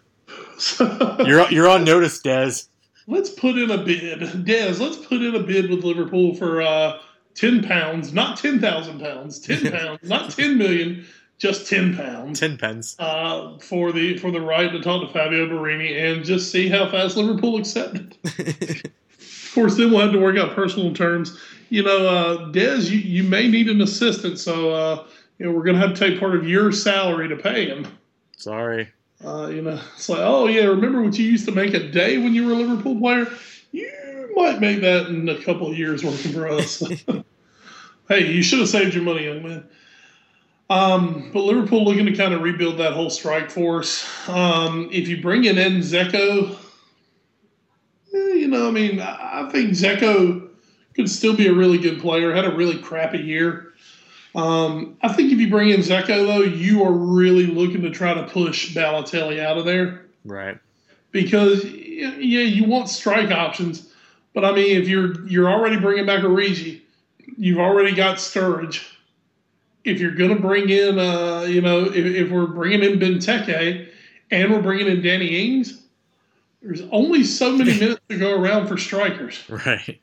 You're 1.27 1.49
you're 1.53 1.69
on 1.69 1.85
notice, 1.85 2.19
Des. 2.19 2.63
let's 3.07 3.31
put 3.31 3.57
in 3.57 3.71
a 3.71 3.79
bid, 3.79 4.45
Des. 4.45 4.73
Let's 4.81 4.97
put 4.97 5.23
in 5.23 5.37
a 5.37 5.41
bid 5.41 5.71
with 5.71 5.85
Liverpool 5.85 6.35
for 6.35 6.61
uh, 6.61 6.99
ten 7.37 7.63
pounds, 7.63 8.13
not 8.13 8.37
ten 8.37 8.59
thousand 8.59 8.99
pounds, 8.99 9.39
ten 9.39 9.61
pounds, 9.73 10.01
not 10.03 10.31
ten 10.31 10.59
million, 10.59 11.07
just 11.39 11.69
ten 11.69 11.97
pounds. 11.97 12.41
Ten 12.41 12.57
pence. 12.57 12.97
uh, 12.99 13.59
for 13.59 13.93
the 13.93 14.17
for 14.19 14.31
the 14.31 14.41
right 14.41 14.71
to 14.71 14.81
talk 14.81 15.07
to 15.07 15.13
Fabio 15.13 15.47
Borini 15.47 15.95
and 15.95 16.25
just 16.25 16.51
see 16.51 16.69
how 16.69 16.91
fast 16.91 17.17
Liverpool 17.17 17.59
accept 17.59 17.97
it. 17.97 18.17
of 19.19 19.51
course, 19.55 19.77
then 19.77 19.91
we'll 19.91 20.01
have 20.01 20.13
to 20.13 20.21
work 20.21 20.37
out 20.39 20.55
personal 20.55 20.93
terms. 20.95 21.39
You 21.69 21.83
know, 21.83 22.09
uh, 22.09 22.51
Des, 22.53 22.83
you, 22.83 22.99
you 22.99 23.23
may 23.25 23.49
need 23.49 23.69
an 23.69 23.81
assistant, 23.81 24.39
so 24.39 24.71
uh, 24.71 25.07
you 25.39 25.47
know 25.47 25.53
we're 25.53 25.65
going 25.65 25.77
to 25.79 25.87
have 25.87 25.97
to 25.97 26.09
take 26.11 26.21
part 26.21 26.35
of 26.35 26.49
your 26.49 26.73
salary 26.73 27.29
to 27.29 27.37
pay 27.37 27.67
him. 27.67 27.87
Sorry. 28.37 28.89
Uh, 29.25 29.49
you 29.49 29.63
know, 29.63 29.81
it's 29.95 30.09
like, 30.09 30.21
oh 30.21 30.47
yeah, 30.47 30.65
remember 30.65 31.03
what 31.03 31.19
you 31.19 31.25
used 31.25 31.47
to 31.47 31.53
make 31.53 31.73
a 31.75 31.91
day 31.91 32.19
when 32.19 32.35
you 32.35 32.47
were 32.47 32.53
a 32.53 32.57
Liverpool 32.57 32.99
player? 32.99 33.27
You 33.73 34.33
might 34.37 34.61
make 34.61 34.81
that 34.83 35.07
in 35.07 35.29
a 35.29 35.43
couple 35.43 35.71
of 35.71 35.79
years 35.79 36.05
working 36.05 36.33
for 36.33 36.49
us. 36.49 36.83
hey, 38.09 38.31
you 38.31 38.43
should 38.43 38.59
have 38.59 38.69
saved 38.69 38.95
your 38.95 39.03
money, 39.03 39.25
young 39.25 39.43
man. 39.43 39.69
Um, 40.69 41.31
but 41.33 41.43
Liverpool 41.45 41.85
looking 41.85 42.07
to 42.07 42.17
kind 42.17 42.35
of 42.35 42.43
rebuild 42.43 42.79
that 42.79 42.93
whole 42.93 43.11
strike 43.11 43.51
force. 43.51 44.05
Um, 44.29 44.89
if 44.93 45.07
you 45.07 45.23
bring 45.23 45.45
in 45.45 45.55
Dzeko, 45.57 46.57
eh, 48.15 48.35
you 48.35 48.49
know, 48.49 48.67
I 48.67 48.71
mean, 48.73 49.01
I 49.01 49.47
I 49.47 49.51
think 49.51 49.71
Dzeko 49.71 50.49
could 50.95 51.09
still 51.09 51.37
be 51.37 51.47
a 51.47 51.53
really 51.53 51.79
good 51.79 52.01
player. 52.01 52.35
Had 52.35 52.47
a 52.47 52.55
really 52.57 52.79
crappy 52.79 53.19
year. 53.19 53.75
Um, 54.35 54.97
I 55.03 55.13
think 55.13 55.33
if 55.33 55.39
you 55.39 55.49
bring 55.49 55.71
in 55.71 55.81
Dzeko, 55.81 56.27
though, 56.27 56.43
you 56.43 56.83
are 56.85 56.93
really 56.93 57.47
looking 57.47 57.83
to 57.83 57.91
try 57.91 58.13
to 58.13 58.25
push 58.25 58.75
Balotelli 58.75 59.41
out 59.41 59.57
of 59.57 59.65
there 59.65 60.07
Right. 60.25 60.59
because 61.13 61.65
yeah, 61.65 62.11
you 62.19 62.65
want 62.65 62.89
strike 62.91 63.31
options, 63.31 63.93
but 64.35 64.45
I 64.45 64.53
mean, 64.53 64.77
if 64.81 64.89
you're 64.89 65.27
you're 65.29 65.49
already 65.49 65.79
bringing 65.79 66.07
back 66.07 66.25
a 66.25 66.27
Origi, 66.27 66.81
you've 67.39 67.59
already 67.59 67.95
got 67.95 68.17
Sturridge. 68.17 68.85
If 69.87 70.01
you're 70.01 70.15
going 70.15 70.35
to 70.35 70.41
bring 70.41 70.69
in, 70.69 70.99
uh, 70.99 71.43
you 71.43 71.61
know, 71.61 71.85
if, 71.85 71.95
if 71.95 72.31
we're 72.31 72.47
bringing 72.47 72.83
in 72.83 72.99
Benteke 72.99 73.89
and 74.31 74.53
we're 74.53 74.63
bringing 74.63 74.89
in 74.89 75.03
Danny 75.03 75.45
Ings, 75.45 75.83
there's 76.61 76.83
only 76.91 77.25
so 77.25 77.53
many 77.53 77.73
minutes 77.81 78.01
to 78.09 78.19
go 78.19 78.39
around 78.39 78.67
for 78.67 78.77
strikers. 78.77 79.43
Right. 79.49 80.01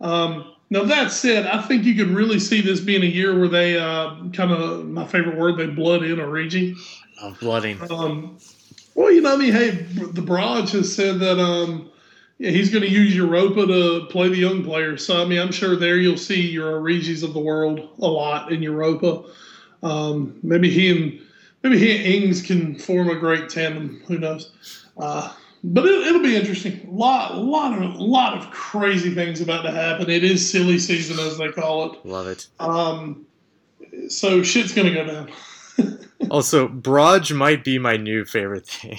Um, 0.00 0.54
now 0.70 0.84
that 0.84 1.10
said, 1.10 1.46
I 1.46 1.62
think 1.62 1.84
you 1.84 1.94
could 1.94 2.10
really 2.10 2.38
see 2.38 2.60
this 2.60 2.80
being 2.80 3.02
a 3.02 3.06
year 3.06 3.38
where 3.38 3.48
they 3.48 3.76
uh, 3.76 4.14
kind 4.32 4.52
of 4.52 4.86
my 4.86 5.04
favorite 5.04 5.36
word 5.36 5.56
they 5.56 5.66
blood 5.66 6.04
in 6.04 6.16
Origi. 6.16 6.76
Of 7.20 7.40
blooding. 7.40 7.78
Um, 7.90 8.38
well, 8.94 9.10
you 9.10 9.20
know, 9.20 9.34
I 9.34 9.36
mean, 9.36 9.52
hey, 9.52 9.70
the 9.70 10.22
Braj 10.22 10.70
has 10.70 10.94
said 10.94 11.18
that 11.18 11.40
um, 11.40 11.89
yeah, 12.40 12.50
he's 12.50 12.70
going 12.70 12.82
to 12.82 12.88
use 12.88 13.14
Europa 13.14 13.66
to 13.66 14.06
play 14.08 14.30
the 14.30 14.38
young 14.38 14.64
players. 14.64 15.04
So, 15.04 15.20
I 15.20 15.26
mean, 15.26 15.38
I'm 15.38 15.52
sure 15.52 15.76
there 15.76 15.98
you'll 15.98 16.16
see 16.16 16.40
your 16.40 16.80
Origis 16.80 17.22
of 17.22 17.34
the 17.34 17.38
world 17.38 17.80
a 17.98 18.06
lot 18.06 18.50
in 18.50 18.62
Europa. 18.62 19.24
Um, 19.82 20.38
maybe 20.42 20.70
he 20.70 20.90
and 20.90 21.20
maybe 21.62 21.78
he 21.78 21.94
and 21.94 22.24
Ings 22.24 22.40
can 22.40 22.78
form 22.78 23.10
a 23.10 23.14
great 23.14 23.50
tandem. 23.50 24.02
Who 24.06 24.18
knows? 24.18 24.52
Uh, 24.96 25.34
but 25.62 25.84
it, 25.84 26.06
it'll 26.06 26.22
be 26.22 26.34
interesting. 26.34 26.88
A 26.88 26.90
lot, 26.90 27.36
lot 27.36 27.74
of, 27.74 27.96
lot 27.96 28.38
of 28.38 28.50
crazy 28.50 29.14
things 29.14 29.42
about 29.42 29.60
to 29.62 29.70
happen. 29.70 30.08
It 30.08 30.24
is 30.24 30.50
silly 30.50 30.78
season, 30.78 31.18
as 31.18 31.36
they 31.36 31.50
call 31.50 31.92
it. 31.92 32.06
Love 32.06 32.26
it. 32.26 32.46
Um, 32.58 33.26
so 34.08 34.42
shit's 34.42 34.72
going 34.72 34.86
to 34.86 34.94
go 34.94 35.04
down. 35.04 35.30
Also, 36.30 36.68
Braj 36.68 37.34
might 37.34 37.64
be 37.64 37.78
my 37.78 37.96
new 37.96 38.26
favorite 38.26 38.66
thing. 38.66 38.98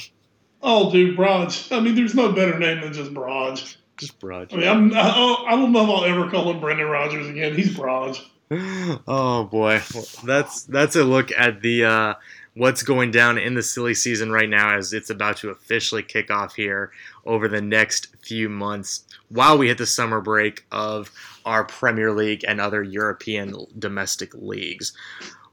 Oh, 0.63 0.91
dude, 0.91 1.17
Braj. 1.17 1.75
I 1.75 1.79
mean, 1.79 1.95
there's 1.95 2.15
no 2.15 2.31
better 2.31 2.57
name 2.59 2.81
than 2.81 2.93
just 2.93 3.13
Braj. 3.13 3.75
Just 3.97 4.19
Braj. 4.19 4.53
I 4.53 4.57
mean, 4.57 4.67
I'm, 4.67 4.93
I, 4.93 5.45
I 5.47 5.55
don't 5.55 5.71
know 5.71 5.83
if 5.83 5.89
I'll 5.89 6.05
ever 6.05 6.29
call 6.29 6.51
him 6.51 6.59
Brendan 6.59 6.87
Rodgers 6.87 7.27
again. 7.27 7.55
He's 7.55 7.75
Braj. 7.75 8.21
Oh 9.07 9.45
boy, 9.45 9.81
Well, 9.93 10.05
that's 10.25 10.63
that's 10.63 10.97
a 10.97 11.05
look 11.05 11.31
at 11.31 11.61
the 11.61 11.85
uh, 11.85 12.13
what's 12.53 12.83
going 12.83 13.11
down 13.11 13.37
in 13.37 13.53
the 13.53 13.63
silly 13.63 13.93
season 13.93 14.29
right 14.29 14.49
now 14.49 14.75
as 14.75 14.91
it's 14.91 15.09
about 15.09 15.37
to 15.37 15.49
officially 15.49 16.03
kick 16.03 16.29
off 16.29 16.55
here 16.55 16.91
over 17.25 17.47
the 17.47 17.61
next 17.61 18.07
few 18.21 18.49
months 18.49 19.05
while 19.29 19.57
we 19.57 19.69
hit 19.69 19.77
the 19.77 19.85
summer 19.85 20.19
break 20.19 20.65
of 20.71 21.11
our 21.45 21.63
Premier 21.63 22.11
League 22.11 22.43
and 22.45 22.59
other 22.59 22.83
European 22.83 23.55
domestic 23.79 24.33
leagues. 24.33 24.91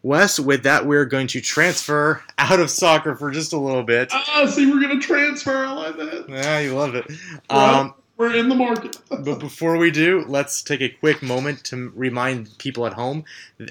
Wes, 0.02 0.38
with 0.38 0.62
that, 0.62 0.86
we're 0.86 1.04
going 1.04 1.26
to 1.28 1.40
transfer 1.40 2.22
out 2.38 2.60
of 2.60 2.70
soccer 2.70 3.16
for 3.16 3.30
just 3.30 3.52
a 3.52 3.58
little 3.58 3.82
bit. 3.82 4.10
Ah, 4.12 4.46
see, 4.50 4.70
we're 4.70 4.80
going 4.80 5.00
to 5.00 5.06
transfer. 5.06 5.64
I 5.64 5.72
like 5.72 5.96
that. 5.96 6.26
Yeah, 6.28 6.60
you 6.60 6.74
love 6.74 6.94
it. 6.94 7.10
Um, 7.50 7.94
We're 8.16 8.34
in 8.34 8.48
the 8.48 8.54
market. 8.54 8.96
But 9.10 9.40
before 9.40 9.76
we 9.76 9.90
do, 9.90 10.24
let's 10.28 10.62
take 10.62 10.80
a 10.80 10.88
quick 10.88 11.22
moment 11.22 11.64
to 11.64 11.92
remind 11.94 12.56
people 12.58 12.86
at 12.86 12.92
home 12.92 13.24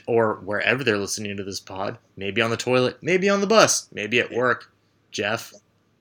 or 0.06 0.36
wherever 0.44 0.84
they're 0.84 0.98
listening 0.98 1.38
to 1.38 1.44
this 1.44 1.60
pod, 1.60 1.98
maybe 2.18 2.42
on 2.42 2.50
the 2.50 2.58
toilet, 2.58 2.98
maybe 3.02 3.30
on 3.30 3.42
the 3.42 3.48
bus, 3.48 3.88
maybe 3.94 4.20
at 4.20 4.32
work. 4.32 4.72
Jeff, 5.12 5.54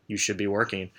you 0.08 0.16
should 0.16 0.36
be 0.36 0.46
working. 0.48 0.90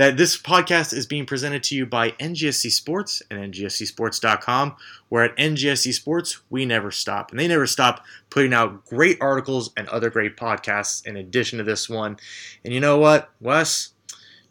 That 0.00 0.16
this 0.16 0.34
podcast 0.34 0.94
is 0.94 1.04
being 1.04 1.26
presented 1.26 1.62
to 1.64 1.74
you 1.74 1.84
by 1.84 2.12
NGSC 2.12 2.70
Sports 2.70 3.22
and 3.30 3.52
NGSCSports.com, 3.52 4.76
where 5.10 5.24
at 5.24 5.36
NGSC 5.36 5.92
Sports, 5.92 6.40
we 6.48 6.64
never 6.64 6.90
stop. 6.90 7.30
And 7.30 7.38
they 7.38 7.46
never 7.46 7.66
stop 7.66 8.02
putting 8.30 8.54
out 8.54 8.86
great 8.86 9.18
articles 9.20 9.70
and 9.76 9.86
other 9.90 10.08
great 10.08 10.38
podcasts 10.38 11.06
in 11.06 11.18
addition 11.18 11.58
to 11.58 11.64
this 11.64 11.86
one. 11.86 12.16
And 12.64 12.72
you 12.72 12.80
know 12.80 12.96
what, 12.96 13.28
Wes? 13.42 13.90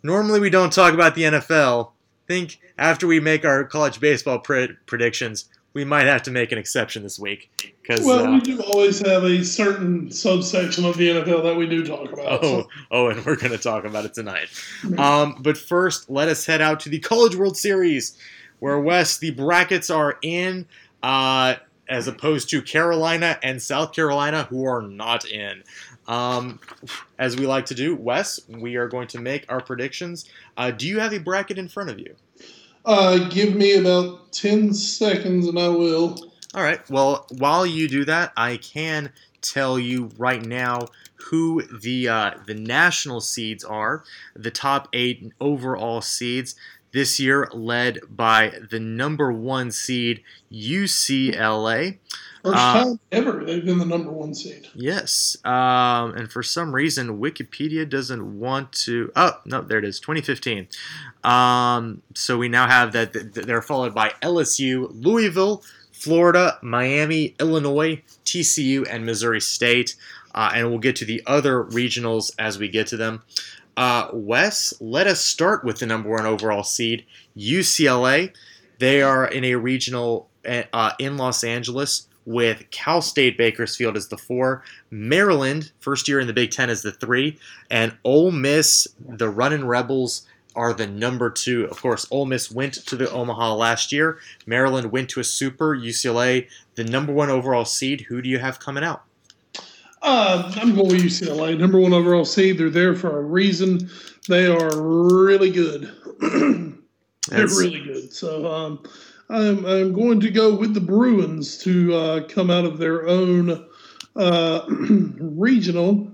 Normally 0.03 0.39
we 0.39 0.51
don't 0.51 0.71
talk 0.71 0.93
about 0.93 1.15
the 1.15 1.23
NFL. 1.23 1.87
I 1.87 2.27
think 2.27 2.59
after 2.77 3.07
we 3.07 3.19
make 3.19 3.43
our 3.43 3.63
college 3.63 3.99
baseball 3.99 4.37
pre- 4.37 4.77
predictions, 4.85 5.49
we 5.73 5.85
might 5.85 6.05
have 6.05 6.23
to 6.23 6.31
make 6.31 6.51
an 6.51 6.57
exception 6.57 7.03
this 7.03 7.19
week. 7.19 7.73
Because 7.81 8.05
Well, 8.05 8.25
uh, 8.25 8.31
we 8.33 8.39
do 8.41 8.61
always 8.63 8.99
have 9.05 9.23
a 9.23 9.43
certain 9.43 10.09
subsection 10.11 10.85
of 10.85 10.97
the 10.97 11.09
NFL 11.09 11.43
that 11.43 11.55
we 11.55 11.67
do 11.67 11.85
talk 11.85 12.11
about. 12.11 12.43
Oh, 12.43 12.61
so- 12.61 12.67
oh, 12.91 13.07
and 13.09 13.25
we're 13.25 13.35
going 13.35 13.51
to 13.51 13.57
talk 13.57 13.85
about 13.85 14.05
it 14.05 14.13
tonight. 14.13 14.49
Um, 14.97 15.35
but 15.39 15.57
first, 15.57 16.09
let 16.09 16.27
us 16.27 16.45
head 16.45 16.61
out 16.61 16.79
to 16.81 16.89
the 16.89 16.99
College 16.99 17.35
World 17.35 17.57
Series, 17.57 18.17
where 18.59 18.79
Wes, 18.79 19.17
the 19.17 19.31
brackets 19.31 19.89
are 19.89 20.17
in, 20.21 20.65
uh, 21.03 21.55
as 21.87 22.07
opposed 22.07 22.49
to 22.49 22.61
Carolina 22.61 23.39
and 23.41 23.61
South 23.61 23.93
Carolina, 23.93 24.43
who 24.49 24.65
are 24.65 24.81
not 24.81 25.25
in. 25.25 25.63
Um, 26.07 26.59
as 27.19 27.35
we 27.35 27.45
like 27.45 27.67
to 27.67 27.75
do, 27.75 27.95
Wes, 27.95 28.39
we 28.47 28.75
are 28.75 28.87
going 28.87 29.07
to 29.09 29.19
make 29.19 29.45
our 29.49 29.61
predictions. 29.61 30.25
Uh, 30.57 30.71
do 30.71 30.87
you 30.87 30.99
have 30.99 31.13
a 31.13 31.19
bracket 31.19 31.57
in 31.59 31.67
front 31.67 31.89
of 31.91 31.99
you? 31.99 32.15
Uh, 32.89 33.29
give 33.29 33.53
me 33.53 33.75
about 33.75 34.31
10 34.31 34.73
seconds 34.73 35.45
and 35.45 35.59
I 35.59 35.67
will. 35.67 36.17
All 36.55 36.63
right. 36.63 36.81
Well, 36.89 37.27
while 37.37 37.63
you 37.63 37.87
do 37.87 38.03
that, 38.05 38.33
I 38.35 38.57
can 38.57 39.11
tell 39.41 39.77
you 39.77 40.09
right 40.17 40.43
now 40.43 40.87
who 41.13 41.61
the 41.61 42.09
uh, 42.09 42.31
the 42.47 42.55
national 42.55 43.21
seeds 43.21 43.63
are. 43.63 44.03
The 44.35 44.49
top 44.49 44.87
eight 44.91 45.31
overall 45.39 46.01
seeds 46.01 46.55
this 46.91 47.19
year, 47.19 47.47
led 47.53 47.99
by 48.09 48.53
the 48.71 48.79
number 48.79 49.31
one 49.31 49.69
seed 49.69 50.23
UCLA. 50.51 51.99
First 52.43 52.57
Uh, 52.57 52.83
time 52.83 52.99
ever 53.11 53.43
they've 53.43 53.65
been 53.65 53.79
the 53.79 53.85
number 53.85 54.11
one 54.11 54.33
seed. 54.33 54.67
Yes. 54.73 55.37
Um, 55.43 56.13
and 56.15 56.31
for 56.31 56.41
some 56.41 56.73
reason, 56.73 57.19
Wikipedia 57.19 57.87
doesn't 57.89 58.39
want 58.39 58.71
to. 58.85 59.11
Oh, 59.15 59.33
no, 59.45 59.61
there 59.61 59.77
it 59.79 59.85
is 59.85 59.99
2015. 59.99 60.67
Um, 61.23 62.01
so 62.15 62.37
we 62.37 62.47
now 62.47 62.67
have 62.67 62.93
that 62.93 63.13
th- 63.13 63.33
th- 63.33 63.45
they're 63.45 63.61
followed 63.61 63.93
by 63.93 64.13
LSU, 64.21 64.89
Louisville, 64.93 65.63
Florida, 65.91 66.57
Miami, 66.61 67.35
Illinois, 67.39 68.01
TCU, 68.23 68.85
and 68.89 69.05
Missouri 69.05 69.41
State. 69.41 69.95
Uh, 70.33 70.51
and 70.53 70.69
we'll 70.69 70.79
get 70.79 70.95
to 70.97 71.05
the 71.05 71.21
other 71.25 71.63
regionals 71.63 72.31
as 72.39 72.57
we 72.57 72.69
get 72.69 72.87
to 72.87 72.97
them. 72.97 73.21
Uh, 73.75 74.09
Wes, 74.13 74.73
let 74.79 75.07
us 75.07 75.19
start 75.21 75.63
with 75.63 75.79
the 75.79 75.85
number 75.85 76.09
one 76.09 76.25
overall 76.25 76.63
seed, 76.63 77.05
UCLA. 77.35 78.31
They 78.77 79.01
are 79.01 79.25
in 79.25 79.43
a 79.43 79.55
regional 79.55 80.29
uh, 80.45 80.91
in 80.99 81.17
Los 81.17 81.43
Angeles 81.43 82.07
with 82.29 82.69
Cal 82.69 83.01
State 83.01 83.39
Bakersfield 83.39 83.97
as 83.97 84.07
the 84.07 84.17
four, 84.17 84.63
Maryland, 84.91 85.71
first 85.79 86.07
year 86.07 86.19
in 86.19 86.27
the 86.27 86.33
Big 86.33 86.51
Ten, 86.51 86.69
as 86.69 86.83
the 86.83 86.91
three, 86.91 87.39
and 87.71 87.91
Ole 88.03 88.29
Miss, 88.29 88.87
the 88.99 89.27
Running 89.27 89.65
Rebels, 89.65 90.27
are 90.55 90.71
the 90.71 90.85
number 90.85 91.31
two. 91.31 91.65
Of 91.71 91.81
course, 91.81 92.05
Ole 92.11 92.27
Miss 92.27 92.51
went 92.51 92.75
to 92.85 92.95
the 92.95 93.09
Omaha 93.09 93.55
last 93.55 93.91
year. 93.91 94.19
Maryland 94.45 94.91
went 94.91 95.09
to 95.09 95.19
a 95.19 95.23
Super. 95.23 95.75
UCLA, 95.75 96.47
the 96.75 96.83
number 96.83 97.11
one 97.11 97.31
overall 97.31 97.65
seed. 97.65 98.01
Who 98.01 98.21
do 98.21 98.29
you 98.29 98.37
have 98.37 98.59
coming 98.59 98.83
out? 98.83 99.01
Uh, 100.03 100.51
I'm 100.55 100.75
going 100.75 100.89
with 100.89 101.01
UCLA. 101.01 101.57
Number 101.57 101.79
one 101.79 101.93
overall 101.93 102.25
seed. 102.25 102.59
They're 102.59 102.69
there 102.69 102.93
for 102.93 103.17
a 103.17 103.23
reason. 103.23 103.89
They 104.27 104.45
are 104.45 104.69
really 104.79 105.49
good. 105.49 105.91
They're 106.19 107.47
really 107.47 107.83
good. 107.83 108.13
So 108.13 108.51
um, 108.51 108.83
I'm, 109.29 109.65
I'm 109.65 109.93
going 109.93 110.19
to 110.21 110.31
go 110.31 110.55
with 110.55 110.73
the 110.73 110.81
Bruins 110.81 111.57
to 111.59 111.93
uh, 111.95 112.27
come 112.27 112.49
out 112.49 112.65
of 112.65 112.77
their 112.77 113.07
own 113.07 113.67
uh, 114.15 114.65
regional. 114.69 116.11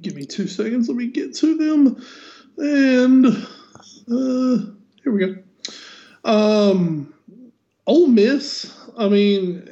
Give 0.00 0.14
me 0.14 0.24
two 0.24 0.48
seconds. 0.48 0.88
Let 0.88 0.96
me 0.96 1.08
get 1.08 1.34
to 1.36 1.56
them. 1.56 2.04
And 2.58 3.26
uh, 3.26 4.72
here 5.02 5.12
we 5.12 5.26
go. 5.26 5.36
Um, 6.24 7.14
Ole 7.86 8.06
Miss. 8.08 8.74
I 8.98 9.08
mean, 9.08 9.68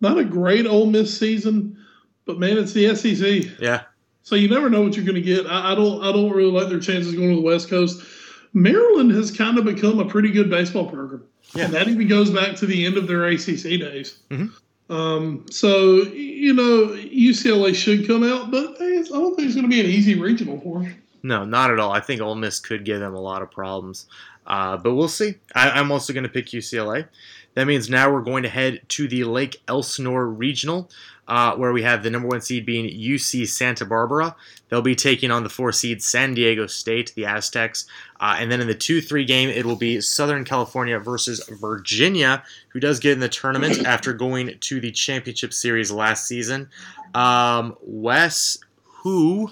not 0.00 0.18
a 0.18 0.24
great 0.24 0.66
Ole 0.66 0.86
Miss 0.86 1.18
season, 1.18 1.78
but 2.26 2.38
man, 2.38 2.58
it's 2.58 2.72
the 2.72 2.94
SEC. 2.94 3.58
Yeah, 3.60 3.82
So 4.22 4.36
you 4.36 4.48
never 4.48 4.68
know 4.68 4.82
what 4.82 4.96
you're 4.96 5.04
going 5.04 5.14
to 5.14 5.22
get. 5.22 5.46
I, 5.46 5.72
I 5.72 5.74
don't. 5.74 6.02
I 6.02 6.12
don't 6.12 6.30
really 6.30 6.52
like 6.52 6.68
their 6.68 6.80
chances 6.80 7.14
going 7.14 7.30
to 7.30 7.36
the 7.36 7.42
West 7.42 7.68
Coast. 7.68 8.04
Maryland 8.52 9.10
has 9.12 9.30
kind 9.30 9.58
of 9.58 9.64
become 9.64 9.98
a 9.98 10.04
pretty 10.04 10.30
good 10.30 10.50
baseball 10.50 10.88
program, 10.88 11.24
Yeah. 11.54 11.64
and 11.64 11.74
that 11.74 11.88
even 11.88 12.08
goes 12.08 12.30
back 12.30 12.56
to 12.56 12.66
the 12.66 12.84
end 12.84 12.96
of 12.96 13.06
their 13.06 13.26
ACC 13.26 13.78
days. 13.80 14.18
Mhm. 14.30 14.52
Um, 14.90 15.44
so 15.50 16.02
you 16.04 16.54
know 16.54 16.88
UCLA 16.96 17.74
should 17.74 18.06
come 18.06 18.22
out, 18.24 18.50
but 18.50 18.76
I 18.80 19.02
don't 19.08 19.34
think 19.36 19.46
it's 19.46 19.54
going 19.54 19.64
to 19.64 19.68
be 19.68 19.80
an 19.80 19.86
easy 19.86 20.14
regional 20.18 20.60
for 20.60 20.82
them. 20.82 20.94
no, 21.22 21.44
not 21.44 21.70
at 21.70 21.78
all. 21.78 21.92
I 21.92 22.00
think 22.00 22.20
Ole 22.20 22.34
Miss 22.36 22.58
could 22.60 22.84
give 22.84 23.00
them 23.00 23.14
a 23.14 23.20
lot 23.20 23.42
of 23.42 23.50
problems, 23.50 24.06
uh, 24.46 24.76
but 24.78 24.94
we'll 24.94 25.08
see. 25.08 25.34
I, 25.54 25.70
I'm 25.70 25.90
also 25.92 26.12
going 26.12 26.22
to 26.24 26.28
pick 26.30 26.46
UCLA. 26.46 27.06
That 27.54 27.66
means 27.66 27.90
now 27.90 28.10
we're 28.12 28.22
going 28.22 28.44
to 28.44 28.48
head 28.48 28.80
to 28.90 29.08
the 29.08 29.24
Lake 29.24 29.60
Elsinore 29.68 30.28
Regional, 30.28 30.88
uh, 31.28 31.54
where 31.56 31.72
we 31.72 31.82
have 31.82 32.02
the 32.02 32.10
number 32.10 32.26
one 32.26 32.40
seed 32.40 32.64
being 32.64 32.86
UC 32.86 33.46
Santa 33.48 33.84
Barbara. 33.84 34.34
They'll 34.68 34.82
be 34.82 34.96
taking 34.96 35.30
on 35.30 35.44
the 35.44 35.50
four 35.50 35.72
seed 35.72 36.02
San 36.02 36.34
Diego 36.34 36.66
State, 36.66 37.12
the 37.14 37.26
Aztecs. 37.26 37.86
Uh, 38.18 38.36
and 38.38 38.50
then 38.50 38.60
in 38.60 38.66
the 38.66 38.74
2 38.74 39.02
3 39.02 39.24
game, 39.26 39.50
it 39.50 39.66
will 39.66 39.76
be 39.76 40.00
Southern 40.00 40.44
California 40.44 40.98
versus 40.98 41.46
Virginia, 41.60 42.42
who 42.70 42.80
does 42.80 42.98
get 42.98 43.12
in 43.12 43.20
the 43.20 43.28
tournament 43.28 43.78
after 43.86 44.12
going 44.12 44.58
to 44.58 44.80
the 44.80 44.90
championship 44.90 45.52
series 45.52 45.90
last 45.90 46.26
season. 46.26 46.70
Um, 47.14 47.76
Wes, 47.82 48.58
who. 49.02 49.50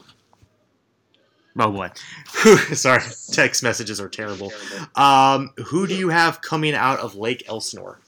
Oh 1.59 1.73
boy. 1.73 1.91
Sorry, 2.75 3.03
text 3.33 3.63
messages 3.63 4.01
are 4.01 4.09
terrible. 4.09 4.53
Um, 4.95 5.53
who 5.67 5.87
do 5.87 5.95
you 5.95 6.09
have 6.09 6.41
coming 6.41 6.75
out 6.75 6.99
of 7.01 7.15
Lake 7.15 7.45
Elsinore? 7.49 8.01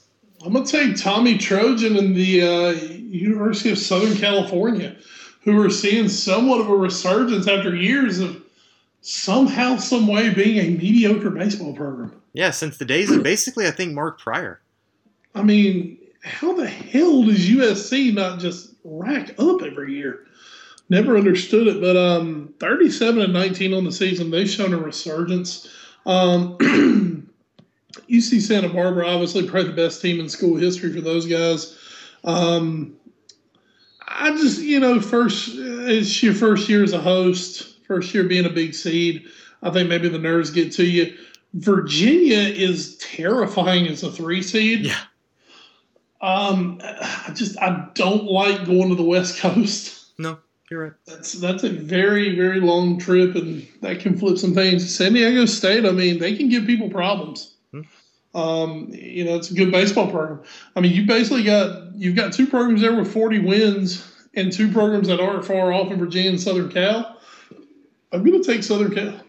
I'm 0.44 0.52
going 0.52 0.64
to 0.64 0.70
take 0.70 0.96
Tommy 0.96 1.36
Trojan 1.36 1.96
and 1.96 2.14
the 2.14 2.42
uh, 2.42 2.70
University 2.70 3.70
of 3.70 3.78
Southern 3.78 4.16
California, 4.16 4.96
who 5.42 5.60
are 5.60 5.70
seeing 5.70 6.08
somewhat 6.08 6.60
of 6.60 6.68
a 6.68 6.76
resurgence 6.76 7.48
after 7.48 7.74
years 7.74 8.20
of 8.20 8.42
somehow, 9.00 9.76
some 9.76 10.06
way 10.06 10.32
being 10.32 10.58
a 10.58 10.78
mediocre 10.78 11.30
baseball 11.30 11.74
program. 11.74 12.12
Yeah, 12.32 12.50
since 12.50 12.76
the 12.76 12.84
days 12.84 13.10
of 13.10 13.22
basically, 13.22 13.66
I 13.66 13.70
think 13.72 13.94
Mark 13.94 14.20
Prior. 14.20 14.60
I 15.34 15.42
mean, 15.42 15.98
how 16.22 16.54
the 16.54 16.68
hell 16.68 17.24
does 17.24 17.48
USC 17.48 18.14
not 18.14 18.38
just 18.38 18.74
rack 18.84 19.30
up 19.38 19.62
every 19.62 19.94
year? 19.94 20.26
Never 20.88 21.16
understood 21.16 21.66
it, 21.66 21.80
but 21.80 21.96
um, 21.96 22.54
37 22.60 23.22
and 23.22 23.32
19 23.32 23.74
on 23.74 23.84
the 23.84 23.92
season, 23.92 24.30
they've 24.30 24.48
shown 24.48 24.72
a 24.72 24.78
resurgence. 24.78 25.68
Um, 26.06 26.56
UC 28.08 28.40
Santa 28.40 28.68
Barbara, 28.68 29.06
obviously, 29.06 29.46
probably 29.46 29.70
the 29.70 29.76
best 29.76 30.02
team 30.02 30.20
in 30.20 30.28
school 30.28 30.56
history 30.56 30.92
for 30.92 31.00
those 31.00 31.26
guys. 31.26 31.78
Um, 32.24 32.96
I 34.06 34.30
just, 34.30 34.60
you 34.60 34.80
know, 34.80 35.00
first 35.00 35.50
it's 35.54 36.22
your 36.22 36.34
first 36.34 36.68
year 36.68 36.82
as 36.82 36.92
a 36.92 37.00
host, 37.00 37.84
first 37.86 38.12
year 38.12 38.24
being 38.24 38.46
a 38.46 38.50
big 38.50 38.74
seed. 38.74 39.26
I 39.62 39.70
think 39.70 39.88
maybe 39.88 40.08
the 40.08 40.18
nerves 40.18 40.50
get 40.50 40.72
to 40.72 40.84
you. 40.84 41.16
Virginia 41.54 42.38
is 42.38 42.98
terrifying 42.98 43.86
as 43.86 44.02
a 44.02 44.12
three 44.12 44.42
seed. 44.42 44.86
Yeah. 44.86 44.98
Um, 46.20 46.80
I 46.82 47.32
just 47.34 47.58
I 47.58 47.88
don't 47.94 48.24
like 48.24 48.66
going 48.66 48.88
to 48.88 48.94
the 48.94 49.04
West 49.04 49.40
Coast. 49.40 49.94
No, 50.18 50.38
you're 50.68 50.82
right. 50.82 50.92
That's 51.06 51.34
that's 51.34 51.62
a 51.62 51.70
very 51.70 52.34
very 52.34 52.60
long 52.60 52.98
trip, 52.98 53.36
and 53.36 53.66
that 53.82 54.00
can 54.00 54.18
flip 54.18 54.36
some 54.36 54.52
things. 54.52 54.94
San 54.94 55.12
Diego 55.12 55.46
State, 55.46 55.86
I 55.86 55.92
mean, 55.92 56.18
they 56.18 56.34
can 56.34 56.48
give 56.48 56.66
people 56.66 56.90
problems. 56.90 57.54
Um, 58.34 58.88
you 58.92 59.24
know, 59.24 59.36
it's 59.36 59.50
a 59.50 59.54
good 59.54 59.72
baseball 59.72 60.10
program. 60.10 60.42
I 60.76 60.80
mean, 60.80 60.92
you 60.92 61.06
basically 61.06 61.44
got 61.44 61.94
you've 61.94 62.16
got 62.16 62.32
two 62.32 62.46
programs 62.46 62.80
there 62.80 62.94
with 62.94 63.12
40 63.12 63.40
wins, 63.40 64.04
and 64.34 64.52
two 64.52 64.70
programs 64.70 65.08
that 65.08 65.20
aren't 65.20 65.44
far 65.44 65.72
off 65.72 65.90
in 65.90 65.98
Virginia 65.98 66.30
and 66.30 66.40
Southern 66.40 66.70
Cal. 66.70 67.16
I'm 68.12 68.24
going 68.24 68.40
to 68.40 68.46
take 68.46 68.62
Southern 68.62 68.94
Cal. 68.94 69.20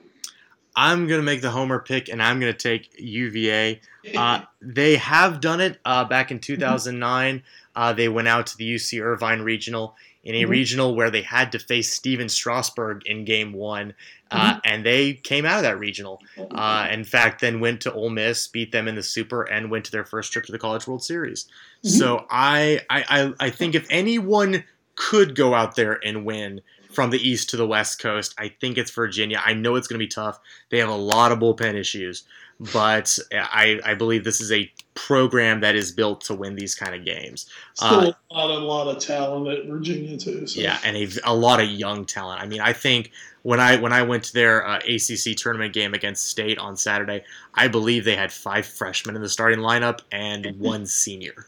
I'm 0.76 1.08
gonna 1.08 1.24
make 1.24 1.42
the 1.42 1.52
homer 1.52 1.80
pick, 1.80 2.08
and 2.08 2.24
I'm 2.24 2.40
gonna 2.40 2.54
take 2.54 2.90
UVA. 2.98 3.82
Uh, 4.16 4.42
they 4.62 4.96
have 4.96 5.42
done 5.42 5.60
it 5.60 5.78
uh, 5.84 6.06
back 6.06 6.32
in 6.32 6.40
2009. 6.40 7.44
Uh, 7.76 7.94
they 7.94 8.08
went 8.08 8.30
out 8.30 8.48
to 8.48 8.58
the 8.58 8.76
UC 8.76 9.04
Irvine 9.04 9.42
regional 9.42 9.96
in 10.30 10.36
a 10.36 10.46
Mhm. 10.46 10.50
regional 10.50 10.96
where 10.96 11.10
they 11.10 11.24
had 11.24 11.52
to 11.52 11.60
face 11.60 11.92
Stephen 11.92 12.30
Strasburg 12.30 13.02
in 13.08 13.26
game 13.26 13.52
one, 13.52 13.94
uh, 14.30 14.60
and 14.64 14.86
they 14.86 15.14
came 15.14 15.44
out 15.44 15.58
of 15.58 15.64
that 15.64 15.80
regional. 15.80 16.22
Uh, 16.52 16.88
in 16.92 17.04
fact, 17.04 17.42
then 17.42 17.60
went 17.60 17.82
to 17.82 17.92
Ole 17.92 18.12
Miss, 18.12 18.48
beat 18.48 18.72
them 18.72 18.88
in 18.88 18.94
the 18.94 19.02
Super, 19.02 19.42
and 19.44 19.72
went 19.72 19.86
to 19.86 19.92
their 19.92 20.06
first 20.06 20.32
trip 20.32 20.46
to 20.46 20.52
the 20.52 20.60
College 20.60 20.86
World 20.86 21.04
Series. 21.04 21.48
Mhm. 21.84 21.90
So 21.90 22.26
I, 22.30 22.82
I, 22.92 23.04
I, 23.10 23.34
I 23.48 23.50
think 23.50 23.74
if 23.74 23.88
anyone 23.90 24.64
could 24.96 25.34
go 25.36 25.56
out 25.56 25.76
there 25.76 26.00
and 26.06 26.26
win 26.26 26.62
from 26.92 27.10
the 27.10 27.28
East 27.28 27.50
to 27.50 27.58
the 27.58 27.66
West 27.68 28.00
Coast, 28.00 28.36
I 28.38 28.50
think 28.50 28.78
it's 28.78 28.92
Virginia. 28.92 29.42
I 29.44 29.54
know 29.54 29.76
it's 29.78 29.88
going 29.88 30.00
to 30.00 30.04
be 30.06 30.08
tough. 30.10 30.40
They 30.70 30.78
have 30.78 30.90
a 30.90 30.96
lot 30.96 31.32
of 31.32 31.40
bullpen 31.40 31.74
issues, 31.74 32.24
but 32.60 33.18
I, 33.32 33.80
I 33.86 33.94
believe 33.94 34.24
this 34.24 34.42
is 34.42 34.52
a 34.52 34.72
program 34.94 35.62
that 35.62 35.76
is 35.76 35.92
built 35.92 36.22
to 36.22 36.36
win 36.36 36.56
these 36.56 36.76
kind 36.76 36.94
of 36.94 37.06
games. 37.06 37.50
Still 37.74 37.90
a 37.90 38.34
lot, 38.34 38.52
a 38.52 38.60
lot 38.60 38.88
of 38.88 39.02
talent 39.02 39.48
at 39.48 39.66
Virginia 39.66 40.18
too. 40.18 40.46
So. 40.46 40.60
Yeah, 40.60 40.78
and 40.84 40.98
a, 40.98 41.08
a 41.24 41.34
lot 41.34 41.62
of 41.62 41.70
young 41.70 42.06
talent. 42.06 42.42
I 42.42 42.48
mean, 42.48 42.60
I 42.60 42.74
think 42.74 43.12
when 43.44 43.60
I 43.60 43.78
when 43.78 43.94
I 43.94 44.02
went 44.02 44.24
to 44.26 44.34
their 44.34 44.68
uh, 44.68 44.80
ACC 44.80 45.38
tournament 45.38 45.74
game 45.74 45.94
against 45.94 46.26
State 46.26 46.58
on 46.58 46.76
Saturday, 46.76 47.24
I 47.54 47.70
believe 47.70 48.04
they 48.04 48.16
had 48.16 48.32
five 48.32 48.66
freshmen 48.66 49.16
in 49.16 49.22
the 49.22 49.30
starting 49.30 49.60
lineup 49.60 50.02
and 50.12 50.46
one 50.60 50.86
senior. 50.86 51.48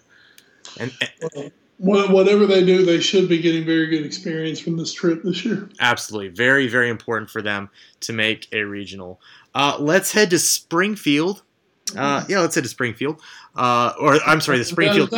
And, 0.79 0.93
and 1.35 1.51
Wha- 1.81 2.11
Whatever 2.11 2.45
they 2.45 2.63
do, 2.63 2.85
they 2.85 3.01
should 3.01 3.27
be 3.27 3.39
getting 3.39 3.65
very 3.65 3.87
good 3.87 4.05
experience 4.05 4.59
from 4.59 4.77
this 4.77 4.93
trip 4.93 5.23
this 5.23 5.43
year. 5.43 5.67
absolutely, 5.79 6.29
very 6.29 6.67
very 6.67 6.89
important 6.89 7.29
for 7.29 7.41
them 7.41 7.69
to 8.01 8.13
make 8.13 8.47
a 8.53 8.61
regional. 8.61 9.19
Uh, 9.53 9.77
let's 9.79 10.11
head 10.11 10.29
to 10.29 10.39
Springfield. 10.39 11.43
Uh, 11.95 12.23
yeah, 12.29 12.39
let's 12.39 12.55
head 12.55 12.63
to 12.63 12.69
Springfield. 12.69 13.21
Uh, 13.55 13.93
or 13.99 14.15
I'm 14.25 14.39
sorry, 14.39 14.57
the 14.59 14.65
Springfield. 14.65 15.09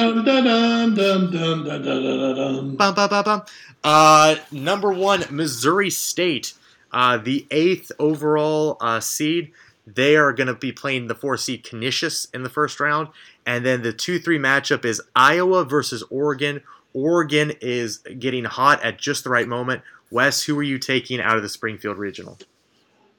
number 4.51 4.91
one, 4.91 5.23
Missouri 5.29 5.89
State, 5.89 6.53
uh, 6.91 7.17
the 7.17 7.45
eighth 7.51 7.91
overall 7.99 8.77
uh, 8.81 8.99
seed. 8.99 9.51
They 9.85 10.15
are 10.15 10.31
going 10.31 10.47
to 10.47 10.53
be 10.53 10.71
playing 10.71 11.07
the 11.07 11.15
four 11.15 11.35
seed 11.37 11.63
Canisius 11.63 12.27
in 12.33 12.43
the 12.43 12.49
first 12.49 12.79
round, 12.79 13.09
and 13.45 13.65
then 13.65 13.81
the 13.81 13.93
two 13.93 14.17
three 14.17 14.39
matchup 14.39 14.85
is 14.85 15.01
Iowa 15.15 15.65
versus 15.65 16.03
Oregon. 16.09 16.61
Oregon 16.93 17.51
is 17.59 17.97
getting 17.97 18.45
hot 18.45 18.81
at 18.83 18.97
just 18.97 19.23
the 19.23 19.29
right 19.29 19.47
moment. 19.47 19.81
Wes, 20.09 20.43
who 20.43 20.57
are 20.57 20.63
you 20.63 20.77
taking 20.77 21.19
out 21.19 21.35
of 21.35 21.43
the 21.43 21.49
Springfield 21.49 21.97
Regional? 21.97 22.37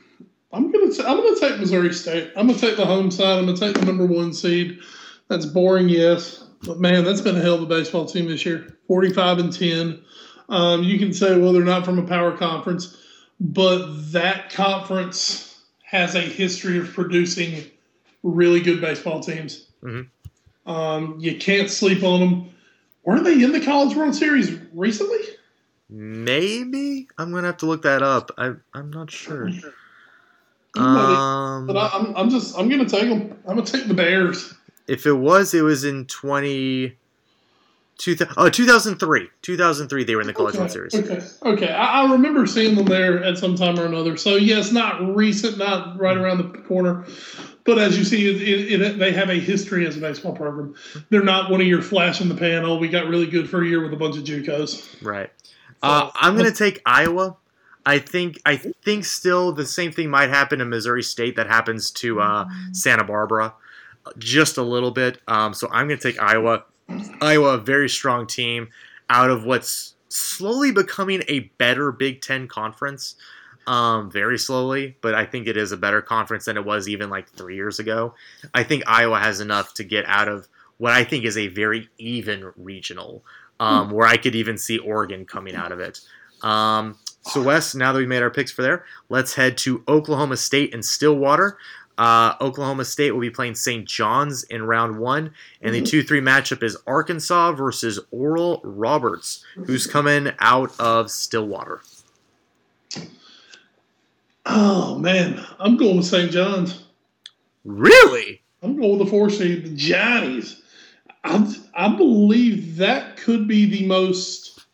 I'm 0.53 0.73
gonna 0.73 0.93
t- 0.93 1.05
I'm 1.05 1.17
gonna 1.19 1.39
take 1.39 1.59
Missouri 1.59 1.93
State. 1.95 2.33
I'm 2.37 2.47
gonna 2.47 2.59
take 2.59 2.77
the 2.77 2.87
home 2.87 3.11
side. 3.11 3.39
I'm 3.39 3.47
gonna 3.47 3.57
take 3.57 3.79
the 3.79 3.85
number 3.87 4.07
one 4.07 4.33
seed. 4.33 4.81
That's 5.29 5.47
boring, 5.47 5.89
yes, 5.89 6.45
but 6.63 6.79
man, 6.81 7.05
that's 7.05 7.21
been 7.21 7.37
a 7.37 7.41
hell 7.41 7.55
of 7.55 7.63
a 7.63 7.67
baseball 7.67 8.07
team 8.07 8.27
this 8.29 8.45
year. 8.45 8.79
45 8.87 9.39
and 9.39 9.53
10. 9.53 10.01
Um, 10.49 10.85
you 10.85 10.99
can 10.99 11.13
say, 11.13 11.37
well, 11.39 11.53
they're 11.53 11.65
not 11.65 11.85
from 11.85 11.99
a 11.99 12.07
power 12.07 12.37
conference, 12.37 12.97
but 13.41 14.13
that 14.13 14.51
conference 14.53 15.65
has 15.83 16.15
a 16.15 16.21
history 16.21 16.79
of 16.79 16.93
producing 16.93 17.65
really 18.23 18.61
good 18.61 18.81
baseball 18.81 19.21
teams. 19.21 19.67
Mhm. 19.83 20.07
Um, 20.67 21.17
you 21.19 21.37
can't 21.37 21.71
sleep 21.71 22.03
on 22.03 22.21
them. 22.21 22.51
Weren't 23.05 23.25
they 23.25 23.43
in 23.43 23.53
the 23.53 23.61
College 23.61 23.97
World 23.97 24.15
Series 24.15 24.59
recently? 24.73 25.19
Maybe 25.89 27.09
I'm 27.17 27.33
gonna 27.33 27.47
have 27.47 27.59
to 27.59 27.67
look 27.67 27.83
that 27.83 28.03
up. 28.03 28.33
I, 28.37 28.55
I'm 28.75 28.91
not 28.91 29.11
sure. 29.11 29.49
But 30.75 30.81
Um, 30.83 31.71
I, 31.71 31.91
I'm, 31.95 32.17
I'm 32.17 32.31
just 32.31 32.59
I'm 32.59 32.69
gonna 32.69 32.89
take 32.89 33.09
them. 33.09 33.39
I'm 33.47 33.57
gonna 33.57 33.65
take 33.65 33.87
the 33.87 33.95
Bears. 33.95 34.53
If 34.89 35.07
it 35.07 35.13
was, 35.13 35.55
it 35.55 35.63
was 35.63 35.85
in 35.85 36.07
20, 36.07 36.97
2000, 37.99 38.35
oh, 38.37 38.49
2003. 38.49 39.29
2003, 39.43 40.05
they 40.05 40.15
were 40.15 40.21
in 40.21 40.27
the 40.27 40.33
College 40.33 40.57
World 40.57 40.71
Series. 40.71 40.95
Okay, 40.95 41.21
okay. 41.45 41.73
I, 41.73 42.03
I 42.03 42.13
remember 42.13 42.47
seeing 42.47 42.75
them 42.77 42.87
there 42.87 43.23
at 43.25 43.39
some 43.39 43.57
time 43.57 43.79
or 43.79 43.87
another. 43.87 44.17
So 44.17 44.37
yes, 44.37 44.71
not 44.73 45.15
recent, 45.17 45.59
not 45.59 45.99
right 45.99 46.17
around 46.17 46.39
the 46.39 46.59
corner, 46.61 47.05
but 47.67 47.79
as 47.79 47.99
you 47.99 48.05
see, 48.05 48.29
it, 48.29 48.41
it, 48.41 48.81
it, 48.81 48.99
they 48.99 49.13
have 49.13 49.29
a 49.29 49.35
history 49.35 49.87
as 49.87 49.97
a 49.97 50.01
baseball 50.01 50.35
program. 50.35 50.75
They're 51.11 51.23
not 51.23 51.51
one 51.51 51.61
of 51.61 51.67
your 51.67 51.83
flash 51.83 52.21
in 52.21 52.29
the 52.29 52.35
pan. 52.35 52.65
Oh, 52.65 52.77
we 52.77 52.89
got 52.89 53.07
really 53.07 53.27
good 53.27 53.49
for 53.51 53.63
a 53.63 53.67
year 53.67 53.83
with 53.83 53.93
a 53.93 53.97
bunch 53.97 54.17
of 54.17 54.25
JUCOs. 54.25 55.03
Right. 55.03 55.31
Uh, 55.83 56.11
I'm 56.15 56.37
going 56.37 56.51
to 56.51 56.57
take 56.57 56.81
Iowa. 56.87 57.37
I 57.85 58.01
think 58.01 58.41
I 58.45 58.57
think 58.57 59.05
still 59.05 59.53
the 59.53 59.65
same 59.65 59.93
thing 59.93 60.11
might 60.11 60.29
happen 60.29 60.61
in 60.61 60.69
Missouri 60.69 61.05
State 61.05 61.37
that 61.37 61.47
happens 61.47 61.91
to 61.93 62.21
uh, 62.21 62.47
Santa 62.73 63.05
Barbara, 63.05 63.55
just 64.19 64.57
a 64.57 64.63
little 64.63 64.91
bit. 64.91 65.21
Um, 65.29 65.55
so 65.55 65.69
I'm 65.71 65.87
going 65.87 65.99
to 65.99 66.13
take 66.13 66.21
Iowa. 66.21 66.65
Iowa, 67.21 67.55
a 67.55 67.59
very 67.59 67.89
strong 67.89 68.27
team, 68.27 68.69
out 69.11 69.31
of 69.31 69.45
what's 69.45 69.95
slowly 70.09 70.73
becoming 70.73 71.23
a 71.29 71.41
better 71.59 71.93
Big 71.93 72.23
Ten 72.23 72.49
conference. 72.49 73.15
Um, 73.67 74.13
very 74.13 74.39
slowly, 74.39 74.97
but 75.01 75.17
I 75.17 75.27
think 75.27 75.49
it 75.49 75.57
is 75.57 75.73
a 75.73 75.77
better 75.77 76.01
conference 76.01 76.45
than 76.45 76.57
it 76.57 76.65
was 76.65 76.89
even 76.89 77.11
like 77.11 77.29
three 77.31 77.57
years 77.57 77.81
ago. 77.81 78.15
I 78.55 78.63
think 78.63 78.85
Iowa 78.87 79.19
has 79.19 79.41
enough 79.41 79.75
to 79.75 79.83
get 79.83 80.05
out 80.07 80.29
of 80.29 80.47
what 80.79 80.93
I 80.93 81.03
think 81.03 81.25
is 81.25 81.37
a 81.37 81.49
very 81.49 81.89
even 81.99 82.53
regional, 82.57 83.25
um, 83.59 83.91
where 83.91 84.07
I 84.07 84.19
could 84.19 84.37
even 84.37 84.57
see 84.57 84.79
Oregon 84.79 85.25
coming 85.25 85.57
out 85.57 85.73
of 85.73 85.81
it. 85.81 86.01
Um, 86.43 86.97
so, 87.23 87.43
Wes, 87.43 87.75
now 87.75 87.93
that 87.93 87.99
we've 87.99 88.09
made 88.09 88.23
our 88.23 88.31
picks 88.31 88.53
for 88.53 88.63
there, 88.63 88.85
let's 89.09 89.35
head 89.35 89.59
to 89.59 89.83
Oklahoma 89.89 90.37
State 90.37 90.73
and 90.73 90.85
Stillwater. 90.85 91.59
Uh, 91.99 92.35
Oklahoma 92.41 92.85
State 92.85 93.13
will 93.13 93.21
be 93.21 93.31
playing 93.31 93.55
St. 93.55 93.89
John's 93.89 94.45
in 94.45 94.63
round 94.63 94.99
one, 94.99 95.33
and 95.63 95.75
the 95.75 95.81
2 95.81 96.03
3 96.03 96.21
matchup 96.21 96.63
is 96.63 96.77
Arkansas 96.87 97.53
versus 97.53 97.99
Oral 98.11 98.61
Roberts, 98.63 99.45
who's 99.65 99.87
coming 99.87 100.33
out 100.39 100.79
of 100.79 101.11
Stillwater. 101.11 101.81
Oh 104.47 104.99
man, 104.99 105.45
I'm 105.59 105.77
going 105.77 105.97
with 105.97 106.07
St. 106.07 106.31
John's. 106.31 106.85
Really? 107.65 108.41
I'm 108.63 108.77
going 108.77 108.99
with 108.99 109.07
the 109.07 109.11
four 109.11 109.29
seed, 109.29 109.65
the 109.65 109.75
Johnnies. 109.77 110.63
I, 111.25 111.55
I 111.75 111.97
believe 111.97 112.77
that 112.77 113.17
could 113.17 113.49
be 113.49 113.67
the 113.69 113.87
most 113.87 114.65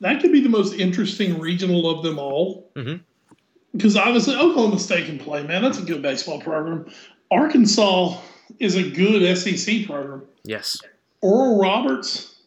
that 0.00 0.20
could 0.20 0.32
be 0.32 0.40
the 0.40 0.48
most 0.48 0.74
interesting 0.74 1.38
regional 1.38 1.88
of 1.88 2.02
them 2.02 2.18
all. 2.18 2.70
Mhm. 2.74 3.00
Because 3.72 3.96
obviously 3.96 4.34
Oklahoma 4.34 4.78
State 4.78 5.06
can 5.06 5.18
play, 5.18 5.44
man. 5.44 5.62
That's 5.62 5.78
a 5.78 5.82
good 5.82 6.02
baseball 6.02 6.40
program. 6.40 6.86
Arkansas 7.30 8.18
is 8.58 8.74
a 8.76 8.90
good 8.90 9.22
SEC 9.38 9.86
program. 9.86 10.22
Yes. 10.44 10.76
Oral 11.22 11.58
Roberts, 11.60 12.40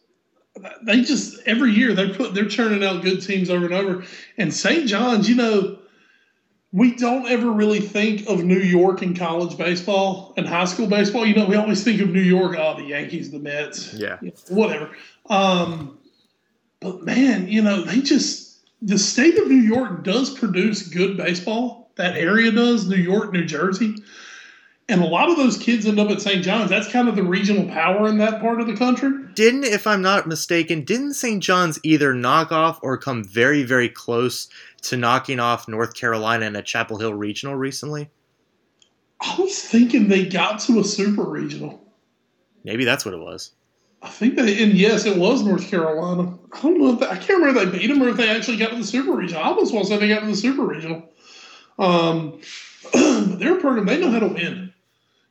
they 0.82 1.00
just 1.02 1.40
every 1.46 1.72
year 1.72 1.94
they're 1.94 2.12
put 2.12 2.34
they're 2.34 2.44
churning 2.44 2.84
out 2.84 3.02
good 3.02 3.22
teams 3.22 3.48
over 3.48 3.64
and 3.64 3.74
over. 3.74 4.04
And 4.36 4.52
St. 4.52 4.86
John's, 4.86 5.28
you 5.28 5.34
know, 5.34 5.78
we 6.76 6.94
don't 6.94 7.26
ever 7.26 7.50
really 7.50 7.80
think 7.80 8.28
of 8.28 8.44
New 8.44 8.58
York 8.58 9.00
in 9.02 9.16
college 9.16 9.56
baseball 9.56 10.34
and 10.36 10.46
high 10.46 10.66
school 10.66 10.86
baseball. 10.86 11.24
You 11.24 11.34
know, 11.34 11.46
we 11.46 11.56
always 11.56 11.82
think 11.82 12.02
of 12.02 12.10
New 12.10 12.20
York, 12.20 12.54
oh, 12.58 12.76
the 12.76 12.84
Yankees, 12.84 13.30
the 13.30 13.38
Mets, 13.38 13.94
Yeah. 13.94 14.18
you 14.20 14.28
know, 14.28 14.54
whatever. 14.54 14.90
Um, 15.30 15.96
but 16.80 17.02
man, 17.02 17.48
you 17.48 17.62
know, 17.62 17.82
they 17.82 18.02
just 18.02 18.58
the 18.82 18.98
state 18.98 19.38
of 19.38 19.48
New 19.48 19.54
York 19.54 20.04
does 20.04 20.28
produce 20.38 20.82
good 20.86 21.16
baseball. 21.16 21.90
That 21.96 22.14
area 22.14 22.50
does, 22.52 22.86
New 22.86 22.96
York, 22.96 23.32
New 23.32 23.46
Jersey. 23.46 23.94
And 24.88 25.02
a 25.02 25.06
lot 25.06 25.30
of 25.30 25.36
those 25.36 25.56
kids 25.56 25.86
end 25.86 25.98
up 25.98 26.10
at 26.10 26.20
St. 26.20 26.44
John's. 26.44 26.70
That's 26.70 26.92
kind 26.92 27.08
of 27.08 27.16
the 27.16 27.22
regional 27.22 27.66
power 27.68 28.06
in 28.06 28.18
that 28.18 28.40
part 28.40 28.60
of 28.60 28.68
the 28.68 28.76
country. 28.76 29.10
Didn't, 29.34 29.64
if 29.64 29.86
I'm 29.86 30.02
not 30.02 30.28
mistaken, 30.28 30.84
didn't 30.84 31.14
St. 31.14 31.42
John's 31.42 31.80
either 31.82 32.14
knock 32.14 32.52
off 32.52 32.78
or 32.82 32.96
come 32.96 33.24
very, 33.24 33.64
very 33.64 33.88
close 33.88 34.48
to 34.90 34.96
knocking 34.96 35.40
off 35.40 35.68
North 35.68 35.94
Carolina 35.94 36.46
in 36.46 36.56
a 36.56 36.62
Chapel 36.62 36.98
Hill 36.98 37.14
regional 37.14 37.54
recently? 37.54 38.10
I 39.20 39.36
was 39.38 39.58
thinking 39.58 40.08
they 40.08 40.26
got 40.26 40.60
to 40.60 40.80
a 40.80 40.84
super 40.84 41.24
regional. 41.24 41.82
Maybe 42.64 42.84
that's 42.84 43.04
what 43.04 43.14
it 43.14 43.20
was. 43.20 43.52
I 44.02 44.08
think 44.08 44.36
they, 44.36 44.62
and 44.62 44.74
yes, 44.74 45.06
it 45.06 45.16
was 45.16 45.42
North 45.42 45.68
Carolina. 45.68 46.38
I 46.52 46.62
don't 46.62 46.78
know 46.78 46.92
if 46.92 47.00
they, 47.00 47.06
I 47.06 47.16
can't 47.16 47.40
remember 47.40 47.60
if 47.60 47.72
they 47.72 47.78
beat 47.78 47.86
them 47.88 48.02
or 48.02 48.08
if 48.08 48.16
they 48.16 48.28
actually 48.28 48.58
got 48.58 48.70
to 48.70 48.76
the 48.76 48.84
super 48.84 49.12
regional. 49.12 49.42
I 49.42 49.46
almost 49.46 49.72
want 49.72 49.86
to 49.86 49.92
say 49.92 49.98
they 49.98 50.08
got 50.08 50.20
to 50.20 50.26
the 50.26 50.36
super 50.36 50.62
regional. 50.62 51.08
Um, 51.78 52.40
but 52.92 53.38
they're 53.38 53.56
a 53.56 53.60
program 53.60 53.86
they 53.86 53.98
know 53.98 54.10
how 54.10 54.20
to 54.20 54.28
win. 54.28 54.72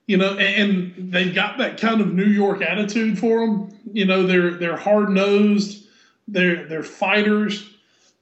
You 0.07 0.17
know, 0.17 0.37
and, 0.37 0.95
and 0.97 1.11
they've 1.11 1.33
got 1.33 1.57
that 1.57 1.79
kind 1.79 2.01
of 2.01 2.13
New 2.13 2.25
York 2.25 2.61
attitude 2.61 3.17
for 3.17 3.39
them. 3.39 3.79
You 3.91 4.05
know, 4.05 4.27
they're 4.27 4.51
they're 4.51 4.77
hard 4.77 5.09
nosed. 5.09 5.87
They're 6.27 6.67
they're 6.67 6.83
fighters. 6.83 7.74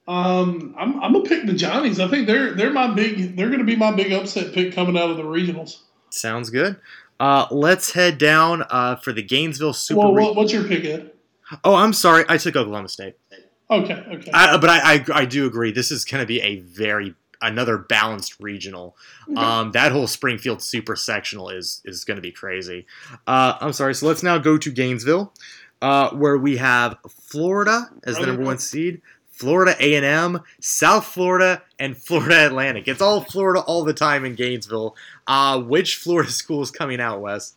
Um, 0.06 0.74
I'm, 0.78 1.02
I'm 1.02 1.12
gonna 1.12 1.24
pick 1.24 1.46
the 1.46 1.54
Johnnies. 1.54 1.98
I 1.98 2.08
think 2.08 2.26
they're 2.26 2.54
they're 2.54 2.72
my 2.72 2.92
big. 2.92 3.36
They're 3.36 3.50
gonna 3.50 3.64
be 3.64 3.76
my 3.76 3.92
big 3.92 4.12
upset 4.12 4.52
pick 4.52 4.74
coming 4.74 4.98
out 4.98 5.10
of 5.10 5.16
the 5.16 5.22
regionals. 5.22 5.80
Sounds 6.10 6.50
good. 6.50 6.76
Uh, 7.18 7.46
let's 7.50 7.92
head 7.92 8.18
down 8.18 8.64
uh, 8.70 8.96
for 8.96 9.12
the 9.12 9.22
Gainesville 9.22 9.72
Super. 9.72 10.00
Well, 10.00 10.12
what, 10.12 10.36
what's 10.36 10.52
your 10.52 10.64
pick, 10.64 10.84
Ed? 10.84 11.12
Oh, 11.62 11.74
I'm 11.74 11.92
sorry. 11.92 12.24
I 12.28 12.38
took 12.38 12.56
Oklahoma 12.56 12.88
State. 12.88 13.16
Okay, 13.70 13.94
okay. 13.94 14.30
I, 14.32 14.58
but 14.58 14.68
I, 14.68 14.94
I 14.94 15.04
I 15.12 15.24
do 15.24 15.46
agree. 15.46 15.72
This 15.72 15.90
is 15.90 16.04
going 16.04 16.22
to 16.22 16.26
be 16.26 16.40
a 16.42 16.60
very 16.60 17.14
another 17.40 17.78
balanced 17.78 18.40
regional. 18.40 18.96
Okay. 19.30 19.40
Um, 19.40 19.72
that 19.72 19.92
whole 19.92 20.06
Springfield 20.06 20.62
super 20.62 20.96
sectional 20.96 21.48
is 21.50 21.80
is 21.84 22.04
going 22.04 22.16
to 22.16 22.22
be 22.22 22.32
crazy. 22.32 22.86
Uh, 23.26 23.56
I'm 23.60 23.72
sorry. 23.72 23.94
So 23.94 24.06
let's 24.06 24.22
now 24.22 24.38
go 24.38 24.58
to 24.58 24.70
Gainesville, 24.70 25.32
uh, 25.80 26.10
where 26.10 26.36
we 26.36 26.56
have 26.58 26.96
Florida 27.08 27.90
as 28.04 28.16
the 28.16 28.26
number 28.26 28.44
one 28.44 28.58
seed. 28.58 29.00
Florida 29.36 29.74
A&M, 29.80 30.40
South 30.60 31.06
Florida, 31.06 31.62
and 31.78 31.96
Florida 31.96 32.46
Atlantic. 32.46 32.86
It's 32.88 33.02
all 33.02 33.20
Florida 33.22 33.60
all 33.60 33.84
the 33.84 33.92
time 33.94 34.24
in 34.24 34.34
Gainesville. 34.34 34.94
Uh, 35.26 35.60
which 35.60 35.96
Florida 35.96 36.30
school 36.42 36.62
is 36.62 36.70
coming 36.70 37.00
out, 37.00 37.20
Wes? 37.20 37.54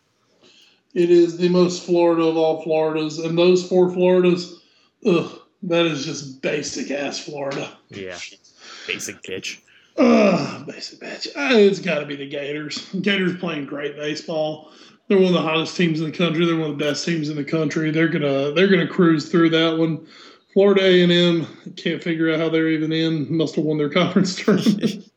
It 0.94 1.10
is 1.10 1.36
the 1.38 1.48
most 1.48 1.84
Florida 1.84 2.22
of 2.24 2.36
all 2.36 2.62
Floridas, 2.62 3.18
and 3.18 3.38
those 3.38 3.66
four 3.68 3.90
Floridas, 3.92 4.60
ugh, 5.06 5.40
that 5.64 5.86
is 5.86 6.04
just 6.04 6.40
basic 6.42 6.90
ass 6.90 7.18
Florida. 7.18 7.76
Yeah, 7.90 8.18
basic 8.86 9.22
bitch. 9.22 9.58
Ugh, 9.96 10.66
basic 10.66 10.98
bitch. 11.00 11.28
Uh, 11.28 11.56
It's 11.56 11.78
got 11.80 11.98
to 12.00 12.06
be 12.06 12.16
the 12.16 12.28
Gators. 12.28 12.86
Gators 13.02 13.36
playing 13.38 13.66
great 13.66 13.96
baseball. 13.96 14.72
They're 15.08 15.18
one 15.18 15.28
of 15.28 15.32
the 15.34 15.42
hottest 15.42 15.76
teams 15.76 16.00
in 16.00 16.10
the 16.10 16.16
country. 16.16 16.44
They're 16.46 16.56
one 16.56 16.70
of 16.70 16.78
the 16.78 16.84
best 16.84 17.04
teams 17.04 17.28
in 17.28 17.36
the 17.36 17.44
country. 17.44 17.90
They're 17.90 18.08
gonna 18.08 18.52
they're 18.52 18.68
gonna 18.68 18.86
cruise 18.88 19.28
through 19.30 19.50
that 19.50 19.76
one. 19.78 20.06
Florida 20.52 20.82
A 20.82 21.02
and 21.02 21.12
M 21.12 21.46
can't 21.76 22.02
figure 22.02 22.32
out 22.32 22.40
how 22.40 22.48
they're 22.48 22.68
even 22.68 22.92
in. 22.92 23.34
Must 23.34 23.56
have 23.56 23.64
won 23.64 23.78
their 23.78 23.90
conference 23.90 24.34
tournament. 24.34 25.10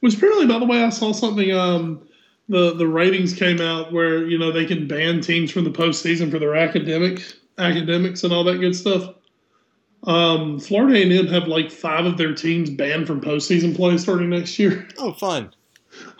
Which 0.00 0.16
apparently, 0.16 0.46
by 0.46 0.58
the 0.58 0.64
way, 0.66 0.82
I 0.82 0.90
saw 0.90 1.12
something. 1.12 1.52
Um, 1.52 2.06
the 2.48 2.74
the 2.74 2.86
ratings 2.86 3.32
came 3.32 3.60
out 3.60 3.92
where 3.92 4.26
you 4.26 4.38
know 4.38 4.52
they 4.52 4.64
can 4.64 4.86
ban 4.86 5.20
teams 5.20 5.50
from 5.50 5.64
the 5.64 5.70
postseason 5.70 6.30
for 6.30 6.38
their 6.38 6.54
academic 6.54 7.22
academics 7.58 8.22
and 8.22 8.32
all 8.32 8.44
that 8.44 8.58
good 8.58 8.76
stuff. 8.76 9.14
Um, 10.04 10.60
Florida 10.60 10.98
A&M 10.98 11.26
have 11.26 11.48
like 11.48 11.70
five 11.70 12.04
of 12.06 12.16
their 12.16 12.34
teams 12.34 12.70
banned 12.70 13.06
from 13.06 13.20
postseason 13.20 13.74
play 13.74 13.98
starting 13.98 14.30
next 14.30 14.58
year. 14.58 14.86
Oh, 14.98 15.12
fun. 15.12 15.52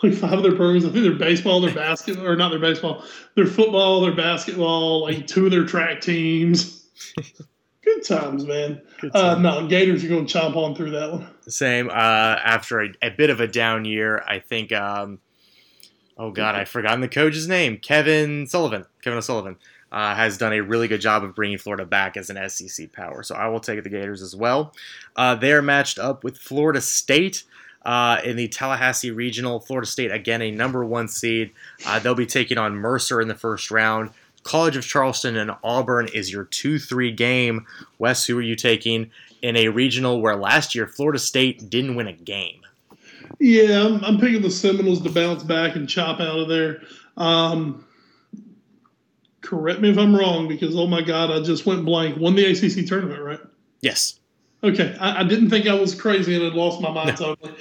Like 0.01 0.13
five 0.13 0.33
of 0.33 0.43
their 0.43 0.55
programs, 0.55 0.85
I 0.85 0.89
think 0.89 1.03
their 1.03 1.13
baseball, 1.13 1.61
their 1.61 1.73
basketball, 1.73 2.25
or 2.25 2.35
not 2.35 2.49
their 2.49 2.59
baseball, 2.59 3.03
their 3.35 3.45
football, 3.45 4.01
their 4.01 4.15
basketball, 4.15 5.03
like 5.03 5.27
two 5.27 5.45
of 5.45 5.51
their 5.51 5.65
track 5.65 6.01
teams. 6.01 6.89
Good 7.95 8.03
times, 8.03 8.45
man. 8.45 8.81
Good 8.99 9.11
Uh, 9.13 9.35
time. 9.35 9.41
no, 9.43 9.65
Gators 9.67 10.03
are 10.03 10.09
going 10.09 10.25
to 10.25 10.37
chomp 10.37 10.55
on 10.57 10.75
through 10.75 10.91
that 10.91 11.11
one. 11.11 11.27
Same. 11.47 11.89
Uh, 11.89 11.93
after 11.93 12.81
a, 12.81 12.89
a 13.01 13.09
bit 13.11 13.29
of 13.29 13.39
a 13.39 13.47
down 13.47 13.85
year, 13.85 14.23
I 14.27 14.39
think. 14.39 14.71
Um, 14.73 15.19
oh 16.17 16.31
God, 16.31 16.55
I've 16.55 16.67
forgotten 16.69 16.99
the 17.01 17.07
coach's 17.07 17.47
name. 17.47 17.77
Kevin 17.77 18.45
Sullivan. 18.45 18.85
Kevin 19.01 19.17
O'Sullivan 19.17 19.55
uh, 19.91 20.15
has 20.15 20.37
done 20.37 20.51
a 20.51 20.59
really 20.61 20.89
good 20.89 20.99
job 20.99 21.23
of 21.23 21.33
bringing 21.33 21.57
Florida 21.57 21.85
back 21.85 22.17
as 22.17 22.29
an 22.29 22.49
SEC 22.49 22.91
power. 22.91 23.23
So 23.23 23.35
I 23.35 23.47
will 23.47 23.61
take 23.61 23.81
the 23.83 23.89
Gators 23.89 24.21
as 24.21 24.35
well. 24.35 24.73
Uh, 25.15 25.35
they 25.35 25.53
are 25.53 25.61
matched 25.61 25.97
up 25.97 26.23
with 26.25 26.37
Florida 26.37 26.81
State. 26.81 27.43
Uh, 27.85 28.19
in 28.25 28.35
the 28.35 28.49
Tallahassee 28.49 29.11
Regional, 29.11 29.61
Florida 29.61 29.87
State 29.87 30.11
again 30.11 30.41
a 30.41 30.51
number 30.51 30.83
one 30.83 31.07
seed. 31.07 31.51
Uh, 31.85 31.99
they'll 31.99 32.15
be 32.15 32.25
taking 32.25 32.57
on 32.57 32.75
Mercer 32.75 33.21
in 33.21 33.29
the 33.29 33.35
first 33.35 33.71
round. 33.71 34.09
College 34.47 34.77
of 34.77 34.85
Charleston 34.85 35.35
and 35.35 35.51
Auburn 35.61 36.07
is 36.13 36.31
your 36.31 36.45
two-three 36.45 37.11
game. 37.11 37.65
Wes, 37.99 38.25
who 38.25 38.37
are 38.37 38.41
you 38.41 38.55
taking 38.55 39.11
in 39.41 39.57
a 39.57 39.67
regional 39.67 40.21
where 40.21 40.37
last 40.37 40.73
year 40.73 40.87
Florida 40.87 41.19
State 41.19 41.69
didn't 41.69 41.95
win 41.95 42.07
a 42.07 42.13
game? 42.13 42.61
Yeah, 43.39 43.85
I'm, 43.85 44.03
I'm 44.05 44.19
picking 44.19 44.41
the 44.41 44.49
Seminoles 44.49 45.01
to 45.01 45.09
bounce 45.09 45.43
back 45.43 45.75
and 45.75 45.87
chop 45.87 46.21
out 46.21 46.39
of 46.39 46.47
there. 46.47 46.81
Um, 47.17 47.85
correct 49.41 49.81
me 49.81 49.89
if 49.89 49.97
I'm 49.97 50.15
wrong, 50.15 50.47
because 50.47 50.77
oh 50.77 50.87
my 50.87 51.01
God, 51.01 51.29
I 51.29 51.41
just 51.41 51.65
went 51.65 51.83
blank. 51.83 52.17
Won 52.17 52.35
the 52.35 52.45
ACC 52.45 52.87
tournament, 52.87 53.21
right? 53.21 53.41
Yes. 53.81 54.17
Okay, 54.63 54.95
I, 54.97 55.19
I 55.19 55.23
didn't 55.23 55.49
think 55.49 55.67
I 55.67 55.73
was 55.73 55.93
crazy 55.93 56.35
and 56.35 56.43
had 56.45 56.53
lost 56.53 56.79
my 56.81 56.89
mind 56.89 57.17
totally. 57.17 57.53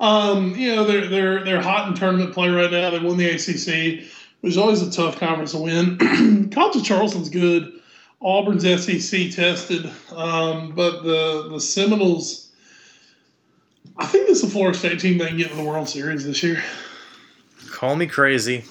Um, 0.00 0.56
you 0.56 0.74
know, 0.74 0.84
they're 0.84 1.06
they're 1.06 1.44
they're 1.44 1.62
hot 1.62 1.86
in 1.86 1.94
tournament 1.94 2.34
play 2.34 2.48
right 2.48 2.70
now. 2.70 2.90
They 2.90 2.98
won 2.98 3.16
the 3.16 3.30
ACC, 3.30 4.04
is 4.44 4.58
always 4.58 4.82
a 4.82 4.90
tough 4.90 5.18
conference 5.18 5.52
to 5.52 5.58
win. 5.58 6.50
College 6.50 6.76
of 6.76 6.84
Charleston's 6.84 7.28
good. 7.28 7.80
Auburn's 8.20 8.62
SEC 8.62 9.30
tested, 9.30 9.90
um, 10.12 10.72
but 10.74 11.02
the 11.02 11.48
the 11.50 11.60
Seminoles. 11.60 12.50
I 13.96 14.06
think 14.06 14.26
this 14.26 14.42
is 14.42 14.44
a 14.44 14.52
Florida 14.52 14.76
State 14.76 14.98
team 14.98 15.18
that 15.18 15.28
can 15.28 15.36
get 15.36 15.50
to 15.50 15.56
the 15.56 15.62
World 15.62 15.88
Series 15.88 16.24
this 16.24 16.42
year. 16.42 16.62
Call 17.70 17.96
me 17.96 18.06
crazy. 18.06 18.64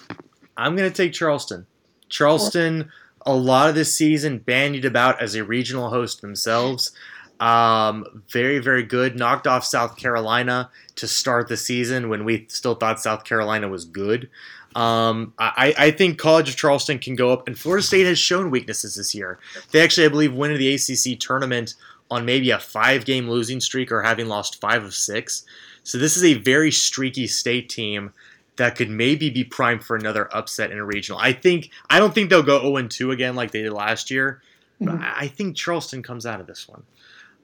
I'm 0.57 0.75
going 0.75 0.89
to 0.89 0.95
take 0.95 1.13
Charleston. 1.13 1.65
Charleston, 2.09 2.91
a 3.25 3.33
lot 3.33 3.69
of 3.69 3.75
this 3.75 3.95
season, 3.95 4.39
bandied 4.39 4.85
about 4.85 5.21
as 5.21 5.35
a 5.35 5.43
regional 5.43 5.89
host 5.89 6.21
themselves. 6.21 6.91
Um, 7.39 8.23
very, 8.29 8.59
very 8.59 8.83
good. 8.83 9.17
Knocked 9.17 9.47
off 9.47 9.65
South 9.65 9.97
Carolina 9.97 10.69
to 10.95 11.07
start 11.07 11.47
the 11.47 11.57
season 11.57 12.09
when 12.09 12.25
we 12.25 12.45
still 12.49 12.75
thought 12.75 12.99
South 12.99 13.23
Carolina 13.23 13.67
was 13.67 13.85
good. 13.85 14.29
Um, 14.75 15.33
I, 15.37 15.73
I 15.77 15.91
think 15.91 16.17
College 16.17 16.49
of 16.49 16.55
Charleston 16.55 16.99
can 16.99 17.15
go 17.15 17.31
up, 17.31 17.47
and 17.47 17.57
Florida 17.57 17.83
State 17.83 18.05
has 18.05 18.17
shown 18.19 18.49
weaknesses 18.51 18.95
this 18.95 19.13
year. 19.13 19.39
They 19.71 19.81
actually, 19.81 20.05
I 20.05 20.09
believe, 20.09 20.33
went 20.33 20.53
into 20.53 20.63
the 20.63 20.73
ACC 20.73 21.19
tournament 21.19 21.75
on 22.11 22.25
maybe 22.25 22.51
a 22.51 22.59
five 22.59 23.05
game 23.05 23.29
losing 23.29 23.59
streak 23.59 23.91
or 23.91 24.01
having 24.01 24.27
lost 24.27 24.59
five 24.61 24.83
of 24.83 24.93
six. 24.93 25.43
So 25.83 25.97
this 25.97 26.15
is 26.17 26.23
a 26.23 26.35
very 26.35 26.71
streaky 26.71 27.27
state 27.27 27.69
team 27.69 28.13
that 28.57 28.75
could 28.75 28.89
maybe 28.89 29.29
be 29.29 29.43
primed 29.43 29.83
for 29.83 29.95
another 29.95 30.29
upset 30.35 30.69
in 30.71 30.77
a 30.77 30.85
regional. 30.85 31.19
I 31.19 31.33
think 31.33 31.69
I 31.89 31.99
don't 31.99 32.13
think 32.13 32.29
they'll 32.29 32.43
go 32.43 32.61
0 32.61 32.87
2 32.87 33.11
again 33.11 33.35
like 33.35 33.51
they 33.51 33.63
did 33.63 33.73
last 33.73 34.11
year. 34.11 34.41
But 34.79 34.95
Mhm. 34.95 35.01
I 35.01 35.13
I 35.21 35.27
think 35.27 35.55
Charleston 35.55 36.03
comes 36.03 36.25
out 36.25 36.39
of 36.39 36.45
this 36.47 36.67
one. 36.67 36.83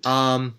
Um, 0.06 0.56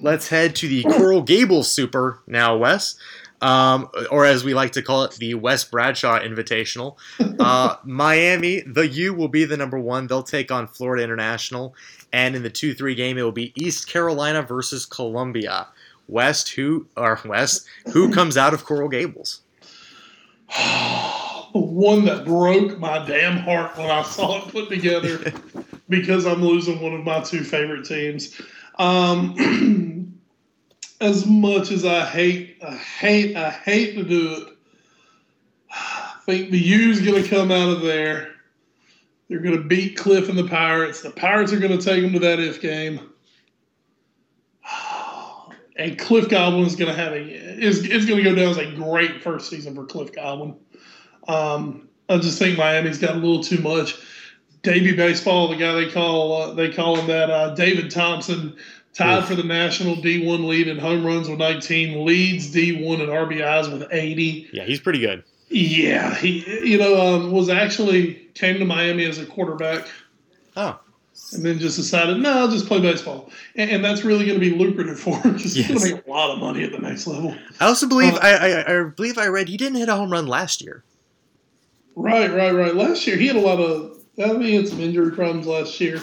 let's 0.00 0.28
head 0.28 0.54
to 0.56 0.68
the 0.68 0.82
Coral 0.84 1.22
Gables 1.22 1.70
Super 1.70 2.20
now, 2.26 2.56
Wes. 2.56 2.94
Um, 3.42 3.90
or 4.10 4.24
as 4.24 4.44
we 4.44 4.54
like 4.54 4.72
to 4.72 4.82
call 4.82 5.02
it, 5.04 5.12
the 5.16 5.34
Wes 5.34 5.64
Bradshaw 5.64 6.20
Invitational. 6.20 6.96
Uh, 7.42 7.76
Miami, 7.82 8.60
the 8.60 8.86
U 8.86 9.12
will 9.12 9.26
be 9.26 9.44
the 9.44 9.56
number 9.56 9.76
one. 9.76 10.06
They'll 10.06 10.22
take 10.22 10.52
on 10.52 10.68
Florida 10.68 11.02
International, 11.02 11.74
and 12.12 12.36
in 12.36 12.44
the 12.44 12.50
two-three 12.50 12.94
game, 12.94 13.18
it 13.18 13.22
will 13.22 13.32
be 13.32 13.52
East 13.56 13.88
Carolina 13.88 14.42
versus 14.42 14.86
Columbia. 14.86 15.66
West, 16.06 16.50
who 16.50 16.86
or 16.96 17.18
West, 17.24 17.66
who 17.92 18.12
comes 18.12 18.36
out 18.36 18.54
of 18.54 18.64
Coral 18.64 18.88
Gables? 18.88 19.40
one 21.52 22.04
that 22.04 22.24
broke 22.24 22.78
my 22.78 23.04
damn 23.06 23.38
heart 23.38 23.76
when 23.76 23.90
I 23.90 24.02
saw 24.02 24.38
it 24.38 24.52
put 24.52 24.68
together 24.68 25.32
because 25.88 26.26
I'm 26.26 26.42
losing 26.42 26.80
one 26.80 26.94
of 26.94 27.04
my 27.04 27.20
two 27.20 27.44
favorite 27.44 27.84
teams. 27.86 28.40
Um, 28.78 30.14
as 31.02 31.26
much 31.26 31.72
as 31.72 31.84
I 31.84 32.04
hate, 32.06 32.58
I 32.64 32.76
hate, 32.76 33.36
I 33.36 33.50
hate 33.50 33.96
to 33.96 34.04
do 34.04 34.34
it, 34.34 34.48
I 35.70 36.14
think 36.24 36.50
the 36.50 36.58
U's 36.58 37.00
going 37.00 37.22
to 37.22 37.28
come 37.28 37.50
out 37.50 37.70
of 37.70 37.82
there. 37.82 38.28
They're 39.28 39.40
going 39.40 39.56
to 39.56 39.64
beat 39.64 39.96
Cliff 39.96 40.28
and 40.28 40.38
the 40.38 40.46
Pirates. 40.46 41.02
The 41.02 41.10
Pirates 41.10 41.52
are 41.52 41.58
going 41.58 41.76
to 41.76 41.84
take 41.84 42.02
them 42.02 42.12
to 42.12 42.18
that 42.20 42.38
if 42.38 42.60
game. 42.60 43.10
And 45.74 45.98
Cliff 45.98 46.28
Godwin 46.28 46.66
is 46.66 46.76
going 46.76 46.94
to 46.94 46.96
have 46.96 47.14
a 47.14 47.18
is 47.18 47.88
is 47.88 48.04
going 48.04 48.22
to 48.22 48.30
go 48.30 48.36
down 48.36 48.50
as 48.50 48.58
a 48.58 48.70
great 48.72 49.22
first 49.22 49.48
season 49.48 49.74
for 49.74 49.86
Cliff 49.86 50.12
Godwin. 50.12 50.54
Um, 51.26 51.88
I 52.10 52.18
just 52.18 52.38
think 52.38 52.58
Miami's 52.58 52.98
got 52.98 53.12
a 53.12 53.18
little 53.18 53.42
too 53.42 53.58
much. 53.58 53.96
Davy 54.60 54.94
Baseball, 54.94 55.48
the 55.48 55.56
guy 55.56 55.72
they 55.72 55.90
call 55.90 56.34
uh, 56.34 56.52
they 56.52 56.70
call 56.70 56.96
him 56.96 57.06
that. 57.06 57.30
Uh, 57.30 57.54
David 57.54 57.90
Thompson 57.90 58.54
tied 58.94 59.24
for 59.24 59.34
the 59.34 59.42
national 59.42 59.96
D1 59.96 60.46
lead 60.46 60.68
in 60.68 60.78
home 60.78 61.04
runs 61.04 61.28
with 61.28 61.38
19, 61.38 62.04
leads 62.04 62.54
D1 62.54 63.00
in 63.00 63.08
RBIs 63.08 63.72
with 63.72 63.88
80. 63.90 64.50
Yeah, 64.52 64.64
he's 64.64 64.80
pretty 64.80 64.98
good. 65.00 65.24
Yeah, 65.48 66.14
he 66.14 66.44
you 66.66 66.78
know 66.78 67.00
um, 67.00 67.30
was 67.30 67.48
actually 67.50 68.14
came 68.34 68.58
to 68.58 68.64
Miami 68.64 69.04
as 69.04 69.18
a 69.18 69.26
quarterback 69.26 69.86
Oh, 70.56 70.78
and 71.34 71.44
then 71.44 71.58
just 71.58 71.76
decided 71.76 72.18
no, 72.18 72.30
I'll 72.30 72.48
just 72.50 72.66
play 72.66 72.80
baseball, 72.80 73.30
and, 73.56 73.70
and 73.70 73.84
that's 73.84 74.02
really 74.02 74.24
going 74.24 74.40
to 74.40 74.40
be 74.40 74.56
lucrative 74.56 74.98
for 74.98 75.18
him 75.20 75.34
because 75.34 75.54
he's 75.54 75.68
going 75.68 75.80
to 75.80 75.94
make 75.96 76.06
a 76.06 76.10
lot 76.10 76.30
of 76.30 76.38
money 76.38 76.64
at 76.64 76.72
the 76.72 76.78
next 76.78 77.06
level. 77.06 77.34
I 77.60 77.66
also 77.66 77.86
believe 77.86 78.14
Uh, 78.14 78.20
I, 78.22 78.30
I 78.30 78.80
I 78.80 78.84
believe 78.84 79.18
I 79.18 79.26
read 79.26 79.48
he 79.48 79.58
didn't 79.58 79.76
hit 79.76 79.90
a 79.90 79.94
home 79.94 80.10
run 80.10 80.26
last 80.26 80.62
year. 80.62 80.84
Right, 81.96 82.32
right, 82.32 82.52
right. 82.52 82.74
Last 82.74 83.06
year 83.06 83.16
he 83.16 83.26
had 83.26 83.36
a 83.36 83.40
lot 83.40 83.60
of. 83.60 83.98
I 84.18 84.28
think 84.28 84.42
he 84.42 84.54
had 84.54 84.68
some 84.68 84.80
injury 84.80 85.12
problems 85.12 85.46
last 85.46 85.78
year. 85.80 86.00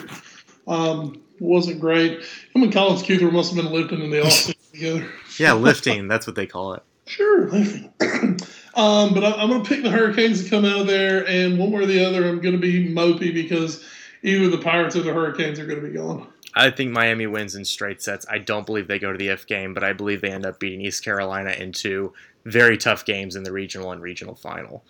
Um, 0.67 1.21
wasn't 1.39 1.79
great. 1.79 2.23
Him 2.53 2.63
and 2.63 2.73
Collins 2.73 3.03
Cuther 3.03 3.31
must 3.31 3.53
have 3.53 3.63
been 3.63 3.73
lifting 3.73 4.01
in 4.01 4.09
the 4.09 4.17
offseason 4.21 4.71
together. 4.71 5.09
Yeah, 5.37 5.53
lifting. 5.53 6.07
that's 6.07 6.27
what 6.27 6.35
they 6.35 6.47
call 6.47 6.73
it. 6.73 6.83
Sure, 7.09 7.49
lifting. 7.49 7.91
um, 8.75 9.15
but 9.15 9.23
I, 9.23 9.31
I'm 9.31 9.49
going 9.49 9.63
to 9.63 9.67
pick 9.67 9.81
the 9.81 9.89
Hurricanes 9.89 10.43
to 10.43 10.49
come 10.49 10.63
out 10.63 10.81
of 10.81 10.85
there, 10.85 11.27
and 11.27 11.57
one 11.57 11.71
way 11.71 11.81
or 11.81 11.85
the 11.87 12.05
other, 12.05 12.27
I'm 12.29 12.39
going 12.39 12.53
to 12.53 12.61
be 12.61 12.87
mopey 12.87 13.33
because 13.33 13.83
either 14.21 14.47
the 14.47 14.59
Pirates 14.59 14.95
or 14.95 15.01
the 15.01 15.11
Hurricanes 15.11 15.59
are 15.59 15.65
going 15.65 15.81
to 15.81 15.87
be 15.87 15.95
gone. 15.95 16.27
I 16.53 16.69
think 16.69 16.91
Miami 16.91 17.25
wins 17.25 17.55
in 17.55 17.65
straight 17.65 18.01
sets. 18.01 18.25
I 18.29 18.37
don't 18.37 18.65
believe 18.65 18.87
they 18.87 18.99
go 18.99 19.11
to 19.11 19.17
the 19.17 19.29
F 19.29 19.45
game, 19.45 19.73
but 19.73 19.83
I 19.83 19.93
believe 19.93 20.21
they 20.21 20.31
end 20.31 20.45
up 20.45 20.59
beating 20.59 20.81
East 20.81 21.03
Carolina 21.03 21.51
in 21.51 21.71
two 21.71 22.13
very 22.45 22.77
tough 22.77 23.05
games 23.05 23.35
in 23.35 23.43
the 23.43 23.51
regional 23.51 23.91
and 23.91 24.01
regional 24.01 24.35
final. 24.35 24.83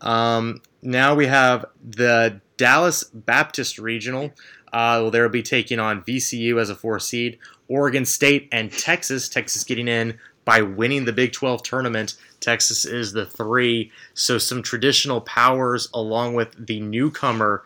Um, 0.00 0.62
now 0.82 1.14
we 1.14 1.26
have 1.26 1.64
the 1.82 2.40
Dallas 2.56 3.04
Baptist 3.04 3.78
Regional. 3.78 4.32
Uh, 4.72 4.98
well, 5.02 5.10
they'll 5.10 5.28
be 5.28 5.42
taking 5.42 5.78
on 5.78 6.02
VCU 6.02 6.60
as 6.60 6.70
a 6.70 6.74
four 6.74 6.98
seed, 6.98 7.38
Oregon 7.68 8.04
State, 8.04 8.48
and 8.50 8.72
Texas. 8.72 9.28
Texas 9.28 9.64
getting 9.64 9.88
in 9.88 10.18
by 10.44 10.62
winning 10.62 11.04
the 11.04 11.12
Big 11.12 11.32
12 11.32 11.62
tournament. 11.62 12.14
Texas 12.40 12.84
is 12.84 13.12
the 13.12 13.26
three. 13.26 13.92
So 14.14 14.38
some 14.38 14.62
traditional 14.62 15.20
powers 15.20 15.88
along 15.94 16.34
with 16.34 16.66
the 16.66 16.80
newcomer, 16.80 17.64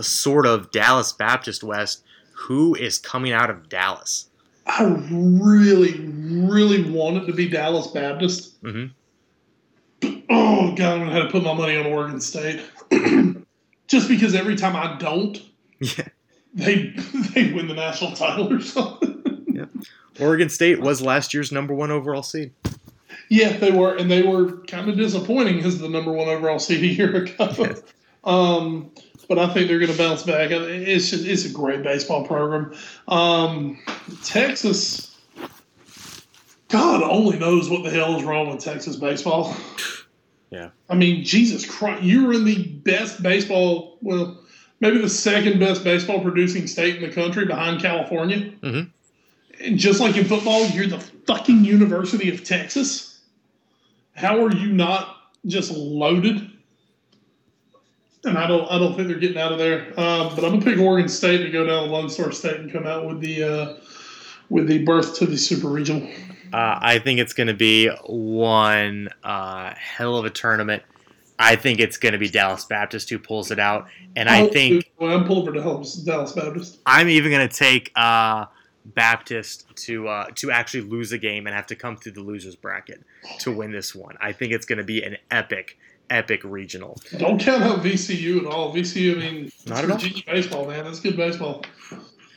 sort 0.00 0.46
of 0.46 0.70
Dallas 0.72 1.12
Baptist 1.12 1.62
West. 1.62 2.02
Who 2.32 2.74
is 2.74 2.98
coming 2.98 3.32
out 3.32 3.48
of 3.50 3.68
Dallas? 3.68 4.28
I 4.66 4.82
really, 5.10 6.00
really 6.00 6.90
wanted 6.90 7.26
to 7.26 7.32
be 7.32 7.48
Dallas 7.48 7.86
Baptist. 7.88 8.56
hmm 8.62 8.86
Oh 10.28 10.74
God, 10.74 10.94
I'm 10.94 10.98
gonna 11.00 11.12
have 11.12 11.26
to 11.26 11.30
put 11.30 11.44
my 11.44 11.54
money 11.54 11.76
on 11.76 11.86
Oregon 11.86 12.20
State. 12.20 12.60
Just 13.86 14.08
because 14.08 14.34
every 14.34 14.56
time 14.56 14.74
I 14.74 14.96
don't, 14.98 15.40
Yeah. 15.80 16.08
They 16.54 16.94
they 17.34 17.52
win 17.52 17.68
the 17.68 17.74
national 17.74 18.12
title 18.12 18.52
or 18.52 18.60
something. 18.60 19.18
Yeah, 19.54 19.66
Oregon 20.18 20.48
State 20.48 20.80
was 20.80 21.02
last 21.02 21.34
year's 21.34 21.52
number 21.52 21.74
one 21.74 21.90
overall 21.90 22.22
seed. 22.22 22.52
yeah, 23.28 23.58
they 23.58 23.70
were, 23.70 23.94
and 23.94 24.10
they 24.10 24.22
were 24.22 24.52
kind 24.62 24.88
of 24.88 24.96
disappointing 24.96 25.62
as 25.62 25.78
the 25.78 25.90
number 25.90 26.10
one 26.10 26.28
overall 26.28 26.58
seed 26.58 26.82
a 26.82 26.86
year 26.86 27.14
ago. 27.16 27.74
um, 28.24 28.90
but 29.28 29.38
I 29.38 29.52
think 29.52 29.68
they're 29.68 29.78
going 29.78 29.92
to 29.92 29.98
bounce 29.98 30.22
back. 30.22 30.50
It's 30.50 31.10
just, 31.10 31.26
it's 31.26 31.44
a 31.44 31.50
great 31.50 31.82
baseball 31.82 32.26
program. 32.26 32.74
Um, 33.08 33.78
Texas, 34.24 35.14
God 36.68 37.02
only 37.02 37.38
knows 37.38 37.68
what 37.68 37.82
the 37.84 37.90
hell 37.90 38.16
is 38.16 38.24
wrong 38.24 38.48
with 38.48 38.64
Texas 38.64 38.96
baseball. 38.96 39.54
Yeah. 40.50 40.70
I 40.88 40.94
mean, 40.94 41.24
Jesus 41.24 41.66
Christ, 41.66 42.02
you 42.02 42.26
were 42.26 42.32
in 42.32 42.44
the 42.44 42.62
best 42.62 43.22
baseball, 43.22 43.98
well, 44.00 44.41
maybe 44.82 44.98
the 44.98 45.08
second 45.08 45.60
best 45.60 45.84
baseball 45.84 46.20
producing 46.20 46.66
state 46.66 46.96
in 46.96 47.08
the 47.08 47.14
country 47.14 47.46
behind 47.46 47.80
California. 47.80 48.50
Mhm. 48.62 48.90
And 49.64 49.78
just 49.78 50.00
like 50.00 50.16
in 50.16 50.24
football, 50.24 50.66
you're 50.70 50.88
the 50.88 50.98
fucking 50.98 51.64
University 51.64 52.28
of 52.28 52.42
Texas. 52.42 53.20
How 54.14 54.44
are 54.44 54.52
you 54.52 54.72
not 54.72 55.16
just 55.46 55.70
loaded? 55.70 56.50
And 58.24 58.36
I 58.36 58.48
don't, 58.48 58.70
I 58.70 58.78
don't 58.78 58.96
think 58.96 59.06
they're 59.06 59.18
getting 59.18 59.38
out 59.38 59.52
of 59.52 59.58
there. 59.58 59.88
Um, 59.98 60.34
but 60.34 60.44
I'm 60.44 60.58
gonna 60.58 60.64
pick 60.64 60.78
Oregon 60.78 61.08
State 61.08 61.38
to 61.38 61.50
go 61.50 61.64
down 61.64 61.84
to 61.84 61.90
Lone 61.90 62.10
Star 62.10 62.32
State 62.32 62.56
and 62.56 62.72
come 62.72 62.86
out 62.86 63.06
with 63.06 63.20
the, 63.20 63.44
uh, 63.44 63.74
with 64.50 64.66
the 64.66 64.84
berth 64.84 65.16
to 65.18 65.26
the 65.26 65.38
Super 65.38 65.68
Regional. 65.68 66.08
Uh, 66.52 66.78
I 66.82 66.98
think 66.98 67.20
it's 67.20 67.32
going 67.32 67.46
to 67.46 67.54
be 67.54 67.88
one 68.04 69.08
uh, 69.24 69.72
hell 69.74 70.18
of 70.18 70.26
a 70.26 70.30
tournament. 70.30 70.82
I 71.38 71.56
think 71.56 71.80
it's 71.80 71.96
going 71.96 72.12
to 72.12 72.18
be 72.18 72.28
Dallas 72.28 72.64
Baptist 72.64 73.10
who 73.10 73.18
pulls 73.18 73.50
it 73.50 73.58
out, 73.58 73.88
and 74.16 74.28
I 74.28 74.42
Oh, 74.42 74.48
think 74.48 74.90
well, 74.98 75.16
I'm 75.16 75.24
pulling 75.24 75.46
for 75.46 75.52
Dallas, 75.52 75.94
Dallas 75.94 76.32
Baptist. 76.32 76.78
I'm 76.86 77.08
even 77.08 77.30
going 77.32 77.48
to 77.48 77.54
take 77.54 77.90
uh, 77.96 78.46
Baptist 78.84 79.64
to 79.76 80.08
uh, 80.08 80.26
to 80.36 80.50
actually 80.50 80.82
lose 80.82 81.12
a 81.12 81.18
game 81.18 81.46
and 81.46 81.54
have 81.56 81.66
to 81.68 81.76
come 81.76 81.96
through 81.96 82.12
the 82.12 82.20
losers 82.20 82.56
bracket 82.56 83.02
to 83.40 83.50
win 83.50 83.72
this 83.72 83.94
one. 83.94 84.16
I 84.20 84.32
think 84.32 84.52
it's 84.52 84.66
going 84.66 84.78
to 84.78 84.84
be 84.84 85.02
an 85.02 85.16
epic, 85.30 85.78
epic 86.10 86.42
regional. 86.44 86.98
Don't 87.16 87.40
count 87.40 87.62
out 87.62 87.78
VCU 87.82 88.40
at 88.40 88.46
all. 88.46 88.74
VCU, 88.74 89.16
I 89.16 89.18
mean, 89.18 89.44
it's 89.46 89.66
Not. 89.66 89.84
Virginia 89.84 90.22
baseball, 90.26 90.66
man. 90.66 90.84
That's 90.84 91.00
good 91.00 91.16
baseball. 91.16 91.64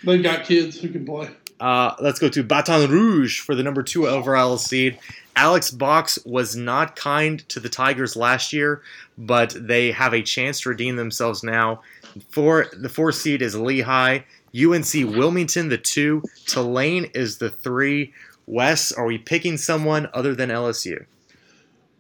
They've 0.04 0.22
got 0.24 0.46
kids 0.46 0.80
who 0.80 0.90
can 0.90 1.06
play. 1.06 1.30
Uh, 1.60 1.96
let's 2.00 2.20
go 2.20 2.30
to 2.30 2.44
Baton 2.44 2.90
Rouge 2.90 3.40
for 3.40 3.56
the 3.56 3.64
number 3.64 3.84
two 3.84 4.08
overall 4.08 4.58
seed. 4.58 5.00
Alex 5.36 5.72
Box 5.72 6.18
was 6.26 6.56
not 6.56 6.96
kind 6.96 7.48
to 7.50 7.60
the 7.60 7.70
Tigers 7.70 8.16
last 8.16 8.54
year, 8.54 8.82
but 9.18 9.56
they 9.58 9.92
have 9.92 10.14
a 10.14 10.22
chance 10.22 10.62
to 10.62 10.70
redeem 10.70 10.96
themselves 10.96 11.44
now. 11.44 11.82
For 12.30 12.68
the 12.74 12.90
four 12.90 13.12
seed 13.12 13.42
is 13.42 13.56
Lehigh, 13.56 14.20
UNC 14.56 14.94
Wilmington 14.94 15.68
the 15.70 15.78
two, 15.78 16.24
Tulane 16.46 17.06
is 17.14 17.38
the 17.38 17.50
three. 17.50 18.14
Wes, 18.48 18.92
are 18.92 19.06
we 19.06 19.18
picking 19.18 19.58
someone 19.58 20.08
other 20.14 20.36
than 20.36 20.50
LSU? 20.50 21.06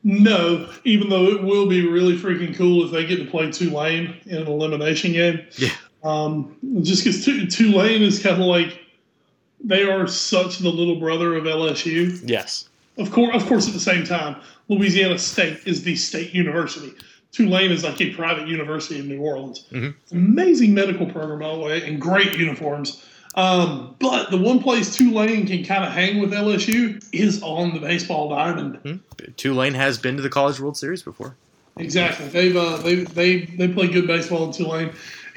No, 0.04 0.70
even 0.84 1.10
though 1.10 1.26
it 1.26 1.44
will 1.44 1.68
be 1.68 1.86
really 1.86 2.16
freaking 2.16 2.56
cool 2.56 2.86
if 2.86 2.92
they 2.92 3.06
get 3.06 3.18
to 3.18 3.26
play 3.26 3.52
Tulane 3.52 4.16
in 4.28 4.38
an 4.38 4.48
elimination 4.48 5.14
game. 5.14 5.42
Yeah. 5.58 5.74
Um, 6.04 6.56
just 6.84 7.04
because 7.04 7.26
Tulane 7.56 8.04
is 8.04 8.22
kind 8.22 8.40
of 8.40 8.48
like 8.48 8.85
they 9.66 9.84
are 9.84 10.08
such 10.08 10.60
the 10.60 10.70
little 10.70 11.00
brother 11.00 11.36
of 11.36 11.44
LSU. 11.46 12.20
Yes. 12.24 12.70
Of 12.98 13.12
course, 13.12 13.36
of 13.36 13.48
course, 13.48 13.68
at 13.68 13.74
the 13.74 13.80
same 13.80 14.06
time, 14.06 14.38
Louisiana 14.70 15.20
State 15.20 15.60
is 15.66 15.84
the 15.84 15.96
state 15.96 16.34
university. 16.34 16.94
Tulane 17.32 17.72
is 17.72 17.84
like 17.84 18.00
a 18.00 18.14
private 18.14 18.48
university 18.48 19.00
in 19.00 19.10
New 19.10 19.20
Orleans. 19.20 19.66
Mhm. 19.72 19.94
Amazing 20.12 20.74
medical 20.74 21.06
program, 21.06 21.40
by 21.40 21.54
the 21.54 21.60
way, 21.60 21.84
and 21.86 22.00
great 22.00 22.38
uniforms. 22.38 23.04
Um, 23.36 23.96
but 24.00 24.32
the 24.32 24.38
one 24.38 24.60
place 24.60 24.96
Tulane 24.96 25.46
can 25.46 25.66
kind 25.66 25.84
of 25.84 25.92
hang 25.92 26.22
with 26.22 26.32
LSU 26.32 27.04
is 27.12 27.44
on 27.44 27.74
the 27.74 27.80
baseball 27.80 28.30
diamond. 28.30 28.78
Hmm? 28.78 28.96
Tulane 29.36 29.74
has 29.74 29.98
been 29.98 30.16
to 30.16 30.22
the 30.22 30.30
College 30.30 30.62
World 30.62 30.78
Series 30.78 31.04
before. 31.04 31.36
Exactly. 31.78 32.30
They've 32.30 32.56
uh, 32.56 32.78
they 32.78 32.96
they 32.96 33.40
they 33.46 33.68
play 33.68 33.88
good 33.88 34.08
baseball 34.08 34.46
in 34.46 34.54
Tulane. 34.54 34.92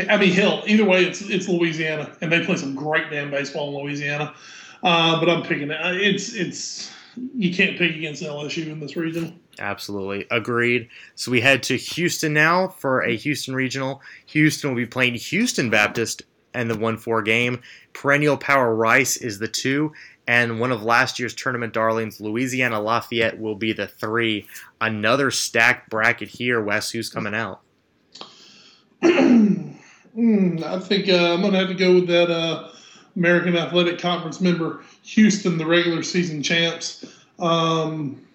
I 0.08 0.16
mean, 0.16 0.32
hell, 0.32 0.62
either 0.66 0.84
way, 0.84 1.04
it's 1.04 1.22
it's 1.22 1.48
Louisiana, 1.48 2.16
and 2.20 2.30
they 2.30 2.44
play 2.44 2.56
some 2.56 2.74
great 2.74 3.10
damn 3.10 3.30
baseball 3.30 3.68
in 3.68 3.84
Louisiana. 3.84 4.34
Uh, 4.82 5.18
but 5.18 5.28
I'm 5.28 5.42
picking 5.42 5.70
it. 5.70 5.78
It's 5.80 6.34
it's 6.34 6.92
you 7.34 7.52
can't 7.52 7.76
pick 7.76 7.96
against 7.96 8.22
LSU 8.22 8.68
in 8.68 8.80
this 8.80 8.96
region. 8.96 9.40
Absolutely. 9.58 10.26
Agreed. 10.30 10.88
So 11.16 11.32
we 11.32 11.40
head 11.40 11.62
to 11.64 11.76
Houston 11.76 12.32
now 12.32 12.68
for 12.68 13.02
a 13.02 13.16
Houston 13.16 13.54
regional. 13.54 14.00
Houston 14.26 14.70
will 14.70 14.76
be 14.76 14.86
playing 14.86 15.14
Houston 15.14 15.68
Baptist 15.68 16.22
and 16.54 16.70
the 16.70 16.78
1 16.78 16.96
4 16.98 17.22
game. 17.22 17.60
Perennial 17.92 18.36
Power 18.36 18.74
Rice 18.74 19.16
is 19.16 19.38
the 19.38 19.48
2. 19.48 19.92
And 20.28 20.60
one 20.60 20.72
of 20.72 20.82
last 20.82 21.18
year's 21.18 21.34
tournament 21.34 21.72
darlings, 21.72 22.20
Louisiana 22.20 22.80
Lafayette, 22.80 23.40
will 23.40 23.56
be 23.56 23.72
the 23.72 23.88
3. 23.88 24.46
Another 24.80 25.30
stacked 25.30 25.90
bracket 25.90 26.28
here. 26.28 26.62
Wes, 26.62 26.90
who's 26.90 27.08
coming 27.08 27.34
out? 27.34 27.62
Hmm, 30.18 30.58
I 30.64 30.80
think 30.80 31.08
uh, 31.08 31.32
I'm 31.32 31.42
going 31.42 31.52
to 31.52 31.60
have 31.60 31.68
to 31.68 31.74
go 31.74 31.94
with 31.94 32.08
that 32.08 32.28
uh, 32.28 32.70
American 33.14 33.56
Athletic 33.56 34.00
Conference 34.00 34.40
member, 34.40 34.82
Houston, 35.02 35.58
the 35.58 35.64
regular 35.64 36.02
season 36.02 36.42
champs. 36.42 37.04
Um, 37.38 38.26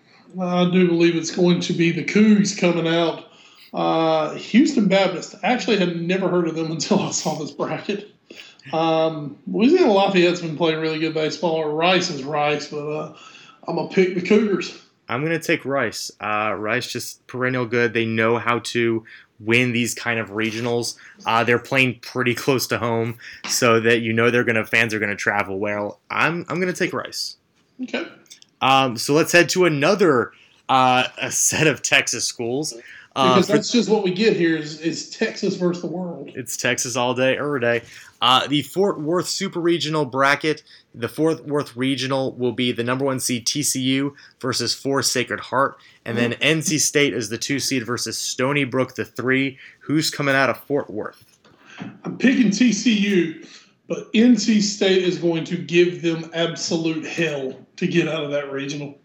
I 0.41 0.69
do 0.71 0.87
believe 0.87 1.17
it's 1.17 1.35
going 1.35 1.59
to 1.59 1.73
be 1.73 1.91
the 1.91 2.05
Cougs 2.05 2.57
coming 2.57 2.87
out. 2.87 3.25
Uh, 3.73 4.33
Houston 4.35 4.87
Baptist. 4.87 5.35
I 5.43 5.47
actually 5.47 5.75
had 5.75 5.99
never 5.99 6.29
heard 6.29 6.47
of 6.47 6.55
them 6.55 6.71
until 6.71 7.01
I 7.01 7.11
saw 7.11 7.37
this 7.37 7.51
bracket. 7.51 8.15
Um, 8.71 9.37
Louisiana 9.45 9.91
Lafayette's 9.91 10.39
been 10.39 10.55
playing 10.55 10.79
really 10.79 10.99
good 10.99 11.13
baseball. 11.13 11.65
Rice 11.65 12.09
is 12.09 12.23
Rice, 12.23 12.69
but 12.69 12.87
uh, 12.87 13.13
I'm 13.67 13.75
going 13.75 13.89
to 13.89 13.93
pick 13.93 14.15
the 14.15 14.21
Cougars. 14.21 14.81
I'm 15.09 15.25
going 15.25 15.37
to 15.37 15.45
take 15.45 15.65
Rice. 15.65 16.11
Uh, 16.21 16.55
Rice 16.57 16.89
just 16.89 17.27
perennial 17.27 17.65
good. 17.65 17.93
They 17.93 18.05
know 18.05 18.37
how 18.37 18.59
to 18.59 19.03
win 19.39 19.71
these 19.73 19.93
kind 19.93 20.19
of 20.19 20.29
regionals. 20.29 20.95
Uh, 21.25 21.43
they're 21.43 21.59
playing 21.59 21.99
pretty 22.01 22.33
close 22.35 22.67
to 22.67 22.77
home, 22.77 23.17
so 23.47 23.79
that 23.79 23.99
you 23.99 24.13
know 24.13 24.31
they're 24.31 24.43
to 24.55 24.65
fans 24.65 24.93
are 24.93 24.99
going 24.99 25.09
to 25.09 25.15
travel 25.15 25.59
well. 25.59 25.99
I'm 26.09 26.45
I'm 26.49 26.59
going 26.59 26.73
to 26.73 26.77
take 26.77 26.93
Rice. 26.93 27.37
Okay. 27.81 28.07
Um, 28.61 28.97
so 28.97 29.13
let's 29.13 29.31
head 29.31 29.49
to 29.49 29.65
another 29.65 30.31
uh, 30.69 31.07
a 31.17 31.31
set 31.31 31.67
of 31.67 31.81
Texas 31.81 32.25
schools. 32.25 32.73
Uh, 33.15 33.35
Because 33.35 33.47
for- 33.47 33.53
that's 33.53 33.71
just 33.71 33.89
what 33.89 34.03
we 34.03 34.11
get 34.11 34.35
here 34.35 34.55
is, 34.57 34.79
is 34.81 35.09
Texas 35.11 35.55
versus 35.55 35.81
the 35.81 35.87
world. 35.87 36.31
it's 36.35 36.57
Texas 36.57 36.95
all 36.95 37.13
day, 37.13 37.37
every 37.37 37.59
day. 37.59 37.81
Uh, 38.21 38.47
the 38.47 38.61
Fort 38.63 38.99
Worth 39.01 39.27
Super 39.27 39.59
Regional 39.59 40.05
bracket. 40.05 40.63
The 40.95 41.09
Fort 41.09 41.45
Worth 41.45 41.75
Regional 41.75 42.33
will 42.33 42.53
be 42.53 42.71
the 42.71 42.83
number 42.83 43.03
one 43.05 43.19
seed 43.19 43.45
TCU 43.45 44.13
versus 44.39 44.73
Four 44.73 45.01
Sacred 45.03 45.39
Heart, 45.41 45.77
and 46.05 46.17
then 46.17 46.33
NC 46.33 46.79
State 46.79 47.13
is 47.13 47.29
the 47.29 47.37
two 47.37 47.59
seed 47.59 47.85
versus 47.85 48.17
Stony 48.17 48.63
Brook, 48.63 48.95
the 48.95 49.03
three. 49.05 49.57
Who's 49.79 50.09
coming 50.09 50.35
out 50.35 50.49
of 50.49 50.57
Fort 50.61 50.89
Worth? 50.89 51.23
I'm 52.05 52.17
picking 52.17 52.47
TCU, 52.49 53.45
but 53.87 54.11
NC 54.13 54.61
State 54.61 55.03
is 55.03 55.17
going 55.17 55.43
to 55.45 55.57
give 55.57 56.01
them 56.01 56.29
absolute 56.33 57.05
hell 57.05 57.53
to 57.75 57.87
get 57.87 58.07
out 58.07 58.23
of 58.23 58.31
that 58.31 58.51
regional. 58.51 58.97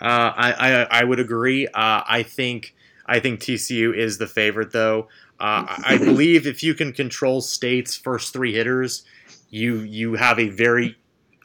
Uh, 0.00 0.32
I, 0.36 0.52
I 0.52 1.00
I 1.00 1.04
would 1.04 1.18
agree. 1.18 1.66
Uh, 1.66 2.02
I 2.06 2.22
think 2.22 2.74
I 3.08 3.20
think 3.20 3.40
TCU 3.40 3.96
is 3.96 4.18
the 4.18 4.26
favorite, 4.26 4.72
though. 4.72 5.08
Uh, 5.40 5.64
I 5.84 5.98
believe 5.98 6.46
if 6.46 6.62
you 6.62 6.74
can 6.74 6.92
control 6.92 7.40
State's 7.40 7.96
first 7.96 8.32
three 8.32 8.52
hitters, 8.52 9.04
you 9.50 9.78
you 9.78 10.14
have 10.14 10.38
a 10.38 10.48
very, 10.48 10.96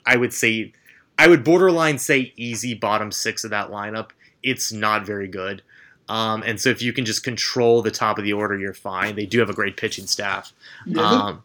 I 0.06 0.18
would 0.18 0.34
say, 0.34 0.74
I 1.18 1.28
would 1.28 1.44
borderline 1.44 2.00
say 2.00 2.34
easy 2.36 2.74
bottom 2.74 3.12
six 3.12 3.44
of 3.44 3.52
that 3.52 3.70
lineup. 3.70 4.10
It's 4.42 4.72
not 4.72 5.06
very 5.06 5.28
good. 5.28 5.62
Um, 6.10 6.44
and 6.44 6.60
so 6.60 6.70
if 6.70 6.82
you 6.82 6.92
can 6.92 7.06
just 7.06 7.24
control 7.24 7.82
the 7.82 7.92
top 7.92 8.18
of 8.18 8.26
the 8.26 8.34
order, 8.34 8.58
you're 8.58 8.74
fine. 8.74 9.16
They 9.16 9.26
do 9.26 9.40
have 9.40 9.50
a 9.50 9.54
great 9.54 9.78
pitching 9.78 10.06
staff. 10.06 10.52
Um, 10.98 11.44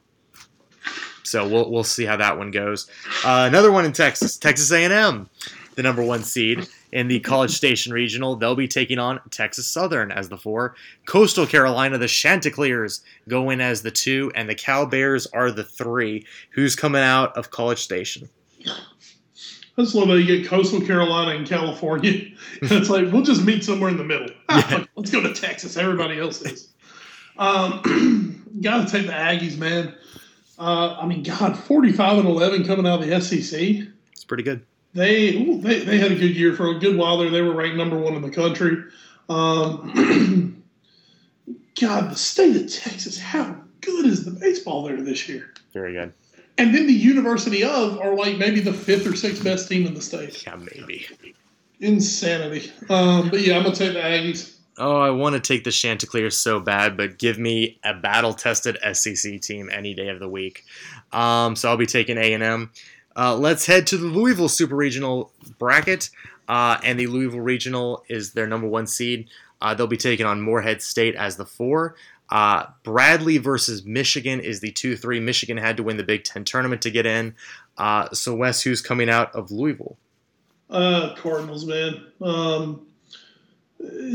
so 1.22 1.46
we'll 1.46 1.70
we'll 1.70 1.84
see 1.84 2.06
how 2.06 2.16
that 2.16 2.38
one 2.38 2.50
goes. 2.50 2.90
Uh, 3.24 3.44
another 3.46 3.70
one 3.70 3.84
in 3.84 3.92
Texas, 3.92 4.36
Texas 4.36 4.72
A&M. 4.72 5.28
the 5.76 5.82
number 5.82 6.02
one 6.02 6.24
seed 6.24 6.66
in 6.92 7.08
the 7.08 7.20
College 7.20 7.50
Station 7.56 7.92
Regional. 7.92 8.36
They'll 8.36 8.54
be 8.54 8.68
taking 8.68 8.98
on 8.98 9.20
Texas 9.30 9.66
Southern 9.66 10.10
as 10.10 10.28
the 10.28 10.38
four. 10.38 10.74
Coastal 11.06 11.46
Carolina, 11.46 11.98
the 11.98 12.08
Chanticleers, 12.08 13.02
go 13.28 13.50
in 13.50 13.60
as 13.60 13.82
the 13.82 13.90
two, 13.90 14.32
and 14.34 14.48
the 14.48 14.54
Cal 14.54 14.86
Bears 14.86 15.26
are 15.28 15.50
the 15.50 15.64
three. 15.64 16.26
Who's 16.50 16.76
coming 16.76 17.02
out 17.02 17.36
of 17.36 17.50
College 17.50 17.80
Station? 17.80 18.28
I 18.66 19.82
just 19.82 19.94
love 19.94 20.08
how 20.08 20.14
you 20.14 20.26
get 20.26 20.48
Coastal 20.48 20.80
Carolina 20.80 21.36
and 21.36 21.46
California. 21.46 22.26
And 22.62 22.72
it's 22.72 22.90
like, 22.90 23.12
we'll 23.12 23.22
just 23.22 23.44
meet 23.44 23.62
somewhere 23.64 23.90
in 23.90 23.96
the 23.96 24.04
middle. 24.04 24.28
Ah, 24.48 24.66
fuck, 24.68 24.88
let's 24.96 25.10
go 25.10 25.22
to 25.22 25.32
Texas. 25.32 25.76
Everybody 25.76 26.18
else 26.18 26.42
is. 26.42 26.72
Um, 27.38 28.34
Got 28.60 28.88
to 28.88 28.92
take 28.92 29.06
the 29.06 29.12
Aggies, 29.12 29.56
man. 29.56 29.94
Uh, 30.58 30.96
I 31.00 31.06
mean, 31.06 31.22
God, 31.22 31.56
45 31.56 32.18
and 32.18 32.28
11 32.28 32.64
coming 32.64 32.86
out 32.86 33.00
of 33.00 33.06
the 33.06 33.20
SEC. 33.20 33.86
It's 34.10 34.24
pretty 34.24 34.42
good. 34.42 34.64
They, 34.98 35.36
ooh, 35.36 35.60
they 35.60 35.84
they 35.84 35.98
had 35.98 36.10
a 36.10 36.16
good 36.16 36.34
year 36.34 36.54
for 36.54 36.70
a 36.70 36.78
good 36.80 36.96
while 36.96 37.18
there. 37.18 37.30
They 37.30 37.40
were 37.40 37.54
ranked 37.54 37.76
number 37.76 37.96
one 37.96 38.14
in 38.14 38.22
the 38.22 38.30
country. 38.30 38.82
Um, 39.28 40.64
God, 41.80 42.10
the 42.10 42.16
state 42.16 42.56
of 42.56 42.68
Texas, 42.68 43.16
how 43.16 43.56
good 43.80 44.06
is 44.06 44.24
the 44.24 44.32
baseball 44.32 44.82
there 44.82 45.00
this 45.00 45.28
year? 45.28 45.54
Very 45.72 45.92
good. 45.92 46.12
And 46.58 46.74
then 46.74 46.88
the 46.88 46.92
University 46.92 47.62
of 47.62 48.00
are 48.00 48.16
like 48.16 48.38
maybe 48.38 48.58
the 48.58 48.72
fifth 48.72 49.06
or 49.06 49.14
sixth 49.14 49.44
best 49.44 49.68
team 49.68 49.86
in 49.86 49.94
the 49.94 50.02
state. 50.02 50.44
Yeah, 50.44 50.56
maybe. 50.56 51.06
Insanity. 51.78 52.72
Um, 52.90 53.30
but 53.30 53.42
yeah, 53.42 53.56
I'm 53.56 53.62
gonna 53.62 53.76
take 53.76 53.92
the 53.92 54.00
Aggies. 54.00 54.56
Oh, 54.78 55.00
I 55.00 55.10
want 55.10 55.34
to 55.34 55.40
take 55.40 55.62
the 55.64 55.72
Chanticleer 55.72 56.30
so 56.30 56.60
bad, 56.60 56.96
but 56.96 57.18
give 57.18 57.36
me 57.36 57.78
a 57.82 57.94
battle-tested 57.94 58.78
SEC 58.92 59.40
team 59.40 59.68
any 59.72 59.92
day 59.92 60.08
of 60.08 60.20
the 60.20 60.28
week. 60.28 60.64
Um, 61.12 61.56
so 61.56 61.68
I'll 61.68 61.76
be 61.76 61.86
taking 61.86 62.16
A 62.16 62.32
and 62.32 62.44
M. 62.44 62.70
Uh, 63.18 63.34
let's 63.34 63.66
head 63.66 63.84
to 63.88 63.96
the 63.96 64.06
Louisville 64.06 64.48
Super 64.48 64.76
Regional 64.76 65.32
bracket, 65.58 66.08
uh, 66.48 66.78
and 66.84 67.00
the 67.00 67.08
Louisville 67.08 67.40
Regional 67.40 68.04
is 68.08 68.32
their 68.32 68.46
number 68.46 68.68
one 68.68 68.86
seed. 68.86 69.28
Uh, 69.60 69.74
they'll 69.74 69.88
be 69.88 69.96
taking 69.96 70.24
on 70.24 70.40
Morehead 70.40 70.80
State 70.82 71.16
as 71.16 71.36
the 71.36 71.44
four. 71.44 71.96
Uh, 72.30 72.66
Bradley 72.84 73.38
versus 73.38 73.84
Michigan 73.84 74.38
is 74.38 74.60
the 74.60 74.70
two 74.70 74.96
three. 74.96 75.18
Michigan 75.18 75.56
had 75.56 75.76
to 75.78 75.82
win 75.82 75.96
the 75.96 76.04
Big 76.04 76.22
Ten 76.22 76.44
tournament 76.44 76.80
to 76.82 76.90
get 76.90 77.06
in. 77.06 77.34
Uh, 77.76 78.08
so 78.12 78.36
Wes, 78.36 78.62
who's 78.62 78.80
coming 78.80 79.10
out 79.10 79.34
of 79.34 79.50
Louisville? 79.50 79.96
Uh, 80.70 81.14
Cardinals, 81.16 81.66
man. 81.66 82.06
Um, 82.22 82.86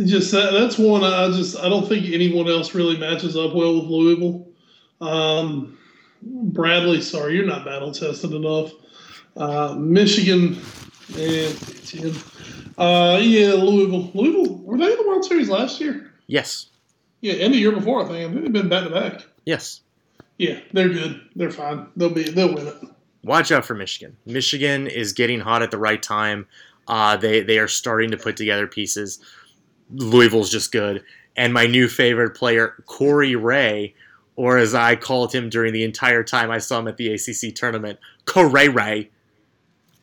just 0.05 0.31
that, 0.31 0.51
that's 0.53 0.77
one 0.77 1.03
I 1.03 1.27
just 1.27 1.57
I 1.57 1.67
don't 1.67 1.87
think 1.87 2.05
anyone 2.05 2.47
else 2.47 2.73
really 2.73 2.97
matches 2.97 3.35
up 3.35 3.53
well 3.53 3.75
with 3.75 3.89
Louisville. 3.89 4.47
Um, 5.01 5.77
Bradley, 6.21 7.01
sorry, 7.01 7.35
you're 7.35 7.45
not 7.45 7.65
battle 7.65 7.91
tested 7.91 8.31
enough. 8.31 8.71
Uh, 9.35 9.75
Michigan, 9.77 10.59
and. 11.17 12.23
Uh, 12.77 13.19
yeah, 13.21 13.53
Louisville. 13.53 14.09
Louisville 14.13 14.57
were 14.57 14.77
they 14.77 14.91
in 14.91 14.97
the 14.97 15.07
World 15.07 15.23
Series 15.25 15.49
last 15.49 15.79
year? 15.79 16.11
Yes, 16.27 16.67
Yeah, 17.21 17.33
and 17.33 17.53
the 17.53 17.57
year 17.57 17.71
before 17.71 18.03
I 18.03 18.07
think. 18.07 18.29
I 18.29 18.31
think 18.31 18.43
they've 18.43 18.53
been 18.53 18.69
back 18.69 18.85
to 18.85 18.89
back. 18.89 19.21
yes. 19.45 19.81
Yeah, 20.39 20.59
they're 20.73 20.89
good. 20.89 21.21
They're 21.35 21.51
fine. 21.51 21.85
They'll 21.95 22.09
be. 22.09 22.23
They'll 22.23 22.53
win 22.55 22.65
it. 22.67 22.75
watch 23.23 23.51
out 23.51 23.63
for 23.65 23.75
Michigan. 23.75 24.17
Michigan 24.25 24.87
is 24.87 25.13
getting 25.13 25.39
hot 25.39 25.61
at 25.61 25.69
the 25.69 25.77
right 25.77 26.01
time. 26.01 26.47
Uh, 26.87 27.15
they 27.15 27.41
they 27.41 27.59
are 27.59 27.67
starting 27.67 28.09
to 28.11 28.17
put 28.17 28.35
together 28.35 28.65
pieces. 28.65 29.19
Louisville's 29.91 30.49
just 30.49 30.71
good, 30.71 31.03
and 31.37 31.53
my 31.53 31.67
new 31.67 31.87
favorite 31.87 32.31
player, 32.31 32.73
Corey 32.87 33.35
Ray, 33.35 33.93
or 34.35 34.57
as 34.57 34.73
I 34.73 34.95
called 34.95 35.31
him 35.33 35.49
during 35.49 35.71
the 35.71 35.83
entire 35.83 36.23
time 36.23 36.49
I 36.49 36.57
saw 36.57 36.79
him 36.79 36.87
at 36.87 36.97
the 36.97 37.13
ACC 37.13 37.53
tournament, 37.53 37.99
Corey 38.25 38.69
Ray. 38.69 39.11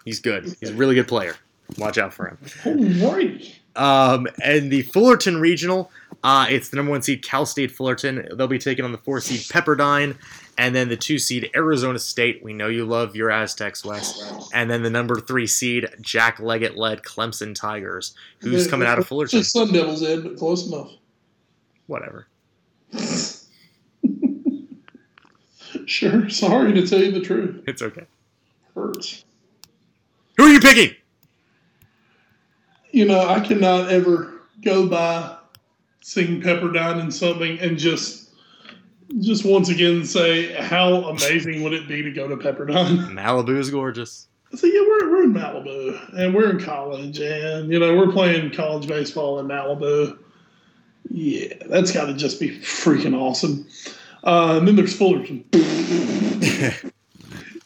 He's 0.04 0.20
good. 0.20 0.56
He's 0.60 0.70
a 0.70 0.74
really 0.74 0.94
good 0.94 1.08
player. 1.08 1.36
Watch 1.78 1.98
out 1.98 2.12
for 2.12 2.28
him. 2.28 2.38
Alrighty. 2.64 3.54
Um, 3.76 4.26
and 4.42 4.70
the 4.70 4.82
Fullerton 4.82 5.40
Regional, 5.40 5.90
uh, 6.24 6.46
it's 6.50 6.70
the 6.70 6.76
number 6.76 6.90
one 6.90 7.02
seed 7.02 7.22
Cal 7.22 7.46
State 7.46 7.70
Fullerton. 7.70 8.26
They'll 8.34 8.48
be 8.48 8.58
taking 8.58 8.84
on 8.84 8.92
the 8.92 8.98
four 8.98 9.20
seed 9.20 9.40
Pepperdine, 9.40 10.16
and 10.58 10.74
then 10.74 10.88
the 10.88 10.96
two 10.96 11.18
seed 11.18 11.48
Arizona 11.54 11.98
State. 11.98 12.42
We 12.42 12.52
know 12.52 12.66
you 12.66 12.84
love 12.84 13.14
your 13.14 13.30
Aztecs, 13.30 13.84
West. 13.84 14.24
And 14.52 14.68
then 14.70 14.82
the 14.82 14.90
number 14.90 15.20
three 15.20 15.46
seed 15.46 15.88
Jack 16.00 16.40
Leggett 16.40 16.76
led 16.76 17.02
Clemson 17.02 17.54
Tigers. 17.54 18.14
Who's 18.40 18.66
coming 18.66 18.88
out 18.88 18.98
of 18.98 19.06
Fullerton? 19.06 19.38
Just 19.38 19.52
Sun 19.52 19.72
Devils, 19.72 20.02
in, 20.02 20.22
but 20.22 20.36
close 20.36 20.66
enough. 20.66 20.90
Whatever. 21.86 22.26
Sure. 25.86 26.28
Sorry 26.28 26.72
to 26.72 26.86
tell 26.86 27.02
you 27.02 27.10
the 27.10 27.20
truth. 27.20 27.64
It's 27.66 27.82
okay. 27.82 28.04
Hurts. 28.74 29.24
Who 30.40 30.46
are 30.46 30.52
you 30.54 30.60
picking? 30.60 30.96
You 32.92 33.04
know, 33.04 33.28
I 33.28 33.40
cannot 33.40 33.90
ever 33.90 34.40
go 34.62 34.86
by 34.86 35.36
seeing 36.00 36.40
Pepperdine 36.40 36.98
in 36.98 37.10
something 37.10 37.58
and 37.58 37.76
just 37.76 38.30
just 39.20 39.44
once 39.44 39.68
again 39.68 40.02
say 40.06 40.50
how 40.54 41.04
amazing 41.10 41.62
would 41.62 41.74
it 41.74 41.86
be 41.86 42.00
to 42.00 42.10
go 42.10 42.26
to 42.26 42.38
Pepperdine. 42.38 43.10
Malibu 43.12 43.58
is 43.58 43.68
gorgeous. 43.68 44.28
So 44.54 44.66
yeah, 44.66 44.80
we're 44.80 45.10
we're 45.10 45.24
in 45.24 45.34
Malibu 45.34 46.18
and 46.18 46.34
we're 46.34 46.52
in 46.52 46.58
college 46.58 47.20
and 47.20 47.70
you 47.70 47.78
know 47.78 47.94
we're 47.94 48.10
playing 48.10 48.50
college 48.52 48.88
baseball 48.88 49.40
in 49.40 49.46
Malibu. 49.46 50.16
Yeah, 51.10 51.52
that's 51.66 51.92
got 51.92 52.06
to 52.06 52.14
just 52.14 52.40
be 52.40 52.58
freaking 52.60 53.14
awesome. 53.14 53.66
Uh, 54.24 54.56
and 54.56 54.66
then 54.66 54.76
there's 54.76 54.96
Fullerton. 54.96 55.44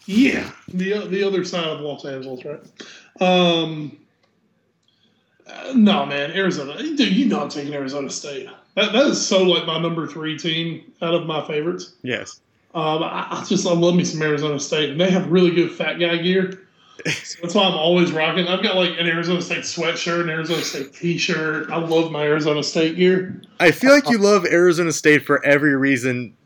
yeah, 0.07 0.51
the 0.69 1.07
the 1.09 1.23
other 1.23 1.45
side 1.45 1.67
of 1.67 1.81
Los 1.81 2.05
Angeles, 2.05 2.45
right? 2.45 2.61
Um, 3.21 3.99
uh, 5.47 5.73
no, 5.75 6.07
man, 6.07 6.33
Arizona. 6.33 6.77
Dude, 6.79 7.01
you 7.01 7.27
know 7.27 7.43
I'm 7.43 7.49
taking 7.49 7.75
Arizona 7.75 8.11
State. 8.11 8.49
That, 8.77 8.93
that 8.93 9.07
is 9.07 9.25
so 9.25 9.43
like 9.43 9.67
my 9.67 9.79
number 9.79 10.07
three 10.07 10.39
team 10.39 10.93
out 11.03 11.15
of 11.15 11.27
my 11.27 11.47
favorites. 11.47 11.95
Yes. 12.03 12.41
Um, 12.75 13.03
I, 13.05 13.29
I 13.31 13.45
just 13.45 13.67
I 13.67 13.73
love 13.73 13.95
me 13.95 14.05
some 14.05 14.21
Arizona 14.21 14.59
State, 14.59 14.91
and 14.91 15.01
they 15.01 15.11
have 15.11 15.31
really 15.31 15.51
good 15.51 15.71
fat 15.71 15.95
guy 15.95 16.17
gear. 16.17 16.61
So 17.07 17.39
that's 17.43 17.55
why 17.55 17.65
I'm 17.65 17.75
always 17.75 18.13
rocking. 18.13 18.47
I've 18.47 18.63
got 18.63 18.77
like 18.77 18.99
an 18.99 19.07
Arizona 19.07 19.43
State 19.43 19.65
sweatshirt, 19.65 20.23
an 20.23 20.31
Arizona 20.31 20.63
State 20.63 20.95
T-shirt. 20.95 21.71
I 21.71 21.77
love 21.77 22.11
my 22.11 22.23
Arizona 22.25 22.63
State 22.63 22.97
gear. 22.97 23.41
I 23.61 23.73
feel 23.73 23.93
like 23.93 24.09
you 24.09 24.19
love 24.19 24.47
Arizona 24.47 24.93
State 24.93 25.27
for 25.27 25.45
every 25.45 25.77
reason 25.77 26.37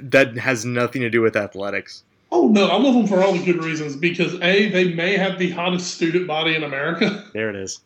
that 0.00 0.36
has 0.36 0.64
nothing 0.64 1.02
to 1.02 1.10
do 1.10 1.20
with 1.20 1.36
athletics. 1.36 2.04
Oh 2.32 2.48
no, 2.48 2.68
I 2.68 2.76
love 2.78 2.94
them 2.94 3.06
for 3.06 3.22
all 3.22 3.32
the 3.32 3.44
good 3.44 3.62
reasons. 3.64 3.96
Because 3.96 4.34
a, 4.40 4.68
they 4.68 4.92
may 4.94 5.16
have 5.16 5.38
the 5.38 5.50
hottest 5.50 5.94
student 5.94 6.26
body 6.26 6.54
in 6.54 6.62
America, 6.62 7.28
There 7.34 7.50
it 7.50 7.56
is. 7.56 7.80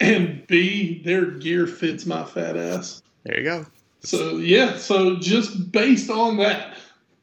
and 0.00 0.46
b, 0.46 1.02
their 1.04 1.26
gear 1.26 1.66
fits 1.66 2.06
my 2.06 2.24
fat 2.24 2.56
ass. 2.56 3.02
There 3.24 3.38
you 3.38 3.44
go. 3.44 3.66
So 4.02 4.36
yeah, 4.36 4.76
so 4.76 5.16
just 5.16 5.70
based 5.72 6.10
on 6.10 6.36
that, 6.38 6.76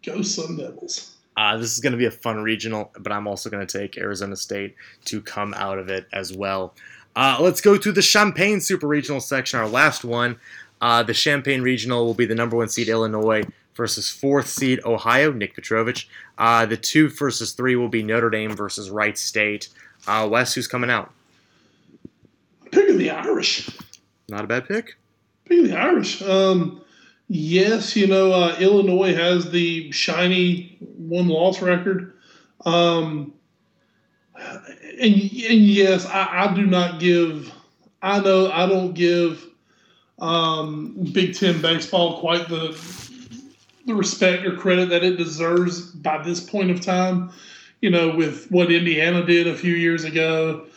go 0.03 0.21
Sun 0.21 0.57
Devils. 0.57 1.15
Uh, 1.37 1.57
this 1.57 1.71
is 1.71 1.79
going 1.79 1.91
to 1.91 1.97
be 1.97 2.05
a 2.05 2.11
fun 2.11 2.41
regional, 2.43 2.91
but 2.99 3.11
I'm 3.11 3.25
also 3.27 3.49
going 3.49 3.65
to 3.65 3.79
take 3.79 3.97
Arizona 3.97 4.35
State 4.35 4.75
to 5.05 5.21
come 5.21 5.53
out 5.55 5.79
of 5.79 5.89
it 5.89 6.05
as 6.11 6.33
well. 6.35 6.73
Uh, 7.15 7.37
let's 7.39 7.61
go 7.61 7.77
to 7.77 7.91
the 7.91 8.01
Champaign 8.01 8.59
Super 8.61 8.87
Regional 8.87 9.21
section, 9.21 9.59
our 9.59 9.67
last 9.67 10.03
one. 10.03 10.37
Uh, 10.81 11.03
the 11.03 11.13
Champaign 11.13 11.61
Regional 11.61 12.05
will 12.05 12.13
be 12.13 12.25
the 12.25 12.35
number 12.35 12.57
one 12.57 12.67
seed 12.67 12.89
Illinois 12.89 13.43
versus 13.75 14.09
fourth 14.09 14.47
seed 14.47 14.79
Ohio, 14.85 15.31
Nick 15.31 15.55
Petrovich. 15.55 16.09
Uh, 16.37 16.65
the 16.65 16.77
two 16.77 17.09
versus 17.09 17.53
three 17.53 17.75
will 17.75 17.89
be 17.89 18.03
Notre 18.03 18.29
Dame 18.29 18.55
versus 18.55 18.89
Wright 18.89 19.17
State. 19.17 19.69
Uh, 20.07 20.27
Wes, 20.29 20.53
who's 20.53 20.67
coming 20.67 20.89
out? 20.89 21.11
Picking 22.71 22.97
the 22.97 23.11
Irish. 23.11 23.69
Not 24.29 24.43
a 24.43 24.47
bad 24.47 24.67
pick. 24.67 24.97
Picking 25.45 25.67
the 25.67 25.77
Irish. 25.77 26.21
Um, 26.21 26.81
yes, 27.27 27.95
you 27.95 28.07
know 28.07 28.31
uh, 28.31 28.55
Illinois 28.59 29.13
has 29.13 29.51
the 29.51 29.91
shiny 29.91 30.77
one 30.79 31.27
loss 31.27 31.61
record, 31.61 32.13
um, 32.65 33.33
and 34.35 35.13
and 35.13 35.21
yes, 35.21 36.05
I, 36.05 36.45
I 36.45 36.53
do 36.55 36.65
not 36.65 36.99
give. 36.99 37.51
I 38.01 38.19
know 38.19 38.49
I 38.51 38.65
don't 38.67 38.93
give 38.93 39.45
um, 40.19 41.09
Big 41.11 41.35
Ten 41.35 41.61
baseball 41.61 42.19
quite 42.19 42.47
the 42.47 42.71
the 43.91 43.97
respect 43.97 44.45
or 44.45 44.55
credit 44.55 44.89
that 44.89 45.03
it 45.03 45.17
deserves 45.17 45.81
by 45.81 46.23
this 46.23 46.39
point 46.39 46.71
of 46.71 46.81
time. 46.81 47.31
You 47.81 47.89
know, 47.89 48.15
with 48.15 48.49
what 48.51 48.71
Indiana 48.71 49.25
did 49.25 49.47
a 49.47 49.55
few 49.55 49.73
years 49.73 50.03
ago, 50.03 50.67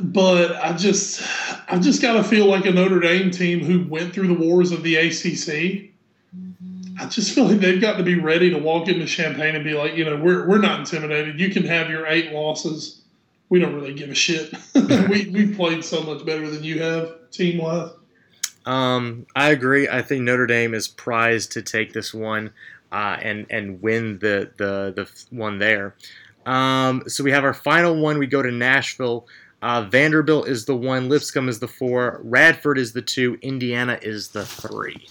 but 0.00 0.54
I 0.56 0.72
just 0.72 1.20
I 1.68 1.78
just 1.78 2.00
got 2.00 2.14
to 2.14 2.22
feel 2.22 2.46
like 2.46 2.64
a 2.64 2.70
Notre 2.70 3.00
Dame 3.00 3.30
team 3.30 3.60
who 3.60 3.84
went 3.88 4.14
through 4.14 4.28
the 4.28 4.34
wars 4.34 4.70
of 4.70 4.84
the 4.84 4.94
ACC. 4.96 5.90
Mm-hmm. 6.36 6.94
I 7.00 7.06
just 7.06 7.34
feel 7.34 7.44
like 7.46 7.58
they've 7.58 7.80
got 7.80 7.96
to 7.96 8.04
be 8.04 8.14
ready 8.14 8.50
to 8.50 8.58
walk 8.58 8.86
into 8.86 9.04
Champaign 9.04 9.56
and 9.56 9.64
be 9.64 9.74
like, 9.74 9.96
you 9.96 10.04
know, 10.04 10.16
we're 10.16 10.48
we're 10.48 10.58
not 10.58 10.78
intimidated. 10.78 11.40
You 11.40 11.50
can 11.50 11.64
have 11.64 11.90
your 11.90 12.06
eight 12.06 12.32
losses. 12.32 13.02
We 13.48 13.58
don't 13.58 13.74
really 13.74 13.94
give 13.94 14.10
a 14.10 14.14
shit. 14.14 14.54
we 14.74 15.28
we 15.28 15.54
played 15.54 15.84
so 15.84 16.02
much 16.04 16.24
better 16.24 16.48
than 16.48 16.62
you 16.62 16.80
have 16.80 17.30
team 17.32 17.58
wise. 17.58 17.90
Um, 18.66 19.26
I 19.36 19.50
agree. 19.50 19.88
I 19.88 20.02
think 20.02 20.22
Notre 20.22 20.46
Dame 20.46 20.74
is 20.74 20.88
prized 20.88 21.52
to 21.52 21.62
take 21.62 21.92
this 21.92 22.14
one 22.14 22.50
uh, 22.92 23.18
and 23.20 23.46
and 23.50 23.82
win 23.82 24.18
the 24.20 24.50
the 24.56 24.92
the 24.94 25.36
one 25.36 25.58
there. 25.58 25.94
Um, 26.46 27.02
so 27.06 27.24
we 27.24 27.30
have 27.30 27.44
our 27.44 27.54
final 27.54 27.96
one. 27.96 28.18
We 28.18 28.26
go 28.26 28.42
to 28.42 28.50
Nashville. 28.50 29.26
Uh, 29.62 29.82
Vanderbilt 29.82 30.46
is 30.46 30.66
the 30.66 30.76
one. 30.76 31.08
Lipscomb 31.08 31.48
is 31.48 31.58
the 31.58 31.68
four. 31.68 32.20
Radford 32.22 32.78
is 32.78 32.92
the 32.92 33.00
two. 33.00 33.38
Indiana 33.40 33.98
is 34.02 34.28
the 34.28 34.44
three. 34.44 35.08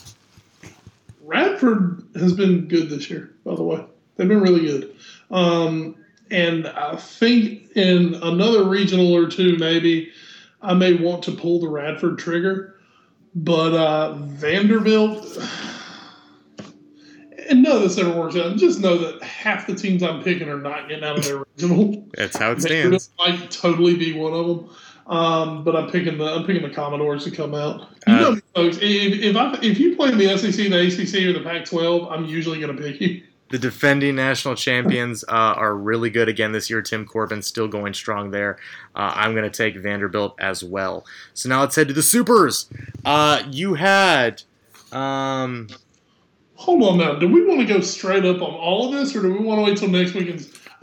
Radford 1.24 2.04
has 2.16 2.34
been 2.34 2.68
good 2.68 2.90
this 2.90 3.10
year, 3.10 3.34
by 3.44 3.56
the 3.56 3.64
way. 3.64 3.84
They've 4.16 4.28
been 4.28 4.42
really 4.42 4.68
good. 4.68 4.96
Um, 5.32 5.96
and 6.30 6.68
I 6.68 6.96
think 6.98 7.72
in 7.76 8.14
another 8.16 8.66
regional 8.66 9.14
or 9.16 9.28
two, 9.28 9.58
maybe 9.58 10.12
I 10.62 10.74
may 10.76 10.94
want 10.94 11.24
to 11.24 11.32
pull 11.32 11.60
the 11.60 11.68
Radford 11.68 12.20
trigger. 12.20 12.76
But 13.36 13.74
uh, 13.74 14.14
Vanderbilt, 14.14 15.38
and 17.50 17.64
none 17.64 17.78
of 17.78 17.82
this 17.82 17.98
ever 17.98 18.12
works 18.18 18.36
out. 18.36 18.56
Just 18.58 18.80
know 18.80 18.98
that 18.98 19.24
half 19.24 19.66
the 19.68 19.76
teams 19.76 20.04
I'm 20.04 20.22
picking 20.24 20.50
are 20.50 20.60
not 20.60 20.88
getting 20.88 21.04
out 21.04 21.18
of 21.18 21.26
their 21.26 21.44
regional. 21.58 22.08
That's 22.18 22.38
how 22.38 22.52
it 22.52 22.62
stands. 22.62 23.10
might 23.18 23.50
totally 23.52 23.96
be 23.96 24.14
one 24.14 24.34
of 24.34 24.46
them. 24.48 24.70
Um, 25.08 25.64
but 25.66 25.76
I'm 25.76 25.90
picking 25.92 26.18
the 26.18 26.26
I'm 26.26 26.46
picking 26.46 26.62
the 26.62 26.70
Commodores 26.74 27.26
to 27.26 27.32
come 27.32 27.54
out. 27.54 27.90
You 28.08 28.14
Uh, 28.14 28.20
know, 28.20 28.36
folks, 28.56 28.78
if 28.78 28.82
if, 29.22 29.36
I, 29.36 29.54
if 29.62 29.78
you 29.80 29.96
play 29.98 30.10
in 30.12 30.18
the 30.18 30.38
SEC, 30.38 30.70
the 30.70 30.80
ACC, 30.80 31.26
or 31.28 31.34
the 31.34 31.44
Pac-12, 31.44 32.10
I'm 32.10 32.24
usually 32.26 32.60
going 32.62 32.74
to 32.76 32.82
pick 32.82 33.02
you. 33.02 33.24
The 33.54 33.60
defending 33.60 34.16
national 34.16 34.56
champions 34.56 35.24
uh, 35.26 35.32
are 35.32 35.76
really 35.76 36.10
good 36.10 36.28
again 36.28 36.54
this 36.54 36.72
year. 36.72 36.82
Tim 36.82 37.06
Corbin 37.06 37.44
still 37.44 37.68
going 37.68 37.94
strong 37.94 38.32
there. 38.32 38.58
Uh, 38.96 39.14
I'm 39.14 39.36
going 39.36 39.44
to 39.44 39.56
take 39.56 39.78
Vanderbilt 39.78 40.34
as 40.40 40.64
well. 40.64 41.06
So 41.36 41.50
now 41.50 41.60
let's 41.60 41.76
head 41.76 41.88
to 41.90 41.94
the 41.94 42.02
Supers. 42.02 42.68
Uh, 43.06 43.44
you 43.52 43.76
had. 43.76 44.42
Um, 44.92 45.68
Hold 46.56 46.82
on 46.82 46.98
now. 46.98 47.14
Do 47.14 47.28
we 47.28 47.46
want 47.46 47.60
to 47.60 47.68
go 47.72 47.80
straight 47.82 48.26
up 48.26 48.38
on 48.38 48.56
all 48.56 48.88
of 48.88 49.00
this, 49.00 49.16
or 49.16 49.22
do 49.22 49.32
we 49.32 49.38
want 49.38 49.60
to 49.60 49.66
wait 49.66 49.78
till 49.78 49.88
next 49.90 50.16
week? 50.16 50.30
And 50.30 50.40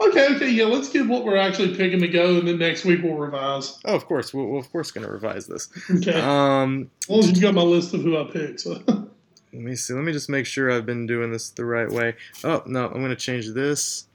okay, 0.07 0.33
okay, 0.37 0.49
yeah, 0.49 0.63
let's 0.63 0.87
get 0.87 1.05
what 1.05 1.25
we're 1.25 1.35
actually 1.35 1.75
picking 1.75 1.99
to 1.99 2.07
go, 2.07 2.37
and 2.39 2.47
then 2.47 2.57
next 2.57 2.85
week 2.85 3.01
we'll 3.03 3.15
revise. 3.17 3.79
oh, 3.83 3.95
of 3.95 4.05
course. 4.05 4.33
We're, 4.33 4.45
we're 4.45 4.59
of 4.59 4.71
course 4.71 4.91
going 4.91 5.05
to 5.05 5.11
revise 5.11 5.45
this. 5.45 5.67
Okay, 5.93 6.21
Um, 6.21 6.89
as 7.01 7.09
long 7.09 7.19
as 7.19 7.31
you 7.31 7.41
got 7.41 7.53
my 7.53 7.63
list 7.63 7.93
of 7.93 8.01
who 8.01 8.17
I 8.17 8.31
picked. 8.31 8.61
So. 8.61 8.81
Let 9.53 9.61
me 9.61 9.75
see. 9.75 9.93
Let 9.93 10.03
me 10.03 10.13
just 10.13 10.29
make 10.29 10.45
sure 10.45 10.71
I've 10.71 10.85
been 10.85 11.05
doing 11.05 11.31
this 11.31 11.49
the 11.49 11.65
right 11.65 11.89
way. 11.89 12.15
Oh 12.43 12.63
no, 12.65 12.87
I'm 12.87 13.01
gonna 13.01 13.15
change 13.15 13.49
this. 13.49 14.05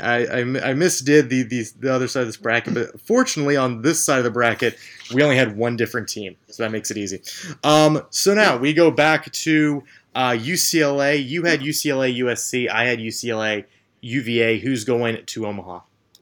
I, 0.00 0.26
I, 0.26 0.40
I 0.40 0.74
misdid 0.74 1.28
the, 1.28 1.42
the 1.42 1.66
the 1.80 1.92
other 1.92 2.08
side 2.08 2.20
of 2.20 2.26
this 2.26 2.36
bracket, 2.36 2.74
but 2.74 3.00
fortunately 3.00 3.56
on 3.56 3.82
this 3.82 4.04
side 4.04 4.18
of 4.18 4.24
the 4.24 4.30
bracket 4.30 4.76
we 5.12 5.22
only 5.22 5.36
had 5.36 5.56
one 5.56 5.76
different 5.76 6.08
team, 6.08 6.36
so 6.48 6.62
that 6.62 6.70
makes 6.70 6.90
it 6.90 6.96
easy. 6.96 7.22
Um, 7.64 8.02
so 8.10 8.34
now 8.34 8.56
we 8.56 8.72
go 8.72 8.90
back 8.90 9.30
to 9.32 9.84
uh, 10.14 10.30
UCLA. 10.32 11.26
You 11.26 11.44
had 11.44 11.60
UCLA 11.60 12.16
USC. 12.18 12.68
I 12.68 12.84
had 12.84 12.98
UCLA 12.98 13.64
UVA. 14.00 14.58
Who's 14.58 14.84
going 14.84 15.24
to 15.24 15.46
Omaha? 15.46 15.80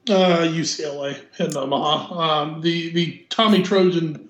Uh, 0.08 0.46
UCLA 0.46 1.18
in 1.38 1.56
Omaha. 1.56 2.42
Um, 2.42 2.60
the 2.60 2.90
the 2.90 3.26
Tommy 3.30 3.62
Trojan 3.62 4.23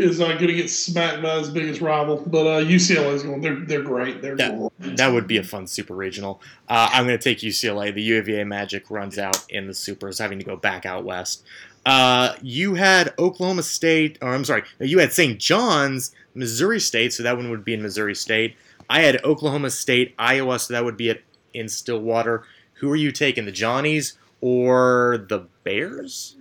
is 0.00 0.20
uh, 0.20 0.26
going 0.34 0.48
to 0.48 0.54
get 0.54 0.70
smacked 0.70 1.22
by 1.22 1.38
his 1.38 1.50
biggest 1.50 1.80
rival, 1.80 2.22
but 2.26 2.46
uh, 2.46 2.60
UCLA 2.64 3.14
is 3.14 3.22
going. 3.22 3.40
They're 3.40 3.56
they're 3.60 3.82
great. 3.82 4.22
They're 4.22 4.36
Yeah. 4.38 4.68
great. 4.78 4.96
That 4.96 5.12
would 5.12 5.26
be 5.26 5.36
a 5.38 5.42
fun 5.42 5.66
super 5.66 5.94
regional. 5.94 6.40
Uh, 6.68 6.88
I'm 6.92 7.06
going 7.06 7.18
to 7.18 7.22
take 7.22 7.38
UCLA. 7.38 7.94
The 7.94 8.02
UVA 8.02 8.44
Magic 8.44 8.90
runs 8.90 9.18
out 9.18 9.44
in 9.48 9.66
the 9.66 9.74
supers, 9.74 10.18
having 10.18 10.38
to 10.38 10.44
go 10.44 10.56
back 10.56 10.86
out 10.86 11.04
west. 11.04 11.44
Uh, 11.86 12.34
you 12.42 12.74
had 12.74 13.14
Oklahoma 13.18 13.62
State, 13.62 14.18
or 14.20 14.28
I'm 14.34 14.44
sorry, 14.44 14.64
you 14.80 14.98
had 14.98 15.12
St. 15.12 15.38
John's, 15.38 16.14
Missouri 16.34 16.78
State, 16.80 17.12
so 17.12 17.22
that 17.22 17.36
one 17.36 17.50
would 17.50 17.64
be 17.64 17.72
in 17.74 17.82
Missouri 17.82 18.14
State. 18.14 18.54
I 18.90 19.00
had 19.00 19.24
Oklahoma 19.24 19.70
State, 19.70 20.14
Iowa, 20.18 20.58
so 20.58 20.74
that 20.74 20.84
would 20.84 20.96
be 20.98 21.10
at, 21.10 21.20
in 21.54 21.68
Stillwater. 21.68 22.44
Who 22.74 22.90
are 22.90 22.96
you 22.96 23.12
taking, 23.12 23.46
the 23.46 23.52
Johnnies 23.52 24.18
or 24.42 25.24
the 25.28 25.46
Bears? 25.64 26.36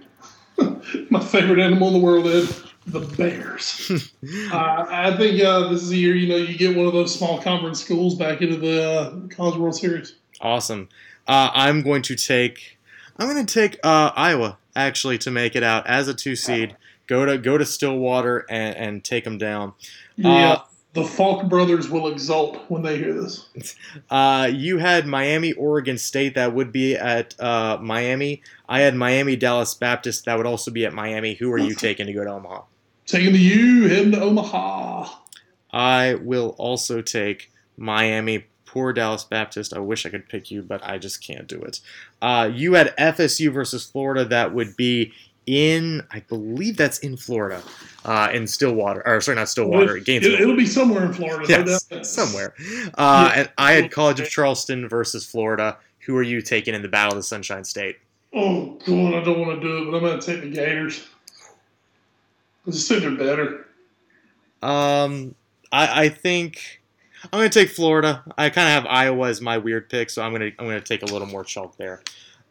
My 1.10 1.22
favorite 1.23 1.60
animal 1.60 1.88
in 1.90 1.94
the 1.94 1.99
world 1.99 2.27
is 2.27 2.64
the 2.91 2.99
Bears. 3.02 3.91
uh, 4.52 4.86
I 4.90 5.16
think 5.18 5.41
uh, 5.41 5.70
this 5.70 5.84
is 5.84 5.91
a 5.91 5.95
year 5.95 6.16
you 6.16 6.28
know 6.28 6.38
you 6.38 6.57
get 6.57 6.76
one 6.76 6.86
of 6.88 6.94
those 6.94 7.14
small 7.14 7.41
conference 7.41 7.84
schools 7.84 8.16
back 8.16 8.41
into 8.41 8.57
the 8.57 8.84
uh, 8.84 9.28
College 9.36 9.57
World 9.57 9.76
Series. 9.76 10.16
Awesome. 10.41 10.90
Uh, 11.28 11.49
I'm 11.53 11.82
going 11.82 12.02
to 12.03 12.16
take. 12.16 12.78
I'm 13.18 13.28
going 13.30 13.45
to 13.45 13.53
take 13.53 13.80
uh, 13.84 14.11
Iowa 14.16 14.57
actually 14.76 15.18
to 15.20 15.32
make 15.32 15.56
it 15.56 15.64
out 15.64 15.86
as 15.88 16.07
a 16.07 16.14
two 16.14 16.36
seed. 16.36 16.76
Go 17.07 17.26
to 17.26 17.38
go 17.38 17.57
to 17.57 17.66
Stillwater 17.66 18.45
and, 18.49 18.76
and 18.76 19.03
take 19.03 19.24
them 19.26 19.38
down. 19.38 19.74
Yeah, 20.16 20.53
Uh, 20.53 20.61
the 20.94 21.03
Falk 21.03 21.48
brothers 21.48 21.90
will 21.90 22.07
exult 22.07 22.57
when 22.68 22.82
they 22.82 22.98
hear 22.98 23.14
this. 23.14 23.45
Uh, 24.10 24.49
you 24.52 24.80
had 24.80 25.06
Miami, 25.06 25.53
Oregon 25.53 25.98
State. 25.98 26.34
That 26.34 26.53
would 26.56 26.72
be 26.72 26.95
at 26.95 27.40
uh, 27.40 27.78
Miami. 27.80 28.41
I 28.68 28.80
had 28.82 28.95
Miami, 28.95 29.36
Dallas 29.36 29.76
Baptist. 29.76 30.26
That 30.26 30.38
would 30.38 30.48
also 30.48 30.72
be 30.72 30.86
at 30.86 30.94
Miami. 30.94 31.36
Who 31.36 31.52
are 31.52 31.60
you 31.60 31.76
taking 31.76 32.07
to 32.07 32.14
go 32.14 32.24
to 32.24 32.32
Omaha? 32.32 32.61
Taking 33.10 33.34
the 33.34 33.40
U, 33.40 33.88
heading 33.90 34.11
to 34.11 34.22
Omaha. 34.22 35.10
I 35.73 36.14
will 36.22 36.56
also 36.60 37.02
take 37.02 37.52
Miami. 37.76 38.45
Poor 38.65 38.94
Dallas 38.94 39.23
Baptist. 39.23 39.73
I 39.73 39.80
wish 39.80 40.06
I 40.06 40.10
could 40.10 40.30
pick 40.30 40.52
you, 40.52 40.61
but 40.61 40.84
I 40.84 40.99
just 40.99 41.26
can't 41.26 41.48
do 41.48 41.60
it. 41.60 41.81
Uh, 42.22 42.52
you 42.53 42.73
had 42.73 42.95
FSU 42.98 43.52
versus 43.52 43.84
Florida. 43.84 44.26
That 44.26 44.53
would 44.53 44.77
be 44.77 45.11
in, 45.48 46.03
I 46.11 46.19
believe 46.19 46.77
that's 46.77 46.99
in 46.99 47.18
Florida, 47.18 47.64
uh, 48.06 48.30
in 48.31 48.45
Stillwater. 48.45 49.02
Or 49.07 49.19
sorry, 49.22 49.38
not 49.38 49.49
Stillwater, 49.49 49.98
Games. 49.98 50.23
It, 50.23 50.30
Gainesville. 50.30 50.48
will 50.49 50.56
be 50.56 50.68
somewhere 50.68 51.03
in 51.03 51.14
Florida. 51.14 51.48
no 51.49 51.65
Yes, 51.72 51.84
doubt. 51.86 52.06
somewhere. 52.06 52.53
Uh, 52.95 53.31
Yeah. 53.34 53.40
and 53.40 53.52
I 53.57 53.72
had 53.72 53.90
College 53.90 54.19
of 54.19 54.30
Charleston 54.30 54.88
versus 54.88 55.26
Florida. 55.26 55.77
Who 56.02 56.15
are 56.15 56.22
you 56.23 56.44
taking 56.44 56.76
in 56.76 56.84
the 56.84 56.88
Battle 56.90 57.14
of 57.14 57.18
the 57.18 57.23
Sunshine 57.23 57.64
State? 57.64 57.98
Oh, 58.36 58.77
God, 58.86 59.15
I 59.15 59.23
don't 59.23 59.40
want 59.40 59.60
to 59.60 59.68
do 59.68 59.77
it, 59.80 59.86
but 59.91 59.98
I'm 59.98 60.03
going 60.03 60.19
to 60.19 60.23
take 60.26 60.41
the 60.41 60.52
Gators. 60.52 61.07
I 62.68 62.72
just 62.72 62.88
think 62.88 63.02
they're 63.02 63.11
better. 63.15 63.65
Um, 64.61 65.36
I, 65.72 66.03
I 66.03 66.10
think 66.10 66.81
I'm 67.23 67.40
gonna 67.40 67.49
take 67.49 67.69
Florida. 67.69 68.23
I 68.38 68.49
kind 68.49 68.68
of 68.68 68.73
have 68.73 68.86
Iowa 68.86 69.30
as 69.30 69.41
my 69.41 69.57
weird 69.57 69.90
pick, 69.90 70.10
so 70.10 70.22
I'm 70.22 70.31
gonna 70.31 70.52
I'm 70.60 70.65
gonna 70.65 70.81
take 70.81 71.02
a 71.02 71.06
little 71.07 71.27
more 71.27 71.44
chalk 71.44 71.77
there. 71.77 72.02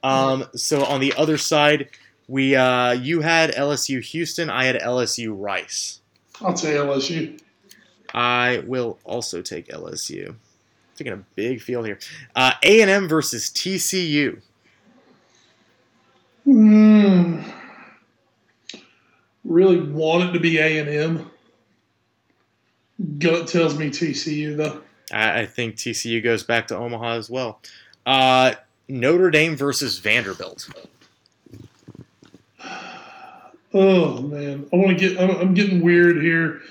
Um, 0.03 0.45
so 0.55 0.85
on 0.85 1.01
the 1.01 1.15
other 1.15 1.39
side, 1.39 1.91
we 2.29 2.55
uh, 2.55 2.93
you 2.93 3.21
had 3.21 3.53
LSU 3.53 4.03
Houston. 4.03 4.51
I 4.51 4.65
had 4.65 4.77
LSU 4.77 5.35
Rice. 5.37 6.01
I'll 6.41 6.55
take 6.55 6.77
LSU. 6.77 7.41
I 8.15 8.63
will 8.67 8.99
also 9.05 9.43
take 9.43 9.69
LSU. 9.69 10.35
Taking 10.97 11.13
a 11.13 11.25
big 11.35 11.61
field 11.61 11.87
here. 11.87 11.99
Uh, 12.35 12.53
A 12.63 12.81
and 12.81 12.91
M 12.91 13.09
versus 13.09 13.51
TCU. 13.51 14.41
Mm. 16.47 17.45
Really 19.49 19.81
want 19.81 20.29
it 20.29 20.33
to 20.35 20.41
be 20.41 20.59
A 20.59 20.79
and 20.79 20.89
M. 20.91 21.31
Gut 23.19 23.49
tells 23.49 23.79
me 23.79 23.89
TCU 23.89 24.59
though. 24.59 24.83
I, 25.11 25.41
I 25.41 25.47
think 25.47 25.77
TCU 25.77 26.23
goes 26.23 26.43
back 26.43 26.69
to 26.69 26.77
Omaha 26.77 27.15
as 27.15 27.31
well. 27.31 27.59
Uh, 28.05 28.53
Notre 28.89 29.31
Dame 29.31 29.57
versus 29.57 29.99
Vanderbilt. 29.99 30.69
Oh 33.75 34.23
man, 34.23 34.67
I 34.73 34.77
want 34.77 34.89
to 34.89 34.95
get. 34.95 35.21
I'm, 35.21 35.31
I'm 35.37 35.53
getting 35.53 35.83
weird 35.83 36.23
here. 36.23 36.63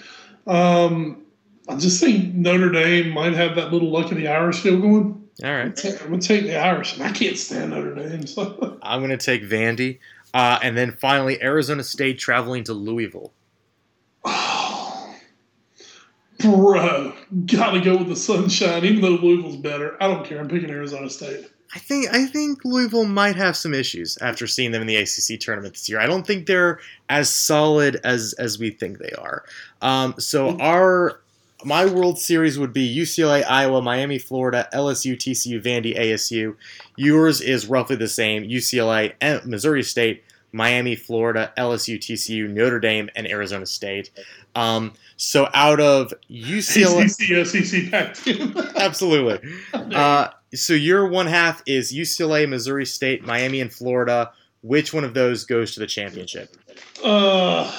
Um, 0.48 1.22
I 1.70 1.76
just 1.76 2.02
think 2.02 2.34
Notre 2.34 2.72
Dame 2.72 3.12
might 3.12 3.34
have 3.34 3.56
that 3.56 3.72
little 3.72 3.92
luck 3.92 4.12
of 4.12 4.18
the 4.18 4.28
Irish 4.28 4.62
still 4.62 4.82
going. 4.82 5.30
All 5.44 5.52
right, 5.52 5.66
I'm 5.66 5.92
right. 5.92 6.00
gonna 6.00 6.20
take 6.20 6.46
the 6.46 6.58
Irish, 6.58 6.96
and 6.96 7.04
I 7.04 7.12
can't 7.12 7.38
stand 7.38 7.70
Notre 7.70 7.94
Dame. 7.94 8.26
So. 8.26 8.80
I'm 8.82 9.02
going 9.02 9.16
to 9.16 9.24
take 9.24 9.44
Vandy. 9.44 10.00
Uh, 10.34 10.60
and 10.62 10.78
then 10.78 10.92
finally, 10.92 11.42
Arizona 11.42 11.84
State 11.84 12.20
traveling 12.20 12.64
to 12.66 12.74
Louisville. 12.74 13.34
Oh, 16.44 16.56
bro, 16.56 17.14
gotta 17.48 17.82
go 17.82 17.98
with 17.98 18.10
the 18.10 18.16
sunshine. 18.16 18.86
Even 18.86 19.02
though 19.02 19.20
Louisville's 19.22 19.58
better, 19.58 19.98
I 20.02 20.08
don't 20.08 20.24
care. 20.24 20.40
I'm 20.40 20.48
picking 20.48 20.70
Arizona 20.70 21.10
State. 21.10 21.48
I 21.74 21.80
think 21.80 22.14
I 22.14 22.26
think 22.26 22.64
Louisville 22.64 23.06
might 23.06 23.36
have 23.36 23.58
some 23.58 23.74
issues 23.74 24.18
after 24.22 24.48
seeing 24.48 24.72
them 24.72 24.82
in 24.82 24.88
the 24.88 24.96
ACC 24.96 25.40
tournament 25.40 25.74
this 25.74 25.90
year. 25.90 26.00
I 26.00 26.06
don't 26.06 26.26
think 26.26 26.46
they're 26.46 26.80
as 27.10 27.30
solid 27.30 28.00
as 28.04 28.34
as 28.40 28.58
we 28.58 28.70
think 28.70 29.00
they 29.00 29.12
are. 29.18 29.44
Um, 29.82 30.16
so 30.18 30.58
our 30.60 31.22
my 31.64 31.86
World 31.86 32.20
Series 32.20 32.60
would 32.60 32.74
be 32.74 32.96
UCLA, 32.96 33.44
Iowa, 33.48 33.82
Miami, 33.82 34.20
Florida, 34.20 34.68
LSU, 34.74 35.16
TCU, 35.16 35.62
Vandy, 35.62 35.98
ASU. 35.98 36.56
Yours 36.96 37.42
is 37.42 37.68
roughly 37.68 37.96
the 37.96 38.08
same: 38.08 38.44
UCLA, 38.44 39.14
Missouri 39.46 39.84
State, 39.84 40.24
Miami, 40.52 40.96
Florida, 40.96 41.52
LSU, 41.58 41.98
TCU, 41.98 42.50
Notre 42.50 42.80
Dame, 42.80 43.10
and 43.16 43.28
Arizona 43.28 43.66
State. 43.66 44.12
Um, 44.56 44.94
so 45.18 45.50
out 45.54 45.80
of 45.80 46.14
UCLA, 46.30 47.06
ACC, 47.06 47.46
SEC, 47.48 47.92
Pac-10. 47.92 48.76
absolutely. 48.76 49.50
Uh, 49.74 50.30
so 50.54 50.74
your 50.74 51.08
one 51.08 51.28
half 51.28 51.62
is 51.66 51.94
UCLA, 51.94 52.48
Missouri 52.48 52.86
State, 52.86 53.26
Miami, 53.26 53.62
and 53.62 53.72
Florida. 53.72 54.32
Which 54.62 54.94
one 54.94 55.04
of 55.04 55.14
those 55.14 55.44
goes 55.46 55.74
to 55.74 55.80
the 55.80 55.88
championship? 55.88 56.56
uh, 57.04 57.72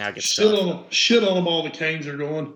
Now 0.00 0.08
it 0.08 0.14
gets 0.14 0.28
shit 0.28 0.50
tough. 0.50 0.60
on 0.60 0.68
them. 0.68 0.84
Shit 0.88 1.22
on 1.22 1.34
them. 1.34 1.46
All 1.46 1.62
the 1.62 1.68
Canes 1.68 2.06
are 2.06 2.16
going. 2.16 2.54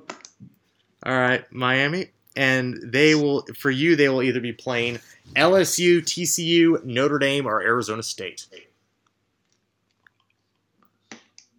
All 1.04 1.12
right, 1.12 1.44
Miami, 1.52 2.06
and 2.34 2.78
they 2.82 3.14
will 3.14 3.44
for 3.54 3.70
you. 3.70 3.96
They 3.96 4.08
will 4.08 4.22
either 4.22 4.40
be 4.40 4.54
playing 4.54 4.98
LSU, 5.36 6.00
TCU, 6.00 6.82
Notre 6.84 7.18
Dame, 7.18 7.44
or 7.44 7.60
Arizona 7.60 8.02
State? 8.02 8.46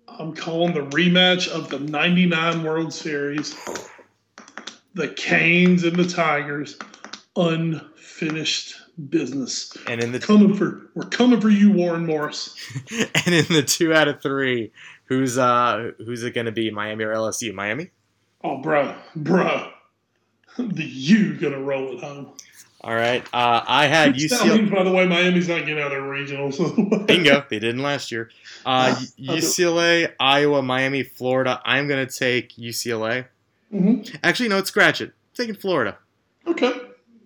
I'm 0.07 0.33
calling 0.33 0.73
the 0.73 0.87
rematch 0.87 1.49
of 1.49 1.69
the 1.69 1.77
99 1.77 2.63
World 2.63 2.91
Series. 2.91 3.55
The 4.95 5.09
Canes 5.09 5.83
and 5.83 5.97
the 5.97 6.07
Tigers. 6.07 6.79
Unfinished 7.35 8.75
business. 9.09 9.75
And 9.87 10.01
in 10.01 10.11
the 10.11 10.19
Coming 10.19 10.55
for 10.55 10.89
we're 10.95 11.03
coming 11.03 11.41
for 11.41 11.49
you, 11.49 11.71
Warren 11.71 12.05
Morris. 12.05 12.55
and 12.91 13.35
in 13.35 13.45
the 13.49 13.61
two 13.61 13.93
out 13.93 14.07
of 14.07 14.21
three, 14.21 14.71
who's 15.05 15.37
uh 15.37 15.91
who's 15.97 16.23
it 16.23 16.33
going 16.33 16.45
to 16.45 16.51
be? 16.51 16.69
Miami 16.71 17.03
or 17.03 17.13
LSU? 17.13 17.53
Miami. 17.53 17.91
Oh, 18.43 18.57
bro, 18.57 18.95
bro, 19.15 19.71
the 20.57 20.83
U 20.83 21.33
gonna 21.35 21.59
roll 21.59 21.93
it 21.97 22.03
home. 22.03 22.33
All 22.81 22.93
right. 22.93 23.23
Uh, 23.33 23.63
I 23.65 23.87
had 23.87 24.13
UCLA. 24.15 24.57
means, 24.59 24.69
by 24.71 24.83
the 24.83 24.91
way, 24.91 25.07
Miami's 25.07 25.49
not 25.49 25.61
getting 25.65 25.79
out 25.79 25.87
of 25.87 25.91
their 25.93 26.03
regional. 26.03 26.51
So 26.51 26.69
Bingo. 27.07 27.43
They 27.49 27.57
didn't 27.57 27.81
last 27.81 28.11
year. 28.11 28.29
Uh, 28.63 28.95
UCLA, 29.19 30.13
Iowa, 30.19 30.61
Miami, 30.61 31.01
Florida. 31.01 31.59
I'm 31.65 31.87
going 31.87 32.05
to 32.05 32.13
take 32.19 32.55
UCLA. 32.57 33.25
hmm 33.71 34.01
Actually, 34.23 34.49
no, 34.49 34.59
it's 34.59 34.69
scratch 34.69 35.01
it. 35.01 35.13
taking 35.33 35.55
Florida. 35.55 35.97
Okay. 36.45 36.73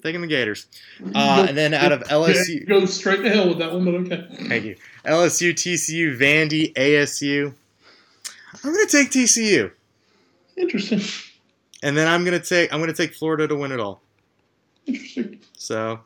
Taking 0.01 0.21
the 0.21 0.27
Gators. 0.27 0.67
Uh, 1.13 1.45
and 1.49 1.57
then 1.57 1.73
out 1.73 1.91
of 1.91 2.03
LSU. 2.03 2.65
go 2.65 2.85
straight 2.85 3.21
to 3.23 3.29
hell 3.29 3.49
with 3.49 3.57
that 3.57 3.73
one, 3.73 3.83
but 3.83 3.95
okay. 3.95 4.27
Thank 4.47 4.63
you. 4.63 4.77
LSU, 5.05 5.51
TCU, 5.53 6.17
Vandy, 6.17 6.73
ASU. 6.75 7.53
I'm 8.53 8.73
going 8.73 8.87
to 8.87 8.91
take 8.91 9.11
TCU. 9.11 9.71
Interesting. 10.57 11.01
And 11.81 11.95
then 11.95 12.07
I'm 12.07 12.25
going 12.25 12.39
to 12.39 12.45
take 12.45 12.73
I'm 12.73 12.79
going 12.79 12.93
to 12.93 12.95
take 12.95 13.15
Florida 13.15 13.47
to 13.47 13.55
win 13.55 13.71
it 13.71 13.79
all. 13.79 14.01
Interesting. 14.85 15.39
So 15.57 16.01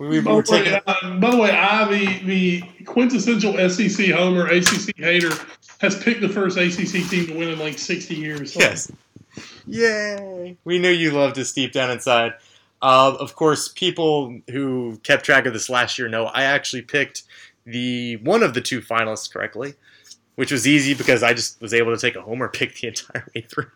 we, 0.00 0.20
By 0.20 0.34
way, 0.34 0.42
taking 0.42 0.80
uh, 0.86 1.18
by 1.18 1.30
the 1.30 1.36
way, 1.36 1.50
I, 1.50 1.84
the, 1.90 2.24
the 2.24 2.84
quintessential 2.84 3.52
SEC 3.68 4.10
homer, 4.10 4.46
ACC 4.46 4.96
hater, 4.96 5.32
has 5.78 6.02
picked 6.02 6.22
the 6.22 6.28
first 6.28 6.56
ACC 6.56 7.08
team 7.10 7.26
to 7.26 7.36
win 7.36 7.50
in 7.50 7.58
like 7.58 7.78
60 7.78 8.14
years. 8.14 8.54
So 8.54 8.60
Yes. 8.60 8.90
Yay! 9.66 10.56
We 10.64 10.78
knew 10.78 10.90
you 10.90 11.10
loved 11.10 11.38
us 11.38 11.52
deep 11.52 11.72
down 11.72 11.90
inside. 11.90 12.32
Uh, 12.82 13.14
of 13.20 13.36
course, 13.36 13.68
people 13.68 14.40
who 14.50 14.98
kept 15.02 15.24
track 15.24 15.44
of 15.44 15.52
this 15.52 15.68
last 15.68 15.98
year 15.98 16.08
know 16.08 16.24
I 16.26 16.44
actually 16.44 16.82
picked 16.82 17.24
the 17.66 18.16
one 18.16 18.42
of 18.42 18.54
the 18.54 18.60
two 18.62 18.80
finalists 18.80 19.30
correctly, 19.30 19.74
which 20.36 20.52
was 20.52 20.66
easy 20.66 20.94
because 20.94 21.22
I 21.22 21.34
just 21.34 21.60
was 21.60 21.74
able 21.74 21.94
to 21.94 22.00
take 22.00 22.16
a 22.16 22.22
homer 22.22 22.48
pick 22.52 22.76
the 22.76 22.88
entire 22.88 23.26
way 23.34 23.42
through. 23.42 23.70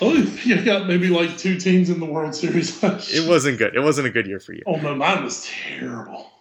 Only 0.00 0.22
think 0.22 0.64
got 0.64 0.86
maybe 0.86 1.08
like 1.08 1.36
two 1.36 1.58
teams 1.58 1.90
in 1.90 1.98
the 1.98 2.06
World 2.06 2.34
Series 2.34 2.82
It 2.82 3.28
wasn't 3.28 3.58
good. 3.58 3.74
It 3.74 3.80
wasn't 3.80 4.06
a 4.06 4.10
good 4.10 4.26
year 4.26 4.38
for 4.38 4.52
you. 4.52 4.62
Oh, 4.64 4.76
no, 4.76 4.94
mine 4.94 5.24
was 5.24 5.44
terrible. 5.44 6.32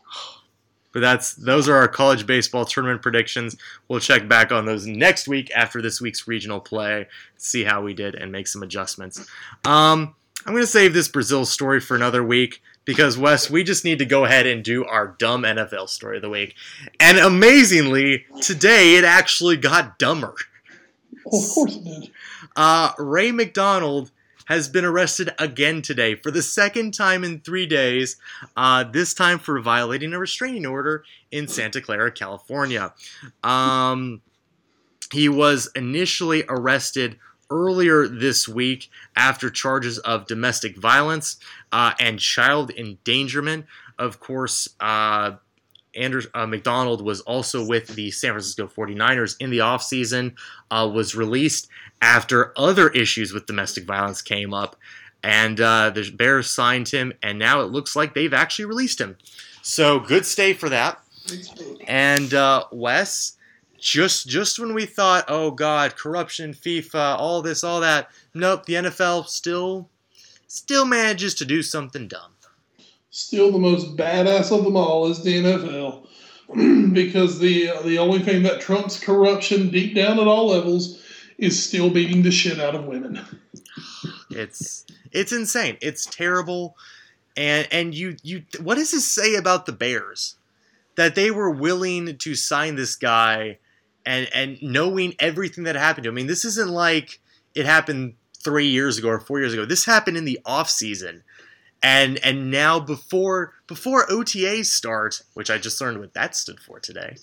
But 0.94 1.02
that's 1.02 1.36
those 1.36 1.70
are 1.70 1.76
our 1.76 1.88
college 1.88 2.26
baseball 2.26 2.66
tournament 2.66 3.04
predictions. 3.04 3.56
We'll 3.88 4.00
check 4.00 4.28
back 4.28 4.52
on 4.52 4.66
those 4.66 4.88
next 4.88 5.28
week 5.28 5.52
after 5.54 5.80
this 5.80 6.02
week's 6.02 6.28
regional 6.28 6.60
play, 6.60 7.08
see 7.36 7.64
how 7.64 7.84
we 7.84 7.94
did, 7.94 8.16
and 8.16 8.32
make 8.32 8.48
some 8.48 8.64
adjustments. 8.64 9.20
Um, 9.64 10.16
I'm 10.46 10.54
going 10.54 10.64
to 10.64 10.66
save 10.66 10.96
this 10.96 11.08
Brazil 11.08 11.46
story 11.46 11.82
for 11.82 11.96
another 11.96 12.24
week 12.24 12.64
because 12.88 13.18
Wes, 13.18 13.50
we 13.50 13.64
just 13.64 13.86
need 13.86 14.00
to 14.00 14.06
go 14.06 14.26
ahead 14.26 14.48
and 14.48 14.64
do 14.64 14.86
our 14.86 15.10
dumb 15.20 15.44
NFL 15.44 15.90
story 15.90 16.16
of 16.16 16.24
the 16.24 16.30
week. 16.30 16.56
And 17.00 17.20
amazingly, 17.20 18.26
today 18.42 18.96
it 18.96 19.04
actually 19.04 19.58
got 19.58 20.00
dumber. 20.00 20.34
Oh, 21.32 21.44
of 21.44 21.50
course 21.50 21.76
it 21.76 21.84
did. 21.84 22.12
Uh, 22.56 22.94
Ray 22.98 23.32
McDonald 23.32 24.12
has 24.46 24.70
been 24.70 24.86
arrested 24.86 25.30
again 25.38 25.82
today 25.82 26.16
for 26.16 26.32
the 26.32 26.42
second 26.42 26.94
time 26.94 27.26
in 27.26 27.42
three 27.42 27.66
days, 27.66 28.16
uh, 28.56 28.86
this 28.86 29.14
time 29.14 29.38
for 29.38 29.60
violating 29.60 30.14
a 30.14 30.20
restraining 30.20 30.66
order 30.66 31.04
in 31.30 31.50
Santa 31.50 31.82
Clara, 31.82 32.10
California. 32.10 32.94
Um, 33.44 34.22
he 35.12 35.28
was 35.28 35.70
initially 35.76 36.46
arrested 36.48 37.20
earlier 37.50 38.08
this 38.08 38.48
week 38.48 38.90
after 39.16 39.50
charges 39.50 39.98
of 40.00 40.28
domestic 40.28 40.78
violence 40.78 41.38
uh, 41.72 41.94
and 42.00 42.20
child 42.20 42.72
endangerment. 42.72 43.66
Of 43.98 44.20
course, 44.20 44.70
uh, 44.80 45.34
Anders 45.96 46.28
uh, 46.34 46.46
McDonald 46.46 47.04
was 47.04 47.22
also 47.22 47.66
with 47.66 47.88
the 47.96 48.12
San 48.12 48.32
Francisco 48.32 48.68
49ers 48.68 49.36
in 49.40 49.50
the 49.50 49.60
offseason, 49.60 50.36
uh, 50.70 50.90
was 50.92 51.16
released 51.16 51.68
after 52.02 52.54
other 52.58 52.90
issues 52.90 53.34
with 53.34 53.48
domestic 53.48 53.86
violence 53.86 54.22
came 54.22 54.54
up. 54.54 54.76
And 55.24 55.60
uh, 55.60 55.90
the 55.90 56.10
Bears 56.12 56.50
signed 56.50 56.90
him, 56.90 57.12
and 57.24 57.40
now 57.40 57.62
it 57.62 57.72
looks 57.72 57.96
like 57.96 58.14
they've 58.14 58.34
actually 58.34 58.66
released 58.66 59.02
him. 59.02 59.18
So 59.64 60.00
good 60.00 60.26
stay 60.26 60.54
for 60.54 60.70
that. 60.70 61.02
And 61.88 62.34
uh, 62.34 62.66
Wes, 62.72 63.37
just 63.78 64.28
just 64.28 64.60
when 64.60 64.74
we 64.74 64.86
thought, 64.86 65.26
oh 65.28 65.52
God, 65.52 65.96
corruption, 65.96 66.54
FIFA, 66.54 67.18
all 67.18 67.42
this, 67.42 67.64
all 67.64 67.80
that, 67.82 68.10
nope, 68.34 68.66
the 68.66 68.74
NFL 68.74 69.28
still 69.28 69.90
still 70.48 70.86
manages 70.86 71.36
to 71.36 71.46
do 71.46 71.62
something 71.62 72.08
dumb. 72.08 72.32
Still, 73.10 73.52
the 73.52 73.60
most 73.60 73.98
badass 73.98 74.56
of 74.56 74.64
them 74.64 74.76
all 74.76 75.08
is 75.08 75.24
the 75.24 75.42
NFL, 75.42 76.08
because 76.94 77.40
the 77.40 77.72
the 77.84 77.98
only 77.98 78.20
thing 78.20 78.44
that 78.44 78.62
trumps 78.62 79.00
corruption 79.00 79.70
deep 79.70 79.96
down 79.96 80.20
at 80.20 80.28
all 80.28 80.48
levels 80.48 81.04
is 81.38 81.62
still 81.62 81.90
beating 81.90 82.22
the 82.22 82.32
shit 82.32 82.60
out 82.60 82.76
of 82.76 82.86
women. 82.86 83.20
It's 84.30 84.86
it's 85.12 85.32
insane. 85.32 85.78
It's 85.82 86.06
terrible. 86.06 86.76
And 87.38 87.66
and 87.72 87.96
you 87.96 88.18
you 88.24 88.44
what 88.60 88.76
does 88.76 88.92
this 88.92 89.10
say 89.10 89.36
about 89.36 89.66
the 89.66 89.72
Bears? 89.72 90.36
That 90.96 91.16
they 91.16 91.32
were 91.32 91.50
willing 91.50 92.18
to 92.18 92.36
sign 92.36 92.76
this 92.76 92.96
guy 92.96 93.58
and 94.08 94.30
and 94.34 94.58
knowing 94.62 95.14
everything 95.20 95.66
that 95.66 95.76
happened 95.76 96.06
to 96.06 96.10
him. 96.10 96.16
I 96.16 96.18
mean, 96.18 96.28
this 96.28 96.46
isn't 96.46 96.70
like 96.70 97.20
it 97.54 97.66
happened 97.66 98.16
3 98.42 98.68
years 98.68 98.98
ago 98.98 99.10
or 99.10 99.20
4 99.20 99.40
years 99.40 99.54
ago. 99.54 99.66
This 99.66 99.86
happened 99.86 100.18
in 100.18 100.26
the 100.26 100.40
off 100.46 100.70
season. 100.70 101.24
And 101.84 102.18
and 102.24 102.50
now 102.50 102.80
before 102.80 103.54
before 103.68 104.08
OTAs 104.08 104.66
start, 104.66 105.22
which 105.36 105.52
I 105.52 105.60
just 105.60 105.80
learned 105.80 106.00
what 106.00 106.16
that 106.16 106.36
stood 106.36 106.60
for 106.60 106.80
today, 106.80 107.18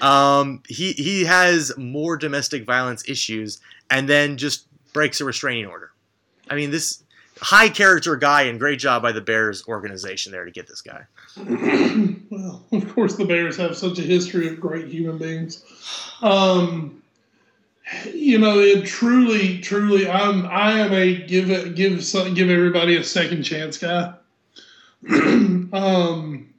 um, 0.00 0.62
he 0.66 0.92
he 0.92 1.26
has 1.26 1.76
more 1.76 2.16
domestic 2.16 2.64
violence 2.64 3.06
issues, 3.06 3.60
and 3.90 4.08
then 4.08 4.38
just 4.38 4.66
breaks 4.94 5.20
a 5.20 5.26
restraining 5.26 5.66
order. 5.66 5.90
I 6.48 6.54
mean, 6.54 6.70
this 6.70 7.04
high 7.42 7.68
character 7.68 8.16
guy, 8.16 8.42
and 8.42 8.58
great 8.58 8.78
job 8.78 9.02
by 9.02 9.12
the 9.12 9.20
Bears 9.20 9.62
organization 9.68 10.32
there 10.32 10.46
to 10.46 10.50
get 10.50 10.68
this 10.68 10.80
guy. 10.80 11.02
well, 12.30 12.64
of 12.72 12.94
course, 12.94 13.16
the 13.16 13.24
Bears 13.24 13.56
have 13.56 13.76
such 13.76 13.98
a 13.98 14.02
history 14.02 14.48
of 14.48 14.60
great 14.60 14.88
human 14.88 15.18
beings. 15.18 15.64
Um, 16.22 17.02
you 18.12 18.38
know, 18.38 18.58
it 18.58 18.84
truly, 18.86 19.60
truly, 19.60 20.08
I'm 20.08 20.46
I 20.46 20.72
am 20.72 20.92
a 20.92 21.14
give 21.26 21.50
it 21.50 21.74
give 21.74 22.04
some, 22.04 22.34
give 22.34 22.50
everybody 22.50 22.96
a 22.96 23.04
second 23.04 23.42
chance 23.42 23.78
guy. 23.78 24.14
um, 25.10 26.52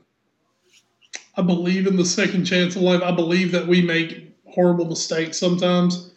I 1.35 1.41
believe 1.41 1.87
in 1.87 1.95
the 1.95 2.05
second 2.05 2.45
chance 2.45 2.75
of 2.75 2.81
life. 2.81 3.01
I 3.03 3.11
believe 3.11 3.51
that 3.51 3.67
we 3.67 3.81
make 3.81 4.35
horrible 4.45 4.85
mistakes 4.85 5.37
sometimes. 5.37 6.11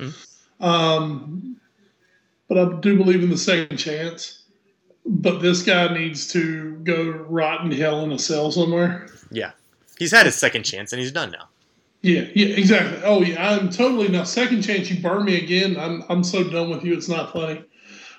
Um, 0.61 1.61
but 2.49 2.59
I 2.59 2.81
do 2.81 2.97
believe 2.97 3.23
in 3.23 3.31
the 3.31 3.39
second 3.39 3.77
chance. 3.77 4.41
But 5.05 5.41
this 5.41 5.62
guy 5.62 5.93
needs 5.93 6.29
to 6.33 6.77
go 6.85 7.11
rot 7.11 7.65
in 7.65 7.73
hell 7.73 8.05
in 8.05 8.12
a 8.12 8.19
cell 8.19 8.53
somewhere. 8.53 9.09
Yeah, 9.31 9.53
he's 9.99 10.12
had 10.12 10.27
his 10.27 10.37
second 10.37 10.62
chance, 10.62 10.93
and 10.93 11.01
he's 11.01 11.12
done 11.12 11.33
now. 11.33 11.49
Yeah, 12.03 12.29
yeah, 12.35 12.57
exactly. 12.57 13.01
Oh 13.05 13.23
yeah, 13.23 13.53
I'm 13.53 13.70
totally 13.70 14.09
now. 14.09 14.24
Second 14.24 14.62
chance, 14.62 14.91
you 14.91 15.01
burn 15.01 15.24
me 15.24 15.43
again. 15.43 15.77
I'm 15.79 16.05
I'm 16.09 16.24
so 16.24 16.49
done 16.49 16.70
with 16.70 16.85
you. 16.85 16.95
It's 16.95 17.09
not 17.09 17.33
funny. 17.33 17.65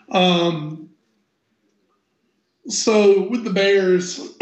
Um. 0.09 0.89
So 2.67 3.27
with 3.27 3.43
the 3.43 3.49
Bears, 3.49 4.35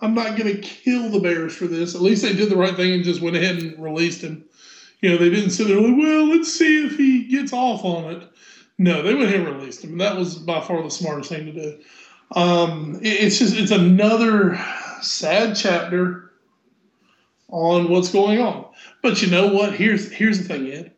I'm 0.00 0.14
not 0.14 0.36
going 0.36 0.54
to 0.54 0.60
kill 0.60 1.10
the 1.10 1.18
Bears 1.18 1.56
for 1.56 1.66
this. 1.66 1.96
At 1.96 2.02
least 2.02 2.22
they 2.22 2.32
did 2.32 2.50
the 2.50 2.56
right 2.56 2.76
thing 2.76 2.92
and 2.92 3.04
just 3.04 3.20
went 3.20 3.34
ahead 3.34 3.56
and 3.56 3.82
released 3.82 4.22
him. 4.22 4.44
You 5.00 5.10
know, 5.10 5.16
they 5.18 5.30
didn't 5.30 5.50
sit 5.50 5.66
there 5.66 5.80
like, 5.80 5.96
well, 5.96 6.28
let's 6.28 6.52
see 6.52 6.86
if 6.86 6.96
he 6.96 7.24
gets 7.24 7.52
off 7.52 7.84
on 7.84 8.12
it. 8.12 8.22
No, 8.78 9.02
they 9.02 9.14
went 9.14 9.26
ahead 9.26 9.40
and 9.46 9.56
released 9.56 9.82
him. 9.84 9.98
That 9.98 10.16
was 10.16 10.36
by 10.36 10.60
far 10.60 10.82
the 10.82 10.90
smartest 10.90 11.30
thing 11.30 11.46
to 11.46 11.52
do. 11.52 11.78
Um, 12.32 12.98
it- 13.02 13.24
it's 13.24 13.38
just 13.38 13.56
it's 13.56 13.72
another 13.72 14.58
sad 15.02 15.56
chapter 15.56 16.32
on 17.48 17.88
what's 17.88 18.10
going 18.12 18.40
on. 18.40 18.66
But 19.02 19.20
you 19.22 19.28
know 19.30 19.48
what? 19.48 19.74
Here's 19.74 20.10
here's 20.12 20.38
the 20.38 20.44
thing, 20.44 20.70
Ed. 20.70 20.92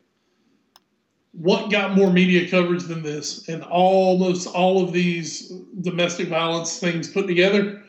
What 1.33 1.71
got 1.71 1.95
more 1.95 2.11
media 2.11 2.49
coverage 2.49 2.83
than 2.83 3.01
this, 3.03 3.47
and 3.47 3.63
almost 3.63 4.47
all 4.47 4.83
of 4.83 4.91
these 4.91 5.51
domestic 5.79 6.27
violence 6.27 6.77
things 6.77 7.07
put 7.07 7.25
together? 7.25 7.81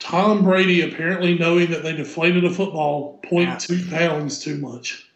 Tom 0.00 0.42
Brady 0.42 0.82
apparently 0.82 1.38
knowing 1.38 1.70
that 1.70 1.82
they 1.82 1.92
deflated 1.92 2.44
a 2.44 2.50
football 2.50 3.20
0.2 3.30 3.88
pounds 3.90 4.40
too 4.40 4.58
much. 4.58 5.07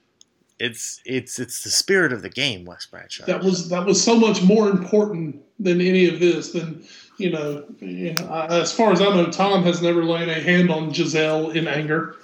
It's 0.63 1.01
it's 1.05 1.39
it's 1.41 1.65
the 1.65 1.71
spirit 1.71 2.13
of 2.13 2.23
the 2.23 2.29
game, 2.29 2.65
Wes 2.65 2.87
Bradshaw. 2.87 3.25
That 3.27 3.43
was 3.43 3.69
that 3.71 3.85
was 3.85 4.03
so 4.03 4.15
much 4.17 4.43
more 4.43 4.69
important 4.71 5.43
than 5.59 5.81
any 5.81 6.07
of 6.09 6.21
this. 6.21 6.53
Than 6.53 6.85
you 7.19 7.31
know, 7.31 7.65
you 7.81 8.15
know, 8.15 8.27
I- 8.29 8.61
as 8.61 8.73
far 8.73 8.93
as 8.93 9.01
I 9.01 9.07
know, 9.15 9.27
Tom 9.27 9.65
has 9.65 9.83
never 9.83 10.05
laid 10.05 10.29
a 10.29 10.35
hand 10.41 10.71
on 10.71 10.93
Gisele 10.93 11.51
in 11.51 11.67
anger. 11.67 12.17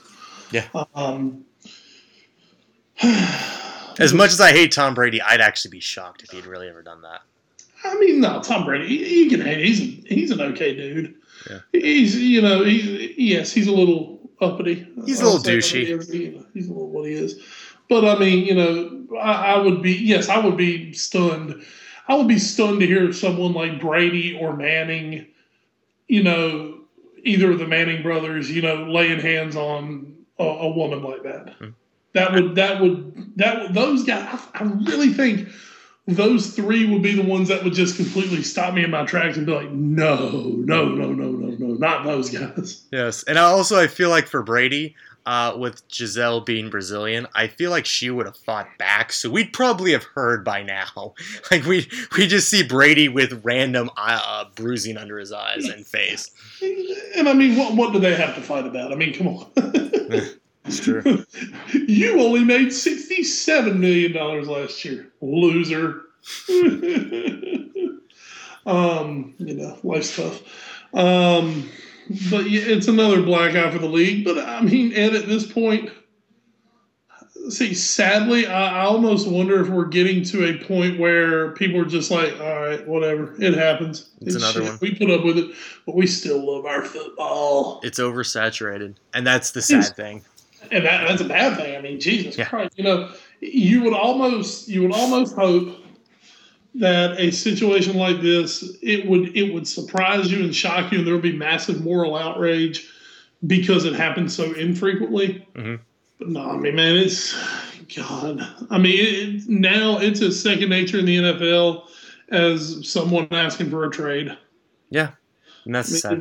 Yeah. 0.52 0.66
Um, 0.94 1.44
As 4.01 4.15
much 4.15 4.31
as 4.31 4.40
I 4.40 4.52
hate 4.52 4.70
Tom 4.70 4.94
Brady, 4.94 5.20
I'd 5.20 5.40
actually 5.40 5.73
be 5.73 5.81
shocked 5.81 6.23
if 6.23 6.31
he'd 6.31 6.47
really 6.47 6.69
ever 6.69 6.82
done 6.82 7.02
that. 7.02 7.23
I 7.85 7.97
mean, 7.98 8.20
no, 8.20 8.40
Tom 8.40 8.65
Brady. 8.65 8.86
He, 8.86 9.05
he 9.24 9.28
can 9.31 9.40
hate. 9.40 9.65
He's 9.65 9.78
he's 10.06 10.31
an 10.31 10.40
okay 10.40 10.74
dude. 10.74 11.15
Yeah. 11.51 11.59
He's 11.73 12.16
you 12.20 12.40
know 12.40 12.62
he's 12.65 13.16
yes 13.19 13.52
he's 13.52 13.66
a 13.66 13.73
little 13.73 14.20
uppity. 14.40 14.86
He's 15.05 15.20
a 15.20 15.24
little 15.24 15.40
douchey. 15.40 15.97
what 15.97 16.06
he 16.06 16.24
is. 16.27 16.32
He- 16.35 16.43
he's 16.55 16.69
a 16.69 16.73
little 16.73 16.89
what 16.90 17.06
he 17.09 17.15
is. 17.15 17.40
But 17.89 18.05
I 18.05 18.19
mean, 18.19 18.44
you 18.44 18.55
know, 18.55 19.19
I, 19.19 19.55
I 19.55 19.59
would 19.59 19.82
be 19.82 19.93
yes, 19.93 20.28
I 20.28 20.39
would 20.39 20.56
be 20.56 20.93
stunned. 20.93 21.65
I 22.06 22.15
would 22.15 22.28
be 22.28 22.39
stunned 22.39 22.81
to 22.81 22.86
hear 22.86 23.12
someone 23.12 23.52
like 23.52 23.81
Brady 23.81 24.39
or 24.39 24.56
Manning, 24.56 25.27
you 26.06 26.23
know, 26.23 26.81
either 27.23 27.51
of 27.51 27.59
the 27.59 27.66
Manning 27.66 28.02
brothers, 28.02 28.51
you 28.51 28.62
know, 28.62 28.85
laying 28.85 29.20
hands 29.20 29.56
on 29.56 30.16
a, 30.39 30.44
a 30.44 30.69
woman 30.70 31.02
like 31.02 31.23
that. 31.24 31.55
Hmm. 31.59 31.69
That 32.15 32.32
would 32.32 32.55
that 32.55 32.81
would 32.81 33.36
that 33.36 33.62
would, 33.62 33.74
those 33.74 34.05
guys. 34.05 34.40
I, 34.55 34.60
I 34.60 34.62
really 34.65 35.12
think 35.12 35.48
those 36.06 36.55
three 36.55 36.90
would 36.90 37.02
be 37.02 37.15
the 37.15 37.23
ones 37.23 37.48
that 37.48 37.62
would 37.62 37.74
just 37.74 37.97
completely 37.97 38.43
stop 38.43 38.73
me 38.73 38.82
in 38.82 38.90
my 38.90 39.05
tracks 39.05 39.36
and 39.36 39.44
be 39.44 39.52
like, 39.52 39.70
no, 39.70 40.31
no, 40.31 40.89
no, 40.89 41.12
no, 41.12 41.31
no, 41.31 41.56
no, 41.59 41.74
not 41.74 42.05
those 42.05 42.31
guys. 42.31 42.82
Yes, 42.90 43.24
and 43.24 43.39
I 43.39 43.43
also 43.43 43.78
I 43.78 43.89
feel 43.89 44.09
like 44.09 44.27
for 44.27 44.43
Brady, 44.43 44.97
uh, 45.28 45.55
with 45.59 45.86
Gisele 45.88 46.40
being 46.40 46.70
Brazilian, 46.70 47.26
I 47.34 47.48
feel 47.48 47.70
like 47.70 47.84
she 47.84 48.09
would 48.09 48.24
have 48.24 48.38
fought 48.38 48.66
back. 48.78 49.12
So 49.12 49.28
we'd 49.28 49.52
probably 49.52 49.92
have 49.92 50.05
heard 50.05 50.42
by 50.42 50.62
now. 50.62 50.86
Like 51.50 51.64
we 51.64 51.88
we 52.16 52.26
just 52.26 52.48
see 52.48 52.62
Brady 52.62 53.09
with 53.09 53.40
random 53.44 53.90
uh, 53.96 54.20
uh, 54.24 54.44
bruising 54.55 54.96
under 54.96 55.18
his 55.18 55.32
eyes 55.32 55.64
and 55.64 55.86
face. 55.86 56.30
And 57.16 57.28
I 57.28 57.32
mean, 57.32 57.56
what 57.56 57.74
what 57.74 57.92
do 57.92 57.98
they 57.98 58.14
have 58.14 58.34
to 58.34 58.40
fight 58.40 58.66
about? 58.66 58.92
I 58.92 58.96
mean, 58.96 59.14
come 59.14 59.28
on. 59.28 59.46
It's 60.64 60.80
true. 60.80 61.24
you 61.72 62.20
only 62.20 62.44
made 62.44 62.72
sixty-seven 62.72 63.80
million 63.80 64.12
dollars 64.12 64.48
last 64.48 64.84
year, 64.84 65.10
loser. 65.20 66.02
um, 68.66 69.34
you 69.38 69.55
know, 69.55 69.78
life's 69.82 70.16
tough. 70.16 70.42
Um, 70.92 71.70
but 72.30 72.48
yeah, 72.48 72.62
it's 72.64 72.89
another 72.89 73.22
black 73.22 73.55
eye 73.55 73.70
for 73.70 73.78
the 73.78 73.89
league. 73.89 74.24
But 74.24 74.39
I 74.39 74.60
mean, 74.62 74.93
and 74.93 75.14
at 75.14 75.26
this 75.26 75.51
point, 75.51 75.90
see, 77.51 77.74
sadly, 77.74 78.47
I, 78.47 78.82
I 78.82 78.85
almost 78.85 79.28
wonder 79.28 79.60
if 79.60 79.68
we're 79.68 79.86
getting 79.86 80.22
to 80.24 80.47
a 80.48 80.64
point 80.64 80.98
where 80.98 81.52
people 81.52 81.80
are 81.80 81.85
just 81.86 82.10
like, 82.10 82.39
all 82.40 82.60
right, 82.60 82.86
whatever, 82.86 83.35
it 83.43 83.55
happens. 83.55 84.10
It's 84.20 84.35
another 84.36 84.62
one. 84.64 84.78
We 84.80 84.94
put 84.94 85.10
up 85.10 85.24
with 85.24 85.39
it, 85.39 85.55
but 85.86 85.94
we 85.94 86.06
still 86.06 86.44
love 86.55 86.64
our 86.66 86.85
football. 86.85 87.80
It's 87.82 87.98
oversaturated, 87.98 88.97
and 89.14 89.26
that's 89.26 89.52
the 89.52 89.62
sad 89.62 89.94
thing. 89.97 90.24
and 90.70 90.85
that, 90.85 91.09
that's 91.09 91.22
a 91.22 91.28
bad 91.28 91.56
thing. 91.56 91.76
I 91.76 91.80
mean, 91.80 92.01
Jesus 92.01 92.36
Yeah. 92.36 92.47
Christ, 92.47 92.74
you 92.76 92.85
know, 92.85 93.12
you 93.40 93.82
would 93.85 93.94
almost 93.94 94.68
you 94.68 94.82
would 94.82 94.93
almost 94.93 95.35
hope 95.35 95.76
that 96.78 97.18
a 97.18 97.30
situation 97.30 97.96
like 97.96 98.20
this 98.20 98.76
it 98.82 99.06
would 99.06 99.36
it 99.36 99.52
would 99.52 99.66
surprise 99.66 100.30
you 100.30 100.44
and 100.44 100.55
shock 100.55 100.92
you, 100.92 100.98
and 100.98 101.06
there 101.06 101.14
would 101.14 101.22
be 101.22 101.36
massive 101.36 101.82
moral 101.82 102.16
outrage 102.16 102.88
because 103.46 103.84
it 103.84 103.94
happens 103.94 104.34
so 104.34 104.52
infrequently. 104.52 105.46
Mhm. 105.55 105.80
But 106.18 106.28
no, 106.28 106.50
I 106.50 106.56
mean, 106.56 106.74
man, 106.74 106.96
it's 106.96 107.34
God. 107.94 108.40
I 108.70 108.78
mean, 108.78 108.96
it, 108.98 109.48
now 109.48 109.98
it's 109.98 110.20
a 110.20 110.32
second 110.32 110.68
nature 110.68 110.98
in 110.98 111.06
the 111.06 111.16
NFL 111.16 111.84
as 112.30 112.88
someone 112.88 113.28
asking 113.30 113.70
for 113.70 113.84
a 113.84 113.90
trade. 113.90 114.36
Yeah, 114.90 115.10
and 115.64 115.74
that's 115.74 116.05
I 116.05 116.14
mean, 116.14 116.20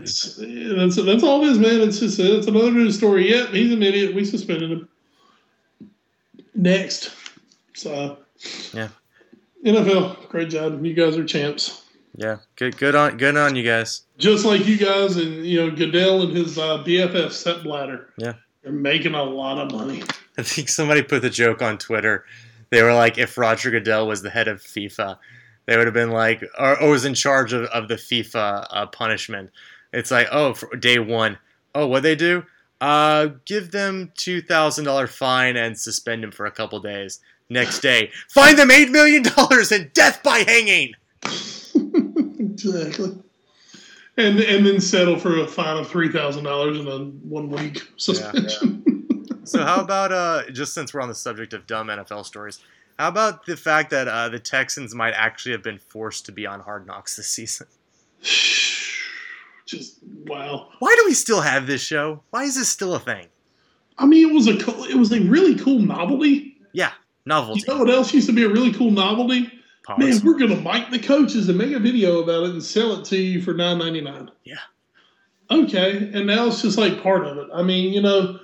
that's 0.78 0.96
that's 0.96 1.24
all 1.24 1.44
it 1.44 1.50
is, 1.50 1.60
man. 1.60 1.82
It's 1.82 2.00
just 2.00 2.20
it's 2.20 2.48
another 2.48 2.72
news 2.72 2.98
story. 2.98 3.30
Yep, 3.30 3.50
he's 3.50 3.72
an 3.72 3.84
idiot. 3.84 4.14
We 4.14 4.26
suspended 4.26 4.72
him. 4.72 4.90
Next, 6.54 7.12
so 7.74 8.18
Yeah. 8.74 8.90
NFL, 9.66 10.30
great 10.30 10.50
job. 10.50 10.86
You 10.86 10.94
guys 10.94 11.18
are 11.18 11.26
champs. 11.26 11.84
Yeah, 12.16 12.38
good 12.56 12.78
good 12.78 12.96
on 12.96 13.18
good 13.18 13.38
on 13.38 13.56
you 13.56 13.64
guys. 13.64 14.04
Just 14.18 14.44
like 14.46 14.66
you 14.66 14.78
guys 14.78 15.18
and 15.18 15.46
you 15.46 15.58
know 15.60 15.76
Goodell 15.76 16.24
and 16.24 16.36
his 16.36 16.58
uh, 16.58 16.84
BFF 16.84 17.32
Sepp 17.32 17.64
Blatter. 17.64 18.10
Yeah. 18.18 18.34
they're 18.64 18.72
making 18.72 19.14
a 19.14 19.24
lot 19.24 19.60
of 19.60 19.72
money. 19.72 20.04
I 20.38 20.44
think 20.44 20.70
somebody 20.70 21.04
put 21.04 21.22
the 21.22 21.30
joke 21.30 21.62
on 21.62 21.78
Twitter. 21.78 22.26
They 22.70 22.82
were 22.84 22.94
like, 22.94 23.18
if 23.18 23.38
Roger 23.38 23.72
Goodell 23.72 24.08
was 24.08 24.22
the 24.22 24.30
head 24.30 24.48
of 24.48 24.62
FIFA, 24.62 25.18
they 25.68 25.78
would 25.78 25.88
have 25.88 25.94
been 25.94 26.12
like, 26.12 26.44
or, 26.60 26.82
or 26.82 26.90
was 26.90 27.06
in 27.06 27.14
charge 27.14 27.54
of, 27.54 27.64
of 27.66 27.88
the 27.88 27.96
FIFA 27.96 28.68
uh, 28.70 28.86
punishment. 28.88 29.52
It's 29.94 30.12
like, 30.12 30.28
oh, 30.32 30.54
for 30.54 30.76
day 30.76 31.00
one, 31.00 31.38
oh, 31.74 31.88
what 31.88 32.04
they 32.04 32.16
do? 32.16 32.44
Uh, 32.82 33.30
give 33.46 33.72
them 33.72 34.12
two 34.16 34.42
thousand 34.42 34.86
dollar 34.86 35.08
fine 35.08 35.56
and 35.56 35.78
suspend 35.78 36.24
him 36.24 36.32
for 36.32 36.46
a 36.46 36.52
couple 36.52 36.80
days. 36.80 37.20
Next 37.50 37.80
day, 37.80 38.12
find 38.30 38.58
them 38.58 38.72
eight 38.72 38.90
million 38.90 39.24
dollars 39.24 39.72
and 39.72 39.92
death 39.94 40.22
by 40.24 40.40
hanging. 40.40 40.94
exactly. 42.40 43.18
And 44.18 44.40
and 44.40 44.66
then 44.66 44.82
settle 44.82 45.18
for 45.18 45.40
a 45.40 45.48
fine 45.48 45.78
of 45.78 45.88
three 45.88 46.12
thousand 46.12 46.44
dollars 46.44 46.80
and 46.80 46.88
a 46.88 46.98
one 47.28 47.50
week 47.50 47.82
suspension. 47.98 48.84
So 49.44 49.64
how 49.64 49.80
about 49.80 50.12
uh, 50.12 50.50
just 50.52 50.74
since 50.74 50.94
we're 50.94 51.00
on 51.00 51.08
the 51.08 51.16
subject 51.16 51.54
of 51.54 51.66
dumb 51.66 51.88
NFL 51.88 52.26
stories, 52.26 52.60
how 53.00 53.08
about 53.08 53.46
the 53.46 53.56
fact 53.56 53.92
that 53.92 54.08
uh, 54.08 54.28
the 54.28 54.40
Texans 54.40 54.94
might 54.94 55.14
actually 55.14 55.54
have 55.54 55.64
been 55.64 55.78
forced 55.78 56.26
to 56.26 56.34
be 56.34 56.46
on 56.46 56.60
Hard 56.60 56.86
Knocks 56.86 57.16
this 57.16 57.30
season? 57.30 57.68
Just 59.66 60.00
wow. 60.26 60.70
Why 60.80 60.96
do 60.98 61.04
we 61.06 61.14
still 61.14 61.42
have 61.42 61.68
this 61.68 61.82
show? 61.82 62.24
Why 62.30 62.44
is 62.44 62.56
this 62.56 62.70
still 62.70 62.96
a 62.96 63.00
thing? 63.00 63.28
I 63.98 64.06
mean, 64.06 64.30
it 64.30 64.34
was 64.34 64.48
a 64.48 64.58
cool, 64.58 64.86
it 64.86 64.96
was 64.96 65.12
a 65.12 65.20
really 65.22 65.56
cool 65.56 65.80
novelty. 65.80 66.58
Yeah, 66.74 66.92
You 67.28 67.34
novelty. 67.36 67.64
know 67.68 67.78
what 67.80 67.90
else 67.90 68.14
used 68.14 68.28
to 68.28 68.34
be 68.34 68.44
a 68.44 68.50
really 68.50 68.72
cool 68.72 68.92
novelty? 68.92 69.52
Man, 69.98 70.22
we're 70.24 70.38
gonna 70.38 70.56
mic 70.56 70.90
the 70.92 71.00
coaches 71.00 71.50
and 71.50 71.58
make 71.58 71.74
a 71.74 71.80
video 71.80 72.22
about 72.24 72.44
it 72.44 72.50
and 72.52 72.64
sell 72.64 72.94
it 72.94 73.06
to 73.06 73.18
you 73.18 73.42
for 73.42 73.54
nine 73.54 73.78
ninety 73.78 74.00
nine. 74.02 74.32
Yeah. 74.46 74.56
Okay, 75.52 76.10
and 76.14 76.26
now 76.28 76.48
it's 76.48 76.62
just 76.62 76.78
like 76.78 77.04
part 77.04 77.26
of 77.26 77.38
it. 77.38 77.48
I 77.54 77.64
mean, 77.64 77.94
you 77.94 78.02
know, 78.02 78.40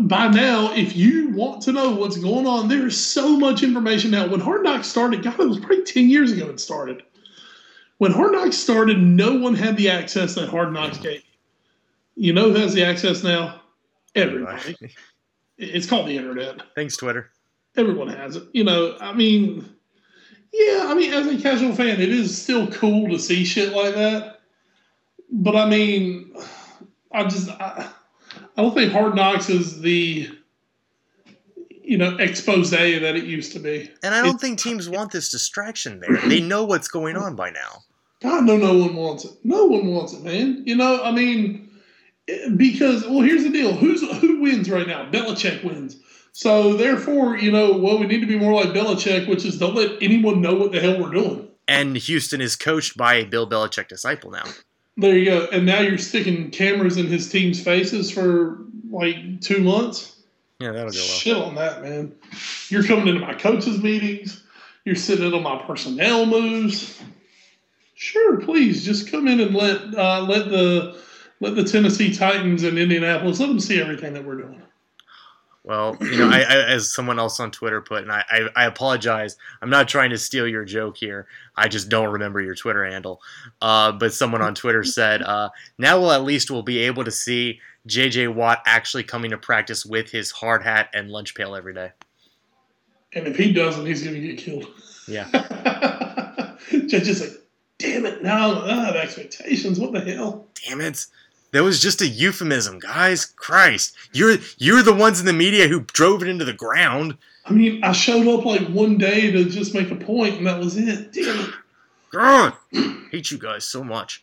by 0.00 0.28
now, 0.28 0.72
if 0.74 0.96
you 0.96 1.30
want 1.30 1.62
to 1.62 1.72
know 1.72 1.90
what's 1.90 2.18
going 2.18 2.46
on, 2.46 2.68
there 2.68 2.86
is 2.86 3.02
so 3.02 3.38
much 3.38 3.62
information 3.62 4.10
now. 4.10 4.26
When 4.26 4.40
Hard 4.40 4.64
Knocks 4.64 4.86
started, 4.86 5.22
God, 5.22 5.40
it 5.40 5.48
was 5.48 5.58
probably 5.58 5.84
ten 5.84 6.10
years 6.10 6.32
ago. 6.32 6.48
It 6.50 6.60
started. 6.60 7.02
When 7.98 8.12
Hard 8.12 8.32
Knocks 8.32 8.56
started, 8.56 8.98
no 8.98 9.36
one 9.36 9.54
had 9.54 9.78
the 9.78 9.88
access 9.88 10.34
that 10.34 10.50
Hard 10.50 10.74
Knocks 10.74 10.98
gave. 10.98 11.22
You 12.16 12.34
know 12.34 12.50
who 12.50 12.56
has 12.56 12.74
the 12.74 12.84
access 12.84 13.22
now? 13.22 13.62
Everybody. 14.14 14.76
It's 15.56 15.86
called 15.86 16.06
the 16.06 16.16
internet 16.16 16.62
Thanks, 16.74 16.96
Twitter. 16.96 17.30
Everyone 17.78 18.08
has 18.08 18.36
it. 18.36 18.44
You 18.52 18.64
know, 18.64 18.96
I 19.00 19.12
mean, 19.12 19.68
yeah, 20.52 20.84
I 20.86 20.94
mean, 20.94 21.12
as 21.12 21.26
a 21.26 21.40
casual 21.40 21.74
fan, 21.74 22.00
it 22.00 22.08
is 22.08 22.36
still 22.40 22.66
cool 22.68 23.08
to 23.10 23.18
see 23.18 23.44
shit 23.44 23.72
like 23.72 23.94
that. 23.94 24.40
But 25.30 25.56
I 25.56 25.68
mean, 25.68 26.34
I 27.12 27.24
just, 27.24 27.48
I, 27.50 27.88
I 28.56 28.62
don't 28.62 28.74
think 28.74 28.92
Hard 28.92 29.14
Knocks 29.14 29.48
is 29.50 29.80
the, 29.80 30.28
you 31.82 31.98
know, 31.98 32.16
expose 32.16 32.70
that 32.70 32.80
it 32.82 33.24
used 33.24 33.52
to 33.52 33.58
be. 33.58 33.90
And 34.02 34.14
I 34.14 34.18
don't 34.18 34.28
It's- 34.36 34.40
think 34.40 34.58
teams 34.58 34.88
want 34.88 35.12
this 35.12 35.30
distraction 35.30 36.00
there. 36.00 36.16
They 36.28 36.40
know 36.40 36.64
what's 36.64 36.88
going 36.88 37.16
on 37.16 37.36
by 37.36 37.50
now. 37.50 37.82
God, 38.20 38.44
no, 38.44 38.56
no 38.56 38.76
one 38.76 38.96
wants 38.96 39.24
it. 39.24 39.32
No 39.44 39.66
one 39.66 39.86
wants 39.86 40.12
it, 40.12 40.22
man. 40.24 40.64
You 40.66 40.74
know, 40.74 41.02
I 41.04 41.12
mean, 41.12 41.70
because 42.56 43.06
well, 43.06 43.20
here's 43.20 43.44
the 43.44 43.50
deal: 43.50 43.72
who's 43.72 44.00
who 44.20 44.40
wins 44.40 44.68
right 44.68 44.88
now? 44.88 45.08
Belichick 45.08 45.62
wins. 45.62 46.00
So 46.38 46.74
therefore, 46.74 47.36
you 47.36 47.50
know, 47.50 47.76
well, 47.76 47.98
we 47.98 48.06
need 48.06 48.20
to 48.20 48.26
be 48.28 48.38
more 48.38 48.52
like 48.52 48.68
Belichick, 48.68 49.26
which 49.26 49.44
is 49.44 49.58
don't 49.58 49.74
let 49.74 50.00
anyone 50.00 50.40
know 50.40 50.54
what 50.54 50.70
the 50.70 50.78
hell 50.78 51.02
we're 51.02 51.10
doing. 51.10 51.48
And 51.66 51.96
Houston 51.96 52.40
is 52.40 52.54
coached 52.54 52.96
by 52.96 53.14
a 53.14 53.24
Bill 53.24 53.44
Belichick 53.50 53.88
disciple 53.88 54.30
now. 54.30 54.44
There 54.96 55.18
you 55.18 55.24
go. 55.24 55.48
And 55.50 55.66
now 55.66 55.80
you're 55.80 55.98
sticking 55.98 56.52
cameras 56.52 56.96
in 56.96 57.08
his 57.08 57.28
team's 57.28 57.60
faces 57.60 58.08
for 58.12 58.58
like 58.88 59.40
two 59.40 59.64
months. 59.64 60.16
Yeah, 60.60 60.70
that'll 60.70 60.92
go 60.92 60.98
well. 60.98 61.08
Shit 61.08 61.36
on 61.36 61.56
that, 61.56 61.82
man. 61.82 62.14
You're 62.68 62.84
coming 62.84 63.08
into 63.08 63.20
my 63.20 63.34
coaches' 63.34 63.82
meetings. 63.82 64.40
You're 64.84 64.94
sitting 64.94 65.26
in 65.26 65.34
on 65.34 65.42
my 65.42 65.60
personnel 65.66 66.24
moves. 66.24 67.02
Sure, 67.96 68.40
please 68.40 68.84
just 68.84 69.10
come 69.10 69.26
in 69.26 69.40
and 69.40 69.56
let 69.56 69.92
uh, 69.92 70.20
let 70.20 70.50
the 70.50 71.02
let 71.40 71.56
the 71.56 71.64
Tennessee 71.64 72.14
Titans 72.14 72.62
and 72.62 72.78
Indianapolis 72.78 73.40
let 73.40 73.48
them 73.48 73.58
see 73.58 73.80
everything 73.80 74.12
that 74.12 74.24
we're 74.24 74.36
doing. 74.36 74.62
Well, 75.68 75.98
you 76.00 76.16
know, 76.16 76.30
I, 76.30 76.38
I, 76.38 76.64
as 76.64 76.90
someone 76.90 77.18
else 77.18 77.38
on 77.40 77.50
Twitter 77.50 77.82
put, 77.82 78.02
and 78.02 78.10
I, 78.10 78.24
I, 78.30 78.48
I 78.56 78.64
apologize. 78.64 79.36
I'm 79.60 79.68
not 79.68 79.86
trying 79.86 80.08
to 80.08 80.16
steal 80.16 80.48
your 80.48 80.64
joke 80.64 80.96
here. 80.96 81.26
I 81.56 81.68
just 81.68 81.90
don't 81.90 82.10
remember 82.10 82.40
your 82.40 82.54
Twitter 82.54 82.86
handle. 82.86 83.20
Uh, 83.60 83.92
but 83.92 84.14
someone 84.14 84.40
on 84.40 84.54
Twitter 84.54 84.82
said, 84.84 85.20
uh, 85.20 85.50
now 85.76 86.00
we'll 86.00 86.12
at 86.12 86.24
least 86.24 86.50
we'll 86.50 86.62
be 86.62 86.78
able 86.78 87.04
to 87.04 87.10
see 87.10 87.60
J.J. 87.84 88.28
Watt 88.28 88.62
actually 88.64 89.02
coming 89.02 89.30
to 89.30 89.36
practice 89.36 89.84
with 89.84 90.10
his 90.10 90.30
hard 90.30 90.62
hat 90.62 90.88
and 90.94 91.10
lunch 91.10 91.34
pail 91.34 91.54
every 91.54 91.74
day. 91.74 91.92
and 93.12 93.26
if 93.26 93.36
he 93.36 93.52
doesn't, 93.52 93.84
he's 93.84 94.02
going 94.02 94.14
to 94.14 94.22
get 94.26 94.38
killed. 94.38 94.68
Yeah. 95.06 95.28
Judge 96.70 97.08
is 97.08 97.20
like, 97.20 97.42
damn 97.78 98.06
it, 98.06 98.22
now 98.22 98.62
I 98.62 98.86
have 98.86 98.96
expectations. 98.96 99.78
What 99.78 99.92
the 99.92 100.00
hell? 100.00 100.48
Damn 100.66 100.80
it. 100.80 101.04
That 101.52 101.62
was 101.62 101.80
just 101.80 102.02
a 102.02 102.06
euphemism, 102.06 102.78
guys. 102.78 103.24
Christ. 103.24 103.94
You're 104.12 104.36
you're 104.58 104.82
the 104.82 104.94
ones 104.94 105.20
in 105.20 105.26
the 105.26 105.32
media 105.32 105.68
who 105.68 105.80
drove 105.80 106.22
it 106.22 106.28
into 106.28 106.44
the 106.44 106.52
ground. 106.52 107.16
I 107.46 107.52
mean, 107.52 107.82
I 107.82 107.92
showed 107.92 108.28
up 108.28 108.44
like 108.44 108.68
one 108.68 108.98
day 108.98 109.30
to 109.30 109.44
just 109.44 109.74
make 109.74 109.90
a 109.90 109.96
point, 109.96 110.36
and 110.36 110.46
that 110.46 110.60
was 110.60 110.76
it. 110.76 111.12
Damn 111.12 111.40
it. 111.40 111.50
God, 112.10 112.52
hate 113.10 113.30
you 113.30 113.38
guys 113.38 113.64
so 113.64 113.82
much. 113.82 114.22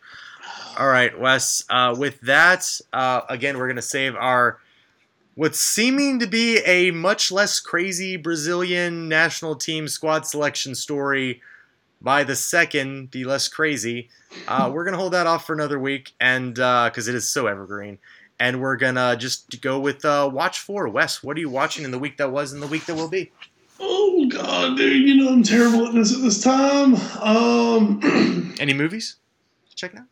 All 0.78 0.88
right, 0.88 1.18
Wes. 1.18 1.64
Uh, 1.68 1.94
with 1.98 2.20
that, 2.22 2.80
uh, 2.92 3.22
again, 3.28 3.58
we're 3.58 3.68
gonna 3.68 3.82
save 3.82 4.14
our 4.14 4.60
what's 5.34 5.60
seeming 5.60 6.18
to 6.20 6.26
be 6.26 6.58
a 6.58 6.90
much 6.92 7.32
less 7.32 7.60
crazy 7.60 8.16
Brazilian 8.16 9.08
national 9.08 9.56
team 9.56 9.88
squad 9.88 10.26
selection 10.26 10.74
story 10.74 11.40
by 12.00 12.24
the 12.24 12.36
second, 12.36 13.10
the 13.12 13.24
less 13.24 13.48
crazy. 13.48 14.08
Uh, 14.46 14.70
we're 14.74 14.84
gonna 14.84 14.96
hold 14.96 15.12
that 15.12 15.26
off 15.26 15.46
for 15.46 15.52
another 15.54 15.78
week, 15.78 16.12
and 16.20 16.54
because 16.54 17.08
it 17.08 17.14
is 17.14 17.28
so 17.28 17.46
evergreen, 17.46 17.98
and 18.38 18.60
we're 18.60 18.76
gonna 18.76 19.16
just 19.16 19.60
go 19.60 19.78
with 19.80 20.04
uh, 20.04 20.28
Watch 20.32 20.58
For. 20.60 20.88
Wes, 20.88 21.22
what 21.22 21.36
are 21.36 21.40
you 21.40 21.50
watching 21.50 21.84
in 21.84 21.90
the 21.90 21.98
week 21.98 22.16
that 22.18 22.30
was 22.30 22.52
and 22.52 22.62
the 22.62 22.66
week 22.66 22.86
that 22.86 22.94
will 22.94 23.08
be? 23.08 23.32
Oh 23.78 24.26
God, 24.28 24.76
dude! 24.76 25.06
You 25.06 25.16
know 25.16 25.32
I'm 25.32 25.42
terrible 25.42 25.86
at 25.86 25.94
this 25.94 26.14
at 26.14 26.22
this 26.22 26.42
time. 26.42 26.94
Um, 27.20 28.54
Any 28.60 28.72
movies? 28.72 29.16
Check 29.74 29.92
it 29.92 29.98
out. 29.98 30.06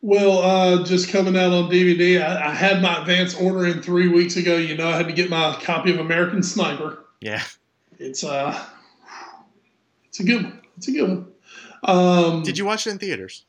well, 0.00 0.38
uh, 0.38 0.84
just 0.84 1.08
coming 1.08 1.36
out 1.36 1.50
on 1.50 1.68
DVD. 1.68 2.22
I, 2.22 2.50
I 2.50 2.54
had 2.54 2.80
my 2.80 3.00
advance 3.00 3.34
order 3.34 3.66
in 3.66 3.82
three 3.82 4.06
weeks 4.06 4.36
ago. 4.36 4.56
You 4.56 4.76
know, 4.76 4.88
I 4.88 4.96
had 4.96 5.08
to 5.08 5.12
get 5.12 5.28
my 5.28 5.58
copy 5.60 5.90
of 5.92 5.98
American 5.98 6.40
Sniper. 6.44 7.04
Yeah. 7.20 7.42
It's 7.98 8.22
uh, 8.22 8.56
it's 10.06 10.20
a 10.20 10.24
good 10.24 10.44
one. 10.44 10.60
It's 10.76 10.88
a 10.88 10.92
good 10.92 11.08
one. 11.08 11.26
Um, 11.84 12.42
Did 12.42 12.58
you 12.58 12.64
watch 12.64 12.86
it 12.86 12.90
in 12.90 12.98
theaters? 12.98 13.44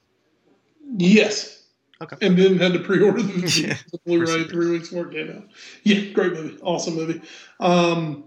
Yes. 0.98 1.64
Okay. 2.02 2.18
And 2.26 2.38
then 2.38 2.58
had 2.58 2.74
to 2.74 2.80
pre-order 2.80 3.22
the, 3.22 3.64
Yeah, 3.68 3.78
the 3.92 4.00
Blu-ray 4.06 4.44
three 4.46 4.72
weeks 4.72 4.90
before 4.90 5.08
it 5.08 5.14
came 5.14 5.38
out. 5.38 5.48
Yeah, 5.84 6.12
great 6.12 6.34
movie, 6.34 6.58
awesome 6.62 6.96
movie. 6.96 7.22
Um, 7.60 8.26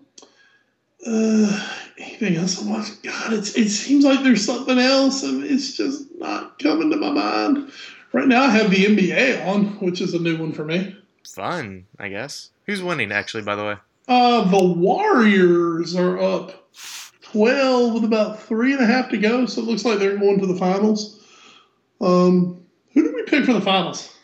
uh, 1.07 1.69
anything 1.99 2.37
else 2.37 2.61
I'm 2.61 2.71
watching? 2.71 2.97
God, 3.03 3.35
it's, 3.35 3.57
it 3.57 3.69
seems 3.69 4.05
like 4.05 4.23
there's 4.23 4.45
something 4.45 4.79
else, 4.79 5.23
and 5.23 5.45
it's 5.45 5.77
just 5.77 6.07
not 6.17 6.59
coming 6.59 6.91
to 6.91 6.97
my 6.97 7.11
mind. 7.11 7.71
Right 8.13 8.27
now, 8.27 8.45
I 8.45 8.51
have 8.51 8.71
the 8.71 8.87
NBA 8.87 9.47
on, 9.47 9.67
which 9.81 10.01
is 10.01 10.15
a 10.15 10.19
new 10.19 10.39
one 10.39 10.53
for 10.53 10.65
me. 10.65 10.97
Fun, 11.29 11.87
I 11.99 12.09
guess. 12.09 12.51
Who's 12.65 12.83
winning, 12.83 13.13
actually, 13.13 13.43
by 13.43 13.55
the 13.55 13.65
way? 13.65 13.75
Uh, 14.09 14.45
the 14.51 14.65
Warriors 14.65 15.95
are 15.95 16.19
up 16.19 16.73
12 17.33 17.95
with 17.95 18.05
about 18.05 18.43
three 18.43 18.73
and 18.73 18.83
a 18.83 18.87
half 18.87 19.11
to 19.11 19.19
go, 19.19 19.47
so 19.47 19.61
it 19.61 19.67
looks 19.67 19.85
like 19.85 19.99
they're 19.99 20.17
going 20.17 20.41
to 20.41 20.47
the 20.47 20.57
finals. 20.57 21.25
Um, 22.01 22.65
who 22.93 23.03
did 23.03 23.15
we 23.15 23.23
pick 23.25 23.45
for 23.45 23.53
the 23.53 23.61
finals? 23.61 24.15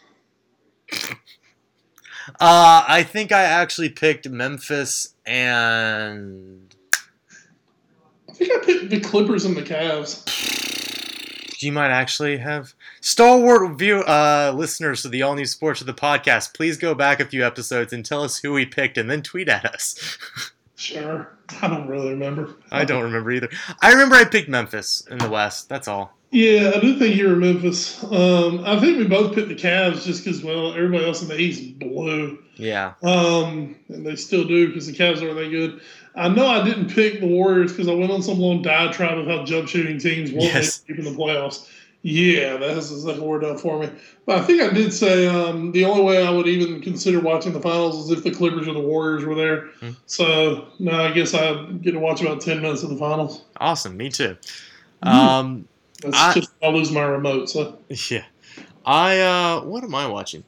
Uh, 2.41 2.85
I 2.89 3.03
think 3.03 3.33
I 3.33 3.43
actually 3.43 3.91
picked 3.91 4.29
Memphis 4.29 5.15
and. 5.27 6.75
I 8.29 8.33
think 8.33 8.53
I 8.53 8.65
picked 8.65 8.91
the 8.91 9.01
Clippers 9.01 9.45
and 9.45 9.57
the 9.57 9.63
Cavs. 9.63 10.25
You 11.63 11.73
might 11.73 11.91
actually 11.91 12.39
have. 12.39 12.75
Stalwart 13.01 13.79
view 13.79 14.01
uh, 14.01 14.53
listeners 14.55 15.03
to 15.03 15.09
the 15.09 15.23
All 15.23 15.35
New 15.35 15.47
Sports 15.47 15.81
of 15.81 15.87
the 15.87 15.95
podcast, 15.95 16.55
please 16.55 16.77
go 16.77 16.95
back 16.95 17.21
a 17.21 17.25
few 17.25 17.45
episodes 17.45 17.93
and 17.93 18.05
tell 18.05 18.23
us 18.23 18.39
who 18.39 18.53
we 18.53 18.67
picked 18.67 18.99
and 18.99 19.11
then 19.11 19.23
tweet 19.23 19.49
at 19.49 19.65
us. 19.65 20.19
Sure. 20.85 21.31
I 21.63 21.69
don't 21.69 21.89
really 21.89 22.11
remember. 22.11 22.55
I 22.71 22.85
don't 22.85 23.03
remember 23.03 23.31
either. 23.33 23.49
I 23.83 23.93
remember 23.93 24.17
I 24.17 24.25
picked 24.25 24.49
Memphis 24.49 25.07
in 25.11 25.19
the 25.19 25.29
West. 25.31 25.69
That's 25.69 25.89
all. 25.89 26.13
Yeah, 26.31 26.73
I 26.75 26.81
do 26.81 26.99
think 26.99 27.15
you 27.15 27.29
were 27.29 27.37
Memphis. 27.37 28.03
Um, 28.03 28.65
I 28.65 28.81
think 28.81 28.99
we 28.99 29.07
both 29.07 29.35
picked 29.37 29.49
the 29.49 29.55
Cavs 29.55 30.05
just 30.05 30.25
because, 30.25 30.43
well, 30.43 30.75
everybody 30.75 31.05
else 31.05 31.23
in 31.23 31.29
the 31.29 31.39
East 31.39 31.79
blew. 31.79 32.43
Yeah. 32.57 32.95
Um, 33.05 33.77
and 33.89 34.05
they 34.05 34.17
still 34.17 34.43
do 34.45 34.67
because 34.67 34.87
the 34.89 34.93
Cavs 34.93 35.23
aren't 35.23 35.37
that 35.37 35.51
good. 35.51 35.81
I 36.17 36.29
know 36.29 36.47
I 36.47 36.65
didn't 36.65 36.91
pick 36.93 37.21
the 37.21 37.27
Warriors 37.29 37.73
because 37.73 37.89
I 37.89 37.95
went 37.95 38.11
on 38.11 38.21
some 38.23 38.39
long 38.41 38.63
diatribe 38.63 39.17
of 39.19 39.27
how 39.27 39.45
jump 39.45 39.69
shooting 39.69 39.99
teams 39.99 40.33
won't 40.33 40.45
Yes. 40.45 40.83
make 40.89 40.99
in 40.99 41.05
the 41.05 41.11
playoffs. 41.13 41.69
Yeah, 42.07 42.59
that's 42.59 42.91
exactly 42.91 43.27
what 43.27 43.41
done 43.41 43.57
for 43.57 43.79
me. 43.79 43.89
But 44.27 44.39
I 44.39 44.43
think 44.43 44.61
I 44.61 44.69
did 44.69 44.93
say 44.93 45.27
um, 45.27 45.73
the 45.73 45.87
only 45.87 46.03
way 46.05 46.23
I 46.23 46.29
would 46.31 46.47
even 46.47 46.83
consider 46.83 47.19
watching 47.19 47.55
the 47.55 47.61
finals 47.63 48.05
is 48.11 48.19
if 48.19 48.23
the 48.23 48.31
Clippers 48.31 48.69
or 48.69 48.75
the 48.75 48.81
Warriors 48.81 49.25
were 49.25 49.35
there. 49.35 49.69
Hmm. 49.81 49.91
So 50.05 50.69
no, 50.79 50.93
I 50.93 51.13
guess 51.13 51.33
I 51.33 51.65
get 51.81 51.93
to 51.93 51.99
watch 51.99 52.21
about 52.21 52.43
ten 52.43 52.61
minutes 52.61 52.83
of 52.83 52.91
the 52.91 52.97
finals. 52.99 53.45
Awesome. 53.59 53.97
Me 53.97 54.11
too. 54.11 54.37
Mhm. 55.03 55.09
Um, 55.11 55.69
That's 56.03 56.15
I- 56.15 56.35
just 56.35 56.51
I'll 56.63 56.75
lose 56.75 56.91
my 56.91 57.05
remote. 57.05 57.49
So 57.49 57.79
Yeah. 58.11 58.25
I 58.85 59.21
uh 59.21 59.61
what 59.63 59.83
am 59.83 59.95
I 59.95 60.07
watching? 60.07 60.45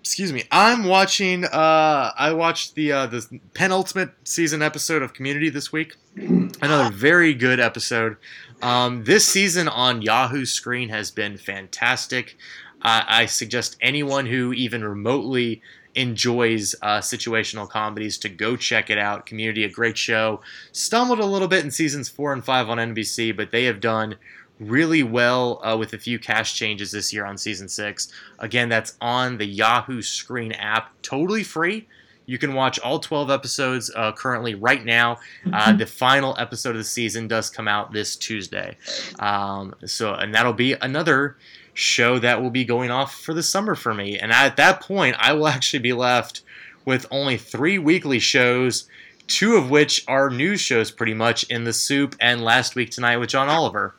Excuse 0.00 0.32
me. 0.32 0.44
I'm 0.50 0.84
watching 0.84 1.44
uh 1.44 2.12
I 2.16 2.32
watched 2.32 2.74
the 2.74 2.90
uh 2.92 3.06
the 3.06 3.38
penultimate 3.52 4.12
season 4.24 4.62
episode 4.62 5.02
of 5.02 5.12
Community 5.12 5.50
this 5.50 5.70
week. 5.70 5.96
Another 6.16 6.90
very 6.90 7.34
good 7.34 7.60
episode. 7.60 8.16
Um 8.62 9.04
this 9.04 9.26
season 9.26 9.68
on 9.68 10.02
Yahoo 10.02 10.44
screen 10.44 10.88
has 10.88 11.10
been 11.10 11.36
fantastic. 11.36 12.36
I 12.82 13.26
suggest 13.26 13.76
anyone 13.82 14.24
who 14.24 14.54
even 14.54 14.82
remotely 14.82 15.60
enjoys 15.94 16.74
uh, 16.82 17.00
situational 17.00 17.68
comedies 17.68 18.16
to 18.18 18.28
go 18.28 18.56
check 18.56 18.90
it 18.90 18.98
out. 18.98 19.26
Community, 19.26 19.64
a 19.64 19.68
great 19.68 19.98
show. 19.98 20.40
Stumbled 20.72 21.18
a 21.18 21.26
little 21.26 21.48
bit 21.48 21.64
in 21.64 21.70
seasons 21.70 22.08
four 22.08 22.32
and 22.32 22.44
five 22.44 22.68
on 22.68 22.78
NBC, 22.78 23.36
but 23.36 23.50
they 23.50 23.64
have 23.64 23.80
done 23.80 24.16
really 24.58 25.02
well 25.02 25.60
uh, 25.64 25.76
with 25.76 25.92
a 25.92 25.98
few 25.98 26.18
cash 26.18 26.54
changes 26.54 26.92
this 26.92 27.12
year 27.12 27.24
on 27.24 27.36
season 27.36 27.68
six. 27.68 28.12
Again, 28.38 28.68
that's 28.68 28.96
on 29.00 29.38
the 29.38 29.46
Yahoo 29.46 30.02
Screen 30.02 30.52
app, 30.52 30.92
totally 31.02 31.42
free. 31.42 31.88
You 32.30 32.38
can 32.38 32.54
watch 32.54 32.78
all 32.78 33.00
12 33.00 33.28
episodes 33.28 33.90
uh, 33.96 34.12
currently 34.12 34.54
right 34.54 34.84
now. 34.84 35.18
Uh, 35.52 35.72
the 35.72 35.84
final 35.84 36.36
episode 36.38 36.70
of 36.70 36.76
the 36.76 36.84
season 36.84 37.26
does 37.26 37.50
come 37.50 37.66
out 37.66 37.92
this 37.92 38.14
Tuesday. 38.14 38.76
Um, 39.18 39.74
so, 39.84 40.14
and 40.14 40.32
that'll 40.32 40.52
be 40.52 40.74
another 40.74 41.36
show 41.74 42.20
that 42.20 42.40
will 42.40 42.50
be 42.50 42.64
going 42.64 42.92
off 42.92 43.16
for 43.16 43.34
the 43.34 43.42
summer 43.42 43.74
for 43.74 43.92
me. 43.92 44.16
And 44.16 44.30
at 44.30 44.56
that 44.58 44.80
point, 44.80 45.16
I 45.18 45.32
will 45.32 45.48
actually 45.56 45.80
be 45.80 45.92
left 45.92 46.42
with 46.84 47.04
only 47.10 47.36
three 47.36 47.80
weekly 47.80 48.20
shows, 48.20 48.88
two 49.26 49.56
of 49.56 49.68
which 49.68 50.04
are 50.06 50.30
news 50.30 50.60
shows 50.60 50.92
pretty 50.92 51.14
much 51.14 51.42
in 51.50 51.64
the 51.64 51.72
soup 51.72 52.14
and 52.20 52.44
last 52.44 52.76
week 52.76 52.90
tonight 52.90 53.16
with 53.16 53.30
John 53.30 53.48
Oliver. 53.48 53.96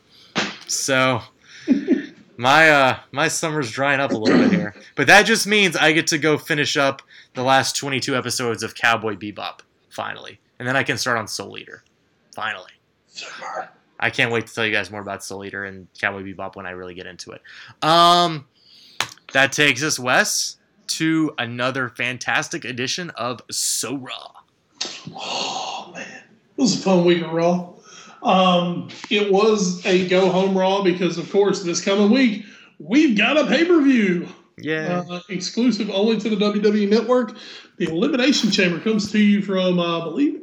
So 0.67 1.21
my 2.41 2.71
uh 2.71 2.99
my 3.11 3.27
summer's 3.27 3.69
drying 3.69 3.99
up 3.99 4.11
a 4.11 4.17
little 4.17 4.39
bit 4.39 4.51
here. 4.51 4.75
But 4.95 5.05
that 5.07 5.27
just 5.27 5.45
means 5.45 5.75
I 5.75 5.91
get 5.91 6.07
to 6.07 6.17
go 6.17 6.39
finish 6.39 6.75
up 6.75 7.03
the 7.35 7.43
last 7.43 7.75
22 7.75 8.15
episodes 8.15 8.63
of 8.63 8.73
Cowboy 8.73 9.15
Bebop 9.15 9.59
finally. 9.89 10.39
And 10.57 10.67
then 10.67 10.75
I 10.75 10.81
can 10.81 10.97
start 10.97 11.19
on 11.19 11.27
Soul 11.27 11.57
Eater. 11.59 11.83
Finally. 12.33 12.71
Super. 13.07 13.69
I 13.99 14.09
can't 14.09 14.31
wait 14.31 14.47
to 14.47 14.53
tell 14.53 14.65
you 14.65 14.71
guys 14.71 14.89
more 14.89 15.01
about 15.01 15.23
Soul 15.23 15.45
Eater 15.45 15.65
and 15.65 15.87
Cowboy 15.99 16.23
Bebop 16.23 16.55
when 16.55 16.65
I 16.65 16.71
really 16.71 16.95
get 16.95 17.05
into 17.05 17.31
it. 17.31 17.41
Um, 17.83 18.47
that 19.33 19.51
takes 19.51 19.83
us, 19.83 19.99
Wes, 19.99 20.57
to 20.87 21.33
another 21.37 21.89
fantastic 21.89 22.65
edition 22.65 23.11
of 23.11 23.41
So 23.51 23.97
Raw. 23.97 24.31
Oh 25.13 25.91
man, 25.93 26.23
it 26.57 26.61
was 26.61 26.79
a 26.79 26.83
fun 26.83 27.05
week 27.05 27.21
of 27.21 27.31
Raw. 27.31 27.73
Um, 28.23 28.89
it 29.09 29.31
was 29.31 29.85
a 29.85 30.07
go 30.07 30.29
home 30.29 30.57
Raw 30.57 30.83
because, 30.83 31.17
of 31.17 31.31
course, 31.31 31.63
this 31.63 31.83
coming 31.83 32.11
week 32.11 32.45
we've 32.79 33.17
got 33.17 33.37
a 33.37 33.45
pay 33.47 33.65
per 33.65 33.81
view 33.81 34.27
Yeah. 34.59 35.03
uh, 35.09 35.21
exclusive 35.29 35.89
only 35.89 36.19
to 36.19 36.29
the 36.29 36.35
WWE 36.35 36.89
Network. 36.89 37.35
The 37.77 37.85
Elimination 37.89 38.51
Chamber 38.51 38.79
comes 38.79 39.11
to 39.11 39.19
you 39.19 39.41
from, 39.41 39.79
uh, 39.79 40.01
I 40.01 40.03
believe, 40.03 40.41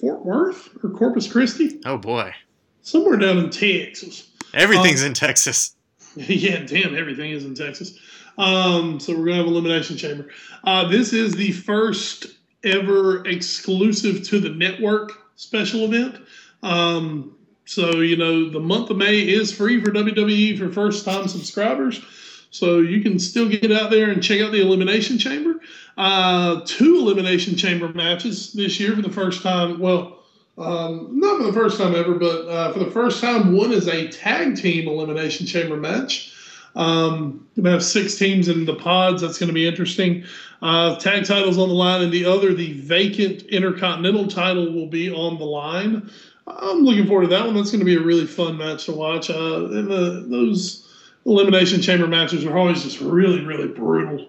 Fort 0.00 0.24
Worth 0.24 0.68
or 0.84 0.90
Corpus 0.90 1.30
Christi, 1.30 1.80
oh 1.86 1.96
boy. 1.96 2.34
somewhere 2.82 3.16
down 3.16 3.38
in 3.38 3.48
Texas. 3.50 4.28
Everything's 4.52 5.02
in 5.02 5.14
Texas. 5.14 5.74
yeah, 6.16 6.60
damn, 6.64 6.94
everything 6.94 7.30
is 7.30 7.44
in 7.44 7.54
Texas. 7.54 7.98
Um, 8.38 9.00
so 9.00 9.16
we're 9.16 9.24
gonna 9.26 9.36
have 9.38 9.46
elimination 9.46 9.96
chamber. 9.96 10.28
Uh, 10.64 10.86
this 10.88 11.14
is 11.14 11.34
the 11.34 11.52
first 11.52 12.26
ever 12.64 13.24
exclusive 13.26 14.22
to 14.24 14.38
the 14.40 14.50
network 14.50 15.12
special 15.36 15.84
event. 15.84 16.16
Um, 16.62 17.36
so 17.64 18.00
you 18.00 18.16
know 18.16 18.48
the 18.48 18.60
month 18.60 18.90
of 18.90 18.96
May 18.96 19.20
is 19.20 19.52
free 19.52 19.82
for 19.82 19.90
WWE 19.90 20.58
for 20.58 20.72
first 20.72 21.04
time 21.04 21.28
subscribers. 21.28 22.02
So 22.50 22.78
you 22.78 23.02
can 23.02 23.18
still 23.18 23.48
get 23.48 23.70
out 23.70 23.90
there 23.90 24.10
and 24.10 24.22
check 24.22 24.40
out 24.40 24.52
the 24.52 24.62
Elimination 24.62 25.18
Chamber. 25.18 25.60
Uh, 25.98 26.62
two 26.64 26.96
Elimination 26.96 27.56
Chamber 27.56 27.88
matches 27.88 28.52
this 28.52 28.80
year 28.80 28.94
for 28.94 29.02
the 29.02 29.10
first 29.10 29.42
time. 29.42 29.78
Well, 29.78 30.22
um, 30.56 31.10
not 31.12 31.38
for 31.38 31.42
the 31.44 31.52
first 31.52 31.78
time 31.78 31.94
ever, 31.94 32.14
but 32.14 32.48
uh, 32.48 32.72
for 32.72 32.78
the 32.78 32.90
first 32.90 33.20
time, 33.20 33.54
one 33.54 33.72
is 33.72 33.88
a 33.88 34.08
tag 34.08 34.56
team 34.56 34.88
Elimination 34.88 35.46
Chamber 35.46 35.76
match. 35.76 36.32
Um, 36.74 37.46
we 37.56 37.68
have 37.68 37.84
six 37.84 38.16
teams 38.16 38.48
in 38.48 38.64
the 38.64 38.74
pods. 38.74 39.22
That's 39.22 39.38
going 39.38 39.48
to 39.48 39.54
be 39.54 39.66
interesting. 39.66 40.24
Uh, 40.62 40.96
tag 40.96 41.24
titles 41.24 41.58
on 41.58 41.68
the 41.68 41.74
line, 41.74 42.02
and 42.02 42.12
the 42.12 42.24
other, 42.24 42.54
the 42.54 42.74
vacant 42.74 43.42
Intercontinental 43.42 44.28
title, 44.28 44.72
will 44.72 44.86
be 44.86 45.10
on 45.12 45.38
the 45.38 45.44
line. 45.44 46.10
I'm 46.46 46.82
looking 46.82 47.06
forward 47.06 47.22
to 47.22 47.28
that 47.28 47.44
one. 47.44 47.54
That's 47.54 47.70
going 47.70 47.80
to 47.80 47.84
be 47.84 47.96
a 47.96 48.00
really 48.00 48.26
fun 48.26 48.56
match 48.56 48.84
to 48.86 48.92
watch. 48.92 49.30
Uh, 49.30 49.64
and 49.66 49.90
the, 49.90 50.26
those 50.28 50.86
elimination 51.24 51.82
chamber 51.82 52.06
matches 52.06 52.44
are 52.44 52.56
always 52.56 52.82
just 52.84 53.00
really, 53.00 53.44
really 53.44 53.68
brutal. 53.68 54.28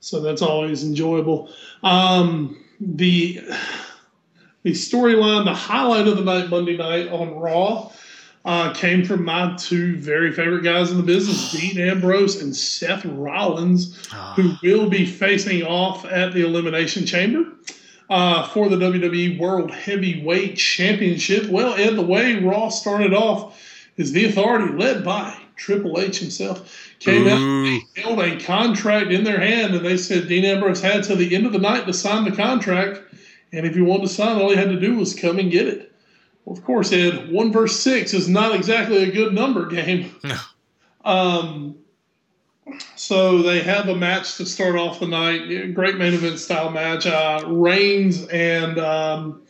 So 0.00 0.20
that's 0.20 0.42
always 0.42 0.82
enjoyable. 0.82 1.50
Um, 1.84 2.58
the 2.80 3.40
the 4.64 4.72
storyline, 4.72 5.44
the 5.44 5.54
highlight 5.54 6.06
of 6.08 6.16
the 6.16 6.24
night, 6.24 6.48
Monday 6.50 6.76
night 6.76 7.08
on 7.08 7.34
Raw, 7.36 7.92
uh, 8.44 8.72
came 8.74 9.04
from 9.04 9.24
my 9.24 9.54
two 9.56 9.96
very 9.96 10.32
favorite 10.32 10.62
guys 10.64 10.90
in 10.90 10.96
the 10.96 11.02
business, 11.04 11.52
Dean 11.60 11.78
Ambrose 11.78 12.42
and 12.42 12.54
Seth 12.54 13.04
Rollins, 13.04 14.08
Ah. 14.12 14.32
who 14.34 14.54
will 14.62 14.88
be 14.90 15.06
facing 15.06 15.62
off 15.62 16.04
at 16.06 16.32
the 16.32 16.42
Elimination 16.44 17.06
Chamber 17.06 17.52
uh, 18.12 18.46
for 18.48 18.68
the 18.68 18.76
WWE 18.76 19.38
World 19.38 19.70
Heavyweight 19.70 20.58
Championship. 20.58 21.48
Well, 21.48 21.72
Ed, 21.74 21.96
the 21.96 22.02
way 22.02 22.34
Raw 22.34 22.68
started 22.68 23.14
off 23.14 23.58
is 23.96 24.12
the 24.12 24.26
Authority, 24.26 24.74
led 24.74 25.02
by 25.02 25.34
Triple 25.56 25.98
H 25.98 26.18
himself, 26.18 26.94
came 26.98 27.26
out 27.26 27.40
Ooh. 27.40 27.80
held 27.96 28.20
a 28.20 28.38
contract 28.38 29.10
in 29.12 29.24
their 29.24 29.40
hand, 29.40 29.74
and 29.74 29.84
they 29.84 29.96
said 29.96 30.28
Dean 30.28 30.44
Ambrose 30.44 30.82
had 30.82 31.04
till 31.04 31.16
the 31.16 31.34
end 31.34 31.46
of 31.46 31.54
the 31.54 31.58
night 31.58 31.86
to 31.86 31.94
sign 31.94 32.24
the 32.24 32.36
contract. 32.36 33.00
And 33.50 33.64
if 33.64 33.74
he 33.74 33.80
wanted 33.80 34.08
to 34.08 34.12
sign, 34.12 34.38
all 34.38 34.50
he 34.50 34.56
had 34.56 34.68
to 34.68 34.78
do 34.78 34.96
was 34.96 35.14
come 35.14 35.38
and 35.38 35.50
get 35.50 35.66
it. 35.66 35.90
Well, 36.44 36.54
of 36.54 36.62
course, 36.64 36.92
Ed, 36.92 37.32
one 37.32 37.50
verse 37.50 37.80
six 37.80 38.12
is 38.12 38.28
not 38.28 38.54
exactly 38.54 39.04
a 39.04 39.10
good 39.10 39.32
number 39.32 39.66
game. 39.68 40.14
No. 40.22 40.36
Um, 41.04 41.76
so 42.96 43.42
they 43.42 43.60
have 43.60 43.88
a 43.88 43.96
match 43.96 44.36
to 44.36 44.46
start 44.46 44.76
off 44.76 45.00
the 45.00 45.06
night. 45.06 45.74
Great 45.74 45.96
main 45.96 46.14
event 46.14 46.38
style 46.38 46.70
match. 46.70 47.06
Uh, 47.06 47.42
Reigns 47.46 48.26
and 48.28 48.78
um, 48.78 49.42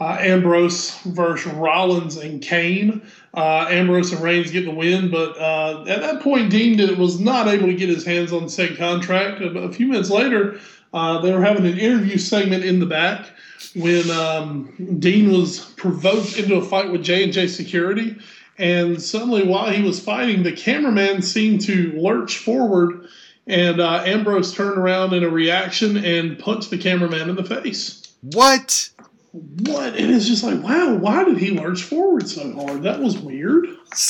uh, 0.00 0.16
Ambrose 0.20 0.98
versus 1.02 1.52
Rollins 1.52 2.16
and 2.16 2.40
Kane. 2.40 3.02
Uh, 3.34 3.66
Ambrose 3.68 4.12
and 4.12 4.22
Reigns 4.22 4.50
get 4.50 4.64
the 4.64 4.70
win, 4.70 5.10
but 5.10 5.38
uh, 5.38 5.84
at 5.86 6.00
that 6.00 6.22
point, 6.22 6.50
Dean 6.50 6.76
did, 6.76 6.96
was 6.98 7.20
not 7.20 7.48
able 7.48 7.66
to 7.66 7.74
get 7.74 7.88
his 7.88 8.04
hands 8.04 8.32
on 8.32 8.48
said 8.48 8.76
contract. 8.76 9.42
A, 9.42 9.48
a 9.58 9.72
few 9.72 9.86
minutes 9.86 10.10
later, 10.10 10.58
uh, 10.94 11.20
they 11.20 11.32
were 11.32 11.42
having 11.42 11.66
an 11.66 11.78
interview 11.78 12.16
segment 12.16 12.64
in 12.64 12.80
the 12.80 12.86
back 12.86 13.26
when 13.74 14.10
um, 14.10 14.96
Dean 14.98 15.30
was 15.32 15.60
provoked 15.76 16.38
into 16.38 16.56
a 16.56 16.64
fight 16.64 16.90
with 16.90 17.02
J 17.02 17.24
and 17.24 17.32
J 17.32 17.46
Security, 17.46 18.16
and 18.58 19.00
suddenly, 19.00 19.46
while 19.46 19.70
he 19.70 19.82
was 19.82 20.00
fighting, 20.00 20.42
the 20.42 20.52
cameraman 20.52 21.22
seemed 21.22 21.60
to 21.62 21.92
lurch 21.92 22.38
forward, 22.38 23.08
and 23.46 23.80
uh, 23.80 24.02
Ambrose 24.04 24.52
turned 24.52 24.78
around 24.78 25.12
in 25.14 25.22
a 25.22 25.28
reaction 25.28 25.96
and 25.96 26.38
punched 26.38 26.70
the 26.70 26.78
cameraman 26.78 27.30
in 27.30 27.36
the 27.36 27.44
face 27.44 28.12
What? 28.22 28.90
what? 29.32 29.94
And 29.94 30.10
it's 30.10 30.26
just 30.26 30.42
like, 30.42 30.62
wow, 30.62 30.94
why 30.94 31.24
did 31.24 31.38
he 31.38 31.50
lurch 31.50 31.82
forward 31.82 32.28
so 32.28 32.52
hard? 32.52 32.82
That 32.82 33.00
was 33.00 33.18
weird. 33.18 33.66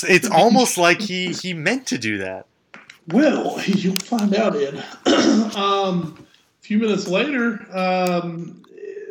It's 0.08 0.30
almost 0.30 0.78
like 0.78 1.00
he 1.00 1.32
he 1.32 1.54
meant 1.54 1.86
to 1.88 1.98
do 1.98 2.18
that. 2.18 2.46
Well, 3.08 3.60
you'll 3.66 3.96
find 3.96 4.34
out, 4.34 4.56
Ed. 4.56 4.82
um, 5.56 6.26
a 6.60 6.62
few 6.62 6.78
minutes 6.78 7.08
later, 7.08 7.66
um, 7.76 8.62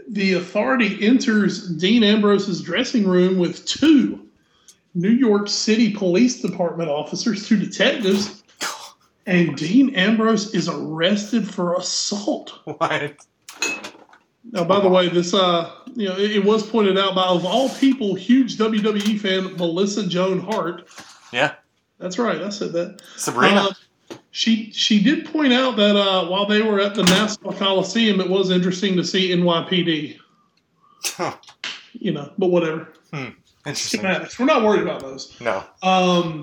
the 0.08 0.34
authority 0.34 1.06
enters 1.06 1.70
Dean 1.70 2.04
Ambrose's 2.04 2.62
dressing 2.62 3.08
room 3.08 3.38
with 3.38 3.66
two 3.66 4.27
New 4.98 5.12
York 5.12 5.48
City 5.48 5.94
Police 5.94 6.42
Department 6.42 6.90
officers, 6.90 7.48
two 7.48 7.58
detectives, 7.58 8.44
and 9.28 9.56
Dean 9.56 9.94
Ambrose 9.94 10.56
is 10.56 10.68
arrested 10.68 11.48
for 11.48 11.76
assault. 11.76 12.60
What? 12.66 13.26
Now, 14.52 14.64
by 14.64 14.80
the 14.80 14.88
way, 14.88 15.10
this 15.10 15.34
uh, 15.34 15.72
you 15.94 16.08
know, 16.08 16.18
it, 16.18 16.38
it 16.38 16.46
was 16.46 16.66
pointed 16.66 16.98
out 16.98 17.16
by 17.16 17.26
of 17.26 17.46
all 17.46 17.70
people, 17.70 18.16
huge 18.16 18.58
WWE 18.58 19.20
fan 19.20 19.56
Melissa 19.58 20.08
Joan 20.08 20.40
Hart. 20.40 20.88
Yeah, 21.32 21.56
That's 22.00 22.18
right, 22.18 22.42
I 22.42 22.50
said 22.50 22.72
that. 22.74 23.02
Sabrina. 23.18 23.70
Uh, 24.10 24.16
she 24.32 24.72
she 24.72 25.04
did 25.04 25.26
point 25.26 25.52
out 25.52 25.76
that 25.76 25.96
uh, 25.96 26.28
while 26.28 26.46
they 26.46 26.62
were 26.62 26.80
at 26.80 26.96
the 26.96 27.04
Nassau 27.04 27.52
Coliseum, 27.52 28.22
it 28.22 28.30
was 28.30 28.50
interesting 28.50 28.96
to 28.96 29.04
see 29.04 29.30
NYPD. 29.36 30.18
Huh. 31.04 31.36
You 31.92 32.14
know, 32.14 32.32
but 32.38 32.48
whatever. 32.48 32.94
Interesting. 33.68 34.02
We're 34.40 34.46
not 34.46 34.64
worried 34.64 34.82
about 34.82 35.02
those. 35.02 35.40
No, 35.42 35.64
Um, 35.84 36.42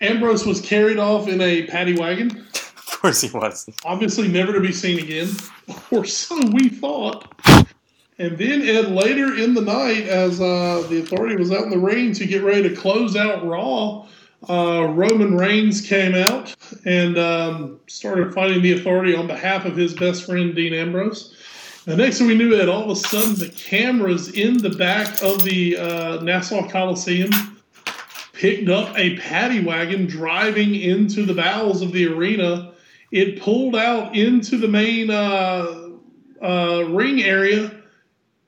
Ambrose 0.00 0.46
was 0.46 0.60
carried 0.60 0.98
off 0.98 1.28
in 1.28 1.40
a 1.40 1.66
paddy 1.66 1.96
wagon, 1.98 2.30
of 2.54 3.00
course 3.00 3.20
he 3.20 3.30
was. 3.30 3.68
obviously 3.84 4.28
never 4.28 4.52
to 4.52 4.60
be 4.60 4.72
seen 4.72 4.98
again, 4.98 5.28
or 5.90 6.04
so 6.04 6.40
we 6.52 6.68
thought. 6.68 7.32
And 8.20 8.36
then 8.36 8.62
Ed 8.62 8.90
later 8.90 9.36
in 9.36 9.54
the 9.54 9.60
night, 9.60 10.04
as 10.08 10.40
uh, 10.40 10.84
the 10.88 11.00
authority 11.00 11.36
was 11.36 11.52
out 11.52 11.62
in 11.64 11.70
the 11.70 11.78
ring 11.78 12.12
to 12.14 12.26
get 12.26 12.42
ready 12.42 12.68
to 12.68 12.74
close 12.74 13.14
out 13.14 13.46
Raw, 13.46 14.06
uh, 14.48 14.86
Roman 14.88 15.36
Reigns 15.36 15.80
came 15.80 16.14
out 16.14 16.54
and 16.84 17.16
um, 17.18 17.80
started 17.88 18.32
fighting 18.34 18.62
the 18.62 18.72
authority 18.72 19.14
on 19.14 19.26
behalf 19.28 19.64
of 19.66 19.76
his 19.76 19.94
best 19.94 20.24
friend 20.26 20.54
Dean 20.54 20.74
Ambrose. 20.74 21.36
The 21.88 21.96
next 21.96 22.18
thing 22.18 22.26
we 22.26 22.34
knew, 22.34 22.54
Ed, 22.54 22.68
all 22.68 22.82
of 22.84 22.90
a 22.90 22.96
sudden 22.96 23.34
the 23.36 23.48
cameras 23.48 24.28
in 24.28 24.58
the 24.58 24.68
back 24.68 25.22
of 25.22 25.42
the 25.42 25.78
uh, 25.78 26.20
Nassau 26.20 26.68
Coliseum 26.68 27.30
picked 28.34 28.68
up 28.68 28.94
a 28.98 29.16
paddy 29.16 29.64
wagon 29.64 30.04
driving 30.04 30.74
into 30.74 31.24
the 31.24 31.32
bowels 31.32 31.80
of 31.80 31.92
the 31.92 32.06
arena. 32.06 32.72
It 33.10 33.40
pulled 33.40 33.74
out 33.74 34.14
into 34.14 34.58
the 34.58 34.68
main 34.68 35.10
uh, 35.10 35.88
uh, 36.42 36.84
ring 36.90 37.22
area, 37.22 37.74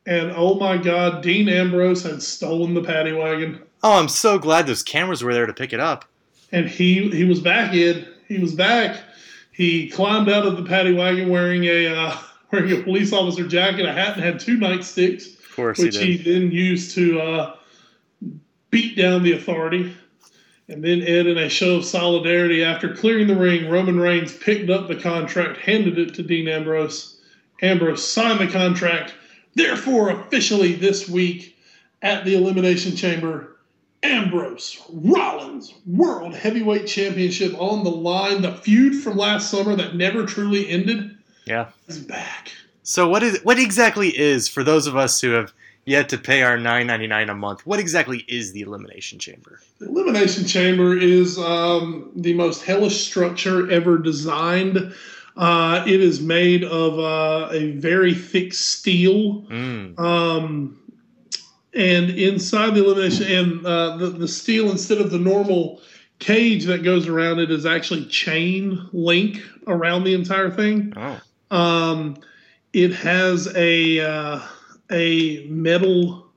and 0.05 0.33
oh 0.37 0.57
my 0.57 0.77
God, 0.77 1.23
Dean 1.23 1.49
Ambrose 1.49 2.03
had 2.03 2.23
stolen 2.23 2.75
the 2.75 2.83
paddy 2.83 3.12
wagon, 3.12 3.62
Oh, 3.83 3.99
I'm 3.99 4.09
so 4.11 4.39
glad 4.39 4.67
those 4.67 4.83
cameras 4.83 5.25
were 5.25 5.33
there 5.33 5.47
to 5.47 5.55
pick 5.55 5.73
it 5.73 5.81
up. 5.81 6.05
and 6.53 6.69
he 6.69 7.09
he 7.09 7.25
was 7.25 7.41
back. 7.41 7.73
in. 7.73 8.07
he 8.29 8.37
was 8.37 8.55
back. 8.55 9.01
He 9.51 9.89
climbed 9.89 10.29
out 10.29 10.45
of 10.45 10.59
the 10.59 10.62
paddy 10.65 10.93
wagon 10.93 11.31
wearing 11.31 11.65
a 11.65 11.87
uh, 11.87 12.19
wearing 12.51 12.73
a 12.73 12.83
police 12.83 13.13
officer 13.13 13.47
jacket, 13.47 13.87
a 13.87 13.93
hat, 13.93 14.15
and 14.15 14.25
had 14.25 14.41
two 14.41 14.57
nightsticks. 14.59 15.39
Of 15.39 15.57
course 15.57 15.79
which 15.79 15.97
he 15.97 16.17
he, 16.17 16.33
then 16.33 16.51
used 16.51 16.95
to 16.95 17.21
uh, 17.21 17.57
beat 18.71 18.97
down 18.97 19.23
the 19.23 19.33
authority. 19.33 19.95
And 20.69 20.85
then 20.85 21.03
Ed, 21.03 21.27
in 21.27 21.37
a 21.37 21.49
show 21.49 21.77
of 21.77 21.85
solidarity, 21.85 22.63
after 22.63 22.95
clearing 22.95 23.27
the 23.27 23.37
ring, 23.37 23.69
Roman 23.69 23.99
Reigns 23.99 24.37
picked 24.37 24.71
up 24.71 24.87
the 24.87 24.95
contract, 24.95 25.59
handed 25.59 25.99
it 25.99 26.15
to 26.15 26.23
Dean 26.23 26.47
Ambrose. 26.47 27.21
Ambrose 27.61 28.07
signed 28.07 28.39
the 28.39 28.47
contract. 28.47 29.15
Therefore, 29.55 30.11
officially 30.11 30.75
this 30.75 31.09
week 31.09 31.57
at 32.03 32.25
the 32.25 32.37
Elimination 32.37 32.95
Chamber, 32.95 33.57
Ambrose 34.03 34.81
Rollins 34.91 35.75
World 35.87 36.35
Heavyweight 36.35 36.87
Championship 36.87 37.53
on 37.61 37.85
the 37.85 37.91
line. 37.91 38.41
The 38.41 38.53
feud 38.53 39.03
from 39.03 39.17
last 39.17 39.51
summer 39.51 39.75
that 39.77 39.97
never 39.97 40.25
truly 40.25 40.69
ended 40.69 41.10
Yeah. 41.51 41.69
is 41.89 41.99
back. 41.99 42.53
So 42.83 43.09
what 43.09 43.23
is 43.23 43.41
what 43.43 43.59
exactly 43.59 44.09
is 44.09 44.49
for 44.49 44.65
those 44.65 44.87
of 44.87 44.97
us 44.97 45.21
who 45.21 45.31
have 45.31 45.53
yet 45.85 46.09
to 46.11 46.19
pay 46.19 46.43
our 46.43 46.57
nine 46.57 46.87
ninety 46.87 47.07
nine 47.07 47.29
a 47.29 47.35
month? 47.35 47.67
What 47.67 47.81
exactly 47.81 48.25
is 48.29 48.53
the 48.53 48.61
elimination 48.63 49.19
chamber? 49.19 49.61
The 49.79 49.89
Elimination 49.89 50.45
Chamber 50.45 50.97
is 50.97 51.39
um, 51.39 52.11
the 52.15 52.35
most 52.35 52.65
hellish 52.65 53.05
structure 53.05 53.71
ever 53.71 53.99
designed. 53.99 54.95
Uh, 55.37 55.85
it 55.87 56.01
is 56.01 56.21
made 56.21 56.65
of 56.65 56.99
uh, 56.99 57.49
a 57.53 57.73
very 57.73 58.15
thick 58.15 58.53
steel. 58.53 59.43
Mm. 59.43 59.99
Um, 59.99 60.77
and 61.73 62.11
inside 62.11 62.75
the 62.75 62.85
elimination, 62.85 63.27
and 63.27 63.67
uh, 63.67 63.97
the, 63.97 64.07
the 64.11 64.29
steel, 64.29 64.71
instead 64.71 64.99
of 64.99 65.11
the 65.11 65.19
normal 65.19 65.81
cage 66.19 66.65
that 66.65 66.83
goes 66.83 67.09
around 67.09 67.39
it, 67.39 67.51
is 67.51 67.65
actually 67.65 68.05
chain 68.07 68.89
link 68.93 69.41
around 69.67 70.05
the 70.05 70.15
entire 70.15 70.51
thing. 70.51 70.93
Oh. 70.97 71.21
Um, 71.51 72.17
it 72.73 72.93
has 72.95 73.53
a 73.57 74.01
uh, 74.01 74.41
a 74.91 75.47
metal, 75.49 76.29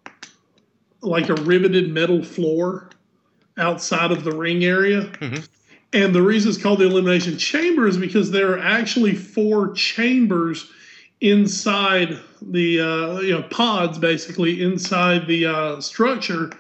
like 1.02 1.30
a 1.30 1.36
riveted 1.36 1.92
metal 1.92 2.24
floor 2.24 2.90
outside 3.58 4.12
of 4.12 4.24
the 4.24 4.32
ring 4.32 4.64
area. 4.64 5.04
Mhm. 5.20 5.48
And 5.94 6.16
the 6.16 6.24
reason 6.24 6.50
it's 6.50 6.62
called 6.62 6.80
the 6.80 6.88
elimination 6.88 7.38
chamber 7.38 7.88
is 7.88 7.98
because 7.98 8.32
there 8.32 8.52
are 8.54 8.60
actually 8.60 9.14
four 9.14 9.74
chambers 9.74 10.68
inside 11.22 12.18
the 12.42 12.82
uh, 12.82 13.20
you 13.20 13.34
know 13.34 13.44
pods, 13.44 13.98
basically 13.98 14.62
inside 14.62 15.28
the 15.28 15.46
uh, 15.46 15.82
structure. 15.82 16.52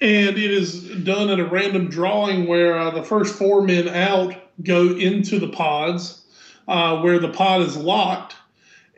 And 0.00 0.38
it 0.38 0.50
is 0.50 0.84
done 1.04 1.28
at 1.28 1.40
a 1.40 1.44
random 1.44 1.88
drawing 1.88 2.46
where 2.46 2.78
uh, 2.78 2.90
the 2.90 3.02
first 3.02 3.34
four 3.34 3.60
men 3.60 3.88
out 3.88 4.34
go 4.62 4.96
into 4.96 5.38
the 5.38 5.48
pods, 5.48 6.19
uh, 6.68 7.00
where 7.02 7.18
the 7.18 7.28
pod 7.30 7.62
is 7.62 7.76
locked 7.76 8.36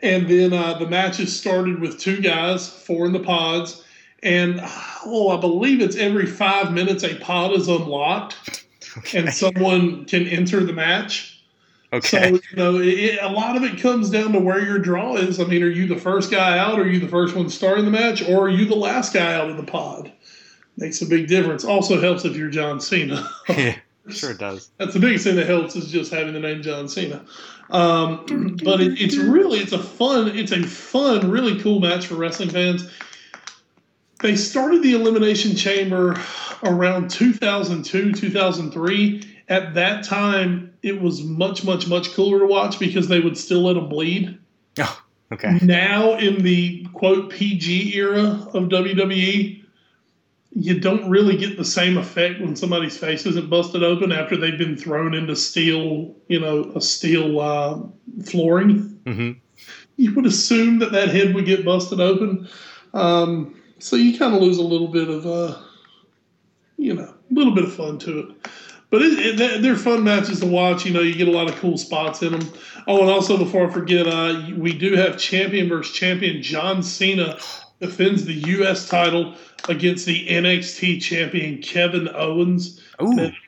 and 0.02 0.28
then 0.28 0.52
uh, 0.52 0.78
the 0.78 0.86
match 0.88 1.20
is 1.20 1.38
started 1.38 1.80
with 1.80 1.98
two 1.98 2.20
guys, 2.20 2.68
four 2.68 3.06
in 3.06 3.12
the 3.12 3.20
pods, 3.20 3.84
and 4.22 4.60
oh, 5.06 5.28
I 5.36 5.40
believe 5.40 5.80
it's 5.80 5.96
every 5.96 6.26
five 6.26 6.72
minutes 6.72 7.04
a 7.04 7.14
pod 7.16 7.52
is 7.52 7.68
unlocked. 7.68 8.66
Okay. 8.98 9.20
and 9.20 9.32
someone 9.32 10.04
can 10.04 10.26
enter 10.26 10.62
the 10.64 10.72
match. 10.72 11.42
okay. 11.94 12.30
So 12.32 12.40
you 12.50 12.56
know, 12.56 12.78
it- 12.78 13.18
a 13.22 13.28
lot 13.30 13.56
of 13.56 13.62
it 13.62 13.80
comes 13.80 14.10
down 14.10 14.32
to 14.32 14.38
where 14.40 14.60
your 14.60 14.78
draw 14.78 15.14
is. 15.16 15.40
I 15.40 15.44
mean, 15.44 15.62
are 15.62 15.70
you 15.70 15.86
the 15.86 15.96
first 15.98 16.30
guy 16.30 16.58
out? 16.58 16.78
Are 16.78 16.86
you 16.86 17.00
the 17.00 17.08
first 17.08 17.34
one 17.34 17.48
starting 17.48 17.84
the 17.86 17.90
match, 17.90 18.22
or 18.28 18.46
are 18.46 18.50
you 18.50 18.66
the 18.66 18.74
last 18.76 19.14
guy 19.14 19.32
out 19.34 19.48
of 19.48 19.56
the 19.56 19.62
pod? 19.62 20.12
Makes 20.76 21.00
a 21.00 21.06
big 21.06 21.28
difference. 21.28 21.64
Also 21.64 22.00
helps 22.00 22.24
if 22.24 22.36
you're 22.36 22.50
John 22.50 22.80
Cena. 22.80 23.26
yeah, 23.48 23.76
sure 24.10 24.30
it 24.30 24.38
does. 24.38 24.70
That's 24.78 24.94
the 24.94 25.00
biggest 25.00 25.24
thing 25.24 25.36
that 25.36 25.46
helps 25.46 25.76
is 25.76 25.90
just 25.90 26.12
having 26.12 26.34
the 26.34 26.40
name 26.40 26.62
John 26.62 26.88
Cena. 26.88 27.24
Um, 27.70 28.56
but 28.62 28.80
it, 28.80 29.00
it's 29.00 29.16
really 29.16 29.58
it's 29.60 29.72
a 29.72 29.78
fun 29.78 30.36
it's 30.36 30.52
a 30.52 30.62
fun 30.62 31.30
really 31.30 31.60
cool 31.60 31.80
match 31.80 32.06
for 32.06 32.16
wrestling 32.16 32.50
fans. 32.50 32.90
They 34.20 34.36
started 34.36 34.82
the 34.82 34.92
Elimination 34.94 35.56
Chamber 35.56 36.16
around 36.62 37.10
2002 37.10 38.12
2003. 38.12 39.28
At 39.48 39.74
that 39.74 40.04
time, 40.04 40.72
it 40.82 41.00
was 41.00 41.22
much 41.22 41.64
much 41.64 41.88
much 41.88 42.12
cooler 42.12 42.40
to 42.40 42.46
watch 42.46 42.78
because 42.78 43.08
they 43.08 43.20
would 43.20 43.38
still 43.38 43.62
let 43.62 43.74
them 43.74 43.88
bleed. 43.88 44.38
Oh, 44.78 45.02
okay. 45.32 45.58
Now 45.62 46.14
in 46.18 46.42
the 46.42 46.86
quote 46.92 47.30
PG 47.30 47.96
era 47.96 48.48
of 48.52 48.64
WWE, 48.64 49.61
you 50.54 50.78
don't 50.78 51.08
really 51.08 51.36
get 51.36 51.56
the 51.56 51.64
same 51.64 51.96
effect 51.96 52.40
when 52.40 52.54
somebody's 52.56 52.96
face 52.98 53.24
isn't 53.26 53.48
busted 53.48 53.82
open 53.82 54.12
after 54.12 54.36
they've 54.36 54.58
been 54.58 54.76
thrown 54.76 55.14
into 55.14 55.34
steel, 55.34 56.14
you 56.28 56.38
know, 56.40 56.70
a 56.74 56.80
steel 56.80 57.40
uh, 57.40 57.80
flooring. 58.24 59.00
hmm 59.06 59.30
You 59.96 60.14
would 60.14 60.26
assume 60.26 60.78
that 60.80 60.92
that 60.92 61.08
head 61.08 61.34
would 61.34 61.46
get 61.46 61.64
busted 61.64 62.00
open, 62.00 62.48
um, 62.94 63.60
so 63.78 63.96
you 63.96 64.18
kind 64.18 64.34
of 64.34 64.42
lose 64.42 64.58
a 64.58 64.62
little 64.62 64.88
bit 64.88 65.08
of, 65.08 65.26
uh, 65.26 65.58
you 66.76 66.94
know, 66.94 67.04
a 67.04 67.34
little 67.34 67.54
bit 67.54 67.64
of 67.64 67.74
fun 67.74 67.98
to 68.00 68.18
it. 68.20 68.48
But 68.90 69.00
it, 69.02 69.18
it, 69.18 69.36
they're- 69.38 69.58
they're 69.58 69.76
fun 69.76 70.04
matches 70.04 70.40
to 70.40 70.46
watch. 70.46 70.84
You 70.84 70.92
know, 70.92 71.00
you 71.00 71.14
get 71.14 71.28
a 71.28 71.32
lot 71.32 71.48
of 71.48 71.56
cool 71.56 71.78
spots 71.78 72.22
in 72.22 72.32
them. 72.32 72.52
Oh, 72.86 73.00
and 73.00 73.10
also 73.10 73.38
before 73.38 73.66
I 73.68 73.72
forget, 73.72 74.06
uh, 74.06 74.50
we 74.56 74.74
do 74.76 74.94
have 74.96 75.18
champion 75.18 75.68
versus 75.68 75.94
champion. 75.94 76.42
John 76.42 76.82
Cena 76.82 77.38
defends 77.80 78.24
the 78.26 78.34
U.S. 78.34 78.86
title 78.88 79.34
against 79.68 80.06
the 80.06 80.26
NXT 80.28 81.00
champion 81.02 81.60
Kevin 81.62 82.08
Owens. 82.14 82.80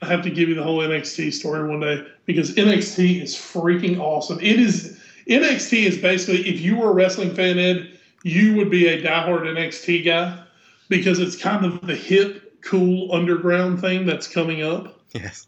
I 0.02 0.06
have 0.06 0.22
to 0.22 0.30
give 0.30 0.48
you 0.48 0.54
the 0.54 0.62
whole 0.62 0.78
NXT 0.78 1.32
story 1.32 1.68
one 1.68 1.80
day 1.80 2.04
because 2.26 2.54
NXT 2.54 3.22
is 3.22 3.34
freaking 3.34 3.98
awesome. 4.00 4.38
It 4.40 4.58
is 4.58 4.98
NXT 5.28 5.84
is 5.84 5.98
basically 5.98 6.48
if 6.48 6.60
you 6.60 6.76
were 6.76 6.90
a 6.90 6.94
wrestling 6.94 7.34
fan, 7.34 7.58
Ed, 7.58 7.98
you 8.22 8.54
would 8.56 8.70
be 8.70 8.88
a 8.88 9.02
diehard 9.02 9.42
NXT 9.42 10.04
guy 10.04 10.42
because 10.88 11.18
it's 11.18 11.36
kind 11.36 11.64
of 11.64 11.80
the 11.86 11.94
hip, 11.96 12.60
cool 12.62 13.12
underground 13.12 13.80
thing 13.80 14.06
that's 14.06 14.26
coming 14.26 14.62
up 14.62 15.00
Yes. 15.14 15.46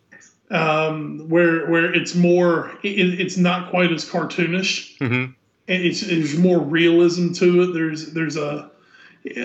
um, 0.50 1.28
where 1.28 1.66
where 1.68 1.92
it's 1.92 2.14
more 2.14 2.72
it, 2.82 3.20
it's 3.20 3.36
not 3.36 3.70
quite 3.70 3.90
as 3.92 4.04
cartoonish 4.04 4.98
hmm 4.98 5.32
and 5.68 5.82
it's 5.82 6.02
there's 6.02 6.38
more 6.38 6.60
realism 6.60 7.32
to 7.32 7.62
it 7.62 7.72
there's 7.72 8.12
there's 8.12 8.36
a 8.36 8.70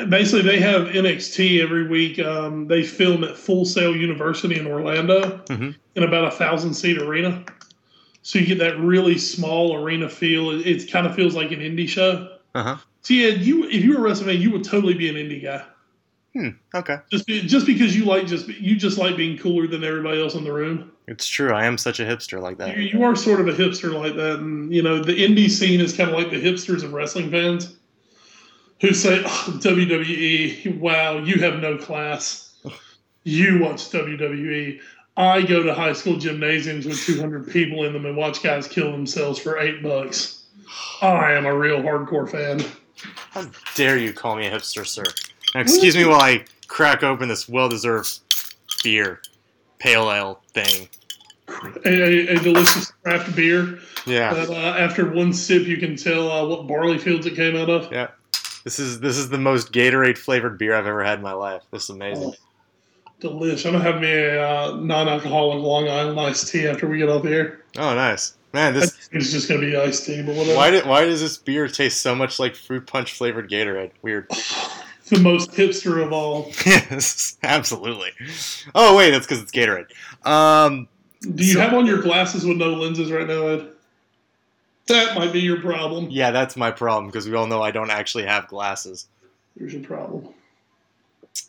basically 0.10 0.42
they 0.44 0.60
have 0.60 0.88
NXT 0.88 1.62
every 1.62 1.88
week 1.88 2.20
um, 2.20 2.68
they 2.68 2.84
film 2.84 3.24
at 3.24 3.38
Full 3.38 3.66
Sail 3.66 3.96
University 3.96 4.60
in 4.60 4.68
Orlando 4.68 5.38
Mhm. 5.48 5.76
in 5.96 6.04
about 6.04 6.26
a 6.26 6.32
thousand 6.32 6.74
seat 6.74 6.98
arena 7.02 7.44
so 8.22 8.38
you 8.40 8.46
get 8.46 8.60
that 8.60 8.78
really 8.80 9.18
small 9.18 9.76
arena 9.76 10.08
feel 10.08 10.52
it, 10.52 10.68
it 10.68 10.92
kind 10.92 11.08
of 11.08 11.16
feels 11.16 11.36
like 11.36 11.52
an 11.52 11.60
indie 11.60 11.88
show 11.90 12.38
Uh 12.54 12.64
huh. 12.64 12.78
so 13.02 13.14
yeah 13.14 13.30
you 13.30 13.66
if 13.70 13.84
you 13.84 13.94
were 13.94 14.00
a 14.00 14.02
wrestling 14.10 14.30
fan 14.36 14.42
you 14.42 14.52
would 14.52 14.64
totally 14.64 14.94
be 14.94 15.10
an 15.10 15.16
indie 15.16 15.42
guy 15.44 15.64
Hmm, 16.34 16.48
Okay. 16.74 16.96
just 17.12 17.28
be, 17.28 17.42
just 17.42 17.66
because 17.66 17.94
you 17.94 18.06
like 18.06 18.26
just 18.26 18.48
you 18.48 18.78
just 18.78 18.98
like 18.98 19.18
being 19.18 19.38
cooler 19.38 19.68
than 19.68 19.84
everybody 19.84 20.22
else 20.22 20.34
in 20.36 20.46
the 20.46 20.54
room 20.54 20.92
It's 21.10 21.28
true. 21.28 21.52
I 21.52 21.66
am 21.66 21.78
such 21.78 22.00
a 22.00 22.04
hipster 22.04 22.42
like 22.42 22.58
that. 22.60 22.78
You, 22.78 22.84
you 22.84 23.04
are 23.04 23.18
sort 23.18 23.42
of 23.42 23.50
a 23.50 23.52
hipster 23.52 23.92
like 23.94 24.16
that, 24.16 24.40
and 24.40 24.74
you 24.74 24.82
know 24.82 25.04
the 25.04 25.12
indie 25.12 25.50
scene 25.50 25.82
is 25.82 25.92
kind 25.98 26.10
of 26.10 26.16
like 26.16 26.30
the 26.30 26.42
hipsters 26.42 26.84
of 26.84 26.94
wrestling 26.94 27.30
fans, 27.32 27.76
who 28.82 28.94
say 28.94 29.22
oh, 29.24 29.60
WWE. 29.62 30.78
Wow, 30.80 31.20
you 31.20 31.36
have 31.40 31.60
no 31.60 31.78
class. 31.78 32.54
You 33.24 33.60
watch 33.60 33.90
WWE. 33.92 34.80
I 35.16 35.42
go 35.44 35.62
to 35.62 35.74
high 35.74 35.94
school 35.94 36.18
gymnasiums 36.18 36.86
with 36.86 37.00
200 37.00 37.52
people 37.52 37.84
in 37.86 37.94
them 37.94 38.06
and 38.06 38.18
watch 38.18 38.42
guys 38.42 38.68
kill 38.68 38.92
themselves 38.92 39.38
for 39.40 39.60
eight 39.60 39.84
bucks. 39.84 40.44
I 41.02 41.34
am 41.34 41.46
a 41.46 41.56
real 41.56 41.82
hardcore 41.82 42.30
fan. 42.30 42.64
How 43.32 43.46
dare 43.76 43.98
you 43.98 44.14
call 44.14 44.36
me 44.36 44.48
a 44.48 44.52
hipster, 44.52 44.86
sir? 44.86 45.04
Now, 45.54 45.62
excuse 45.62 45.96
me 45.96 46.06
while 46.06 46.22
I 46.22 46.46
crack 46.68 47.04
open 47.04 47.28
this 47.28 47.48
well-deserved 47.50 48.20
beer, 48.84 49.22
pale 49.80 50.12
ale 50.12 50.42
thing. 50.54 50.88
A, 51.86 51.90
a, 51.90 52.28
a 52.36 52.40
delicious 52.40 52.92
craft 53.04 53.36
beer 53.36 53.80
Yeah. 54.08 54.34
that 54.34 54.50
uh, 54.50 54.54
after 54.54 55.12
one 55.12 55.34
sip 55.34 55.68
you 55.68 55.78
can 55.78 55.98
tell 55.98 56.32
uh, 56.32 56.48
what 56.48 56.68
barley 56.68 56.98
fields 56.98 57.26
it 57.26 57.36
came 57.36 57.56
out 57.58 57.70
of. 57.70 57.92
Yeah. 57.92 58.08
This 58.64 58.80
is 58.80 59.00
this 59.00 59.18
is 59.18 59.30
the 59.30 59.38
most 59.38 59.72
Gatorade 59.72 60.18
flavored 60.18 60.58
beer 60.58 60.76
I've 60.76 60.86
ever 60.88 61.04
had 61.04 61.18
in 61.20 61.24
my 61.24 61.34
life. 61.34 61.64
This 61.72 61.84
is 61.86 61.90
amazing. 61.90 62.34
Delish. 63.22 63.66
I'm 63.66 63.74
gonna 63.74 63.84
have 63.84 64.02
me 64.02 64.12
a 64.12 64.44
uh, 64.44 64.76
non-alcoholic 64.78 65.64
Long 65.64 65.88
Island 65.88 66.20
iced 66.20 66.48
tea 66.48 66.68
after 66.68 66.88
we 66.88 66.98
get 66.98 67.06
the 67.08 67.30
air. 67.30 67.62
Oh, 67.78 67.94
nice, 67.94 68.36
man. 68.54 68.74
This 68.74 69.10
it's 69.12 69.32
just 69.32 69.48
gonna 69.48 69.62
be 69.62 69.76
iced 69.76 70.06
tea, 70.06 70.22
but 70.24 70.36
whatever. 70.36 70.58
why 70.58 70.72
did 70.72 70.86
why 70.86 71.06
does 71.06 71.22
this 71.22 71.38
beer 71.38 71.68
taste 71.68 72.02
so 72.02 72.16
much 72.16 72.40
like 72.40 72.56
fruit 72.56 72.88
punch 72.88 73.14
flavored 73.14 73.50
Gatorade? 73.50 73.92
Weird. 74.02 74.28
the 75.10 75.20
most 75.20 75.52
hipster 75.52 76.04
of 76.04 76.12
all. 76.12 76.48
yes, 76.66 77.38
absolutely. 77.44 78.10
Oh 78.74 78.96
wait, 78.96 79.12
that's 79.12 79.26
because 79.26 79.42
it's 79.42 79.52
Gatorade. 79.52 79.88
Um, 80.26 80.88
Do 81.22 81.44
you 81.44 81.54
So- 81.54 81.62
have 81.62 81.74
on 81.74 81.86
your 81.86 82.02
glasses 82.02 82.46
with 82.46 82.58
no 82.58 82.74
lenses 82.74 83.12
right 83.12 83.28
now, 83.28 83.48
Ed? 83.48 83.68
That 84.92 85.16
might 85.16 85.34
be 85.34 85.40
your 85.40 85.60
problem. 85.62 86.08
yeah, 86.10 86.32
that's 86.32 86.56
my 86.56 86.72
problem 86.72 87.08
because 87.08 87.28
we 87.28 87.36
all 87.36 87.48
know 87.48 87.62
I 87.62 87.72
don't 87.72 87.90
actually 87.92 88.26
have 88.26 88.48
glasses. 88.48 89.08
There's 89.56 89.74
your 89.74 89.84
problem. 89.84 90.30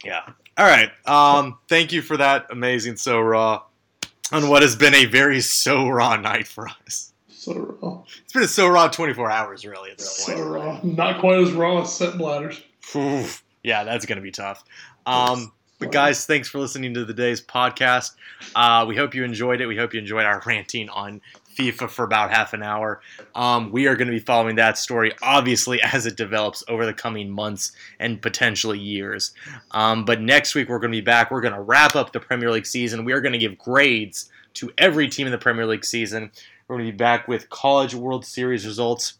Yeah. 0.04 0.22
All 0.56 0.66
right. 0.66 0.90
Um, 1.06 1.58
thank 1.68 1.92
you 1.92 2.02
for 2.02 2.16
that 2.16 2.46
amazing 2.50 2.96
so 2.96 3.20
raw 3.20 3.62
on 4.32 4.48
what 4.48 4.62
has 4.62 4.76
been 4.76 4.94
a 4.94 5.04
very 5.06 5.40
so 5.40 5.88
raw 5.88 6.16
night 6.16 6.46
for 6.46 6.68
us. 6.86 7.12
So 7.28 7.76
raw. 7.80 8.02
It's 8.24 8.32
been 8.32 8.42
a 8.44 8.48
so 8.48 8.68
raw 8.68 8.88
24 8.88 9.30
hours 9.30 9.64
really 9.66 9.90
at 9.90 9.98
this 9.98 10.16
So 10.24 10.34
point. 10.34 10.46
raw. 10.46 10.80
Not 10.82 11.20
quite 11.20 11.38
as 11.38 11.52
raw 11.52 11.82
as 11.82 11.92
Sepp 11.94 12.14
Blatter's. 12.14 12.60
Oof. 12.94 13.42
Yeah, 13.64 13.84
that's 13.84 14.06
gonna 14.06 14.20
be 14.20 14.30
tough. 14.32 14.64
Um, 15.06 15.52
but 15.78 15.90
guys, 15.90 16.26
thanks 16.26 16.48
for 16.48 16.58
listening 16.58 16.94
to 16.94 17.04
today's 17.04 17.40
podcast. 17.40 18.12
Uh, 18.54 18.84
we 18.86 18.94
hope 18.96 19.14
you 19.14 19.24
enjoyed 19.24 19.60
it. 19.60 19.66
We 19.66 19.76
hope 19.76 19.94
you 19.94 20.00
enjoyed 20.00 20.24
our 20.24 20.40
ranting 20.46 20.88
on 20.88 21.20
FIFA 21.56 21.90
for 21.90 22.04
about 22.04 22.30
half 22.30 22.52
an 22.52 22.62
hour. 22.62 23.00
Um, 23.34 23.70
we 23.72 23.86
are 23.86 23.96
going 23.96 24.08
to 24.08 24.12
be 24.12 24.18
following 24.18 24.56
that 24.56 24.78
story, 24.78 25.12
obviously, 25.22 25.80
as 25.92 26.06
it 26.06 26.16
develops 26.16 26.64
over 26.68 26.86
the 26.86 26.94
coming 26.94 27.30
months 27.30 27.72
and 27.98 28.20
potentially 28.20 28.78
years. 28.78 29.32
Um, 29.70 30.04
but 30.04 30.20
next 30.20 30.54
week, 30.54 30.68
we're 30.68 30.78
going 30.78 30.92
to 30.92 30.98
be 30.98 31.02
back. 31.02 31.30
We're 31.30 31.40
going 31.40 31.54
to 31.54 31.60
wrap 31.60 31.96
up 31.96 32.12
the 32.12 32.20
Premier 32.20 32.50
League 32.50 32.66
season. 32.66 33.04
We 33.04 33.12
are 33.12 33.20
going 33.20 33.32
to 33.32 33.38
give 33.38 33.58
grades 33.58 34.30
to 34.54 34.70
every 34.78 35.08
team 35.08 35.26
in 35.26 35.32
the 35.32 35.38
Premier 35.38 35.66
League 35.66 35.84
season. 35.84 36.30
We're 36.68 36.76
going 36.76 36.86
to 36.86 36.92
be 36.92 36.96
back 36.96 37.28
with 37.28 37.50
College 37.50 37.94
World 37.94 38.24
Series 38.24 38.66
results. 38.66 39.14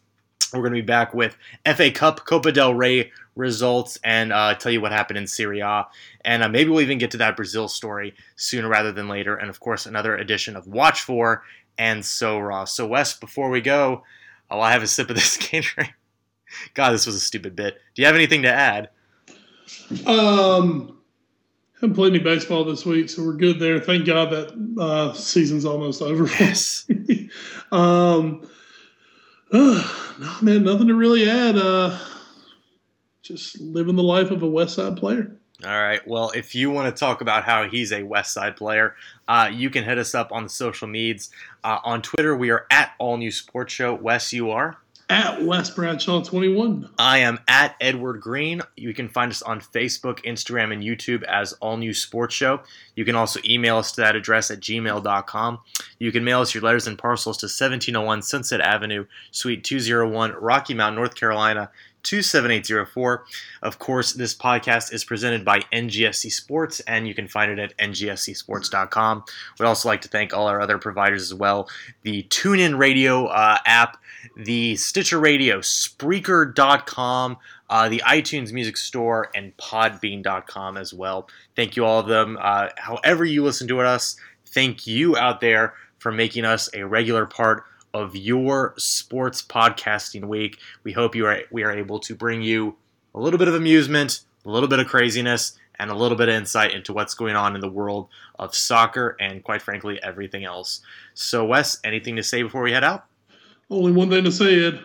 We're 0.53 0.61
going 0.61 0.73
to 0.73 0.81
be 0.81 0.85
back 0.85 1.13
with 1.13 1.35
FA 1.65 1.91
Cup, 1.91 2.25
Copa 2.25 2.51
del 2.51 2.75
Rey 2.75 3.11
results, 3.35 3.97
and 4.03 4.31
uh, 4.31 4.53
tell 4.53 4.71
you 4.71 4.81
what 4.81 4.91
happened 4.91 5.17
in 5.17 5.25
Serie 5.25 5.61
A. 5.61 5.87
And 6.23 6.43
uh, 6.43 6.49
maybe 6.49 6.69
we'll 6.69 6.81
even 6.81 6.99
get 6.99 7.11
to 7.11 7.17
that 7.17 7.35
Brazil 7.35 7.67
story 7.67 8.13
sooner 8.35 8.67
rather 8.67 8.91
than 8.91 9.07
later. 9.07 9.35
And 9.35 9.49
of 9.49 9.59
course, 9.59 9.87
another 9.87 10.15
edition 10.15 10.55
of 10.55 10.67
Watch 10.67 11.01
For 11.01 11.43
and 11.77 12.05
So 12.05 12.39
Raw. 12.39 12.65
So, 12.65 12.85
Wes, 12.87 13.17
before 13.17 13.49
we 13.49 13.61
go, 13.61 14.03
oh, 14.49 14.59
I 14.59 14.71
have 14.71 14.83
a 14.83 14.87
sip 14.87 15.09
of 15.09 15.15
this 15.15 15.37
Gatorade. 15.39 15.89
God, 16.73 16.91
this 16.91 17.05
was 17.05 17.15
a 17.15 17.19
stupid 17.19 17.55
bit. 17.55 17.75
Do 17.95 18.01
you 18.01 18.05
have 18.05 18.15
anything 18.15 18.43
to 18.43 18.51
add? 18.51 18.89
Um, 20.05 20.99
haven't 21.75 21.95
played 21.95 22.13
any 22.13 22.23
baseball 22.23 22.63
this 22.63 22.85
week, 22.85 23.09
so 23.09 23.23
we're 23.23 23.33
good 23.33 23.59
there. 23.59 23.79
Thank 23.79 24.05
God 24.05 24.31
that 24.31 24.81
uh, 24.81 25.13
season's 25.13 25.65
almost 25.65 26.01
over. 26.01 26.27
Yes. 26.39 26.85
um, 27.71 28.47
uh, 29.51 30.13
no, 30.19 30.35
man, 30.41 30.63
nothing 30.63 30.87
to 30.87 30.95
really 30.95 31.29
add. 31.29 31.57
Uh, 31.57 31.97
just 33.21 33.59
living 33.59 33.95
the 33.95 34.03
life 34.03 34.31
of 34.31 34.43
a 34.43 34.47
West 34.47 34.75
Side 34.75 34.97
player. 34.97 35.39
All 35.65 35.81
right. 35.81 36.05
Well, 36.05 36.31
if 36.31 36.55
you 36.55 36.71
want 36.71 36.93
to 36.93 36.99
talk 36.99 37.21
about 37.21 37.43
how 37.43 37.69
he's 37.69 37.93
a 37.93 38.03
West 38.03 38.33
Side 38.33 38.57
player, 38.57 38.95
uh, 39.27 39.49
you 39.51 39.69
can 39.69 39.83
hit 39.83 39.97
us 39.97 40.13
up 40.13 40.31
on 40.31 40.43
the 40.43 40.49
social 40.49 40.87
medias. 40.87 41.29
Uh, 41.63 41.79
on 41.83 42.01
Twitter, 42.01 42.35
we 42.35 42.49
are 42.49 42.65
at 42.69 42.91
All 42.99 43.15
New 43.17 43.31
Sports 43.31 43.73
Show. 43.73 43.93
Wes, 43.93 44.33
you 44.33 44.51
are. 44.51 44.77
At 45.09 45.43
Wes 45.43 45.69
Bradshaw 45.69 46.23
21. 46.23 46.89
I 46.97 47.19
am 47.19 47.39
at 47.47 47.75
Edward 47.79 48.19
Greene. 48.19 48.61
You 48.75 48.93
can 48.93 49.09
find 49.09 49.31
us 49.31 49.41
on 49.41 49.59
Facebook, 49.59 50.23
Instagram, 50.25 50.73
and 50.73 50.81
YouTube 50.81 51.23
as 51.23 51.53
All 51.53 51.77
New 51.77 51.93
Sports 51.93 52.35
Show. 52.35 52.61
You 52.95 53.05
can 53.05 53.15
also 53.15 53.39
email 53.45 53.77
us 53.77 53.91
to 53.93 54.01
that 54.01 54.15
address 54.15 54.49
at 54.49 54.59
gmail.com. 54.59 55.59
You 55.99 56.11
can 56.11 56.23
mail 56.23 56.41
us 56.41 56.53
your 56.53 56.63
letters 56.63 56.87
and 56.87 56.97
parcels 56.97 57.37
to 57.37 57.45
1701 57.45 58.21
Sunset 58.21 58.59
Avenue, 58.61 59.05
Suite 59.31 59.63
201, 59.63 60.31
Rocky 60.39 60.73
Mount, 60.73 60.95
North 60.95 61.15
Carolina, 61.15 61.69
27804. 62.03 63.25
Of 63.61 63.79
course, 63.79 64.13
this 64.13 64.35
podcast 64.35 64.93
is 64.93 65.03
presented 65.03 65.43
by 65.43 65.59
NGSC 65.71 66.31
Sports, 66.31 66.79
and 66.81 67.07
you 67.07 67.13
can 67.13 67.27
find 67.27 67.51
it 67.51 67.59
at 67.59 67.77
ngscsports.com. 67.77 69.23
We'd 69.59 69.65
also 69.65 69.89
like 69.89 70.01
to 70.01 70.07
thank 70.07 70.33
all 70.33 70.47
our 70.47 70.61
other 70.61 70.77
providers 70.77 71.21
as 71.23 71.33
well 71.33 71.69
the 72.03 72.23
TuneIn 72.23 72.77
Radio 72.77 73.27
uh, 73.27 73.57
app, 73.65 73.97
the 74.35 74.75
Stitcher 74.75 75.19
Radio, 75.19 75.59
Spreaker.com, 75.59 77.37
uh, 77.69 77.89
the 77.89 78.03
iTunes 78.05 78.51
Music 78.51 78.77
Store, 78.77 79.29
and 79.35 79.55
Podbean.com 79.57 80.77
as 80.77 80.93
well. 80.93 81.27
Thank 81.55 81.75
you, 81.75 81.85
all 81.85 81.99
of 81.99 82.07
them. 82.07 82.37
Uh, 82.39 82.69
however, 82.77 83.25
you 83.25 83.43
listen 83.43 83.67
to 83.69 83.81
us, 83.81 84.15
thank 84.45 84.85
you 84.85 85.17
out 85.17 85.41
there 85.41 85.73
for 85.99 86.11
making 86.11 86.43
us 86.43 86.69
a 86.73 86.83
regular 86.85 87.25
part 87.25 87.63
of 87.93 88.15
your 88.15 88.73
sports 88.77 89.41
podcasting 89.41 90.25
week. 90.25 90.59
We 90.83 90.91
hope 90.91 91.15
you 91.15 91.25
are 91.25 91.41
we 91.51 91.63
are 91.63 91.71
able 91.71 91.99
to 91.99 92.15
bring 92.15 92.41
you 92.41 92.75
a 93.15 93.19
little 93.19 93.37
bit 93.37 93.47
of 93.47 93.55
amusement, 93.55 94.21
a 94.45 94.49
little 94.49 94.69
bit 94.69 94.79
of 94.79 94.87
craziness, 94.87 95.57
and 95.79 95.91
a 95.91 95.95
little 95.95 96.17
bit 96.17 96.29
of 96.29 96.35
insight 96.35 96.73
into 96.73 96.93
what's 96.93 97.13
going 97.13 97.35
on 97.35 97.55
in 97.55 97.61
the 97.61 97.69
world 97.69 98.07
of 98.39 98.55
soccer 98.55 99.15
and 99.19 99.43
quite 99.43 99.61
frankly 99.61 100.01
everything 100.01 100.43
else. 100.43 100.81
So 101.13 101.45
Wes, 101.45 101.79
anything 101.83 102.15
to 102.15 102.23
say 102.23 102.43
before 102.43 102.63
we 102.63 102.71
head 102.71 102.83
out? 102.83 103.05
Only 103.69 103.91
one 103.91 104.09
thing 104.09 104.23
to 104.23 104.31
say, 104.31 104.65
Ed. 104.65 104.79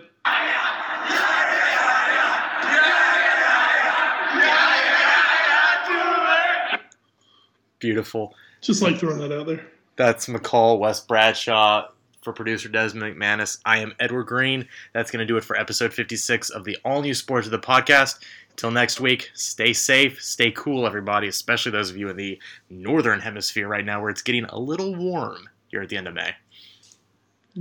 Beautiful. 7.79 8.35
Just 8.61 8.83
like 8.83 8.99
throwing 8.99 9.19
that 9.19 9.33
out 9.33 9.47
there. 9.47 9.65
That's 9.97 10.27
McCall, 10.27 10.81
Wes 10.81 11.01
Bradshaw, 11.01 11.89
for 12.23 12.33
producer 12.33 12.69
Desmond 12.69 13.17
McManus. 13.17 13.59
I 13.65 13.79
am 13.79 13.95
Edward 14.01 14.25
Greene. 14.25 14.67
That's 14.93 15.11
going 15.11 15.21
to 15.21 15.27
do 15.27 15.37
it 15.37 15.45
for 15.45 15.57
episode 15.57 15.93
56 15.93 16.51
of 16.51 16.65
the 16.65 16.77
all 16.85 17.03
new 17.03 17.15
Sports 17.15 17.47
of 17.47 17.51
the 17.51 17.59
podcast. 17.59 18.21
Until 18.51 18.71
next 18.71 19.01
week, 19.01 19.31
stay 19.35 19.73
safe, 19.73 20.23
stay 20.23 20.51
cool, 20.51 20.87
everybody, 20.87 21.29
especially 21.29 21.73
those 21.73 21.91
of 21.91 21.97
you 21.97 22.09
in 22.09 22.17
the 22.17 22.41
northern 22.69 23.21
hemisphere 23.21 23.69
right 23.69 23.85
now 23.85 24.01
where 24.01 24.11
it's 24.11 24.23
getting 24.23 24.45
a 24.47 24.59
little 24.59 24.97
warm 24.97 25.49
here 25.69 25.81
at 25.81 25.89
the 25.89 25.97
end 25.97 26.09
of 26.09 26.15
May. 26.15 26.33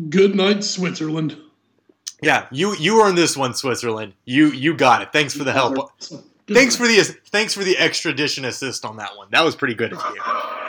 Good 0.09 0.35
night, 0.35 0.63
Switzerland. 0.63 1.37
Yeah, 2.21 2.47
you 2.51 2.75
you 2.77 3.03
earned 3.03 3.17
this 3.17 3.37
one, 3.37 3.53
Switzerland. 3.53 4.13
You 4.25 4.47
you 4.47 4.75
got 4.75 5.03
it. 5.03 5.09
Thanks 5.13 5.35
for 5.35 5.43
the 5.43 5.53
help. 5.53 5.91
Thanks 6.47 6.75
for 6.75 6.87
the 6.87 7.03
thanks 7.27 7.53
for 7.53 7.63
the 7.63 7.77
extradition 7.77 8.45
assist 8.45 8.85
on 8.85 8.97
that 8.97 9.15
one. 9.17 9.27
That 9.31 9.43
was 9.43 9.55
pretty 9.55 9.75
good 9.75 9.93
of 9.93 10.03
you.「 10.15 10.66